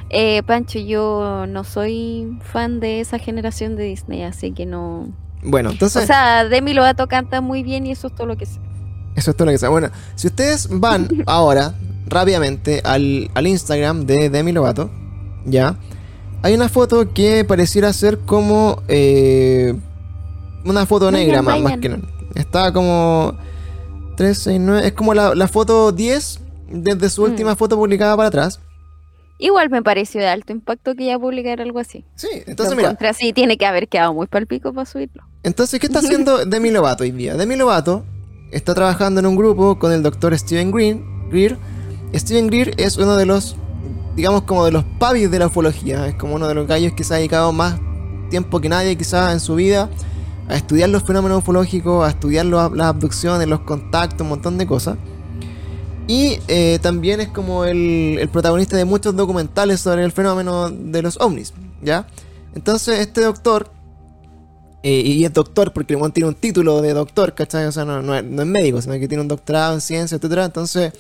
Eh, 0.10 0.44
Pancho, 0.44 0.80
yo 0.80 1.46
no 1.48 1.64
soy 1.64 2.38
fan 2.52 2.82
de 2.82 3.00
esa 3.00 3.18
generación 3.18 3.78
de 3.78 3.84
Disney, 3.84 4.24
así 4.24 4.52
que 4.52 4.66
no. 4.66 5.08
Bueno, 5.42 5.72
entonces, 5.72 6.04
O 6.04 6.06
sea, 6.06 6.44
Demi 6.44 6.74
Lovato 6.74 7.08
canta 7.08 7.40
muy 7.40 7.64
bien 7.64 7.88
y 7.88 7.92
eso 7.92 8.08
es 8.08 8.16
todo 8.16 8.28
lo 8.28 8.36
que 8.36 8.46
sé. 8.46 8.60
eso 9.16 9.32
es 9.32 9.38
todo 9.38 9.46
lo 9.46 9.54
que 9.54 9.58
sea. 9.58 9.70
Bueno, 9.70 9.90
si 10.16 10.28
ustedes 10.28 10.68
van 10.70 11.08
ahora 11.26 11.76
rápidamente 12.08 12.82
al, 12.84 13.32
al 13.36 13.48
Instagram 13.48 14.06
de 14.06 14.30
Demi 14.30 14.52
Lovato, 14.52 14.90
ya, 15.46 15.78
hay 16.42 16.54
una 16.54 16.70
foto 16.70 17.14
que 17.14 17.44
pareciera 17.46 17.92
ser 17.94 18.20
como 18.20 18.82
eh, 18.88 19.74
una 20.66 20.86
foto 20.86 21.12
negra 21.12 21.42
más, 21.42 21.60
más 21.62 21.78
que 21.80 21.90
nada. 21.90 22.04
Está 22.36 22.72
como 22.72 23.38
3, 24.18 24.38
6, 24.38 24.60
9, 24.62 24.88
es 24.88 24.94
como 24.94 25.14
la, 25.14 25.34
la 25.36 25.48
foto 25.48 25.92
10 25.92 26.40
desde 26.72 27.10
su 27.10 27.22
Mm. 27.22 27.26
última 27.32 27.56
foto 27.56 27.76
publicada 27.78 28.16
para 28.16 28.28
atrás. 28.28 28.60
Igual 29.42 29.70
me 29.70 29.82
pareció 29.82 30.20
de 30.20 30.28
alto 30.28 30.52
impacto 30.52 30.96
que 30.96 31.06
ya 31.06 31.18
publicara 31.18 31.64
algo 31.64 31.80
así. 31.80 32.04
Sí, 32.16 32.28
Lo 32.46 32.52
entonces 32.52 32.76
mira, 32.76 32.90
encontré 32.90 33.08
así, 33.08 33.32
tiene 33.32 33.58
que 33.58 33.66
haber 33.66 33.88
quedado 33.88 34.14
muy 34.14 34.28
palpico 34.28 34.74
para 34.74 34.86
subirlo. 34.86 35.24
Entonces, 35.44 35.80
¿qué 35.80 35.88
está 35.88 36.00
haciendo 36.04 36.46
Demi 36.46 36.72
Lovato 36.72 37.04
hoy 37.04 37.12
día? 37.12 37.36
Demi 37.36 37.56
Lovato 37.56 38.04
está 38.52 38.74
trabajando 38.76 39.22
en 39.22 39.26
un 39.26 39.38
grupo 39.38 39.80
con 39.80 39.94
el 39.94 40.04
doctor 40.04 40.38
Steven 40.38 40.72
Green, 40.72 41.30
Greer. 41.30 41.58
Steven 42.14 42.48
Greer 42.48 42.74
es 42.78 42.98
uno 42.98 43.16
de 43.16 43.26
los, 43.26 43.56
digamos, 44.16 44.43
como 44.43 44.66
de 44.66 44.72
los 44.72 44.84
pavis 44.97 45.30
de 45.30 45.39
la 45.39 45.47
ufología. 45.47 46.07
Es 46.07 46.16
como 46.16 46.36
uno 46.36 46.47
de 46.47 46.53
los 46.53 46.68
gallos 46.68 46.93
que 46.93 47.03
se 47.03 47.14
ha 47.14 47.18
dedicado 47.18 47.51
más 47.51 47.80
tiempo 48.30 48.60
que 48.62 48.70
nadie, 48.70 48.97
quizás 48.97 49.34
en 49.34 49.39
su 49.39 49.55
vida, 49.55 49.89
a 50.47 50.55
estudiar 50.55 50.89
los 50.89 51.03
fenómenos 51.03 51.39
ufológicos, 51.39 52.05
a 52.05 52.10
estudiar 52.10 52.45
las 52.45 52.88
abducciones, 52.88 53.47
los 53.47 53.62
contactos, 53.62 54.22
un 54.22 54.30
montón 54.30 54.57
de 54.57 54.68
cosas. 54.68 54.97
Y 56.07 56.39
eh, 56.47 56.80
también 56.82 57.20
es 57.20 57.28
como 57.28 57.66
el, 57.66 58.18
el 58.20 58.30
protagonista 58.30 58.76
de 58.76 58.86
muchos 58.86 59.16
documentales 59.16 59.80
sobre 59.80 60.03
el 60.03 60.12
fenómeno 60.12 60.70
de 60.70 61.01
los 61.01 61.20
ovnis, 61.22 61.53
¿ya? 61.84 62.07
Entonces, 62.55 62.99
este 62.99 63.22
doctor 63.22 63.72
eh, 64.82 65.01
y 65.03 65.26
es 65.26 65.34
doctor 65.34 65.74
porque 65.74 65.93
el 65.93 66.14
tiene 66.14 66.30
un 66.30 66.36
título 66.36 66.82
de 66.82 66.93
doctor, 66.93 67.34
¿cachai? 67.34 67.66
O 67.66 67.72
sea, 67.72 67.84
no, 67.84 68.01
no 68.01 68.16
es, 68.16 68.24
no 68.24 68.41
es 68.41 68.47
médico, 68.47 68.82
sino 68.82 68.93
que 68.97 69.07
tiene 69.07 69.22
un 69.22 69.28
doctorado 69.28 69.74
en 69.74 69.82
ciencia, 69.82 70.16
etcétera. 70.16 70.45
Entonces, 70.45 70.93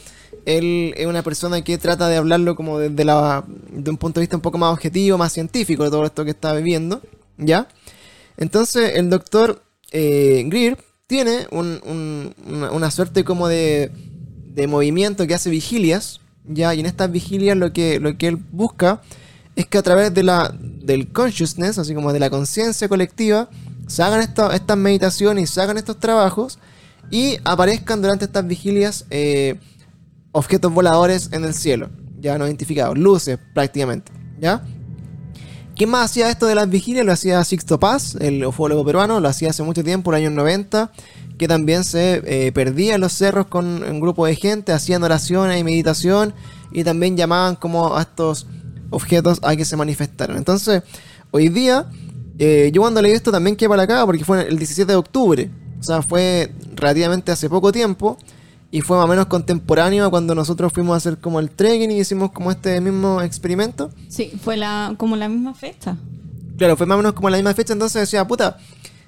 él 0.45 0.93
es 0.97 1.05
una 1.05 1.23
persona 1.23 1.61
que 1.63 1.77
trata 1.77 2.07
de 2.07 2.17
hablarlo 2.17 2.55
como 2.55 2.79
desde 2.79 3.05
la, 3.05 3.43
de 3.71 3.89
un 3.89 3.97
punto 3.97 4.19
de 4.19 4.23
vista 4.23 4.35
un 4.35 4.41
poco 4.41 4.57
más 4.57 4.71
objetivo, 4.73 5.17
más 5.17 5.33
científico 5.33 5.89
todo 5.89 6.05
esto 6.05 6.23
que 6.25 6.31
está 6.31 6.53
viviendo, 6.53 7.01
¿ya? 7.37 7.67
Entonces, 8.37 8.93
el 8.95 9.09
doctor 9.09 9.63
eh, 9.91 10.43
Greer 10.47 10.77
tiene 11.07 11.47
un- 11.51 11.81
un- 11.85 12.33
una, 12.71 12.91
suerte 12.91 13.23
como 13.23 13.47
de, 13.47 13.91
de 14.53 14.67
movimiento 14.67 15.25
que 15.27 15.33
hace 15.33 15.49
vigilias, 15.49 16.21
¿ya? 16.45 16.73
Y 16.75 16.79
en 16.81 16.85
estas 16.85 17.11
vigilias 17.11 17.57
lo 17.57 17.73
que, 17.73 17.99
lo 17.99 18.17
que 18.17 18.27
él 18.27 18.37
busca 18.51 19.01
es 19.55 19.65
que 19.65 19.77
a 19.77 19.83
través 19.83 20.13
de 20.13 20.23
la, 20.23 20.53
del 20.59 21.11
consciousness, 21.11 21.77
así 21.79 21.93
como 21.93 22.13
de 22.13 22.19
la 22.19 22.29
conciencia 22.29 22.87
colectiva, 22.87 23.49
se 23.87 24.03
hagan 24.03 24.21
esta- 24.21 24.55
estas 24.55 24.77
meditaciones 24.77 25.43
y 25.49 25.53
se 25.53 25.61
hagan 25.61 25.77
estos 25.77 25.99
trabajos 25.99 26.59
y 27.11 27.37
aparezcan 27.43 28.01
durante 28.01 28.25
estas 28.25 28.45
vigilias 28.47 29.05
eh, 29.09 29.55
objetos 30.31 30.73
voladores 30.73 31.29
en 31.31 31.43
el 31.43 31.53
cielo, 31.53 31.89
ya 32.19 32.37
no 32.37 32.45
identificados, 32.45 32.97
luces 32.97 33.39
prácticamente, 33.53 34.11
¿ya? 34.39 34.63
¿Quién 35.75 35.91
más 35.91 36.11
hacía 36.11 36.29
esto 36.29 36.45
de 36.45 36.55
las 36.55 36.69
vigilias? 36.69 37.05
Lo 37.05 37.13
hacía 37.13 37.41
Sixto 37.45 37.79
Paz, 37.79 38.15
el 38.19 38.45
ufólogo 38.45 38.83
peruano, 38.83 39.21
lo 39.21 39.29
hacía 39.29 39.51
hace 39.51 39.63
mucho 39.63 39.81
tiempo, 39.81 40.11
en 40.11 40.11
los 40.11 40.27
años 40.27 40.33
90, 40.33 40.91
que 41.37 41.47
también 41.47 41.85
se 41.85 42.21
eh, 42.25 42.51
perdía 42.51 42.95
en 42.95 43.01
los 43.01 43.13
cerros 43.13 43.47
con 43.47 43.81
un 43.83 43.99
grupo 44.01 44.25
de 44.25 44.35
gente, 44.35 44.73
hacían 44.73 45.01
oraciones 45.03 45.57
y 45.57 45.63
meditación, 45.63 46.33
y 46.73 46.83
también 46.83 47.15
llamaban 47.15 47.55
como 47.55 47.95
a 47.95 48.01
estos 48.01 48.45
objetos 48.89 49.39
a 49.41 49.55
que 49.55 49.63
se 49.63 49.77
manifestaran. 49.77 50.35
Entonces, 50.35 50.83
hoy 51.31 51.47
día, 51.47 51.85
eh, 52.37 52.71
yo 52.73 52.81
cuando 52.81 53.01
leí 53.01 53.13
esto 53.13 53.31
también 53.31 53.55
quedé 53.55 53.69
para 53.69 53.83
acá, 53.83 54.05
porque 54.05 54.25
fue 54.25 54.49
el 54.49 54.57
17 54.57 54.91
de 54.91 54.97
octubre, 54.97 55.49
o 55.79 55.83
sea, 55.83 56.01
fue 56.01 56.51
relativamente 56.75 57.31
hace 57.31 57.49
poco 57.49 57.71
tiempo, 57.71 58.17
y 58.71 58.81
fue 58.81 58.97
más 58.97 59.05
o 59.05 59.07
menos 59.09 59.25
contemporáneo 59.27 60.05
a 60.05 60.09
cuando 60.09 60.35
nosotros 60.35 60.71
fuimos 60.73 60.93
a 60.93 60.97
hacer 60.97 61.17
como 61.17 61.39
el 61.39 61.49
trekking 61.49 61.91
y 61.91 61.99
hicimos 61.99 62.31
como 62.31 62.51
este 62.51 62.79
mismo 62.81 63.21
experimento. 63.21 63.89
Sí, 64.09 64.31
fue 64.43 64.57
la, 64.57 64.93
como 64.97 65.15
la 65.15 65.27
misma 65.27 65.53
fecha. 65.53 65.97
Claro, 66.57 66.75
fue 66.77 66.85
más 66.85 66.95
o 66.95 66.97
menos 66.99 67.13
como 67.13 67.29
la 67.29 67.37
misma 67.37 67.53
fecha, 67.53 67.73
entonces 67.73 68.01
decía, 68.01 68.27
puta, 68.27 68.57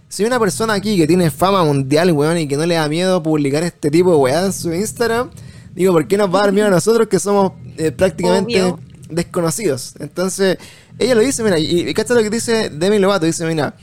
si 0.08 0.24
hay 0.24 0.28
una 0.28 0.40
persona 0.40 0.74
aquí 0.74 0.98
que 0.98 1.06
tiene 1.08 1.30
fama 1.32 1.64
mundial, 1.64 2.12
weón, 2.12 2.38
y 2.38 2.48
que 2.48 2.58
no 2.58 2.66
le 2.66 2.76
da 2.76 2.88
miedo 2.90 3.22
publicar 3.22 3.64
este 3.64 3.92
tipo 3.92 4.12
de 4.12 4.18
weá 4.18 4.46
en 4.46 4.54
su 4.54 4.74
Instagram, 4.74 5.30
digo, 5.76 5.94
¿por 5.94 6.08
qué 6.08 6.18
nos 6.18 6.34
va 6.34 6.40
a 6.40 6.44
dar 6.44 6.52
miedo 6.54 6.68
a 6.68 6.72
nosotros 6.72 7.08
que 7.08 7.20
somos 7.20 7.52
eh, 7.78 7.92
prácticamente 7.92 8.62
Obvio. 8.64 8.80
desconocidos? 9.10 9.94
Entonces, 10.00 10.58
ella 10.98 11.14
lo 11.16 11.22
dice, 11.22 11.44
mira, 11.44 11.60
y, 11.60 11.88
y 11.90 11.94
cacha 11.94 12.14
lo 12.14 12.22
que 12.22 12.30
dice 12.30 12.70
Demi 12.70 13.00
Lovato, 13.00 13.26
dice, 13.26 13.46
mira, 13.46 13.76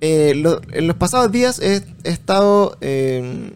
eh, 0.00 0.34
lo- 0.36 0.60
en 0.72 0.86
los 0.86 0.96
pasados 0.96 1.30
días 1.30 1.58
he, 1.58 1.82
he 2.04 2.10
estado 2.10 2.76
eh, 2.80 3.52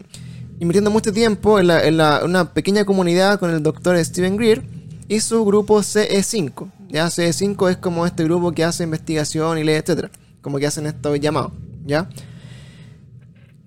invirtiendo 0.61 0.91
mucho 0.91 1.13
tiempo 1.13 1.59
en, 1.59 1.67
la- 1.67 1.85
en 1.85 1.97
la- 1.97 2.21
una 2.25 2.53
pequeña 2.53 2.85
comunidad 2.85 3.41
con 3.41 3.51
el 3.51 3.63
doctor 3.63 3.97
Steven 4.05 4.37
Greer 4.37 4.63
y 5.09 5.19
su 5.21 5.45
grupo 5.45 5.81
CE5. 5.81 6.71
Ya 6.89 7.07
CE5 7.07 7.71
es 7.71 7.77
como 7.79 8.07
este 8.07 8.23
grupo 8.25 8.53
que 8.53 8.63
hace 8.65 8.85
investigación 8.85 9.59
y 9.59 9.65
lee, 9.65 9.73
etcétera, 9.73 10.11
como 10.43 10.59
que 10.59 10.67
hacen 10.67 10.87
estos 10.87 11.19
llamados, 11.19 11.53
¿ya? 11.85 12.09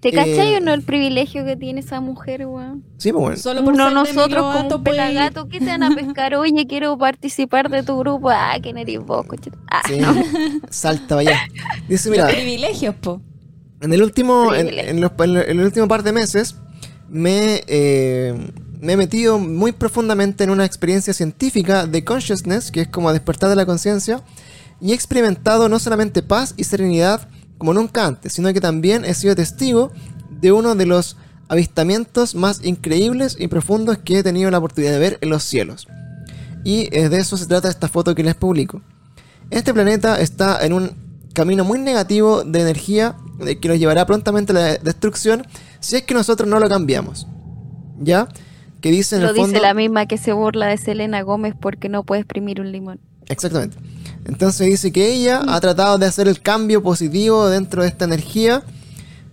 ¿Te 0.01 0.09
Eh, 0.09 0.11
cachai 0.11 0.55
o 0.55 0.59
no 0.59 0.73
el 0.73 0.81
privilegio 0.83 1.45
que 1.45 1.55
tiene 1.55 1.79
esa 1.79 2.01
mujer, 2.01 2.45
weón? 2.45 2.83
Sí, 2.97 3.13
pues 3.13 3.21
bueno. 3.23 3.37
Solo 3.37 3.63
por 3.63 3.73
No 3.77 3.89
nosotros 3.89 4.43
como 4.53 4.75
un 4.75 4.83
pelagato, 4.83 5.47
¿qué 5.47 5.59
te 5.59 5.65
van 5.67 5.83
a 5.83 5.95
pescar? 5.95 6.35
Oye, 6.35 6.67
quiero 6.67 6.97
participar 6.97 7.69
de 7.69 7.83
tu 7.83 7.97
grupo. 7.97 8.29
Ah, 8.29 8.57
¿quién 8.61 8.77
eres 8.77 8.99
vos? 8.99 9.25
Ah, 9.71 9.81
Sí, 9.87 9.99
no. 9.99 10.13
salta 10.69 11.19
allá. 11.19 11.39
Dice, 11.87 12.09
mira, 12.09 12.25
Los 12.25 12.33
privilegios, 12.35 12.95
po. 12.95 13.21
En 13.79 13.93
el 13.93 14.03
último, 14.03 14.53
en, 14.53 14.67
Horrible. 14.67 14.89
en 14.89 14.99
los, 15.01 15.11
en 15.17 15.29
el- 15.29 15.37
en 15.49 15.59
el 15.59 15.65
último 15.65 15.87
par 15.87 16.03
de 16.03 16.11
meses 16.11 16.55
me, 17.13 17.63
eh, 17.67 18.33
me 18.81 18.93
he 18.93 18.97
metido 18.97 19.37
muy 19.37 19.71
profundamente 19.71 20.43
en 20.43 20.49
una 20.49 20.65
experiencia 20.65 21.13
científica 21.13 21.85
de 21.85 22.03
consciousness, 22.03 22.71
que 22.71 22.81
es 22.81 22.87
como 22.87 23.13
despertar 23.13 23.49
de 23.51 23.55
la 23.55 23.67
conciencia, 23.67 24.21
y 24.81 24.91
he 24.91 24.95
experimentado 24.95 25.69
no 25.69 25.77
solamente 25.77 26.23
paz 26.23 26.55
y 26.57 26.63
serenidad 26.63 27.29
como 27.59 27.73
nunca 27.73 28.07
antes, 28.07 28.33
sino 28.33 28.51
que 28.51 28.59
también 28.59 29.05
he 29.05 29.13
sido 29.13 29.35
testigo 29.35 29.91
de 30.41 30.51
uno 30.51 30.73
de 30.73 30.87
los 30.87 31.15
avistamientos 31.49 32.33
más 32.33 32.65
increíbles 32.65 33.37
y 33.39 33.47
profundos 33.47 33.99
que 33.99 34.17
he 34.17 34.23
tenido 34.23 34.49
la 34.49 34.57
oportunidad 34.57 34.93
de 34.93 34.99
ver 34.99 35.19
en 35.21 35.29
los 35.29 35.43
cielos. 35.43 35.87
Y 36.63 36.89
eh, 36.97 37.09
de 37.09 37.19
eso 37.19 37.37
se 37.37 37.45
trata 37.45 37.69
esta 37.69 37.87
foto 37.87 38.15
que 38.15 38.23
les 38.23 38.35
publico. 38.35 38.81
Este 39.51 39.71
planeta 39.71 40.19
está 40.19 40.65
en 40.65 40.73
un 40.73 40.91
camino 41.33 41.63
muy 41.63 41.77
negativo 41.77 42.43
de 42.43 42.61
energía 42.61 43.15
eh, 43.45 43.59
que 43.59 43.67
nos 43.67 43.77
llevará 43.77 44.07
prontamente 44.07 44.51
a 44.51 44.55
la 44.55 44.77
destrucción 44.77 45.45
si 45.83 45.97
es 45.97 46.03
que 46.03 46.13
nosotros 46.13 46.47
no 46.49 46.59
lo 46.59 46.67
cambiamos. 46.69 47.27
¿Ya? 47.99 48.27
Que 48.81 48.91
dice 48.91 49.15
en 49.17 49.23
Lo 49.23 49.29
el 49.29 49.35
dice 49.35 49.59
la 49.61 49.73
misma 49.73 50.05
que 50.07 50.17
se 50.17 50.33
burla 50.33 50.67
de 50.67 50.77
Selena 50.77 51.21
Gómez 51.21 51.53
porque 51.59 51.87
no 51.89 52.03
puede 52.03 52.21
exprimir 52.21 52.59
un 52.59 52.71
limón. 52.71 52.99
Exactamente. 53.27 53.77
Entonces 54.25 54.67
dice 54.67 54.91
que 54.91 55.13
ella 55.13 55.41
ha 55.47 55.59
tratado 55.61 55.97
de 55.97 56.05
hacer 56.05 56.27
el 56.27 56.41
cambio 56.41 56.81
positivo 56.83 57.47
dentro 57.49 57.81
de 57.83 57.87
esta 57.89 58.05
energía 58.05 58.63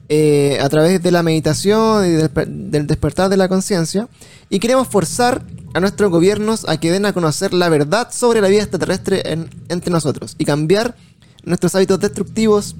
eh, 0.08 0.58
a 0.60 0.68
través 0.68 1.02
de 1.02 1.10
la 1.10 1.22
meditación 1.22 2.04
y 2.06 2.10
del, 2.10 2.30
del 2.70 2.86
despertar 2.86 3.28
de 3.28 3.36
la 3.36 3.48
conciencia. 3.48 4.08
Y 4.48 4.58
queremos 4.58 4.88
forzar 4.88 5.42
a 5.74 5.80
nuestros 5.80 6.10
gobiernos 6.10 6.68
a 6.68 6.78
que 6.78 6.90
den 6.90 7.06
a 7.06 7.12
conocer 7.12 7.52
la 7.54 7.68
verdad 7.68 8.08
sobre 8.12 8.40
la 8.40 8.48
vida 8.48 8.62
extraterrestre 8.62 9.22
en- 9.32 9.48
entre 9.68 9.90
nosotros 9.92 10.34
y 10.38 10.44
cambiar 10.44 10.96
nuestros 11.44 11.74
hábitos 11.74 11.98
destructivos 12.00 12.76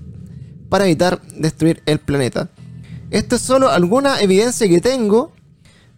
para 0.68 0.84
evitar 0.86 1.20
destruir 1.36 1.82
el 1.86 1.98
planeta. 2.00 2.48
Esto 3.10 3.36
es 3.36 3.42
solo 3.42 3.68
alguna 3.70 4.20
evidencia 4.20 4.68
que 4.68 4.80
tengo 4.80 5.32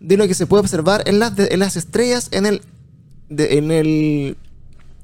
de 0.01 0.17
lo 0.17 0.27
que 0.27 0.35
se 0.35 0.47
puede 0.47 0.61
observar 0.63 1.03
en 1.07 1.19
las, 1.19 1.37
de- 1.37 1.57
las 1.57 1.77
estrellas 1.77 2.29
en 2.33 2.47
el, 2.47 2.63
en 3.31 3.71
el 3.71 4.37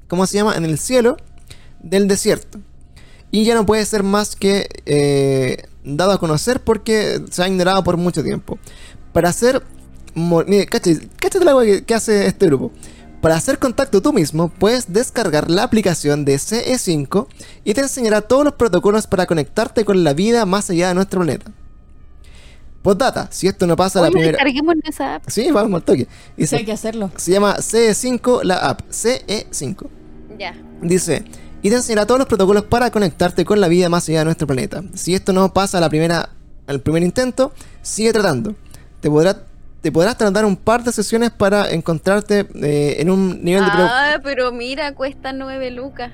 ¿cómo 0.08 0.26
se 0.26 0.38
llama? 0.38 0.56
En 0.56 0.64
el 0.64 0.78
cielo 0.78 1.16
del 1.82 2.08
desierto. 2.08 2.58
Y 3.30 3.44
ya 3.44 3.54
no 3.54 3.66
puede 3.66 3.84
ser 3.84 4.02
más 4.02 4.36
que 4.36 4.68
eh, 4.86 5.64
dado 5.84 6.12
a 6.12 6.18
conocer 6.18 6.60
porque 6.64 7.20
se 7.30 7.42
ha 7.42 7.48
ignorado 7.48 7.84
por 7.84 7.96
mucho 7.96 8.22
tiempo. 8.22 8.58
Para 9.12 9.28
hacer... 9.28 9.62
Mire, 10.14 10.66
cáchate, 10.66 11.08
cáchate 11.20 11.44
la 11.44 11.54
que, 11.62 11.84
que 11.84 11.94
hace 11.94 12.26
este 12.26 12.46
grupo. 12.46 12.72
Para 13.20 13.36
hacer 13.36 13.58
contacto 13.58 14.00
tú 14.00 14.12
mismo, 14.12 14.48
puedes 14.48 14.92
descargar 14.92 15.50
la 15.50 15.62
aplicación 15.64 16.24
de 16.24 16.36
CE5 16.36 17.26
y 17.64 17.74
te 17.74 17.82
enseñará 17.82 18.22
todos 18.22 18.44
los 18.44 18.54
protocolos 18.54 19.06
para 19.06 19.26
conectarte 19.26 19.84
con 19.84 20.02
la 20.04 20.14
vida 20.14 20.46
más 20.46 20.70
allá 20.70 20.88
de 20.88 20.94
nuestro 20.94 21.20
planeta. 21.20 21.52
Postdata, 22.88 23.28
si 23.30 23.46
esto 23.46 23.66
no 23.66 23.76
pasa 23.76 24.00
la 24.00 24.06
Oye, 24.06 24.12
primera... 24.12 24.32
descarguemos 24.32 24.74
esa 24.82 25.16
app. 25.16 25.24
Sí, 25.26 25.50
vamos 25.52 25.74
al 25.78 25.82
toque. 25.84 26.08
Sí, 26.38 26.56
hay 26.56 26.64
que 26.64 26.72
hacerlo. 26.72 27.10
se 27.16 27.32
llama 27.32 27.56
CE5 27.58 28.44
la 28.44 28.56
app, 28.56 28.80
CE5. 28.90 29.86
Ya. 30.38 30.54
Dice, 30.80 31.22
y 31.60 31.68
te 31.68 31.76
enseñará 31.76 32.06
todos 32.06 32.18
los 32.18 32.26
protocolos 32.28 32.62
para 32.64 32.90
conectarte 32.90 33.44
con 33.44 33.60
la 33.60 33.68
vida 33.68 33.90
más 33.90 34.08
allá 34.08 34.20
de 34.20 34.24
nuestro 34.24 34.46
planeta. 34.46 34.82
Si 34.94 35.14
esto 35.14 35.34
no 35.34 35.52
pasa 35.52 35.76
a 35.76 35.80
la 35.82 35.90
primera, 35.90 36.30
al 36.66 36.80
primer 36.80 37.02
intento, 37.02 37.52
sigue 37.82 38.10
tratando. 38.14 38.54
Te, 39.02 39.10
podrá, 39.10 39.36
te 39.82 39.92
podrás 39.92 40.16
tardar 40.16 40.46
un 40.46 40.56
par 40.56 40.82
de 40.82 40.90
sesiones 40.90 41.30
para 41.30 41.70
encontrarte 41.70 42.46
eh, 42.54 42.96
en 43.00 43.10
un 43.10 43.44
nivel 43.44 43.64
de... 43.64 43.70
Ah, 43.70 44.18
pero 44.24 44.50
mira, 44.50 44.94
cuesta 44.94 45.34
nueve 45.34 45.70
lucas. 45.70 46.10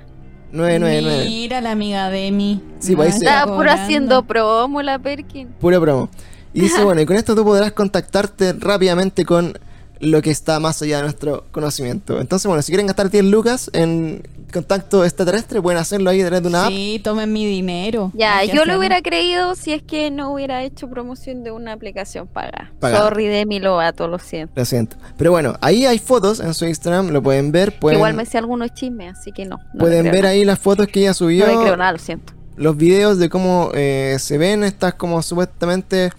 999. 0.51 1.25
Mira 1.27 1.61
la 1.61 1.70
amiga 1.70 2.11
de 2.11 2.33
mi. 2.33 2.61
Sí, 2.81 2.97
pues 2.97 3.12
ahí 3.14 3.18
se- 3.20 3.27
Estaba 3.27 3.57
puro 3.57 3.70
haciendo 3.70 4.25
promo 4.25 4.83
la 4.83 4.99
Perkin. 4.99 5.51
Puro 5.61 5.81
promo. 5.81 6.09
Y 6.55 6.61
dice, 6.61 6.83
bueno, 6.85 7.01
y 7.03 7.07
con 7.07 7.17
esto 7.17 7.35
tú 7.35 7.45
podrás 7.45 7.73
contactarte 7.73 8.55
rápidamente 8.55 9.25
con 9.27 9.59
lo 10.01 10.21
que 10.23 10.31
está 10.31 10.61
más 10.61 10.81
allá 10.83 10.99
de 10.99 11.03
nuestro 11.05 11.45
conocimiento. 11.51 12.21
Entonces, 12.21 12.47
bueno, 12.47 12.63
si 12.63 12.73
quieren 12.73 12.87
gastar 12.87 13.11
10 13.11 13.25
lucas 13.27 13.71
en 13.73 14.27
contacto 14.53 15.05
extraterrestre, 15.05 15.61
pueden 15.63 15.81
hacerlo 15.81 16.11
ahí 16.11 16.21
a 16.21 16.27
través 16.27 16.43
de 16.43 16.49
una 16.49 16.67
app. 16.67 16.71
Sí, 16.71 17.01
tomen 17.03 17.33
mi 17.33 17.47
dinero. 17.47 18.13
Ya, 18.15 18.39
Hay 18.39 18.49
yo 18.49 18.55
lo 18.57 18.61
hacerlo. 18.63 18.79
hubiera 18.79 19.03
creído 19.03 19.55
si 19.55 19.73
es 19.73 19.83
que 19.83 20.11
no 20.11 20.33
hubiera 20.33 20.63
hecho 20.63 20.89
promoción 20.89 21.43
de 21.43 21.51
una 21.53 21.73
aplicación 21.73 22.27
paga. 22.27 22.73
Pagada. 22.81 23.05
Sorry, 23.09 23.27
Demi 23.27 23.59
Lovato, 23.61 24.07
lo 24.07 24.19
siento. 24.19 24.53
Lo 24.57 24.65
siento. 24.65 24.97
Pero 25.17 25.31
bueno, 25.33 25.55
ahí 25.61 25.87
hay 25.87 25.99
fotos 25.99 26.39
en 26.41 26.55
su 26.55 26.66
Instagram, 26.66 27.09
lo 27.09 27.23
pueden 27.23 27.51
ver. 27.51 27.78
Pueden, 27.78 27.99
Igual 27.99 28.15
me 28.15 28.27
sé 28.27 28.37
algunos 28.39 28.74
chismes, 28.74 29.16
así 29.19 29.33
que 29.33 29.45
no. 29.45 29.59
pueden 29.78 30.05
ver 30.05 30.23
nada. 30.23 30.28
ahí 30.31 30.45
las 30.45 30.59
fotos 30.59 30.87
que 30.89 31.01
ella 31.01 31.15
subió. 31.15 31.47
No 31.47 31.53
le 31.53 31.65
creo 31.65 31.77
nada, 31.77 31.93
lo 31.93 31.99
siento. 31.99 32.33
los 32.57 32.77
videos 32.77 33.19
de 33.19 33.28
cómo 33.31 33.70
eh, 33.74 34.16
se 34.20 34.39
ven 34.39 34.62
estas 34.65 34.95
como 34.95 35.23
supuestamente 35.23 36.12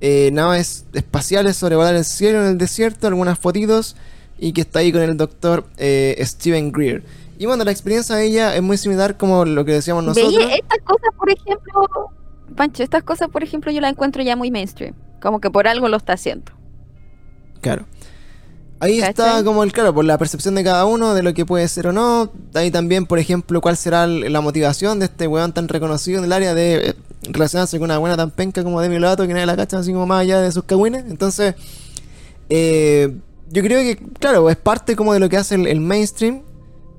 eh, 0.00 0.30
naves 0.32 0.86
espaciales 0.92 1.56
sobrevolar 1.56 1.94
el 1.94 2.04
cielo 2.04 2.42
en 2.42 2.46
el 2.48 2.58
desierto, 2.58 3.06
algunas 3.06 3.38
fotitos 3.38 3.96
y 4.38 4.52
que 4.52 4.62
está 4.62 4.80
ahí 4.80 4.92
con 4.92 5.02
el 5.02 5.16
doctor 5.16 5.64
eh, 5.76 6.16
Steven 6.24 6.72
Greer. 6.72 7.02
Y 7.38 7.46
bueno, 7.46 7.64
la 7.64 7.70
experiencia 7.70 8.14
de 8.16 8.26
ella 8.26 8.54
es 8.54 8.62
muy 8.62 8.76
similar 8.76 9.16
como 9.16 9.44
lo 9.44 9.64
que 9.64 9.72
decíamos 9.72 10.04
nosotros. 10.04 10.34
Veía 10.34 10.54
estas 10.54 10.78
cosas, 10.80 11.08
por 11.16 11.30
ejemplo, 11.30 12.12
Pancho, 12.54 12.82
estas 12.82 13.02
cosas, 13.02 13.28
por 13.28 13.42
ejemplo, 13.42 13.72
yo 13.72 13.80
las 13.80 13.92
encuentro 13.92 14.22
ya 14.22 14.36
muy 14.36 14.50
mainstream. 14.50 14.94
Como 15.20 15.40
que 15.40 15.50
por 15.50 15.66
algo 15.66 15.88
lo 15.88 15.96
está 15.96 16.12
haciendo. 16.12 16.52
Claro. 17.60 17.86
Ahí 18.84 19.00
está 19.00 19.42
como 19.44 19.62
el 19.64 19.72
claro, 19.72 19.94
por 19.94 20.04
la 20.04 20.18
percepción 20.18 20.54
de 20.56 20.62
cada 20.62 20.84
uno 20.84 21.14
de 21.14 21.22
lo 21.22 21.32
que 21.32 21.46
puede 21.46 21.66
ser 21.68 21.86
o 21.86 21.92
no. 21.92 22.30
Ahí 22.52 22.70
también, 22.70 23.06
por 23.06 23.18
ejemplo, 23.18 23.62
cuál 23.62 23.78
será 23.78 24.06
la 24.06 24.42
motivación 24.42 24.98
de 24.98 25.06
este 25.06 25.26
weón 25.26 25.54
tan 25.54 25.68
reconocido 25.68 26.18
en 26.18 26.24
el 26.26 26.32
área 26.32 26.54
de 26.54 26.90
eh, 26.90 26.94
relacionarse 27.22 27.78
con 27.78 27.86
una 27.86 27.96
buena 27.98 28.16
tan 28.16 28.30
penca 28.30 28.62
como 28.62 28.82
Demi 28.82 28.98
Lovato, 28.98 29.26
que 29.26 29.32
nadie 29.32 29.46
la 29.46 29.56
cacha 29.56 29.78
así 29.78 29.90
como 29.92 30.06
más 30.06 30.20
allá 30.20 30.40
de 30.40 30.52
sus 30.52 30.64
cagüines. 30.64 31.04
Entonces, 31.08 31.54
eh, 32.50 33.16
yo 33.50 33.62
creo 33.62 33.80
que, 33.80 33.96
claro, 34.20 34.50
es 34.50 34.56
parte 34.56 34.96
como 34.96 35.14
de 35.14 35.20
lo 35.20 35.28
que 35.30 35.38
hace 35.38 35.54
el, 35.54 35.66
el 35.66 35.80
mainstream. 35.80 36.42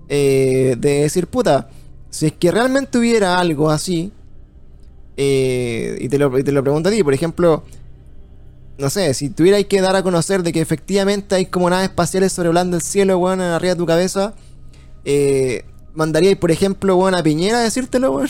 eh, 0.10 0.76
de 0.78 1.02
decir, 1.02 1.28
puta, 1.28 1.70
si 2.10 2.28
es 2.28 2.34
que 2.34 2.52
realmente 2.52 2.98
hubiera 2.98 3.40
algo 3.40 3.70
así, 3.70 4.12
eh, 5.18 5.98
y, 6.00 6.10
te 6.10 6.18
lo, 6.18 6.38
y 6.38 6.44
te 6.44 6.52
lo 6.52 6.64
pregunto 6.64 6.90
a 6.90 6.92
ti, 6.92 7.04
por 7.04 7.14
ejemplo, 7.14 7.64
no 8.78 8.90
sé, 8.90 9.14
si 9.14 9.30
tuvierais 9.30 9.66
que 9.68 9.82
dar 9.82 9.96
a 9.96 10.04
conocer 10.04 10.44
de 10.44 10.52
que 10.52 10.62
efectivamente 10.62 11.36
hay 11.36 11.46
como 11.46 11.70
naves 11.70 11.90
espaciales 11.90 12.34
sobrevolando 12.34 12.76
el 12.76 12.82
cielo, 12.82 13.18
weón, 13.18 13.42
arriba 13.42 13.74
de 13.74 13.78
tu 13.78 13.86
cabeza, 13.86 14.34
eh, 15.06 15.64
¿mandaríais, 15.94 16.38
por 16.38 16.52
ejemplo, 16.52 16.98
weón, 16.98 17.16
a 17.16 17.24
Piñera 17.24 17.60
a 17.60 17.62
decírtelo, 17.62 18.12
weón? 18.12 18.30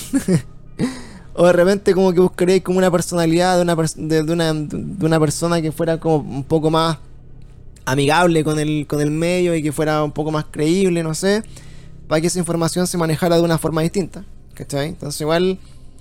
o 1.33 1.47
de 1.47 1.53
repente 1.53 1.93
como 1.93 2.13
que 2.13 2.19
buscaríais 2.19 2.61
como 2.61 2.77
una 2.77 2.91
personalidad 2.91 3.55
de 3.55 3.63
una, 3.63 3.75
de 3.75 4.33
una, 4.33 4.53
de 4.53 5.05
una 5.05 5.19
persona 5.19 5.61
que 5.61 5.71
fuera 5.71 5.99
como 5.99 6.17
un 6.17 6.43
poco 6.43 6.69
más 6.69 6.99
amigable 7.85 8.43
con 8.43 8.59
el, 8.59 8.85
con 8.87 9.01
el 9.01 9.11
medio 9.11 9.55
y 9.55 9.63
que 9.63 9.71
fuera 9.71 10.03
un 10.03 10.11
poco 10.11 10.31
más 10.31 10.45
creíble, 10.51 11.01
no 11.01 11.13
sé. 11.13 11.43
para 12.07 12.21
que 12.21 12.27
esa 12.27 12.39
información 12.39 12.85
se 12.87 12.97
manejara 12.97 13.37
de 13.37 13.41
una 13.41 13.57
forma 13.57 13.81
distinta. 13.81 14.23
¿Cachai? 14.53 14.89
Entonces 14.89 15.19
igual... 15.21 15.59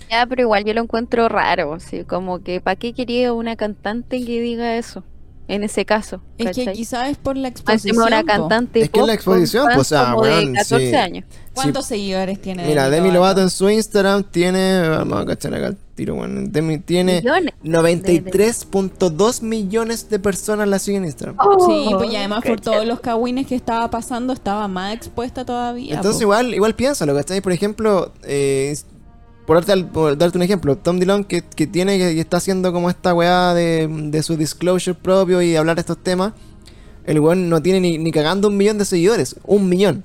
Ya, 0.09 0.25
pero 0.25 0.41
igual 0.41 0.63
yo 0.65 0.73
lo 0.73 0.81
encuentro 0.81 1.29
raro, 1.29 1.73
así 1.73 2.03
como 2.03 2.41
que 2.43 2.61
¿para 2.61 2.75
qué 2.75 2.93
quería 2.93 3.33
una 3.33 3.55
cantante 3.55 4.23
que 4.23 4.39
diga 4.41 4.77
eso? 4.77 5.03
En 5.47 5.63
ese 5.63 5.85
caso. 5.85 6.21
Es 6.39 6.55
que 6.55 6.71
quizás 6.71 7.09
es 7.09 7.17
por 7.17 7.37
la 7.37 7.49
exposición. 7.49 8.07
una 8.07 8.23
cantante 8.23 8.81
Es 8.81 8.89
que 8.89 8.99
es 8.99 9.05
la 9.05 9.13
exposición, 9.13 9.65
pues, 9.67 9.77
o 9.77 9.83
sea, 9.83 10.13
como 10.13 10.23
de 10.23 10.31
weón, 10.31 10.53
14 10.53 10.89
sí. 10.89 10.95
años. 10.95 11.25
¿Cuántos 11.53 11.85
seguidores 11.85 12.41
tiene? 12.41 12.65
Mira, 12.65 12.89
Demi 12.89 13.11
Lovato 13.11 13.41
en 13.41 13.51
su 13.51 13.69
Instagram 13.69 14.23
tiene... 14.23 14.89
Vamos 14.89 15.21
a 15.21 15.25
cachar 15.25 15.53
acá 15.53 15.67
el 15.67 15.77
tiro, 15.93 16.15
bueno. 16.15 16.41
Demi 16.49 16.79
tiene 16.79 17.21
Millones. 17.21 17.53
93.2 17.63 19.41
millones 19.43 20.09
de 20.09 20.17
personas 20.17 20.67
la 20.67 20.79
siguen 20.79 21.03
en 21.03 21.09
Instagram. 21.09 21.37
Sí, 21.65 21.89
pues 21.91 22.11
y 22.11 22.15
además 22.15 22.43
por 22.43 22.59
todos 22.59 22.85
los 22.85 22.99
cagüines 22.99 23.45
que 23.45 23.55
estaba 23.55 23.87
pasando, 23.91 24.33
estaba 24.33 24.67
más 24.67 24.95
expuesta 24.95 25.45
todavía. 25.45 25.93
Entonces 25.93 26.17
po. 26.17 26.23
igual, 26.23 26.55
igual 26.55 26.73
piénsalo, 26.73 27.13
¿cachai? 27.13 27.41
Por 27.41 27.51
ejemplo, 27.51 28.11
eh, 28.23 28.75
por, 29.45 29.57
darte, 29.57 29.71
al- 29.73 29.87
por 29.87 30.17
darte 30.17 30.37
un 30.37 30.43
ejemplo, 30.43 30.75
Tom 30.77 30.99
Dillon 30.99 31.23
que, 31.23 31.41
que 31.43 31.67
tiene 31.67 31.97
que, 31.97 32.15
que 32.15 32.19
está 32.21 32.37
haciendo 32.37 32.71
como 32.73 32.89
esta 32.89 33.13
weá 33.13 33.53
de, 33.53 33.87
de 33.87 34.23
su 34.23 34.37
disclosure 34.37 34.97
propio 34.99 35.41
y 35.41 35.55
hablar 35.55 35.75
de 35.75 35.81
estos 35.81 35.97
temas, 36.01 36.33
el 37.05 37.19
weón 37.19 37.49
no 37.49 37.61
tiene 37.61 37.79
ni, 37.81 37.97
ni 37.97 38.11
cagando 38.11 38.47
un 38.47 38.57
millón 38.57 38.77
de 38.77 38.85
seguidores, 38.85 39.35
un 39.45 39.69
millón. 39.69 40.03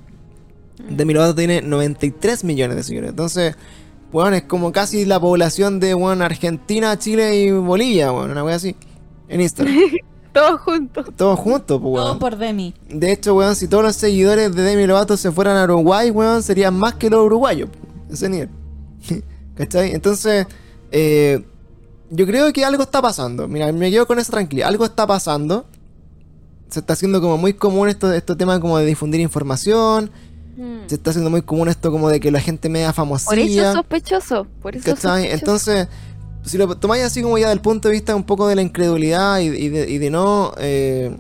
Demi 0.88 1.12
Lovato 1.14 1.34
tiene 1.34 1.62
93 1.62 2.44
millones 2.44 2.76
de 2.76 2.82
seguidores. 2.82 3.10
Entonces, 3.10 3.54
weón, 4.12 4.34
es 4.34 4.42
como 4.44 4.72
casi 4.72 5.04
la 5.04 5.20
población 5.20 5.78
de 5.80 5.94
weón, 5.94 6.22
Argentina, 6.22 6.98
Chile 6.98 7.36
y 7.36 7.50
Bolivia, 7.52 8.12
weón, 8.12 8.30
una 8.30 8.44
weá 8.44 8.56
así. 8.56 8.74
En 9.28 9.40
Instagram. 9.40 9.74
Todos 10.32 10.60
juntos. 10.60 11.06
Todos 11.16 11.38
juntos, 11.40 11.80
pues, 11.80 11.94
Todo 11.94 12.04
weón. 12.06 12.18
por 12.18 12.36
Demi. 12.36 12.72
De 12.88 13.10
hecho, 13.12 13.34
weón, 13.34 13.56
si 13.56 13.66
todos 13.66 13.82
los 13.82 13.96
seguidores 13.96 14.54
de 14.54 14.62
Demi 14.62 14.86
Lovato 14.86 15.16
se 15.16 15.32
fueran 15.32 15.56
a 15.56 15.64
Uruguay, 15.64 16.10
weón, 16.10 16.42
serían 16.42 16.74
más 16.78 16.94
que 16.94 17.10
los 17.10 17.24
uruguayos. 17.26 17.68
Ese 18.10 18.28
nivel. 18.28 18.48
¿Cachai? 19.56 19.92
Entonces, 19.92 20.46
eh, 20.92 21.44
yo 22.10 22.26
creo 22.26 22.52
que 22.52 22.64
algo 22.64 22.82
está 22.82 23.00
pasando. 23.02 23.46
Mira, 23.48 23.70
me 23.72 23.90
quedo 23.90 24.06
con 24.06 24.18
esa 24.18 24.32
tranquilidad. 24.32 24.68
Algo 24.68 24.84
está 24.84 25.06
pasando. 25.06 25.66
Se 26.70 26.80
está 26.80 26.92
haciendo 26.92 27.20
como 27.20 27.36
muy 27.36 27.54
común 27.54 27.88
esto, 27.88 28.12
estos 28.12 28.36
temas 28.38 28.60
como 28.60 28.78
de 28.78 28.86
difundir 28.86 29.20
información. 29.20 30.10
Mm. 30.56 30.86
Se 30.88 30.94
está 30.96 31.10
haciendo 31.10 31.30
muy 31.30 31.42
común 31.42 31.68
esto 31.68 31.90
como 31.90 32.08
de 32.08 32.20
que 32.20 32.30
la 32.30 32.40
gente 32.40 32.68
media 32.68 32.92
famosilla. 32.92 33.30
Por 33.30 33.38
eso 33.38 33.68
es 33.68 33.74
sospechoso. 33.74 34.46
Por 34.62 34.76
eso 34.76 34.88
es 34.90 34.94
¿Cachai? 34.94 35.22
sospechoso. 35.22 35.40
Entonces, 35.40 35.88
si 36.44 36.58
lo 36.58 36.74
tomáis 36.76 37.04
así 37.04 37.22
como 37.22 37.38
ya 37.38 37.48
del 37.48 37.60
punto 37.60 37.88
de 37.88 37.92
vista 37.92 38.14
un 38.16 38.24
poco 38.24 38.46
de 38.48 38.54
la 38.56 38.62
incredulidad 38.62 39.40
y, 39.40 39.46
y 39.48 39.68
de, 39.68 39.90
y 39.90 39.98
de 39.98 40.10
no... 40.10 40.52
eh, 40.58 41.14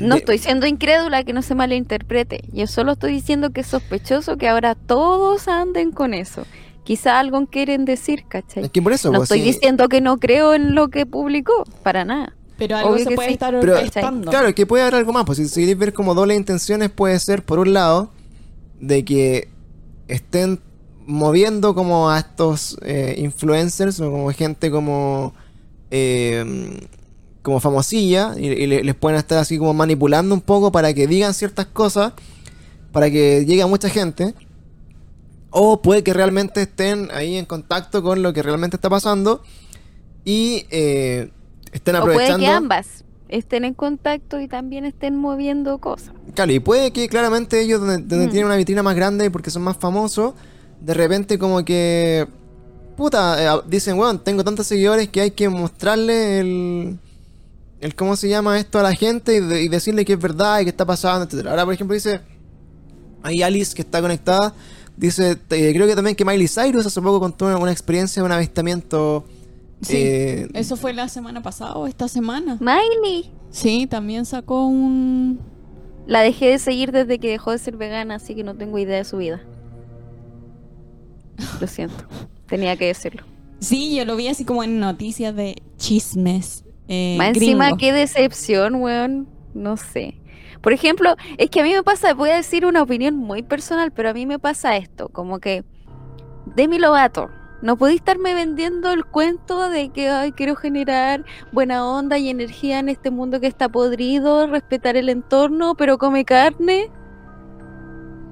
No 0.00 0.14
de- 0.14 0.20
estoy 0.20 0.38
siendo 0.38 0.66
incrédula, 0.66 1.24
que 1.24 1.32
no 1.32 1.42
se 1.42 1.54
malinterprete. 1.54 2.44
Yo 2.52 2.66
solo 2.66 2.92
estoy 2.92 3.12
diciendo 3.12 3.50
que 3.50 3.60
es 3.62 3.66
sospechoso 3.66 4.36
que 4.36 4.48
ahora 4.48 4.74
todos 4.76 5.48
anden 5.48 5.90
con 5.92 6.14
eso. 6.14 6.44
Quizá 6.84 7.18
algo 7.18 7.46
quieren 7.46 7.84
decir, 7.84 8.24
¿cachai? 8.28 8.64
Es 8.64 8.70
que 8.70 8.80
por 8.82 8.92
eso... 8.92 9.10
No 9.10 9.18
pues, 9.18 9.30
estoy 9.30 9.40
sí. 9.40 9.52
diciendo 9.52 9.88
que 9.88 10.00
no 10.00 10.18
creo 10.18 10.54
en 10.54 10.74
lo 10.74 10.88
que 10.88 11.06
publicó, 11.06 11.64
para 11.82 12.04
nada. 12.04 12.36
Pero 12.56 12.76
algo 12.76 12.90
Obvio 12.90 13.04
se 13.04 13.14
puede 13.16 13.28
sí. 13.28 13.34
estar 13.34 13.58
Pero. 13.58 13.74
Claro, 14.30 14.54
que 14.54 14.66
puede 14.66 14.82
haber 14.82 14.94
algo 14.96 15.12
más. 15.12 15.24
Pues 15.24 15.38
si, 15.38 15.48
si 15.48 15.60
queréis 15.60 15.78
ver 15.78 15.92
como 15.92 16.14
doble 16.14 16.34
intenciones, 16.36 16.90
puede 16.90 17.18
ser, 17.18 17.42
por 17.42 17.58
un 17.58 17.72
lado, 17.72 18.10
de 18.80 19.04
que 19.04 19.48
estén 20.06 20.60
moviendo 21.06 21.74
como 21.74 22.10
a 22.10 22.18
estos 22.20 22.78
eh, 22.82 23.16
influencers 23.18 23.98
o 24.00 24.10
como 24.10 24.30
gente 24.32 24.70
como. 24.70 25.34
eh, 25.90 26.78
como 27.42 27.60
famosilla 27.60 28.32
y, 28.38 28.46
y 28.46 28.66
le- 28.66 28.82
les 28.84 28.94
pueden 28.94 29.18
estar 29.18 29.36
así 29.36 29.58
como 29.58 29.74
manipulando 29.74 30.34
un 30.34 30.40
poco 30.40 30.72
para 30.72 30.94
que 30.94 31.06
digan 31.06 31.34
ciertas 31.34 31.66
cosas, 31.66 32.14
para 32.90 33.10
que 33.10 33.44
llegue 33.46 33.60
a 33.60 33.66
mucha 33.66 33.90
gente. 33.90 34.34
O 35.56 35.80
puede 35.80 36.02
que 36.02 36.12
realmente 36.12 36.62
estén 36.62 37.08
ahí 37.12 37.36
en 37.36 37.44
contacto 37.44 38.02
con 38.02 38.22
lo 38.22 38.32
que 38.32 38.42
realmente 38.42 38.76
está 38.76 38.90
pasando 38.90 39.40
y 40.24 40.66
eh, 40.70 41.30
estén 41.72 41.94
O 41.96 42.00
puede 42.00 42.14
aprovechando. 42.14 42.44
que 42.44 42.50
ambas 42.50 43.04
estén 43.28 43.64
en 43.64 43.74
contacto 43.74 44.40
y 44.40 44.48
también 44.48 44.84
estén 44.84 45.14
moviendo 45.16 45.78
cosas. 45.78 46.12
Claro, 46.34 46.52
y 46.52 46.58
puede 46.60 46.92
que 46.92 47.08
claramente 47.08 47.60
ellos, 47.60 47.80
donde, 47.80 47.98
donde 47.98 48.26
Mm. 48.26 48.30
tienen 48.30 48.46
una 48.46 48.56
vitrina 48.56 48.82
más 48.82 48.96
grande 48.96 49.30
porque 49.30 49.50
son 49.50 49.62
más 49.62 49.76
famosos, 49.76 50.34
de 50.80 50.94
repente 50.94 51.38
como 51.38 51.64
que... 51.64 52.26
Puta, 52.96 53.56
eh, 53.56 53.60
dicen, 53.66 53.98
weón, 53.98 54.22
tengo 54.22 54.44
tantos 54.44 54.66
seguidores 54.66 55.08
que 55.08 55.20
hay 55.20 55.30
que 55.32 55.48
mostrarle 55.48 56.40
el... 56.40 56.98
el 57.80 57.94
cómo 57.94 58.14
se 58.16 58.28
llama 58.28 58.58
esto 58.58 58.78
a 58.78 58.82
la 58.82 58.94
gente 58.94 59.36
y, 59.36 59.40
de- 59.40 59.62
y 59.62 59.68
decirle 59.68 60.04
que 60.04 60.12
es 60.14 60.20
verdad 60.20 60.60
y 60.60 60.64
que 60.64 60.70
está 60.70 60.84
pasando, 60.84 61.24
etcétera. 61.26 61.50
Ahora, 61.50 61.64
por 61.64 61.74
ejemplo, 61.74 61.94
dice... 61.94 62.20
Hay 63.22 63.42
Alice 63.42 63.74
que 63.74 63.82
está 63.82 64.00
conectada. 64.02 64.52
Dice, 64.96 65.36
te- 65.36 65.72
creo 65.74 65.86
que 65.86 65.94
también 65.96 66.14
que 66.16 66.24
Miley 66.24 66.46
Cyrus 66.48 66.86
hace 66.86 67.00
poco 67.02 67.18
contó 67.20 67.46
una, 67.46 67.56
una 67.58 67.72
experiencia 67.72 68.22
de 68.22 68.26
un 68.26 68.32
avistamiento... 68.32 69.24
Sí. 69.82 69.96
eh, 69.98 70.48
Eso 70.54 70.76
fue 70.76 70.92
la 70.94 71.08
semana 71.08 71.42
pasada 71.42 71.74
o 71.74 71.86
esta 71.86 72.08
semana. 72.08 72.58
Miley. 72.60 73.30
Sí, 73.50 73.86
también 73.86 74.24
sacó 74.24 74.66
un... 74.66 75.40
La 76.06 76.20
dejé 76.20 76.46
de 76.50 76.58
seguir 76.58 76.92
desde 76.92 77.18
que 77.18 77.30
dejó 77.30 77.50
de 77.50 77.58
ser 77.58 77.76
vegana, 77.76 78.14
así 78.16 78.34
que 78.34 78.44
no 78.44 78.54
tengo 78.54 78.78
idea 78.78 78.98
de 78.98 79.04
su 79.04 79.16
vida. 79.18 79.40
Lo 81.60 81.66
siento. 81.66 82.04
Tenía 82.46 82.76
que 82.76 82.86
decirlo. 82.86 83.22
Sí, 83.60 83.96
yo 83.96 84.04
lo 84.04 84.16
vi 84.16 84.28
así 84.28 84.44
como 84.44 84.62
en 84.62 84.78
noticias 84.78 85.34
de 85.34 85.56
chismes. 85.78 86.64
Eh, 86.88 87.16
Más 87.18 87.28
encima, 87.28 87.76
qué 87.76 87.92
decepción, 87.92 88.76
weón. 88.76 89.26
No 89.54 89.76
sé. 89.76 90.14
Por 90.64 90.72
ejemplo, 90.72 91.14
es 91.36 91.50
que 91.50 91.60
a 91.60 91.62
mí 91.62 91.74
me 91.74 91.82
pasa, 91.82 92.14
voy 92.14 92.30
a 92.30 92.36
decir 92.36 92.64
una 92.64 92.82
opinión 92.82 93.14
muy 93.14 93.42
personal, 93.42 93.92
pero 93.92 94.08
a 94.08 94.14
mí 94.14 94.24
me 94.24 94.38
pasa 94.38 94.76
esto, 94.76 95.10
como 95.10 95.38
que 95.38 95.62
Demi 96.56 96.78
Lovato, 96.78 97.28
no 97.60 97.76
podéis 97.76 98.00
estarme 98.00 98.34
vendiendo 98.34 98.90
el 98.90 99.04
cuento 99.04 99.68
de 99.68 99.90
que 99.90 100.08
ay, 100.08 100.32
quiero 100.32 100.56
generar 100.56 101.22
buena 101.52 101.86
onda 101.86 102.16
y 102.16 102.30
energía 102.30 102.78
en 102.78 102.88
este 102.88 103.10
mundo 103.10 103.40
que 103.40 103.46
está 103.46 103.68
podrido, 103.68 104.46
respetar 104.46 104.96
el 104.96 105.10
entorno, 105.10 105.74
pero 105.74 105.98
come 105.98 106.24
carne. 106.24 106.90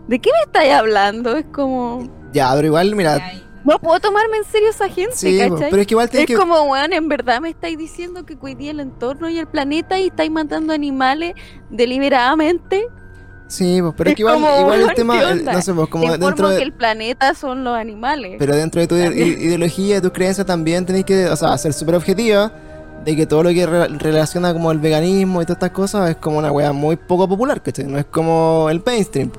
¿De 0.08 0.18
qué 0.18 0.30
me 0.32 0.40
estáis 0.46 0.72
hablando? 0.72 1.36
Es 1.36 1.44
como... 1.52 2.08
ya, 2.32 2.50
pero 2.54 2.66
igual, 2.66 2.96
mira... 2.96 3.20
No 3.64 3.78
puedo 3.78 4.00
tomarme 4.00 4.38
en 4.38 4.44
serio 4.44 4.70
esa 4.70 4.88
gente, 4.88 5.14
Sí, 5.14 5.38
¿cachai? 5.38 5.70
pero 5.70 5.82
es 5.82 5.86
que 5.86 5.94
igual 5.94 6.08
Es 6.12 6.26
que... 6.26 6.34
como, 6.34 6.62
weón, 6.62 6.92
en 6.92 7.08
verdad 7.08 7.40
me 7.40 7.50
estáis 7.50 7.78
diciendo 7.78 8.24
que 8.26 8.36
cuidé 8.36 8.70
el 8.70 8.80
entorno 8.80 9.28
y 9.30 9.38
el 9.38 9.46
planeta 9.46 9.98
y 10.00 10.06
estáis 10.08 10.30
matando 10.30 10.72
animales 10.72 11.34
deliberadamente. 11.70 12.86
Sí, 13.48 13.78
pues, 13.82 13.94
pero 13.96 14.10
es 14.10 14.16
que 14.16 14.22
igual, 14.22 14.34
como, 14.36 14.60
igual 14.60 14.80
el 14.80 14.94
tema, 14.94 15.34
no 15.34 15.62
sé, 15.62 15.74
pues 15.74 15.88
como 15.88 16.10
Te 16.10 16.18
dentro 16.18 16.48
de, 16.48 16.56
que 16.56 16.62
el 16.62 16.72
planeta 16.72 17.34
son 17.34 17.62
los 17.64 17.76
animales. 17.76 18.36
pero 18.38 18.56
dentro 18.56 18.80
de 18.80 18.86
tu 18.86 18.96
También. 18.98 19.28
ideología, 19.40 19.96
de 19.96 20.00
tus 20.00 20.12
creencias 20.12 20.46
también 20.46 20.86
tenéis 20.86 21.04
que, 21.04 21.26
o 21.26 21.36
sea, 21.36 21.56
ser 21.58 21.72
súper 21.72 21.94
objetiva 21.96 22.50
de 23.04 23.16
que 23.16 23.26
todo 23.26 23.42
lo 23.42 23.50
que 23.50 23.66
re- 23.66 23.88
relaciona 23.88 24.52
como 24.52 24.70
el 24.72 24.78
veganismo 24.78 25.42
y 25.42 25.44
todas 25.44 25.56
estas 25.56 25.70
cosas 25.70 26.10
es 26.10 26.16
como 26.16 26.38
una 26.38 26.50
wea 26.52 26.72
muy 26.72 26.96
poco 26.96 27.28
popular, 27.28 27.60
¿cachai? 27.62 27.84
No 27.86 27.98
es 27.98 28.06
como 28.06 28.68
el 28.70 28.82
mainstream. 28.84 29.30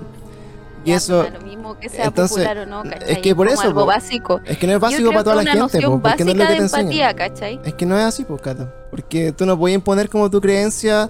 Y 0.84 0.90
Ya, 0.90 0.98
eso, 0.98 1.28
lo 1.30 1.42
mismo 1.42 1.80
que 1.80 1.90
sea 1.90 2.06
entonces, 2.06 2.38
popular 2.38 2.58
o 2.60 2.66
no, 2.66 2.84
¿cachai? 2.84 3.12
es 3.12 3.18
que 3.20 3.36
por 3.36 3.48
como 3.48 3.60
eso, 3.60 3.68
algo 3.68 3.82
po, 3.82 3.86
básico. 3.88 4.42
es 4.46 4.58
que 4.58 4.68
no 4.68 4.74
es 4.74 4.80
básico 4.80 5.10
para 5.12 5.24
toda 5.24 5.36
la 5.38 5.52
gente, 5.52 5.80
porque 5.82 6.26
no 6.26 6.32
es 6.32 6.38
lo 6.38 6.48
que 6.48 6.54
te 6.54 6.58
enseñan. 6.58 6.82
empatía, 6.82 7.14
¿cachai? 7.16 7.60
Es 7.64 7.74
que 7.74 7.86
no 7.86 7.98
es 7.98 8.04
así, 8.04 8.24
pues, 8.26 8.42
Cata. 8.42 8.74
Porque 8.92 9.32
tú 9.32 9.46
no 9.46 9.58
puedes 9.58 9.76
imponer 9.76 10.10
como 10.10 10.30
tu 10.30 10.42
creencia 10.42 11.10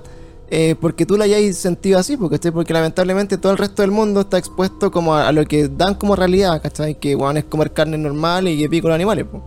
eh, 0.56 0.76
porque 0.80 1.08
tú 1.08 1.18
la 1.18 1.24
hayas 1.26 1.58
sentido 1.58 1.98
así, 1.98 2.16
¿cachai? 2.30 2.52
Porque 2.52 2.74
lamentablemente 2.74 3.40
todo 3.40 3.54
el 3.54 3.58
resto 3.58 3.82
del 3.82 3.90
mundo 3.90 4.22
está 4.22 4.38
expuesto 4.38 4.91
como 4.91 5.16
a, 5.16 5.28
a 5.28 5.32
lo 5.32 5.45
que 5.45 5.68
dan 5.68 5.95
como 5.95 6.16
realidad, 6.16 6.62
¿cachai? 6.62 6.94
Que 6.94 7.16
bueno, 7.16 7.40
es 7.40 7.45
comer 7.45 7.72
carne 7.74 7.98
normal 7.98 8.48
y 8.48 8.60
que 8.60 8.70
pico 8.70 8.88
los 8.88 8.94
animales, 8.94 9.26
pues. 9.32 9.41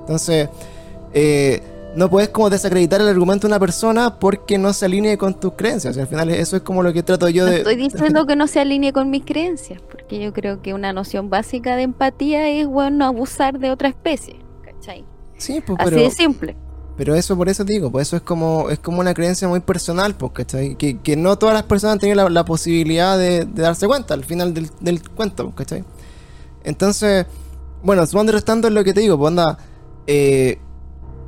Entonces, 0.00 0.50
eh, 1.14 1.62
no 1.94 2.08
puedes 2.08 2.30
como 2.30 2.48
desacreditar 2.50 3.00
el 3.00 3.08
argumento 3.08 3.46
de 3.46 3.52
una 3.52 3.60
persona 3.60 4.18
porque 4.18 4.58
no 4.58 4.72
se 4.72 4.86
alinee 4.86 5.18
con 5.18 5.38
tus 5.38 5.52
creencias. 5.54 5.96
al 5.98 6.06
final 6.06 6.30
eso 6.30 6.56
es 6.56 6.62
como 6.62 6.82
lo 6.82 6.92
que 6.92 7.02
trato 7.02 7.28
yo 7.28 7.44
No 7.44 7.50
de... 7.50 7.58
estoy 7.58 7.76
diciendo 7.76 8.26
que 8.26 8.36
no 8.36 8.46
se 8.46 8.60
alinee 8.60 8.92
con 8.92 9.10
mis 9.10 9.24
creencias, 9.24 9.80
porque 9.90 10.18
yo 10.20 10.32
creo 10.32 10.62
que 10.62 10.74
una 10.74 10.92
noción 10.92 11.28
básica 11.30 11.76
de 11.76 11.82
empatía 11.82 12.48
es, 12.48 12.66
bueno, 12.66 12.96
no 12.98 13.04
abusar 13.06 13.58
de 13.58 13.70
otra 13.70 13.88
especie, 13.88 14.36
¿cachai? 14.64 15.04
Sí, 15.36 15.60
pues, 15.66 15.78
Así 15.80 15.90
pero... 15.90 16.02
de 16.02 16.10
simple. 16.10 16.56
Pero 16.94 17.14
eso, 17.14 17.36
por 17.36 17.48
eso 17.48 17.64
te 17.64 17.72
digo, 17.72 17.90
pues 17.90 18.08
eso 18.08 18.16
es 18.16 18.22
como, 18.22 18.68
es 18.68 18.78
como 18.78 19.00
una 19.00 19.14
creencia 19.14 19.48
muy 19.48 19.60
personal, 19.60 20.14
pues, 20.14 20.32
¿cachai? 20.32 20.76
Que, 20.76 20.98
que 21.00 21.16
no 21.16 21.36
todas 21.38 21.54
las 21.54 21.62
personas 21.64 21.94
han 21.94 22.00
tenido 22.00 22.16
la, 22.16 22.28
la 22.28 22.44
posibilidad 22.44 23.18
de, 23.18 23.46
de 23.46 23.62
darse 23.62 23.86
cuenta 23.86 24.12
al 24.14 24.24
final 24.24 24.52
del, 24.52 24.70
del 24.80 25.02
cuento, 25.10 25.50
¿cachai? 25.54 25.84
Entonces, 26.64 27.26
bueno, 27.82 28.06
sumando 28.06 28.30
y 28.32 28.34
restando 28.34 28.68
es 28.68 28.74
lo 28.74 28.84
que 28.84 28.92
te 28.92 29.00
digo, 29.00 29.18
pues 29.18 29.28
anda, 29.28 29.58
eh, 30.06 30.58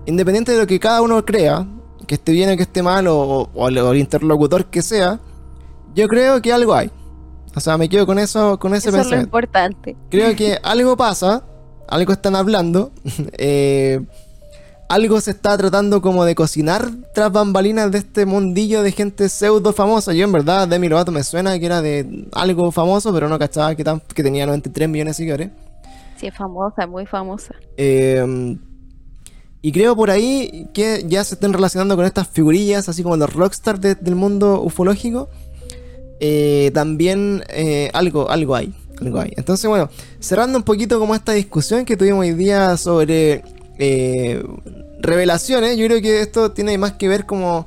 independiente 0.06 0.52
de 0.52 0.58
lo 0.58 0.66
que 0.66 0.78
cada 0.80 1.02
uno 1.02 1.24
crea, 1.24 1.66
que 2.06 2.16
esté 2.16 2.32
bien 2.32 2.50
o 2.52 2.56
que 2.56 2.62
esté 2.62 2.82
mal, 2.82 3.06
o, 3.08 3.48
el, 3.68 3.96
interlocutor 3.98 4.66
que 4.66 4.82
sea, 4.82 5.20
yo 5.94 6.06
creo 6.08 6.40
que 6.42 6.52
algo 6.52 6.74
hay. 6.74 6.90
O 7.56 7.60
sea, 7.60 7.78
me 7.78 7.88
quedo 7.88 8.04
con 8.06 8.18
eso, 8.18 8.58
con 8.58 8.74
ese 8.74 8.88
Eso 8.88 8.88
es 8.88 8.94
lo 8.94 8.98
pensamiento. 9.02 9.26
importante. 9.28 9.96
Creo 10.10 10.34
que 10.34 10.58
algo 10.62 10.96
pasa, 10.96 11.44
algo 11.88 12.12
están 12.12 12.34
hablando. 12.34 12.90
eh, 13.38 14.00
algo 14.88 15.20
se 15.20 15.30
está 15.30 15.56
tratando 15.56 16.02
como 16.02 16.24
de 16.24 16.34
cocinar 16.34 16.88
tras 17.14 17.32
bambalinas 17.32 17.90
de 17.90 17.98
este 17.98 18.26
mundillo 18.26 18.82
de 18.82 18.92
gente 18.92 19.28
pseudo 19.28 19.72
famosa. 19.72 20.12
Yo 20.12 20.24
en 20.24 20.32
verdad 20.32 20.68
Demi 20.68 20.88
Lovato 20.88 21.10
me 21.10 21.22
suena 21.24 21.58
que 21.58 21.66
era 21.66 21.80
de 21.80 22.26
algo 22.32 22.70
famoso, 22.70 23.12
pero 23.12 23.28
no 23.28 23.38
cachaba 23.38 23.74
que, 23.74 23.82
tan- 23.84 24.02
que 24.14 24.22
tenía 24.22 24.46
93 24.46 24.88
millones 24.88 25.12
de 25.12 25.16
seguidores. 25.16 25.50
Sí, 26.16 26.26
es 26.26 26.36
famosa, 26.36 26.86
muy 26.86 27.06
famosa. 27.06 27.54
Eh, 27.76 28.56
y 29.66 29.72
creo 29.72 29.96
por 29.96 30.10
ahí 30.10 30.68
que 30.74 31.04
ya 31.08 31.24
se 31.24 31.36
están 31.36 31.54
relacionando 31.54 31.96
con 31.96 32.04
estas 32.04 32.28
figurillas, 32.28 32.86
así 32.90 33.02
como 33.02 33.16
los 33.16 33.32
rockstars 33.32 33.80
de- 33.80 33.94
del 33.94 34.14
mundo 34.14 34.60
ufológico. 34.60 35.30
Eh, 36.20 36.70
también 36.74 37.42
eh, 37.48 37.88
algo, 37.94 38.28
algo 38.28 38.54
hay. 38.54 38.74
Algo 39.00 39.20
hay. 39.20 39.32
Entonces, 39.38 39.66
bueno, 39.66 39.88
cerrando 40.20 40.58
un 40.58 40.64
poquito 40.64 40.98
como 40.98 41.14
esta 41.14 41.32
discusión 41.32 41.86
que 41.86 41.96
tuvimos 41.96 42.20
hoy 42.20 42.32
día 42.34 42.76
sobre 42.76 43.42
eh, 43.78 44.44
revelaciones, 45.00 45.78
yo 45.78 45.86
creo 45.86 46.02
que 46.02 46.20
esto 46.20 46.52
tiene 46.52 46.76
más 46.76 46.92
que 46.92 47.08
ver 47.08 47.24
como 47.24 47.66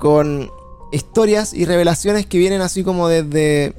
con 0.00 0.50
historias 0.90 1.54
y 1.54 1.64
revelaciones 1.64 2.26
que 2.26 2.38
vienen 2.38 2.60
así 2.60 2.82
como 2.82 3.06
desde... 3.06 3.72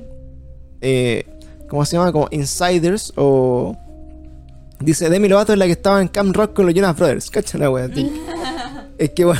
¿Cómo 1.69 1.83
se 1.83 1.97
llama? 1.97 2.13
Como 2.13 2.29
insiders 2.31 3.11
o... 3.17 3.75
Dice, 4.79 5.09
Demi 5.09 5.27
Lovato 5.27 5.53
es 5.53 5.59
la 5.59 5.65
que 5.65 5.71
estaba 5.71 6.01
en 6.01 6.07
Camp 6.07 6.35
Rock 6.35 6.53
con 6.53 6.65
los 6.65 6.75
Jonas 6.75 6.95
Brothers. 6.95 7.29
Cacha 7.31 7.57
la 7.57 7.69
wea, 7.69 7.89
tío. 7.89 8.09
Es 8.99 9.11
que, 9.11 9.25
bueno, 9.25 9.39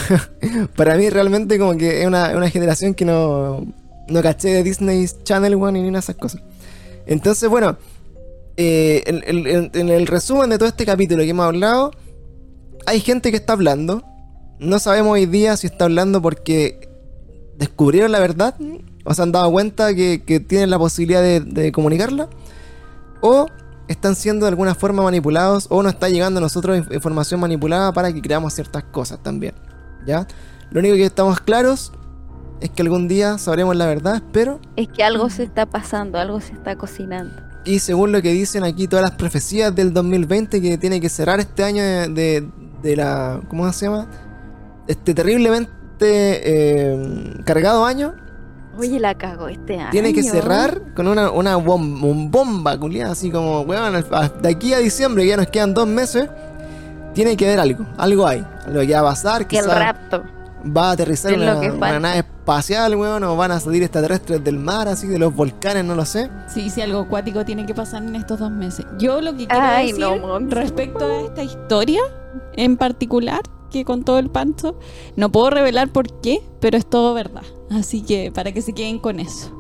para 0.76 0.96
mí 0.98 1.10
realmente 1.10 1.58
como 1.58 1.76
que 1.76 2.02
es 2.02 2.08
una, 2.08 2.38
una 2.38 2.48
generación 2.48 2.94
que 2.94 3.06
no, 3.06 3.66
no 4.08 4.22
caché 4.22 4.50
de 4.50 4.62
Disney 4.62 5.04
Channel, 5.24 5.56
weón, 5.56 5.74
ni 5.74 5.82
nada 5.82 5.94
de 5.94 6.00
esas 6.00 6.16
cosas. 6.16 6.42
Entonces, 7.08 7.50
bueno, 7.50 7.76
eh, 8.56 9.02
en, 9.08 9.24
en- 9.26 9.48
en- 9.48 9.72
en 9.74 9.90
el 9.90 10.06
resumen 10.06 10.52
de 10.52 10.60
todo 10.60 10.70
este 10.70 10.86
capítulo 10.86 11.24
que 11.24 11.30
hemos 11.32 11.48
hablado, 11.48 11.92
hay 12.86 13.00
gente 13.00 13.32
que 13.32 13.38
está 13.38 13.54
hablando. 13.54 14.04
No 14.60 14.78
sabemos 14.78 15.14
hoy 15.14 15.26
día 15.26 15.58
si 15.58 15.66
está 15.66 15.86
hablando 15.86 16.22
porque 16.22 16.88
descubrieron 17.58 18.12
la 18.12 18.20
verdad 18.20 18.54
o 19.06 19.14
se 19.16 19.22
han 19.24 19.32
dado 19.32 19.50
cuenta 19.52 19.96
que, 19.96 20.22
que 20.24 20.40
tienen 20.40 20.70
la 20.70 20.78
posibilidad 20.78 21.24
de, 21.24 21.40
de 21.40 21.72
comunicarla. 21.72 22.30
O 23.22 23.48
están 23.88 24.16
siendo 24.16 24.46
de 24.46 24.50
alguna 24.50 24.76
forma 24.76 25.02
manipulados 25.04 25.68
o 25.70 25.82
nos 25.84 25.94
está 25.94 26.10
llegando 26.10 26.40
a 26.40 26.42
nosotros 26.42 26.78
inf- 26.78 26.94
información 26.94 27.40
manipulada 27.40 27.92
para 27.94 28.12
que 28.14 28.22
creamos 28.22 28.54
ciertas 28.54 28.84
cosas 28.86 29.20
también. 29.24 29.54
¿Ya? 30.06 30.28
Lo 30.72 30.80
único 30.80 30.96
que 30.96 31.06
estamos 31.06 31.40
claros 31.40 31.92
es 32.60 32.70
que 32.70 32.82
algún 32.82 33.08
día 33.08 33.38
sabremos 33.38 33.76
la 33.76 33.86
verdad, 33.86 34.16
espero. 34.16 34.60
Es 34.76 34.88
que 34.88 35.04
algo 35.04 35.30
se 35.30 35.44
está 35.44 35.66
pasando, 35.66 36.18
algo 36.18 36.42
se 36.42 36.54
está 36.54 36.76
cocinando. 36.76 37.34
Y 37.66 37.80
según 37.80 38.12
lo 38.12 38.22
que 38.22 38.32
dicen 38.32 38.64
aquí 38.64 38.88
todas 38.88 39.04
las 39.04 39.12
profecías 39.18 39.76
del 39.76 39.94
2020 39.94 40.62
que 40.62 40.78
tiene 40.78 41.00
que 41.02 41.10
cerrar 41.10 41.40
este 41.40 41.64
año 41.64 41.84
de, 41.84 42.08
de- 42.10 42.50
de 42.82 42.96
la... 42.96 43.42
¿Cómo 43.50 43.72
se 43.74 43.86
llama? 43.86 44.08
Este 44.88 45.14
terriblemente 45.14 45.72
eh, 46.02 47.34
cargado 47.44 47.86
año. 47.86 48.14
Oye, 48.78 48.99
la 48.99 49.16
cago 49.16 49.48
este 49.48 49.80
año. 49.80 49.90
Tiene 49.91 50.14
que 50.14 50.24
cerrar 50.24 50.82
con 50.95 51.08
una, 51.08 51.32
una 51.32 51.58
bom- 51.58 52.02
un 52.04 52.30
bomba, 52.32 52.78
culiada, 52.78 53.12
así 53.14 53.30
como, 53.32 53.62
weón, 53.62 53.94
de 54.41 54.49
aquí 54.49 54.74
a 54.74 54.80
diciembre, 54.80 55.24
que 55.24 55.30
ya 55.30 55.38
nos 55.38 55.48
quedan 55.48 55.74
dos 55.74 55.88
meses, 55.88 56.30
tiene 57.14 57.36
que 57.36 57.45
haber 57.48 57.60
algo, 57.60 57.86
algo 57.98 58.28
hay, 58.28 58.45
algo 58.66 58.82
que 58.82 58.94
va 58.94 58.99
a 58.99 59.04
pasar, 59.04 59.48
Que 59.48 59.58
el 59.60 59.66
rapto. 59.66 60.24
va 60.66 60.90
a 60.90 60.91
aterrizar 60.91 61.34
una, 61.34 61.56
una 61.58 61.99
nave 61.99 62.18
espacial, 62.20 62.95
weón, 62.95 63.24
o 63.24 63.36
van 63.36 63.52
a 63.52 63.60
salir 63.60 63.82
extraterrestres 63.84 64.44
del 64.44 64.58
mar, 64.60 64.88
así, 64.88 65.08
de 65.08 65.18
los 65.20 65.34
volcanes, 65.36 65.84
no 65.84 65.95
lo 65.95 66.06
sé. 66.06 66.30
Sí, 66.48 66.70
sí, 66.70 66.82
algo 66.82 66.99
acuático 67.02 67.44
tiene 67.44 67.66
que 67.66 67.74
pasar 67.74 68.04
en 68.04 68.16
estos 68.16 68.40
dos 68.40 68.52
meses. 68.52 68.86
Yo 68.99 69.20
lo 69.22 69.32
que 69.36 69.48
quiero 69.48 69.66
Ay, 69.66 69.88
decir 69.94 69.99
no, 70.22 70.40
respecto 70.49 71.06
a 71.06 71.22
esta 71.22 71.44
historia 71.44 72.02
en 72.54 72.78
particular 72.78 73.41
que 73.69 73.85
contó 73.85 74.18
el 74.19 74.30
Pancho, 74.30 74.76
no 75.15 75.31
puedo 75.31 75.49
revelar 75.49 75.89
por 75.89 76.22
qué, 76.22 76.41
pero 76.60 76.77
es 76.77 76.85
todo 76.85 77.14
verdad. 77.14 77.44
Así 77.69 78.02
que 78.02 78.31
para 78.31 78.52
que 78.52 78.61
se 78.61 78.73
queden 78.73 78.99
con 78.99 79.19
eso. 79.19 79.52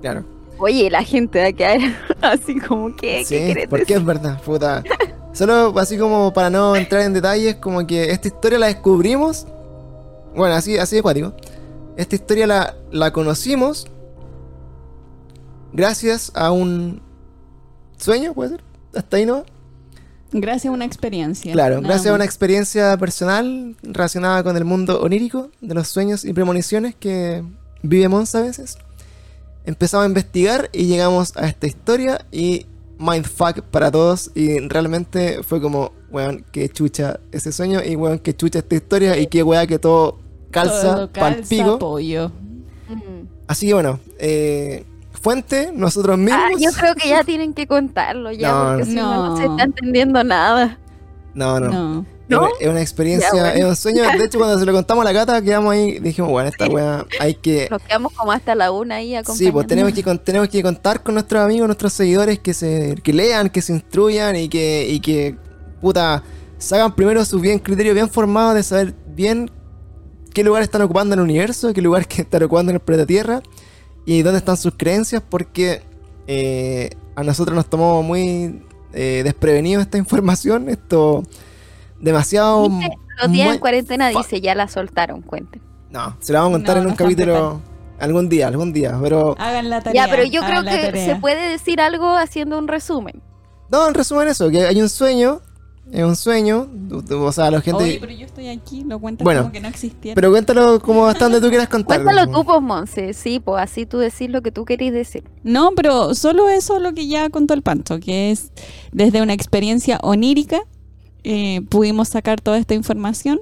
Claro. 0.00 0.24
Oye, 0.58 0.88
la 0.90 1.02
gente 1.02 1.40
va 1.40 1.48
a 1.48 1.52
quedar 1.52 1.78
así 2.22 2.58
como 2.60 2.94
que, 2.94 3.24
Sí, 3.24 3.34
¿qué 3.36 3.44
quieres 3.46 3.66
porque 3.68 3.84
decir? 3.84 3.96
es 3.98 4.04
verdad, 4.04 4.40
puta. 4.42 4.82
Solo 5.32 5.76
así 5.78 5.98
como 5.98 6.32
para 6.32 6.48
no 6.50 6.76
entrar 6.76 7.02
en 7.02 7.12
detalles, 7.12 7.56
como 7.56 7.86
que 7.86 8.10
esta 8.12 8.28
historia 8.28 8.58
la 8.58 8.66
descubrimos. 8.66 9.46
Bueno, 10.36 10.54
así, 10.54 10.78
así 10.78 10.96
de 10.96 11.02
cuático. 11.02 11.32
Esta 11.96 12.14
historia 12.14 12.46
la, 12.46 12.74
la 12.92 13.12
conocimos 13.12 13.86
gracias 15.72 16.30
a 16.34 16.52
un 16.52 17.02
sueño, 17.96 18.32
puede 18.34 18.50
ser. 18.50 18.64
Hasta 18.94 19.16
ahí 19.16 19.26
no. 19.26 19.44
Gracias 20.36 20.68
a 20.68 20.74
una 20.74 20.84
experiencia. 20.84 21.52
Claro, 21.52 21.76
nada 21.76 21.94
gracias 21.94 22.10
a 22.10 22.14
una 22.16 22.24
experiencia 22.24 22.96
personal 22.96 23.76
relacionada 23.84 24.42
con 24.42 24.56
el 24.56 24.64
mundo 24.64 25.00
onírico, 25.00 25.50
de 25.60 25.74
los 25.74 25.86
sueños 25.86 26.24
y 26.24 26.32
premoniciones 26.32 26.96
que 26.96 27.44
vive 27.82 28.08
Mons 28.08 28.34
a 28.34 28.42
veces. 28.42 28.76
Empezamos 29.64 30.04
a 30.04 30.08
investigar 30.08 30.70
y 30.72 30.86
llegamos 30.86 31.36
a 31.36 31.46
esta 31.46 31.68
historia 31.68 32.26
y 32.32 32.66
mindfuck 32.98 33.62
para 33.62 33.92
todos 33.92 34.32
y 34.34 34.58
realmente 34.58 35.44
fue 35.44 35.60
como, 35.60 35.92
weón, 36.10 36.44
que 36.50 36.68
chucha 36.68 37.20
ese 37.30 37.52
sueño 37.52 37.80
y 37.84 37.94
weón, 37.94 38.18
que 38.18 38.34
chucha 38.34 38.58
esta 38.58 38.74
historia 38.74 39.16
y 39.16 39.28
qué 39.28 39.44
weá 39.44 39.68
que 39.68 39.78
todo 39.78 40.18
calza, 40.50 40.94
Todo 40.94 41.12
pal 41.12 41.36
calza, 41.36 41.78
pollo. 41.78 42.32
Mm. 42.88 43.28
Así 43.46 43.68
que 43.68 43.74
bueno, 43.74 44.00
eh, 44.18 44.84
fuente, 45.24 45.70
nosotros 45.74 46.16
mismos. 46.18 46.40
Ah, 46.40 46.50
yo 46.56 46.70
creo 46.70 46.94
que 46.94 47.08
ya 47.08 47.24
tienen 47.24 47.52
que 47.54 47.66
contarlo 47.66 48.30
ya, 48.30 48.52
No, 48.52 48.64
porque 48.68 48.84
si 48.84 48.94
no, 48.94 49.14
no 49.14 49.26
no. 49.30 49.36
se 49.36 49.44
está 49.46 49.64
entendiendo 49.64 50.22
nada. 50.22 50.78
No, 51.34 51.58
no. 51.58 51.68
No. 51.68 52.06
Es 52.28 52.38
una- 52.38 52.46
¿No? 52.46 52.48
Es 52.60 52.68
una 52.68 52.80
experiencia, 52.80 53.28
Ya, 53.34 53.40
bueno. 53.40 53.56
es 53.58 53.64
un 53.64 53.76
sueño. 53.76 54.02
De 54.02 54.24
hecho, 54.24 54.38
cuando 54.38 54.58
se 54.58 54.64
lo 54.64 54.72
contamos 54.72 55.02
a 55.02 55.04
la 55.04 55.12
gata, 55.12 55.42
quedamos 55.42 55.72
ahí, 55.74 55.98
dijimos, 55.98 56.30
bueno, 56.30 56.48
esta 56.48 56.66
weá 56.66 57.04
hay 57.20 57.34
que. 57.34 57.66
Nos 57.70 57.82
quedamos 57.82 58.12
como 58.14 58.32
hasta 58.32 58.54
la 58.54 58.70
una 58.70 58.94
ahí 58.96 59.08
Sí, 59.10 59.16
acompañando. 59.16 59.52
pues 59.52 59.66
tenemos 59.66 59.92
que, 59.92 60.02
con- 60.02 60.18
tenemos 60.18 60.48
que 60.48 60.62
contar 60.62 61.02
con 61.02 61.14
nuestros 61.14 61.42
amigos, 61.42 61.66
nuestros 61.66 61.92
seguidores 61.92 62.38
que 62.38 62.54
se 62.54 62.94
que 63.02 63.12
lean, 63.12 63.50
que 63.50 63.60
se 63.62 63.72
instruyan 63.74 64.36
y 64.36 64.48
que, 64.48 64.86
y 64.88 65.00
que 65.00 65.36
puta, 65.80 66.22
se 66.56 66.74
hagan 66.76 66.94
primero 66.94 67.24
su 67.26 67.40
bien 67.40 67.58
criterio 67.58 67.92
bien 67.92 68.08
formado 68.08 68.54
de 68.54 68.62
saber 68.62 68.94
bien 69.08 69.50
qué 70.32 70.42
lugar 70.44 70.62
están 70.62 70.80
ocupando 70.82 71.12
en 71.14 71.18
el 71.20 71.24
universo, 71.24 71.74
qué 71.74 71.82
lugar 71.82 72.06
que 72.08 72.22
están 72.22 72.42
ocupando 72.42 72.70
en 72.70 72.76
el 72.76 72.80
planeta 72.80 73.06
Tierra 73.06 73.42
y 74.06 74.22
dónde 74.22 74.38
están 74.38 74.56
sus 74.56 74.74
creencias, 74.76 75.22
porque 75.28 75.82
eh, 76.26 76.90
a 77.16 77.22
nosotros 77.22 77.54
nos 77.56 77.66
tomó 77.66 78.02
muy 78.02 78.62
eh, 78.92 79.22
desprevenido 79.24 79.80
esta 79.80 79.98
información, 79.98 80.68
esto 80.68 81.22
demasiado... 82.00 82.68
Dice, 82.68 82.90
Los 83.22 83.32
días 83.32 83.46
muy- 83.46 83.54
en 83.54 83.60
cuarentena 83.60 84.08
dice, 84.08 84.40
ya 84.40 84.54
la 84.54 84.68
soltaron, 84.68 85.22
cuenten. 85.22 85.62
No, 85.90 86.16
se 86.20 86.32
la 86.32 86.40
vamos 86.40 86.54
a 86.54 86.58
contar 86.58 86.76
No, 86.76 86.82
en 86.82 86.86
un 86.86 86.92
no 86.92 86.96
capítulo 86.96 87.60
algún 88.00 88.28
día, 88.28 88.48
algún 88.48 88.72
día, 88.72 88.98
pero... 89.00 89.36
Hagan 89.38 89.70
la 89.70 89.80
tarea. 89.80 90.04
Ya, 90.06 90.10
pero 90.10 90.24
yo 90.24 90.42
creo 90.42 90.62
que 90.64 90.70
tarea. 90.90 91.06
se 91.06 91.16
puede 91.16 91.48
decir 91.48 91.80
algo 91.80 92.16
haciendo 92.16 92.58
un 92.58 92.68
resumen. 92.68 93.22
No, 93.70 93.86
en 93.88 93.94
resumen 93.94 94.28
eso, 94.28 94.50
que 94.50 94.66
hay 94.66 94.82
un 94.82 94.88
sueño, 94.88 95.40
es 95.92 96.02
un 96.02 96.16
sueño, 96.16 96.68
o 97.10 97.32
sea, 97.32 97.50
la 97.50 97.60
gente... 97.60 97.84
Oye, 97.84 97.98
pero 98.00 98.12
yo 98.12 98.26
estoy 98.26 98.48
aquí, 98.48 98.84
lo 98.84 98.98
cuentas 98.98 99.24
Bueno, 99.24 99.42
como 99.42 99.52
que 99.52 99.60
no 99.60 99.68
existiera. 99.68 100.14
Pero 100.14 100.30
cuéntalo 100.30 100.80
como 100.80 101.06
hasta 101.06 101.24
donde 101.24 101.40
tú 101.40 101.48
quieras 101.48 101.68
contarlo. 101.68 102.04
Cuéntalo 102.04 102.32
tú, 102.32 102.44
pues, 102.44 102.60
Monse. 102.60 103.12
Sí, 103.12 103.40
pues 103.40 103.62
así 103.62 103.86
tú 103.86 103.98
decís 103.98 104.28
lo 104.30 104.42
que 104.42 104.50
tú 104.50 104.64
querís 104.64 104.92
decir. 104.92 105.24
No, 105.42 105.72
pero 105.76 106.14
solo 106.14 106.48
eso 106.48 106.78
lo 106.80 106.94
que 106.94 107.06
ya 107.06 107.30
contó 107.30 107.54
el 107.54 107.62
Pancho, 107.62 108.00
que 108.00 108.30
es 108.30 108.50
desde 108.92 109.22
una 109.22 109.34
experiencia 109.34 109.98
onírica 110.02 110.62
eh, 111.26 111.62
pudimos 111.70 112.10
sacar 112.10 112.42
toda 112.42 112.58
esta 112.58 112.74
información 112.74 113.40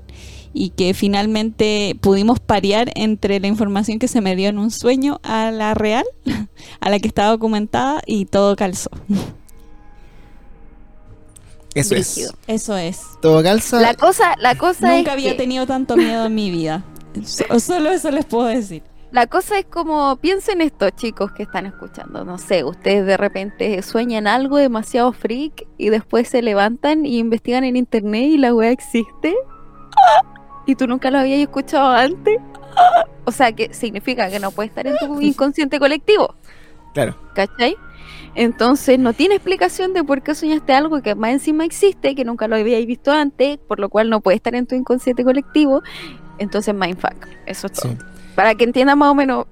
y 0.54 0.70
que 0.70 0.94
finalmente 0.94 1.96
pudimos 2.00 2.38
parear 2.38 2.92
entre 2.94 3.40
la 3.40 3.48
información 3.48 3.98
que 3.98 4.06
se 4.06 4.20
me 4.20 4.36
dio 4.36 4.48
en 4.48 4.58
un 4.58 4.70
sueño 4.70 5.18
a 5.24 5.50
la 5.50 5.74
real, 5.74 6.04
a 6.80 6.90
la 6.90 7.00
que 7.00 7.08
estaba 7.08 7.30
documentada 7.30 8.00
y 8.06 8.26
todo 8.26 8.54
calzó. 8.54 8.90
Eso 11.74 11.94
Brígido. 11.94 12.32
es. 12.46 12.62
Eso 12.62 12.76
es. 12.76 13.00
Todo 13.20 13.42
calza. 13.42 13.80
La 13.80 13.94
cosa, 13.94 14.34
la 14.38 14.54
cosa 14.56 14.88
Nunca 14.94 15.10
es 15.12 15.14
había 15.14 15.30
que- 15.32 15.38
tenido 15.38 15.66
tanto 15.66 15.96
miedo 15.96 16.26
en 16.26 16.34
mi 16.34 16.50
vida. 16.50 16.84
So- 17.24 17.60
solo 17.60 17.90
eso 17.90 18.10
les 18.10 18.24
puedo 18.24 18.46
decir. 18.46 18.82
La 19.10 19.26
cosa 19.26 19.58
es 19.58 19.66
como, 19.66 20.16
piensen 20.16 20.62
esto, 20.62 20.88
chicos 20.88 21.32
que 21.32 21.42
están 21.42 21.66
escuchando. 21.66 22.24
No 22.24 22.38
sé, 22.38 22.64
ustedes 22.64 23.04
de 23.04 23.18
repente 23.18 23.82
sueñan 23.82 24.26
algo 24.26 24.56
demasiado 24.56 25.12
freak 25.12 25.66
y 25.76 25.90
después 25.90 26.28
se 26.28 26.40
levantan 26.40 27.04
y 27.04 27.18
investigan 27.18 27.64
en 27.64 27.76
internet 27.76 28.22
y 28.24 28.38
la 28.38 28.54
weá 28.54 28.70
existe. 28.70 29.34
Y 30.66 30.76
tú 30.76 30.86
nunca 30.86 31.10
lo 31.10 31.18
habías 31.18 31.40
escuchado 31.40 31.90
antes. 31.90 32.38
O 33.24 33.30
sea, 33.30 33.52
que 33.52 33.72
significa 33.72 34.28
que 34.30 34.40
no 34.40 34.50
puede 34.50 34.68
estar 34.68 34.84
en 34.86 34.96
tu 34.98 35.20
inconsciente 35.20 35.78
colectivo. 35.78 36.34
Claro. 36.94 37.16
¿Cachai? 37.36 37.76
Entonces 38.34 38.98
no 38.98 39.12
tiene 39.12 39.34
explicación 39.34 39.92
de 39.92 40.04
por 40.04 40.22
qué 40.22 40.34
soñaste 40.34 40.72
algo 40.72 41.02
que 41.02 41.14
más 41.14 41.32
encima 41.32 41.64
existe, 41.64 42.14
que 42.14 42.24
nunca 42.24 42.48
lo 42.48 42.56
habíais 42.56 42.86
visto 42.86 43.12
antes, 43.12 43.58
por 43.58 43.78
lo 43.78 43.88
cual 43.90 44.08
no 44.08 44.20
puede 44.20 44.36
estar 44.36 44.54
en 44.54 44.66
tu 44.66 44.74
inconsciente 44.74 45.22
colectivo. 45.24 45.82
Entonces, 46.38 46.74
mindfuck. 46.74 47.26
Eso 47.46 47.66
es 47.66 47.72
todo. 47.74 47.92
Sí, 47.92 47.98
Para 48.34 48.54
que 48.54 48.64
entiendan 48.64 48.98
más 48.98 49.10
o 49.10 49.14
menos 49.14 49.46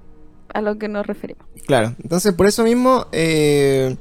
a 0.53 0.61
lo 0.61 0.77
que 0.77 0.87
nos 0.87 1.05
referimos. 1.05 1.45
claro. 1.65 1.95
Entonces, 2.01 2.33
por 2.33 2.47
eso 2.47 2.63
mismo, 2.63 3.05
eh, 3.11 3.95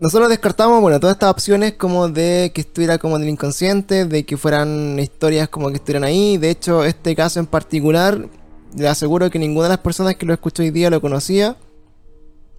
nosotros 0.00 0.28
descartamos, 0.28 0.80
bueno, 0.80 0.98
todas 1.00 1.14
estas 1.16 1.30
opciones 1.30 1.74
como 1.74 2.08
de 2.08 2.52
que 2.54 2.62
estuviera 2.62 2.98
como 2.98 3.16
en 3.16 3.22
el 3.22 3.28
inconsciente, 3.28 4.04
de 4.04 4.24
que 4.24 4.36
fueran 4.36 4.98
historias 4.98 5.48
como 5.48 5.68
que 5.68 5.76
estuvieran 5.76 6.04
ahí. 6.04 6.36
De 6.38 6.50
hecho, 6.50 6.84
este 6.84 7.14
caso 7.14 7.38
en 7.40 7.46
particular, 7.46 8.28
le 8.76 8.88
aseguro 8.88 9.30
que 9.30 9.38
ninguna 9.38 9.64
de 9.64 9.74
las 9.74 9.78
personas 9.78 10.16
que 10.16 10.26
lo 10.26 10.34
escuchó 10.34 10.62
hoy 10.62 10.70
día 10.70 10.90
lo 10.90 11.00
conocía. 11.00 11.56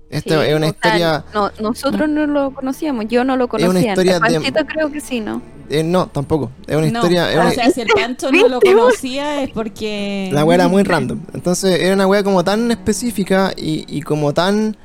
Esta 0.09 0.41
Sí, 0.41 0.49
es 0.49 0.55
una 0.55 0.67
historia... 0.67 1.25
no, 1.33 1.51
nosotros 1.59 2.07
no 2.07 2.25
lo 2.27 2.51
conocíamos, 2.53 3.05
yo 3.09 3.23
no 3.25 3.35
lo 3.35 3.47
conocía. 3.49 3.89
historia 3.89 4.13
de- 4.13 4.19
Panchito 4.21 4.65
creo 4.65 4.89
que 4.91 5.01
sí, 5.01 5.19
¿no? 5.19 5.41
eh, 5.69 5.83
no, 5.83 6.07
tampoco. 6.07 6.49
Es 6.65 6.77
una 6.77 6.87
No, 6.89 6.99
historia... 6.99 7.29
es 7.29 7.35
una- 7.37 7.47
o 7.49 7.51
sea, 7.51 7.69
si 7.71 7.81
el 7.81 7.89
Pancho 7.89 8.31
no 8.31 8.47
lo 8.47 8.61
conocía 8.61 9.41
es 9.43 9.49
porque... 9.49 10.29
La 10.31 10.45
wea 10.45 10.55
era 10.55 10.67
muy 10.69 10.83
random. 10.83 11.19
Entonces 11.33 11.81
era 11.81 11.93
una 11.93 12.07
wea 12.07 12.23
como 12.23 12.41
tan 12.43 12.71
específica 12.71 13.51
y, 13.57 13.83
y 13.89 14.01
como 14.01 14.33
tan... 14.33 14.77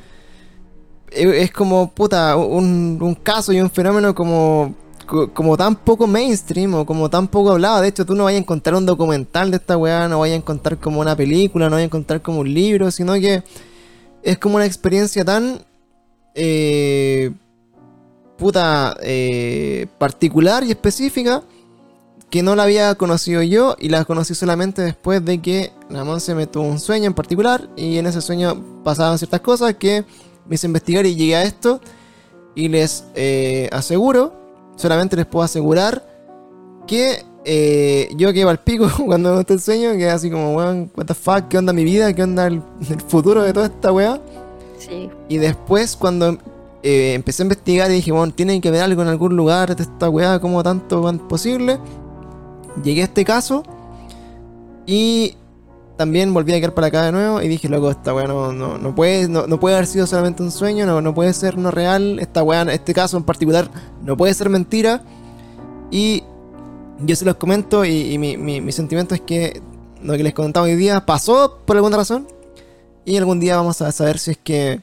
e- 1.12 1.43
Es 1.43 1.53
como, 1.53 1.90
puta, 1.93 2.35
un, 2.36 2.99
un 3.01 3.15
caso 3.15 3.53
y 3.53 3.61
un 3.61 3.70
fenómeno 3.70 4.16
como, 4.16 4.74
co- 5.07 5.32
como 5.32 5.57
tan 5.57 5.77
poco 5.77 6.09
mainstream 6.09 6.74
o 6.74 6.85
como 6.85 7.09
tan 7.09 7.28
poco 7.28 7.53
hablado. 7.53 7.81
De 7.81 7.86
hecho, 7.86 8.05
tú 8.05 8.16
no 8.16 8.24
vayas 8.24 8.40
a 8.40 8.43
encontrar 8.43 8.74
un 8.74 8.86
documental 8.86 9.53
de 9.53 9.59
esta 9.59 9.77
weá, 9.77 10.09
no 10.09 10.19
vayas 10.19 10.35
a 10.35 10.39
encontrar 10.39 10.78
como 10.78 11.01
una 11.01 11.15
película, 11.15 11.66
no 11.66 11.77
vayas 11.77 11.85
a 11.85 11.90
encontrar 11.90 12.20
como 12.23 12.40
un 12.40 12.53
libro, 12.53 12.90
sino 12.90 13.12
que 13.15 13.44
es 14.23 14.39
como 14.39 14.57
una 14.57 14.66
experiencia 14.66 15.24
tan... 15.24 15.65
eh, 16.35 17.32
puta, 18.43 18.97
eh, 19.03 19.86
particular 19.99 20.65
y 20.65 20.73
específica 20.73 21.44
que 22.28 22.43
no 22.43 22.57
la 22.57 22.65
había 22.65 22.93
conocido 22.97 23.40
yo 23.43 23.77
y 23.78 23.89
la 23.89 24.05
conocí 24.05 24.35
solamente 24.35 24.82
después 24.82 25.24
de 25.24 25.40
que 25.40 25.70
la 25.89 26.03
Monse 26.03 26.35
me 26.35 26.49
tuvo 26.49 26.65
un 26.65 26.81
sueño 26.81 27.07
en 27.07 27.15
particular 27.15 27.69
y 27.77 27.99
en 27.99 28.07
ese 28.07 28.20
sueño 28.20 28.81
pasaban 28.82 29.19
ciertas 29.19 29.43
cosas 29.43 29.74
que 29.74 30.05
me 30.47 30.57
hice 30.57 30.66
investigar 30.66 31.07
y 31.07 31.15
llegué 31.15 31.36
a 31.36 31.44
esto 31.44 31.81
y 32.57 32.66
les 32.66 33.05
eh, 33.15 33.69
aseguro, 33.70 34.32
solamente 34.74 35.15
les 35.15 35.27
puedo 35.27 35.44
asegurar 35.44 36.05
que 36.89 37.24
eh, 37.44 38.09
yo 38.16 38.32
quedé 38.32 38.44
al 38.44 38.60
pico 38.60 38.89
cuando 39.06 39.44
el 39.47 39.60
sueño, 39.60 39.93
que 39.93 40.09
así 40.09 40.31
como, 40.31 40.55
weón, 40.55 40.90
what 40.97 41.06
the 41.06 41.14
fuck, 41.14 41.48
qué 41.48 41.59
onda 41.59 41.73
mi 41.73 41.85
vida, 41.85 42.12
qué 42.12 42.23
onda 42.23 42.47
el, 42.47 42.62
el 42.89 43.01
futuro 43.01 43.43
de 43.43 43.52
toda 43.52 43.66
esta 43.66 43.93
weá. 43.93 44.20
Sí. 44.78 45.10
Y 45.28 45.39
después 45.39 45.97
cuando 45.97 46.39
eh, 46.82 47.14
empecé 47.14 47.43
a 47.43 47.44
investigar 47.44 47.90
y 47.90 47.94
dije, 47.94 48.12
bueno, 48.12 48.32
tiene 48.32 48.60
que 48.60 48.69
haber 48.69 48.82
algo 48.82 49.02
en 49.02 49.09
algún 49.09 49.36
lugar 49.36 49.74
de 49.74 49.82
esta 49.82 50.09
weá, 50.09 50.40
como 50.40 50.62
tanto 50.62 51.01
weón, 51.01 51.19
posible. 51.28 51.78
Llegué 52.82 53.02
a 53.02 53.05
este 53.05 53.24
caso 53.24 53.62
y 54.86 55.36
también 55.97 56.32
volví 56.32 56.52
a 56.52 56.56
quedar 56.56 56.74
para 56.74 56.86
acá 56.89 57.02
de 57.05 57.12
nuevo 57.12 57.43
y 57.43 57.48
dije, 57.48 57.69
loco, 57.69 57.90
esta 57.90 58.14
weá 58.14 58.27
no, 58.27 58.52
no, 58.52 58.78
no 58.78 58.94
puede, 58.94 59.28
no, 59.28 59.47
no 59.47 59.60
puede 59.60 59.77
haber 59.77 59.86
sido 59.86 60.06
solamente 60.06 60.43
un 60.43 60.51
sueño, 60.51 60.86
no, 60.86 61.01
no 61.01 61.14
puede 61.14 61.32
ser 61.32 61.59
no 61.59 61.70
real, 61.70 62.19
esta 62.19 62.43
weá, 62.43 62.62
este 62.73 62.94
caso 62.94 63.16
en 63.16 63.24
particular, 63.24 63.69
no 64.02 64.16
puede 64.16 64.32
ser 64.35 64.48
mentira. 64.48 65.02
Y 65.90 66.24
yo 67.05 67.16
se 67.16 67.24
los 67.24 67.37
comento 67.37 67.85
y, 67.85 68.12
y 68.12 68.19
mi, 68.19 68.37
mi- 68.37 68.61
mi 68.61 68.73
sentimiento 68.73 69.15
es 69.15 69.20
que 69.20 69.61
lo 70.03 70.15
que 70.16 70.23
les 70.23 70.35
contaba 70.35 70.66
hoy 70.66 70.74
día 70.77 71.05
pasó 71.07 71.59
por 71.65 71.77
alguna 71.77 71.97
razón 71.97 72.27
y 73.05 73.16
algún 73.16 73.41
día 73.41 73.57
vamos 73.57 73.81
a 73.83 73.91
saber 73.93 74.19
si 74.19 74.33
es 74.33 74.39
que 74.39 74.81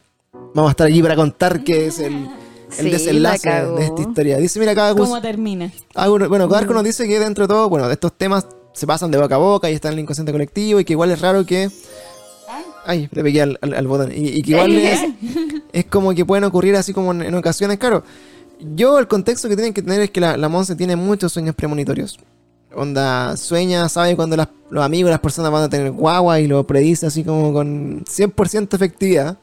vamos 0.53 0.69
a 0.69 0.71
estar 0.71 0.87
aquí 0.87 1.01
para 1.01 1.15
contar 1.15 1.63
qué 1.63 1.87
es 1.87 1.99
el, 1.99 2.13
el 2.15 2.29
Sí, 2.71 2.83
la 2.83 2.89
desenlace 2.91 3.49
de 3.49 3.85
esta 3.85 4.01
historia. 4.01 4.37
Dice, 4.37 4.59
mira, 4.59 4.75
cada 4.75 4.93
¿Cómo 4.95 5.19
termina? 5.21 5.71
bueno, 6.29 6.47
Codarco 6.47 6.73
nos 6.73 6.83
dice 6.83 7.07
que 7.07 7.19
dentro 7.19 7.45
de 7.45 7.47
todo, 7.53 7.67
bueno, 7.69 7.89
estos 7.89 8.13
temas 8.13 8.47
se 8.73 8.85
pasan 8.87 9.11
de 9.11 9.17
boca 9.17 9.35
a 9.35 9.39
boca 9.39 9.69
y 9.69 9.73
están 9.73 9.93
en 9.93 9.99
el 9.99 10.03
inconsciente 10.03 10.31
colectivo 10.31 10.79
y 10.79 10.85
que 10.85 10.93
igual 10.93 11.11
es 11.11 11.19
raro 11.21 11.45
que... 11.45 11.69
Ay, 12.85 13.07
le 13.11 13.23
pegué 13.23 13.41
al, 13.41 13.57
al- 13.61 13.73
al 13.73 13.87
botón. 13.87 14.11
Y, 14.11 14.29
y 14.29 14.41
que 14.41 14.51
igual 14.51 14.71
es, 14.71 14.99
es 15.73 15.85
como 15.85 16.13
que 16.15 16.25
pueden 16.25 16.43
ocurrir 16.45 16.75
así 16.75 16.91
como 16.93 17.11
en, 17.11 17.21
en 17.21 17.35
ocasiones, 17.35 17.77
claro. 17.77 18.03
Yo 18.59 18.99
el 18.99 19.07
contexto 19.07 19.47
que 19.47 19.55
tienen 19.55 19.73
que 19.73 19.81
tener 19.81 20.01
es 20.01 20.11
que 20.11 20.19
la, 20.19 20.35
la 20.37 20.49
Monse 20.49 20.75
tiene 20.75 20.95
muchos 20.95 21.31
sueños 21.31 21.55
premonitorios. 21.55 22.19
Onda, 22.75 23.35
sueña, 23.35 23.89
sabe 23.89 24.15
cuando 24.15 24.37
los 24.69 24.83
amigos, 24.83 25.09
las 25.09 25.19
personas 25.19 25.51
van 25.51 25.63
a 25.63 25.69
tener 25.69 25.91
guagua 25.91 26.39
y 26.39 26.47
lo 26.47 26.65
predice 26.67 27.07
así 27.07 27.23
como 27.23 27.51
con 27.51 28.03
100% 28.05 28.73
efectividad. 28.75 29.37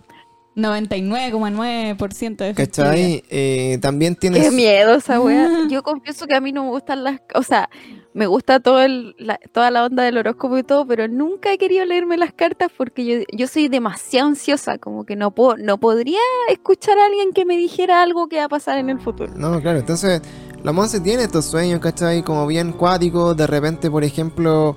99,9% 0.56 2.36
de. 2.36 2.54
¿Cachai? 2.54 3.22
Eh, 3.28 3.78
también 3.80 4.16
tiene... 4.16 4.40
Qué 4.40 4.50
miedo 4.50 4.94
esa 4.94 5.20
wea. 5.20 5.48
Yo 5.68 5.82
confieso 5.82 6.26
que 6.26 6.34
a 6.34 6.40
mí 6.40 6.52
no 6.52 6.64
me 6.64 6.70
gustan 6.70 7.04
las. 7.04 7.20
O 7.34 7.42
sea, 7.42 7.68
me 8.14 8.26
gusta 8.26 8.60
todo 8.60 8.80
el, 8.82 9.14
la- 9.18 9.38
toda 9.52 9.70
la 9.70 9.84
onda 9.84 10.02
del 10.04 10.16
horóscopo 10.18 10.56
y 10.58 10.62
todo, 10.62 10.86
pero 10.86 11.08
nunca 11.08 11.52
he 11.52 11.58
querido 11.58 11.84
leerme 11.84 12.16
las 12.16 12.32
cartas 12.32 12.70
porque 12.76 13.04
yo, 13.04 13.14
yo 13.36 13.46
soy 13.46 13.68
demasiado 13.68 14.28
ansiosa. 14.28 14.78
Como 14.78 15.04
que 15.04 15.16
no, 15.16 15.30
puedo, 15.32 15.56
no 15.58 15.78
podría 15.78 16.20
escuchar 16.50 16.98
a 16.98 17.06
alguien 17.06 17.32
que 17.32 17.44
me 17.44 17.56
dijera 17.56 18.02
algo 18.02 18.28
que 18.28 18.38
va 18.38 18.44
a 18.44 18.48
pasar 18.48 18.78
en 18.78 18.90
el 18.90 18.98
futuro. 19.00 19.32
No, 19.36 19.60
claro, 19.60 19.78
entonces 19.78 20.22
la 20.62 20.72
Monse 20.72 21.00
tiene 21.00 21.24
estos 21.24 21.44
sueños, 21.44 21.80
¿cachai? 21.80 22.22
Como 22.22 22.46
bien 22.46 22.72
cuáticos, 22.72 23.36
de 23.36 23.46
repente, 23.46 23.90
por 23.90 24.02
ejemplo, 24.04 24.76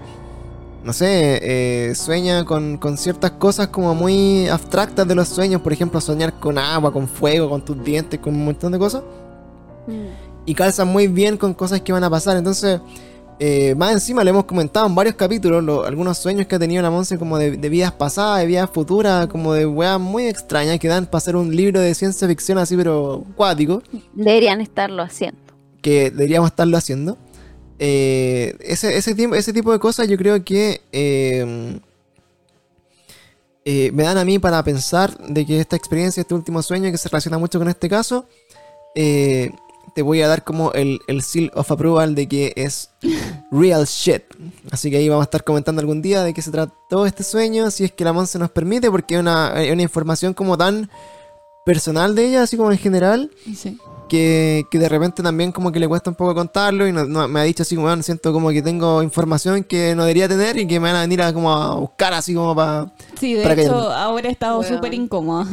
no 0.83 0.93
sé, 0.93 1.39
eh, 1.89 1.95
sueña 1.95 2.45
con, 2.45 2.77
con 2.77 2.97
ciertas 2.97 3.31
cosas 3.31 3.67
como 3.67 3.93
muy 3.95 4.47
abstractas 4.47 5.07
de 5.07 5.15
los 5.15 5.27
sueños, 5.27 5.61
por 5.61 5.73
ejemplo, 5.73 5.99
soñar 6.01 6.33
con 6.39 6.57
agua, 6.57 6.91
con 6.93 7.07
fuego, 7.07 7.49
con 7.49 7.63
tus 7.63 7.83
dientes, 7.83 8.19
con 8.19 8.33
un 8.35 8.45
montón 8.45 8.71
de 8.71 8.79
cosas, 8.79 9.03
y 10.45 10.53
calzan 10.55 10.87
muy 10.87 11.07
bien 11.07 11.37
con 11.37 11.53
cosas 11.53 11.81
que 11.81 11.91
van 11.91 12.03
a 12.03 12.09
pasar, 12.09 12.37
entonces... 12.37 12.79
eh, 13.41 13.73
más 13.75 13.93
encima 13.93 14.21
le 14.23 14.31
hemos 14.31 14.43
comentado 14.45 14.85
en 14.85 14.93
varios 14.95 15.15
capítulos 15.15 15.63
lo- 15.63 15.85
algunos 15.85 16.17
sueños 16.17 16.45
que 16.45 16.55
ha 16.55 16.59
tenido 16.59 16.81
la 16.83 16.89
Monse 16.91 17.17
como 17.17 17.37
de, 17.37 17.55
de 17.55 17.69
vidas 17.69 17.91
pasadas, 17.93 18.39
de 18.41 18.47
vidas 18.47 18.69
futuras, 18.69 19.27
como 19.27 19.53
de 19.53 19.65
weas 19.65 19.97
muy 19.99 20.25
extrañas 20.25 20.77
que 20.77 20.89
dan 20.89 21.05
para 21.05 21.19
hacer 21.19 21.35
un 21.37 21.55
libro 21.55 21.79
de 21.79 21.93
ciencia 21.95 22.27
ficción 22.27 22.57
así 22.57 22.75
pero 22.75 23.23
cuático 23.37 23.81
Deberían 24.13 24.59
estarlo 24.59 25.01
haciendo. 25.03 25.37
que 25.81 26.11
deberíamos 26.11 26.49
estarlo 26.51 26.75
haciendo. 26.77 27.17
Eh, 27.81 28.57
ese, 28.59 28.97
ese, 28.97 29.53
tipo, 29.53 29.71
de 29.71 29.79
cosas 29.79 30.09
yo 30.09 30.17
creo 30.17 30.43
que 30.43 30.81
eh, 30.91 31.79
eh, 33.63 33.91
me 33.93 34.03
dan 34.03 34.17
a 34.17 34.25
mí 34.25 34.37
para 34.37 34.61
pensar 34.63 35.17
de 35.17 35.45
que 35.45 35.61
esta 35.61 35.77
experiencia, 35.77 36.21
este 36.21 36.35
último 36.35 36.61
sueño 36.61 36.91
que 36.91 36.97
se 36.97 37.07
relaciona 37.07 37.37
mucho 37.37 37.57
con 37.57 37.69
este 37.69 37.87
caso, 37.87 38.25
te 38.93 40.01
voy 40.01 40.21
a 40.21 40.27
dar 40.27 40.43
como 40.43 40.73
el, 40.73 40.99
el 41.07 41.23
seal 41.23 41.51
of 41.55 41.71
approval 41.71 42.15
de 42.15 42.27
que 42.27 42.53
es 42.57 42.89
real 43.49 43.85
shit. 43.85 44.23
Así 44.71 44.91
que 44.91 44.97
ahí 44.97 45.07
vamos 45.07 45.23
a 45.23 45.25
estar 45.25 45.45
comentando 45.45 45.79
algún 45.79 46.01
día 46.01 46.23
de 46.23 46.33
qué 46.33 46.41
se 46.41 46.51
trató 46.51 47.05
este 47.05 47.23
sueño, 47.23 47.71
si 47.71 47.85
es 47.85 47.93
que 47.93 48.03
la 48.03 48.11
Monse 48.11 48.37
nos 48.39 48.51
permite, 48.51 48.91
porque 48.91 49.15
es 49.15 49.21
una, 49.21 49.53
una 49.71 49.81
información 49.81 50.33
como 50.33 50.57
tan 50.57 50.89
personal 51.65 52.13
de 52.13 52.25
ella, 52.25 52.43
así 52.43 52.57
como 52.57 52.71
en 52.71 52.77
general, 52.77 53.31
Sí. 53.55 53.77
Que, 54.09 54.65
que 54.69 54.77
de 54.79 54.89
repente 54.89 55.23
también 55.23 55.53
como 55.53 55.71
que 55.71 55.79
le 55.79 55.87
cuesta 55.87 56.09
un 56.09 56.15
poco 56.17 56.35
contarlo 56.35 56.85
y 56.87 56.91
no- 56.91 57.05
no- 57.05 57.27
me 57.29 57.39
ha 57.39 57.43
dicho 57.43 57.63
así 57.63 57.75
como, 57.75 57.87
"Bueno, 57.87 58.03
siento 58.03 58.33
como 58.33 58.49
que 58.49 58.61
tengo 58.61 59.01
información 59.01 59.63
que 59.63 59.95
no 59.95 60.03
debería 60.03 60.27
tener 60.27 60.57
y 60.57 60.67
que 60.67 60.79
me 60.79 60.89
van 60.89 60.97
a 60.97 61.01
venir 61.01 61.21
a 61.21 61.31
como 61.31 61.53
a 61.53 61.75
buscar 61.75 62.11
así 62.13 62.33
como 62.33 62.53
para... 62.55 62.91
Sí, 63.17 63.35
de 63.35 63.43
Para 63.43 63.61
hecho, 63.61 63.75
ahora 63.91 64.27
he 64.27 64.31
estado 64.31 64.59
Weón. 64.59 64.73
súper 64.75 64.93
incómoda. 64.93 65.45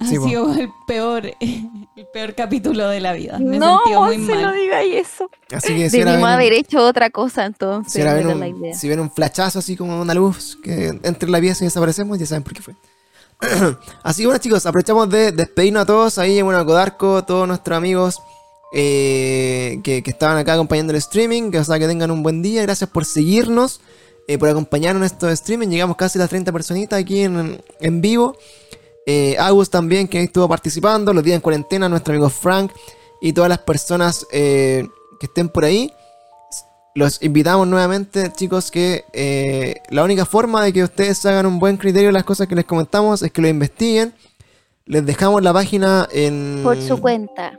Ha 0.00 0.06
Sí, 0.06 0.16
po. 0.18 0.24
sido 0.28 0.54
el 0.54 0.68
peor, 0.86 1.26
el 1.40 2.06
peor 2.12 2.34
capítulo 2.34 2.88
de 2.88 3.00
la 3.00 3.12
vida. 3.12 3.38
Me 3.38 3.58
no, 3.58 3.80
muy 3.84 4.16
no 4.18 4.34
mal. 4.34 4.54
digáis 4.56 4.94
eso. 4.94 5.28
Así 5.52 5.74
que 5.76 5.90
si 5.90 5.98
Debimos 5.98 6.28
haber 6.28 6.52
hecho 6.52 6.84
otra 6.84 7.10
cosa 7.10 7.44
entonces. 7.46 7.92
si 7.92 7.98
ven 8.02 8.08
era 8.18 8.28
un, 8.28 8.40
la 8.40 8.48
idea. 8.48 8.74
si 8.74 8.88
ven 8.88 9.00
un 9.00 9.10
flachazo 9.10 9.58
así 9.58 9.76
como 9.76 10.00
una 10.00 10.14
luz 10.14 10.56
que 10.62 10.88
entre 11.02 11.26
en 11.26 11.32
la 11.32 11.40
pieza 11.40 11.64
y 11.64 11.66
desaparecemos, 11.66 12.18
ya 12.18 12.26
saben 12.26 12.42
por 12.44 12.52
qué 12.54 12.62
fue. 12.62 12.74
así 14.02 14.22
que 14.22 14.26
bueno 14.26 14.40
chicos, 14.40 14.66
aprovechamos 14.66 15.08
de 15.10 15.32
despedirnos 15.32 15.82
a 15.82 15.86
todos 15.86 16.18
ahí, 16.18 16.42
bueno, 16.42 16.58
a 16.58 16.66
Codarco, 16.66 17.24
todos 17.24 17.46
nuestros 17.46 17.76
amigos 17.76 18.20
eh, 18.72 19.80
que, 19.82 20.02
que 20.02 20.10
estaban 20.10 20.36
acá 20.36 20.54
acompañando 20.54 20.92
el 20.92 20.98
streaming, 20.98 21.50
que, 21.50 21.58
o 21.58 21.64
sea, 21.64 21.78
que 21.78 21.86
tengan 21.86 22.10
un 22.10 22.22
buen 22.22 22.42
día, 22.42 22.62
gracias 22.62 22.90
por 22.90 23.04
seguirnos, 23.04 23.80
eh, 24.26 24.38
por 24.38 24.48
acompañarnos 24.48 25.00
en 25.02 25.06
estos 25.06 25.32
streaming, 25.32 25.68
llegamos 25.68 25.96
casi 25.96 26.18
a 26.18 26.22
las 26.22 26.30
30 26.30 26.52
personitas 26.52 27.00
aquí 27.00 27.22
en, 27.22 27.62
en 27.80 28.00
vivo. 28.00 28.36
Eh, 29.10 29.36
Agus 29.38 29.70
también, 29.70 30.06
que 30.06 30.22
estuvo 30.22 30.46
participando, 30.46 31.14
los 31.14 31.24
días 31.24 31.36
en 31.36 31.40
cuarentena, 31.40 31.88
nuestro 31.88 32.12
amigo 32.12 32.28
Frank 32.28 32.70
y 33.22 33.32
todas 33.32 33.48
las 33.48 33.60
personas 33.60 34.26
eh, 34.30 34.86
que 35.18 35.24
estén 35.24 35.48
por 35.48 35.64
ahí. 35.64 35.90
Los 36.98 37.22
invitamos 37.22 37.68
nuevamente, 37.68 38.32
chicos, 38.32 38.72
que 38.72 39.04
eh, 39.12 39.76
la 39.90 40.02
única 40.02 40.26
forma 40.26 40.64
de 40.64 40.72
que 40.72 40.82
ustedes 40.82 41.24
hagan 41.26 41.46
un 41.46 41.60
buen 41.60 41.76
criterio 41.76 42.08
de 42.08 42.12
las 42.12 42.24
cosas 42.24 42.48
que 42.48 42.56
les 42.56 42.64
comentamos 42.64 43.22
es 43.22 43.30
que 43.30 43.40
lo 43.40 43.46
investiguen. 43.46 44.12
Les 44.84 45.06
dejamos 45.06 45.40
la 45.42 45.52
página 45.52 46.08
en... 46.10 46.60
Por 46.64 46.80
su 46.82 47.00
cuenta. 47.00 47.56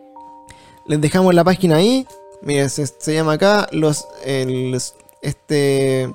Les 0.88 1.00
dejamos 1.00 1.34
la 1.34 1.44
página 1.46 1.78
ahí. 1.78 2.06
Miren, 2.42 2.70
se, 2.70 2.86
se 2.88 3.14
llama 3.14 3.34
acá 3.34 3.70
los, 3.72 4.06
el- 4.26 4.72
los- 4.72 4.96
este 5.22 6.14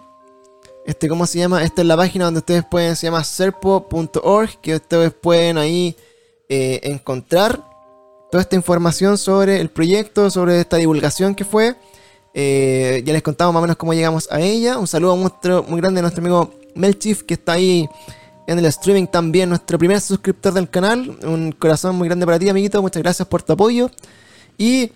este 0.85 1.09
cómo 1.09 1.27
se 1.27 1.39
llama. 1.39 1.65
Esta 1.65 1.81
es 1.81 1.89
la 1.89 1.97
página 1.97 2.27
donde 2.27 2.41
ustedes 2.41 2.65
pueden 2.65 2.95
se 2.95 3.07
llama 3.07 3.25
serpo.org 3.25 4.51
que 4.61 4.75
ustedes 4.75 5.13
pueden 5.15 5.57
ahí 5.57 5.97
eh, 6.51 6.81
encontrar 6.83 7.65
toda 8.31 8.43
esta 8.43 8.57
información 8.57 9.17
sobre 9.17 9.61
el 9.63 9.71
proyecto, 9.71 10.31
sobre 10.31 10.61
esta 10.61 10.77
divulgación 10.77 11.35
que 11.35 11.45
fue. 11.47 11.75
Eh, 12.35 13.03
ya 13.07 13.13
les 13.13 13.23
contamos 13.23 13.55
más 13.55 13.61
o 13.61 13.63
menos 13.63 13.77
cómo 13.77 13.95
llegamos 13.95 14.29
a 14.31 14.41
ella. 14.41 14.77
Un 14.79 14.87
saludo 14.89 15.17
muestro- 15.17 15.63
muy 15.69 15.81
grande 15.81 16.01
a 16.01 16.03
nuestro 16.03 16.21
amigo 16.21 16.53
Melchif 16.75 17.23
que 17.23 17.35
está 17.35 17.53
ahí 17.53 17.89
en 18.47 18.59
el 18.59 18.65
streaming 18.67 19.07
también, 19.07 19.49
nuestro 19.49 19.79
primer 19.79 20.01
suscriptor 20.01 20.53
del 20.53 20.69
canal. 20.69 21.17
Un 21.25 21.53
corazón 21.53 21.95
muy 21.97 22.09
grande 22.09 22.27
para 22.27 22.39
ti, 22.39 22.49
amiguito. 22.49 22.83
Muchas 22.83 23.03
gracias 23.03 23.27
por 23.29 23.43
tu 23.43 23.53
apoyo. 23.53 23.91
Y 24.59 24.91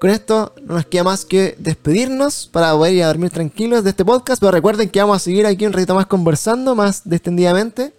con 0.00 0.08
esto 0.08 0.54
no 0.62 0.74
nos 0.76 0.86
queda 0.86 1.04
más 1.04 1.26
que 1.26 1.54
despedirnos 1.58 2.48
para 2.50 2.72
poder 2.72 2.94
ir 2.94 3.02
a 3.04 3.08
dormir 3.08 3.30
tranquilos 3.30 3.84
de 3.84 3.90
este 3.90 4.04
podcast. 4.04 4.40
Pero 4.40 4.50
recuerden 4.52 4.88
que 4.88 5.00
vamos 5.00 5.16
a 5.18 5.20
seguir 5.20 5.44
aquí 5.46 5.66
un 5.66 5.74
ratito 5.74 5.94
más 5.94 6.06
conversando, 6.06 6.74
más 6.74 7.02
distendidamente. 7.08 7.92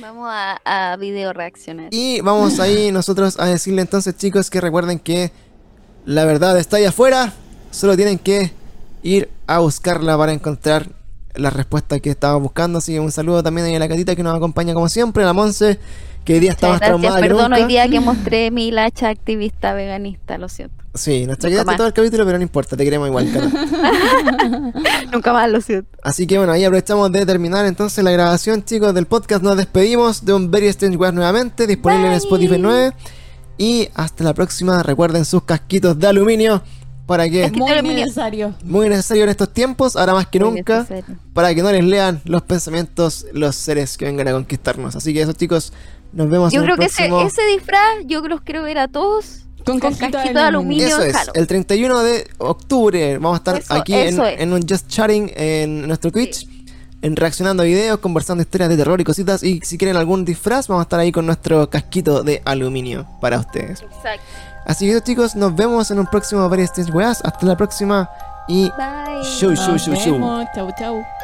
Vamos 0.00 0.28
a, 0.30 0.92
a 0.92 0.96
video 0.98 1.32
reaccionar. 1.32 1.88
Y 1.90 2.20
vamos 2.20 2.60
ahí 2.60 2.92
nosotros 2.92 3.40
a 3.40 3.46
decirle 3.46 3.80
entonces, 3.80 4.14
chicos, 4.16 4.50
que 4.50 4.60
recuerden 4.60 4.98
que 4.98 5.32
la 6.04 6.24
verdad 6.26 6.58
está 6.58 6.76
ahí 6.76 6.84
afuera. 6.84 7.32
Solo 7.70 7.96
tienen 7.96 8.18
que 8.18 8.52
ir 9.02 9.30
a 9.46 9.60
buscarla 9.60 10.16
para 10.16 10.32
encontrar 10.32 10.88
la 11.34 11.50
respuesta 11.50 12.00
que 12.00 12.10
estaba 12.10 12.36
buscando. 12.36 12.78
Así 12.78 12.92
que 12.92 13.00
un 13.00 13.12
saludo 13.12 13.42
también 13.42 13.66
ahí 13.66 13.74
a 13.74 13.78
la 13.78 13.88
catita 13.88 14.16
que 14.16 14.22
nos 14.22 14.36
acompaña 14.36 14.74
como 14.74 14.88
siempre, 14.88 15.22
a 15.22 15.26
la 15.26 15.32
Monse, 15.32 15.78
que 16.24 16.34
hoy 16.34 16.40
día 16.40 16.50
está 16.50 16.68
más 16.68 16.80
traumada 16.80 17.20
Perdón, 17.20 17.52
hoy 17.52 17.64
día 17.64 17.88
que 17.88 18.00
mostré 18.00 18.50
mi 18.50 18.70
lacha 18.70 19.08
activista 19.08 19.72
veganista, 19.72 20.38
lo 20.38 20.48
siento. 20.48 20.80
Sí, 20.94 21.24
nuestra 21.24 21.48
Nunca 21.48 21.62
quedaste 21.62 21.76
todo 21.76 21.86
el 21.86 21.92
capítulo, 21.92 22.26
pero 22.26 22.38
no 22.38 22.42
importa, 22.42 22.76
te 22.76 22.84
queremos 22.84 23.06
igual. 23.06 23.28
Nunca 25.12 25.32
más, 25.32 25.48
lo 25.48 25.60
siento. 25.60 25.88
Así 26.02 26.26
que 26.26 26.36
bueno, 26.36 26.52
ahí 26.52 26.64
aprovechamos 26.64 27.12
de 27.12 27.24
terminar 27.24 27.64
entonces 27.64 28.02
la 28.02 28.10
grabación, 28.10 28.64
chicos, 28.64 28.92
del 28.92 29.06
podcast. 29.06 29.42
Nos 29.42 29.56
despedimos 29.56 30.24
de 30.24 30.34
un 30.34 30.50
Very 30.50 30.66
Strange 30.66 30.96
World 30.96 31.14
nuevamente, 31.14 31.68
disponible 31.68 32.08
en. 32.08 32.12
Spotify 32.14 32.58
9. 32.58 32.92
Y 33.56 33.88
hasta 33.94 34.24
la 34.24 34.34
próxima. 34.34 34.82
Recuerden 34.82 35.24
sus 35.24 35.44
casquitos 35.44 35.98
de 35.98 36.08
aluminio 36.08 36.62
para 37.10 37.28
que 37.28 37.42
Es 37.46 37.50
que- 37.50 37.58
Muy 37.58 37.82
necesario. 37.82 38.54
muy 38.62 38.88
necesario 38.88 39.24
en 39.24 39.30
estos 39.30 39.52
tiempos, 39.52 39.96
ahora 39.96 40.14
más 40.14 40.28
que 40.28 40.38
Muy 40.38 40.58
nunca, 40.58 40.78
necesario. 40.88 41.16
para 41.34 41.52
que 41.52 41.60
no 41.60 41.72
les 41.72 41.84
lean 41.84 42.20
los 42.24 42.42
pensamientos 42.42 43.26
los 43.32 43.56
seres 43.56 43.96
que 43.98 44.04
vengan 44.04 44.28
a 44.28 44.32
conquistarnos. 44.32 44.94
Así 44.94 45.12
que 45.12 45.22
eso, 45.22 45.32
chicos, 45.32 45.72
nos 46.12 46.30
vemos 46.30 46.52
Yo 46.52 46.60
en 46.60 46.66
creo 46.66 46.76
el 46.76 46.80
que 46.80 46.86
ese, 46.86 47.08
próximo. 47.08 47.22
ese 47.26 47.42
disfraz, 47.52 48.06
yo 48.06 48.20
los 48.28 48.42
quiero 48.42 48.62
ver 48.62 48.78
a 48.78 48.86
todos 48.86 49.40
Con 49.64 49.80
con 49.80 49.92
casquito 49.92 50.18
de 50.38 50.38
aluminio. 50.40 50.86
Eso 50.86 51.02
es, 51.02 51.16
el 51.34 51.48
31 51.48 51.98
de 52.00 52.28
octubre 52.38 53.18
vamos 53.18 53.34
a 53.34 53.38
estar 53.38 53.56
Eso, 53.58 53.74
aquí 53.74 53.92
en, 53.94 54.20
es. 54.20 54.40
en 54.40 54.52
un 54.52 54.62
Just 54.68 54.86
Chatting 54.86 55.32
en 55.34 55.88
nuestro 55.88 56.12
Twitch, 56.12 56.46
en 57.02 57.16
reaccionando 57.16 57.64
a 57.64 57.66
videos, 57.66 57.98
conversando 57.98 58.40
historias 58.42 58.68
de 58.70 58.76
terror 58.76 59.00
y 59.00 59.04
cositas. 59.04 59.42
Y 59.42 59.60
si 59.64 59.78
quieren 59.78 59.96
algún 59.96 60.24
disfraz, 60.24 60.68
vamos 60.68 60.82
a 60.82 60.84
estar 60.84 61.00
ahí 61.00 61.10
con 61.10 61.26
nuestro 61.26 61.68
casquito 61.70 62.22
de 62.22 62.40
aluminio 62.44 63.06
para 63.20 63.38
ustedes. 63.40 63.82
Exacto. 63.82 64.22
Así 64.64 64.86
que 64.86 65.00
chicos, 65.00 65.34
nos 65.34 65.54
vemos 65.54 65.90
en 65.90 65.98
un 65.98 66.06
próximo 66.06 66.48
Varias 66.48 66.72
Weas. 66.92 67.20
Hasta 67.24 67.46
la 67.46 67.56
próxima 67.56 68.10
y 68.46 68.70
Bye. 68.70 69.22
show, 69.22 69.54
show, 69.54 69.76
show. 69.78 70.44
Chau, 70.54 70.70
chau. 70.78 71.19